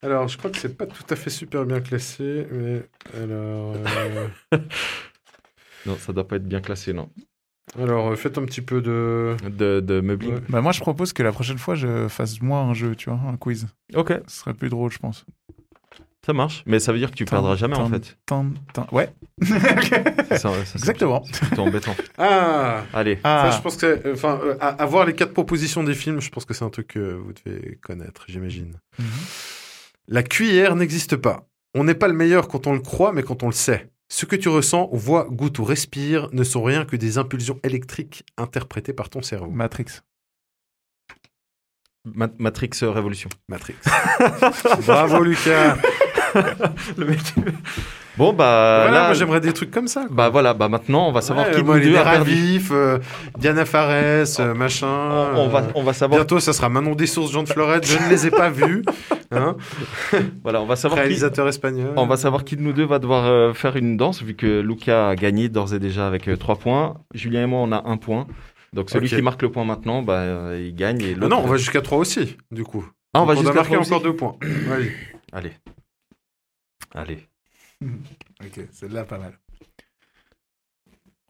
Alors, 0.05 0.29
je 0.29 0.39
crois 0.39 0.51
que 0.51 0.59
c'est 0.59 0.77
pas 0.77 0.87
tout 0.87 1.03
à 1.11 1.17
fait 1.17 1.31
super 1.31 1.65
bien 1.65 1.81
classé, 1.81 2.47
mais 2.53 2.83
alors, 3.21 3.75
euh, 3.77 4.29
Non, 5.87 5.97
ça 5.99 6.13
doit 6.13 6.27
pas 6.29 6.37
être 6.37 6.47
bien 6.49 6.61
classé, 6.61 6.93
non. 6.93 7.09
alors 7.79 8.09
euh, 8.13 8.17
faites 8.17 8.39
un 8.39 8.45
petit 8.45 8.61
peu 8.63 8.81
de. 8.81 9.37
De, 9.51 9.81
de 9.81 10.01
meubling. 10.01 10.35
Ouais. 10.35 10.41
Bah, 10.49 10.61
moi, 10.61 10.73
je 10.73 10.81
propose 10.81 11.13
que 11.13 11.23
la 11.23 11.33
prochaine 11.33 11.59
fois, 11.59 11.75
je 11.75 12.09
fasse 12.09 12.41
moi 12.41 12.59
un 12.61 12.75
jeu, 12.75 12.95
tu 12.97 13.11
vois, 13.11 13.19
un 13.29 13.37
quiz. 13.37 13.67
Ok, 13.95 14.13
Ce 14.27 14.41
serait 14.41 14.55
plus 14.55 14.69
drôle, 14.69 14.91
je 14.93 14.99
pense. 14.99 15.25
ça 16.25 16.33
marche. 16.33 16.63
Mais 16.67 16.79
ça 16.79 16.93
veut 16.93 16.99
dire 16.99 17.11
que 17.11 17.17
tu 17.17 17.25
perdras 17.25 17.57
jamais, 17.57 17.77
en 17.77 17.89
fait. 17.89 18.17
Ouais, 18.93 19.13
ça, 19.43 20.37
ça, 20.39 20.51
exactement. 20.75 21.23
C'est 21.33 21.47
plutôt 21.47 21.63
embêtant. 21.63 21.95
Ah. 22.19 22.83
Allez. 22.93 23.19
Ah, 23.25 23.51
Ça, 23.51 23.57
je 23.59 23.63
pense 23.63 23.77
que, 23.77 23.87
euh, 23.87 24.13
enfin, 24.15 24.41
euh, 24.45 24.57
à- 24.61 24.69
avoir 24.83 25.05
les 25.05 25.15
quatre 25.15 25.33
propositions 25.33 25.83
des 25.85 25.95
films, 25.95 26.21
je 26.21 26.31
pense 26.31 26.45
que 26.45 26.55
c'est 26.55 26.65
un 26.65 26.71
truc 26.71 26.89
que 26.89 27.15
vous 27.15 27.33
devez 27.33 27.79
connaître, 27.83 28.25
j'imagine. 28.29 28.75
Mhm. 28.99 29.07
La 30.09 30.23
cuillère 30.23 30.77
n'existe 30.77 31.17
pas. 31.17 31.47
On 31.75 31.85
n'est 31.85 31.95
pas 31.95 32.09
le 32.09 32.15
meilleur 32.15 32.49
quand 32.49 32.67
on 32.67 32.73
le 32.73 32.81
croit, 32.81 33.13
mais 33.13 33.23
quand 33.23 33.43
on 33.43 33.47
le 33.47 33.53
sait. 33.53 33.91
Ce 34.13 34.27
que 34.27 34.37
tu 34.37 34.51
ressens, 34.51 34.91
vois, 34.93 35.25
goûtes 35.31 35.59
ou 35.59 35.65
respires 35.65 36.29
ne 36.35 36.45
sont 36.45 36.63
rien 36.63 36.85
que 36.85 36.97
des 36.97 37.17
impulsions 37.17 37.59
électriques 37.63 38.27
interprétées 38.37 38.93
par 38.93 39.09
ton 39.09 39.23
cerveau. 39.23 39.51
Matrix. 39.51 39.87
Ma- 42.05 42.29
Matrix 42.39 42.73
euh, 42.83 42.91
Révolution. 42.91 43.31
Matrix. 43.49 43.77
Bravo 44.87 45.23
Lucas. 45.23 45.79
Le 46.99 47.07
mec. 47.07 47.21
Bon, 48.19 48.33
bah. 48.35 48.83
voilà, 48.85 48.99
là, 49.01 49.05
moi 49.07 49.15
j'aimerais 49.15 49.41
des 49.41 49.53
trucs 49.53 49.71
comme 49.71 49.89
ça. 49.89 50.03
quoi. 50.03 50.11
Bah 50.15 50.29
voilà, 50.29 50.53
bah 50.53 50.69
maintenant, 50.69 51.09
on 51.09 51.13
va 51.13 51.23
savoir 51.23 51.47
Ouais, 51.47 51.53
qui 51.53 51.61
de 51.61 51.65
moi, 51.65 51.79
nous 51.79 51.85
deux 51.85 51.97
a 51.97 52.03
perdu. 52.03 52.61
euh, 52.71 52.99
Diana 53.39 53.65
Fares, 53.65 54.27
euh, 54.41 54.55
machin. 54.55 54.87
On, 55.35 55.45
on 55.45 55.49
va, 55.49 55.61
euh, 55.61 55.73
on 55.75 55.83
va 55.83 55.93
savoir. 55.95 56.21
Bientôt, 56.21 56.39
ça 56.39 56.53
sera 56.53 56.69
Manon 56.69 56.95
Dessources, 56.95 57.33
Jean 57.33 57.43
de 57.43 57.49
Florette. 57.49 57.87
Je 57.87 57.97
ne 57.99 58.11
les 58.11 58.27
ai 58.27 58.31
pas 58.31 58.51
vus. 58.51 58.83
Hein 59.35 59.57
Voilà, 60.43 60.61
on 60.61 60.67
va 60.67 60.77
savoir 60.77 60.99
qui. 61.01 61.05
Réalisateur 61.07 61.49
espagnol. 61.49 61.95
On 61.97 62.07
va 62.07 62.19
savoir 62.19 62.45
qui 62.45 62.55
de 62.55 62.61
nous 62.61 62.75
deux 62.75 62.85
va 62.85 62.99
devoir 62.99 63.25
euh, 63.25 63.55
faire 63.55 63.77
une 63.77 63.97
danse, 63.97 64.23
vu 64.23 64.35
que 64.35 64.61
Luca 64.61 65.09
a 65.09 65.15
gagné 65.17 65.49
d'ores 65.49 65.73
et 65.73 65.79
déjà 65.79 66.07
avec 66.07 66.29
3 66.39 66.57
points. 66.57 66.99
Julien 67.15 67.45
et 67.45 67.47
moi, 67.47 67.61
on 67.61 67.73
a 67.73 67.83
un 67.89 67.97
point. 67.97 68.27
Donc 68.75 68.91
celui 68.91 69.09
qui 69.09 69.23
marque 69.23 69.41
le 69.41 69.51
point 69.51 69.65
maintenant, 69.65 70.03
bah, 70.03 70.55
il 70.55 70.75
gagne. 70.75 71.01
Et 71.01 71.17
Ah 71.19 71.29
non, 71.29 71.39
on 71.43 71.47
va 71.47 71.57
jusqu'à 71.57 71.81
3 71.81 71.97
aussi, 71.97 72.37
du 72.51 72.63
coup. 72.63 72.85
Ah, 73.15 73.23
on 73.23 73.25
va 73.25 73.35
jusqu'à 73.35 73.63
aussi 73.63 73.75
encore 73.75 74.03
2 74.03 74.15
points. 74.17 74.37
Allez. 74.71 74.93
Allez. 75.33 75.53
Allez. 76.95 77.19
Ok, 78.45 78.61
celle-là, 78.73 79.05
pas 79.05 79.19
mal. 79.19 79.39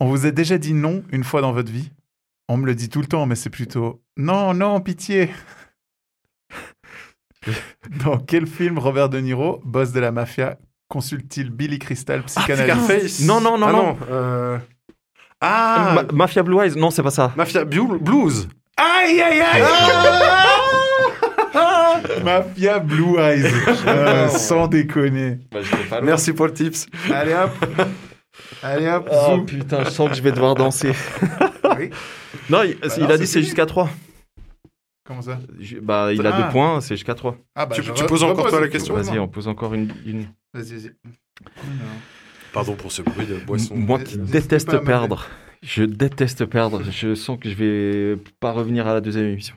On 0.00 0.06
vous 0.06 0.26
a 0.26 0.30
déjà 0.30 0.58
dit 0.58 0.74
non 0.74 1.04
une 1.10 1.24
fois 1.24 1.40
dans 1.42 1.52
votre 1.52 1.70
vie 1.70 1.90
On 2.48 2.56
me 2.56 2.66
le 2.66 2.74
dit 2.74 2.88
tout 2.88 3.00
le 3.00 3.06
temps, 3.06 3.26
mais 3.26 3.34
c'est 3.36 3.50
plutôt 3.50 4.02
non, 4.16 4.52
non, 4.54 4.80
pitié. 4.80 5.30
dans 8.04 8.18
quel 8.18 8.46
film 8.46 8.78
Robert 8.78 9.08
De 9.08 9.18
Niro, 9.18 9.60
boss 9.64 9.92
de 9.92 10.00
la 10.00 10.12
mafia, 10.12 10.58
consulte-t-il 10.88 11.50
Billy 11.50 11.78
Crystal, 11.78 12.22
psychanalyste 12.24 12.84
Scarface. 12.84 13.20
Non, 13.20 13.40
non, 13.40 13.58
non, 13.58 13.66
ah, 13.68 13.72
non. 13.72 13.98
euh, 14.10 14.58
Ah 15.40 15.92
Ma- 15.94 16.12
Mafia 16.12 16.42
Blue 16.42 16.60
Eyes 16.60 16.76
Non, 16.76 16.90
c'est 16.90 17.02
pas 17.02 17.10
ça. 17.10 17.32
Mafia 17.36 17.64
Blu- 17.64 17.98
Blues. 18.00 18.48
Aïe, 18.76 19.20
aïe, 19.20 19.40
aïe 19.40 19.62
Mafia 22.24 22.78
Blue 22.78 23.18
Eyes. 23.18 23.44
Euh, 23.86 24.28
sans 24.28 24.68
déconner. 24.68 25.38
Merci 26.02 26.32
pour 26.32 26.46
le 26.46 26.52
tips. 26.52 26.86
Allez 27.12 27.34
hop. 27.34 27.50
Allez 28.62 28.86
hop. 28.88 29.08
Oh 29.10 29.26
zoom. 29.36 29.46
putain, 29.46 29.84
je 29.84 29.90
sens 29.90 30.08
que 30.10 30.14
je 30.16 30.22
vais 30.22 30.32
devoir 30.32 30.54
danser. 30.54 30.92
Oui. 31.78 31.88
Non, 32.50 32.62
il, 32.64 32.76
il 32.98 33.02
non, 33.04 33.08
a 33.10 33.16
dit 33.16 33.26
c'est 33.26 33.40
jusqu'à 33.42 33.64
3. 33.64 33.88
Comment 35.06 35.22
ça? 35.22 35.38
Bah, 35.80 36.10
il 36.12 36.24
a 36.26 36.34
Ah. 36.34 36.42
deux 36.42 36.48
points, 36.50 36.80
c'est 36.82 36.96
jusqu'à 36.96 37.14
3. 37.14 37.36
ah, 37.54 37.64
bah, 37.66 37.74
Tu- 37.74 37.82
poses 38.06 38.22
encore, 38.24 38.48
toi, 38.48 38.60
la 38.60 38.68
question 38.68 38.94
Vas-y, 38.94 39.18
on 39.18 39.26
pose 39.26 39.48
encore 39.48 39.72
une. 39.72 39.90
une... 40.04 40.26
Vas-y, 40.52 40.74
vas-y. 40.74 40.90
Pardon 42.52 42.74
pour 42.74 42.92
ce 42.92 43.00
bruit 43.00 43.24
de 43.26 43.36
boisson. 43.36 43.74
Moi 43.74 43.98
qui 44.00 44.18
déteste 44.18 44.76
perdre. 44.84 45.26
Je 45.62 45.84
déteste 45.84 46.44
perdre. 46.44 46.82
Je 46.90 47.14
sens 47.14 47.38
que 47.40 47.48
je 47.48 47.54
vais 47.54 48.16
pas 48.38 48.52
revenir 48.52 48.86
à 48.86 48.92
la 48.92 49.00
deuxième 49.00 49.26
émission. 49.26 49.54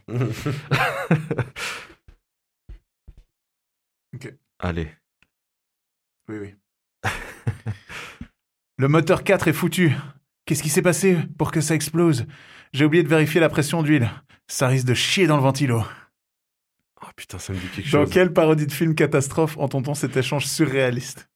Allez. 4.59 4.87
Oui, 6.27 6.37
oui. 6.39 6.55
Le 8.77 8.87
moteur 8.87 9.23
4 9.23 9.47
est 9.47 9.53
foutu. 9.53 9.91
Qu'est-ce 10.45 10.63
qui 10.63 10.69
s'est 10.69 10.81
passé 10.81 11.17
pour 11.37 11.51
que 11.51 11.61
ça 11.61 11.75
explose? 11.75 12.25
J'ai 12.73 12.85
oublié 12.85 13.03
de 13.03 13.07
vérifier 13.09 13.39
la 13.41 13.49
pression 13.49 13.83
d'huile. 13.83 14.09
Ça 14.47 14.67
risque 14.67 14.85
de 14.85 14.93
chier 14.93 15.27
dans 15.27 15.37
le 15.37 15.43
ventilo. 15.43 15.83
Oh 17.01 17.07
putain, 17.15 17.39
ça 17.39 17.53
me 17.53 17.57
dit 17.57 17.67
quelque 17.69 17.91
Dans 17.91 18.03
chose. 18.05 18.13
quelle 18.13 18.33
parodie 18.33 18.67
de 18.67 18.71
film 18.71 18.95
catastrophe 18.95 19.57
entend-on 19.57 19.93
cet 19.93 20.15
échange 20.17 20.45
surréaliste? 20.45 21.29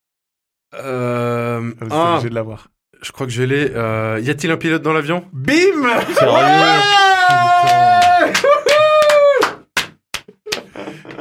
Euh, 0.76 1.60
Ah, 1.60 1.76
Vous 1.80 1.86
êtes 1.86 1.92
ah, 1.94 2.12
obligé 2.14 2.30
de 2.30 2.36
l'avoir. 2.36 2.70
je 3.02 3.12
crois 3.12 3.26
que 3.26 3.32
je 3.34 3.44
l'ai. 3.44 3.72
Euh, 3.76 4.20
y 4.22 4.30
a-t-il 4.30 4.52
un 4.52 4.58
pilote 4.58 4.82
dans 4.84 4.94
l'avion? 4.94 5.28
Bim 5.34 5.56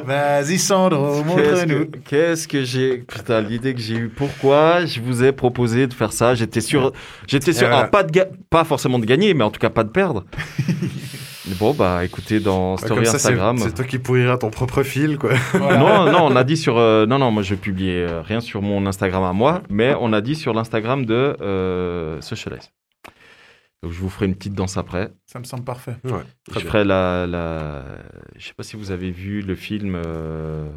Vas-y 0.09 0.59
Sandro, 0.59 1.23
Qu'est-ce 1.23 1.27
montre-nous. 1.67 1.87
que, 1.91 1.99
qu'est-ce 1.99 2.49
que 2.49 2.65
j'ai 2.65 2.99
putain 2.99 3.41
l'idée 3.43 3.75
que 3.75 3.81
j'ai 3.81 3.95
eue. 3.97 4.09
Pourquoi 4.09 4.85
je 4.87 5.01
vous 5.01 5.23
ai 5.23 5.33
proposé 5.33 5.87
de 5.87 5.93
faire 5.95 6.13
ça? 6.13 6.35
J'étais 6.35 6.61
sûr 6.61 6.93
j'étais 7.27 7.53
sûr 7.53 7.69
voilà. 7.69 7.85
ah, 7.85 7.89
pas 7.89 8.03
de 8.03 8.11
ga- 8.11 8.29
pas 8.51 8.65
forcément 8.65 8.99
de 8.99 9.05
gagner 9.05 9.35
mais 9.35 9.45
en 9.45 9.51
tout 9.51 9.61
cas 9.61 9.71
pas 9.71 9.85
de 9.85 9.91
perdre. 9.91 10.25
Bon 11.59 11.73
bah 11.73 12.05
écoutez 12.05 12.41
dans 12.41 12.77
story 12.77 13.07
ça, 13.07 13.15
Instagram. 13.15 13.57
c'est 13.59 13.75
toi 13.75 13.85
qui 13.87 13.99
pourriras 13.99 14.37
ton 14.37 14.51
propre 14.51 14.83
fil, 14.83 15.17
quoi. 15.17 15.31
non 15.55 16.05
non 16.13 16.19
on 16.25 16.37
a 16.37 16.45
dit 16.45 16.59
sur 16.59 16.77
euh, 16.77 17.07
non 17.07 17.19
non 17.19 17.31
moi 17.31 17.43
je 17.43 17.55
publiais 17.55 18.03
euh, 18.07 18.21
rien 18.21 18.41
sur 18.41 18.61
mon 18.61 18.85
Instagram 18.87 19.23
à 19.25 19.33
moi 19.33 19.63
mais 19.71 19.95
on 19.99 20.13
a 20.13 20.21
dit 20.21 20.35
sur 20.35 20.53
l'Instagram 20.53 21.07
de 21.07 21.35
euh, 21.41 22.21
Socialize 22.21 22.69
donc 23.83 23.93
je 23.93 23.99
vous 24.01 24.09
ferai 24.11 24.27
une 24.27 24.35
petite 24.35 24.55
danse 24.55 24.77
après 24.77 25.13
Ça 25.27 25.39
me 25.39 25.45
semble 25.45 25.65
parfait. 25.65 25.97
Ouais, 26.05 26.23
je 26.49 26.55
bien. 26.59 26.63
ferai 26.63 26.85
la, 26.85 27.27
la 27.27 27.85
je 28.37 28.47
sais 28.47 28.55
pas 28.55 28.63
si 28.65 28.77
vous 28.77 28.91
avez 28.91 29.11
vu 29.11 29.41
le 29.43 29.55
film 29.55 29.95
euh, 29.95 30.69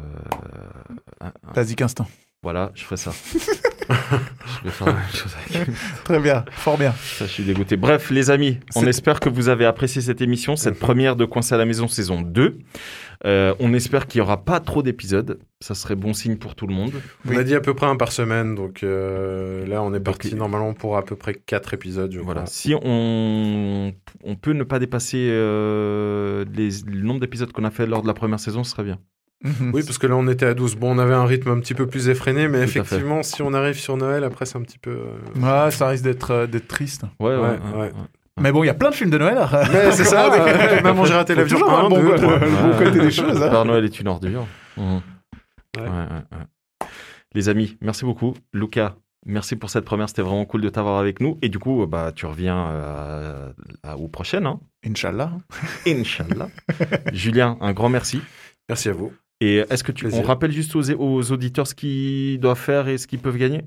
Basique 1.54 1.82
instant. 1.82 2.06
voilà 2.42 2.70
je 2.74 2.84
ferai 2.84 2.96
ça 2.96 3.12
je 3.88 4.64
vais 4.64 4.70
faire 4.70 4.86
la 4.88 4.92
même 4.94 5.02
chose 5.12 5.34
avec 5.56 5.68
Très 6.04 6.20
bien, 6.20 6.44
fort 6.52 6.78
bien. 6.78 6.92
Ça, 6.92 7.26
je 7.26 7.30
suis 7.30 7.44
dégoûté. 7.44 7.76
Bref, 7.76 8.10
les 8.10 8.30
amis, 8.30 8.58
on 8.76 8.86
espère 8.86 9.20
que 9.20 9.28
vous 9.28 9.48
avez 9.48 9.64
apprécié 9.66 10.00
cette 10.02 10.20
émission, 10.20 10.56
cette 10.56 10.78
première 10.78 11.16
de 11.16 11.24
Coincé 11.24 11.54
à 11.54 11.58
la 11.58 11.64
maison 11.64 11.88
saison 11.88 12.22
2. 12.22 12.58
Euh, 13.24 13.54
on 13.60 13.72
espère 13.72 14.08
qu'il 14.08 14.18
n'y 14.20 14.22
aura 14.22 14.44
pas 14.44 14.58
trop 14.58 14.82
d'épisodes. 14.82 15.38
Ça 15.60 15.74
serait 15.76 15.94
bon 15.94 16.12
signe 16.12 16.36
pour 16.38 16.56
tout 16.56 16.66
le 16.66 16.74
monde. 16.74 16.92
On 17.28 17.36
a 17.36 17.44
dit 17.44 17.54
à 17.54 17.60
peu 17.60 17.72
près 17.72 17.86
un 17.86 17.94
par 17.94 18.10
semaine, 18.10 18.56
donc 18.56 18.82
euh, 18.82 19.64
là, 19.66 19.80
on 19.82 19.94
est 19.94 20.00
parti 20.00 20.30
Donc, 20.30 20.40
normalement 20.40 20.74
pour 20.74 20.96
à 20.96 21.04
peu 21.04 21.14
près 21.14 21.34
4 21.34 21.74
épisodes, 21.74 22.10
je 22.12 22.18
Voilà. 22.18 22.40
crois. 22.42 22.52
Si 22.52 22.74
on, 22.82 23.92
on 24.24 24.34
peut 24.34 24.52
ne 24.54 24.64
pas 24.64 24.80
dépasser 24.80 25.28
euh, 25.30 26.44
les- 26.52 26.82
le 26.86 27.02
nombre 27.02 27.20
d'épisodes 27.20 27.52
qu'on 27.52 27.64
a 27.64 27.70
fait 27.70 27.86
lors 27.86 28.02
de 28.02 28.08
la 28.08 28.14
première 28.14 28.40
saison, 28.40 28.64
ce 28.64 28.72
serait 28.72 28.82
bien. 28.84 28.98
Oui, 29.72 29.82
parce 29.86 29.98
que 29.98 30.06
là, 30.06 30.16
on 30.16 30.28
était 30.28 30.46
à 30.46 30.54
12. 30.54 30.76
Bon, 30.76 30.94
on 30.94 30.98
avait 30.98 31.14
un 31.14 31.24
rythme 31.24 31.50
un 31.50 31.60
petit 31.60 31.74
peu 31.74 31.86
plus 31.86 32.08
effréné, 32.08 32.48
mais 32.48 32.58
Tout 32.58 32.64
effectivement, 32.64 33.22
si 33.22 33.42
on 33.42 33.52
arrive 33.54 33.78
sur 33.78 33.96
Noël, 33.96 34.24
après, 34.24 34.46
c'est 34.46 34.56
un 34.58 34.62
petit 34.62 34.78
peu... 34.78 34.90
euh, 34.90 35.64
Ouais, 35.66 35.70
ça 35.70 35.88
risque 35.88 36.04
d'être 36.04 36.30
euh, 36.30 36.46
d'être 36.46 36.68
triste. 36.68 37.02
Ouais, 37.20 37.30
ouais, 37.30 37.36
Ouais, 37.36 37.48
ouais, 37.48 37.58
ouais. 37.74 37.80
ouais. 37.86 37.92
Mais 38.40 38.50
bon, 38.50 38.62
il 38.64 38.66
y 38.66 38.70
a 38.70 38.74
plein 38.74 38.90
de 38.90 38.94
films 38.94 39.10
de 39.10 39.18
Noël. 39.18 39.38
Mais 39.72 39.90
c'est 39.92 40.04
ça, 40.14 40.32
euh, 40.32 40.80
Maman, 40.82 41.04
j'ai 41.04 41.14
raté 41.14 41.34
l'avion. 41.34 41.58
toujours 41.58 41.72
Un, 41.78 41.82
le 41.82 41.88
bon, 41.90 42.00
deux, 42.00 42.14
trois. 42.16 42.38
le 42.38 42.48
bon 42.72 42.78
côté 42.78 42.98
des 43.00 43.10
choses. 43.10 43.42
hein. 43.42 43.50
Père 43.50 43.64
Noël 43.66 43.84
est 43.84 44.00
une 44.00 44.08
ordure. 44.08 44.46
Ouais. 44.78 44.84
Ouais, 45.78 45.82
ouais, 45.82 46.38
ouais. 46.38 46.86
Les 47.34 47.48
amis, 47.48 47.76
merci 47.80 48.04
beaucoup. 48.04 48.34
Lucas, 48.52 48.94
merci 49.26 49.56
pour 49.56 49.70
cette 49.70 49.84
première. 49.84 50.08
C'était 50.08 50.22
vraiment 50.22 50.44
cool 50.46 50.60
de 50.62 50.68
t'avoir 50.70 50.98
avec 50.98 51.20
nous. 51.20 51.38
Et 51.42 51.48
du 51.50 51.58
coup, 51.58 51.86
bah, 51.86 52.12
tu 52.14 52.24
reviens 52.26 52.68
euh, 52.70 53.52
à- 53.82 53.96
aux 53.98 54.08
prochaines. 54.08 54.46
Hein. 54.46 54.60
Inch'Allah. 54.86 55.32
Inch'Allah. 55.86 56.48
Julien, 57.12 57.56
un 57.60 57.72
grand 57.72 57.88
merci. 57.90 58.20
Merci 58.68 58.88
à 58.88 58.92
vous. 58.92 59.12
Et 59.44 59.56
est-ce 59.70 59.82
que 59.82 59.90
tu, 59.90 60.04
Plaisir. 60.04 60.20
on 60.20 60.26
rappelle 60.26 60.52
juste 60.52 60.76
aux, 60.76 60.88
aux 60.92 61.32
auditeurs 61.32 61.66
ce 61.66 61.74
qu'ils 61.74 62.38
doivent 62.38 62.58
faire 62.58 62.86
et 62.86 62.96
ce 62.96 63.08
qu'ils 63.08 63.18
peuvent 63.18 63.36
gagner? 63.38 63.62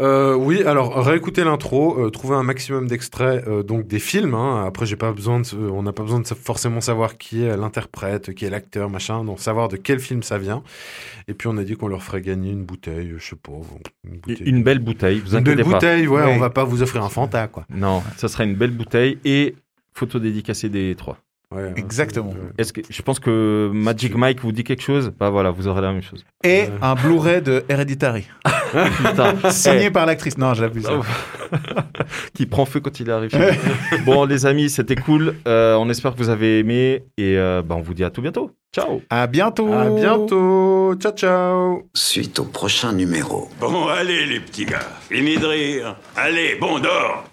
Euh, 0.00 0.34
oui, 0.34 0.62
alors 0.64 1.04
réécoutez 1.04 1.44
l'intro, 1.44 1.98
euh, 2.04 2.10
trouvez 2.10 2.34
un 2.34 2.42
maximum 2.42 2.88
d'extraits 2.88 3.46
euh, 3.46 3.62
donc 3.62 3.86
des 3.86 4.00
films. 4.00 4.34
hein. 4.34 4.64
Après, 4.66 4.86
j'ai 4.86 4.96
pas 4.96 5.12
besoin 5.12 5.40
de, 5.40 5.46
on 5.56 5.82
n'a 5.84 5.92
pas 5.92 6.02
besoin 6.02 6.20
de 6.20 6.26
forcément 6.26 6.80
savoir 6.80 7.16
qui 7.16 7.44
est 7.44 7.56
l'interprète, 7.56 8.34
qui 8.34 8.44
est 8.44 8.50
l'acteur, 8.50 8.90
machin. 8.90 9.24
Donc 9.24 9.38
savoir 9.40 9.68
de 9.68 9.76
quel 9.76 10.00
film 10.00 10.22
ça 10.24 10.36
vient. 10.36 10.62
Et 11.28 11.34
puis 11.34 11.46
on 11.48 11.56
a 11.58 11.64
dit 11.64 11.76
qu'on 11.76 11.88
leur 11.88 12.02
ferait 12.02 12.20
gagner 12.20 12.50
une 12.50 12.64
bouteille, 12.64 13.14
je 13.16 13.24
sais 13.24 13.36
pas, 13.36 13.52
une 14.04 14.18
bouteille. 14.18 14.46
Une 14.48 14.62
belle 14.64 14.80
bouteille, 14.80 15.20
vous 15.20 15.36
Une 15.36 15.44
belle 15.44 15.58
pas. 15.58 15.70
bouteille, 15.74 16.08
ouais. 16.08 16.22
Oui. 16.24 16.30
On 16.34 16.38
va 16.38 16.50
pas 16.50 16.64
vous 16.64 16.82
offrir 16.82 17.04
un 17.04 17.08
Fanta, 17.08 17.46
quoi. 17.46 17.64
Non, 17.70 18.02
ça 18.16 18.26
sera 18.28 18.42
une 18.44 18.54
belle 18.56 18.72
bouteille 18.72 19.18
et 19.24 19.54
photo 19.94 20.18
dédicacée 20.18 20.68
des 20.68 20.94
trois. 20.96 21.18
Ouais, 21.54 21.72
Exactement. 21.76 22.34
Est-ce 22.58 22.74
que 22.74 22.82
je 22.90 23.00
pense 23.00 23.18
que 23.20 23.70
Magic 23.72 24.14
Mike 24.14 24.40
vous 24.40 24.52
dit 24.52 24.64
quelque 24.64 24.82
chose? 24.82 25.12
Bah 25.18 25.30
voilà, 25.30 25.50
vous 25.50 25.66
aurez 25.66 25.80
la 25.80 25.92
même 25.92 26.02
chose. 26.02 26.22
Et 26.44 26.64
un 26.82 26.94
Blu-ray 26.94 27.40
de 27.40 27.64
Hereditary. 27.70 28.26
Putain, 28.98 29.50
Signé 29.50 29.84
Eh, 29.86 29.90
par 29.90 30.04
l'actrice. 30.04 30.36
Non, 30.36 30.52
je 30.52 30.60
l'abuse. 30.60 30.86
Oh. 30.90 31.00
qui 32.34 32.44
prend 32.44 32.66
feu 32.66 32.80
quand 32.80 33.00
il 33.00 33.10
arrive. 33.10 33.30
bon, 34.04 34.26
les 34.26 34.44
amis, 34.44 34.68
c'était 34.68 34.94
cool. 34.96 35.36
Euh, 35.46 35.74
on 35.76 35.88
espère 35.88 36.12
que 36.12 36.18
vous 36.18 36.28
avez 36.28 36.58
aimé 36.58 37.04
et 37.16 37.38
euh, 37.38 37.62
bah, 37.64 37.76
on 37.76 37.80
vous 37.80 37.94
dit 37.94 38.04
à 38.04 38.10
tout 38.10 38.20
bientôt. 38.20 38.50
Ciao. 38.74 39.00
À 39.08 39.26
bientôt. 39.26 39.72
À 39.72 39.88
bientôt. 39.88 40.94
Ciao, 40.96 41.12
ciao. 41.12 41.88
Suite 41.94 42.38
au 42.40 42.44
prochain 42.44 42.92
numéro. 42.92 43.48
Bon, 43.58 43.88
allez, 43.88 44.26
les 44.26 44.40
petits 44.40 44.66
gars. 44.66 44.80
Fini 45.08 45.38
de 45.38 45.46
rire. 45.46 45.96
Allez, 46.14 46.56
bon, 46.60 46.78
dors. 46.78 47.24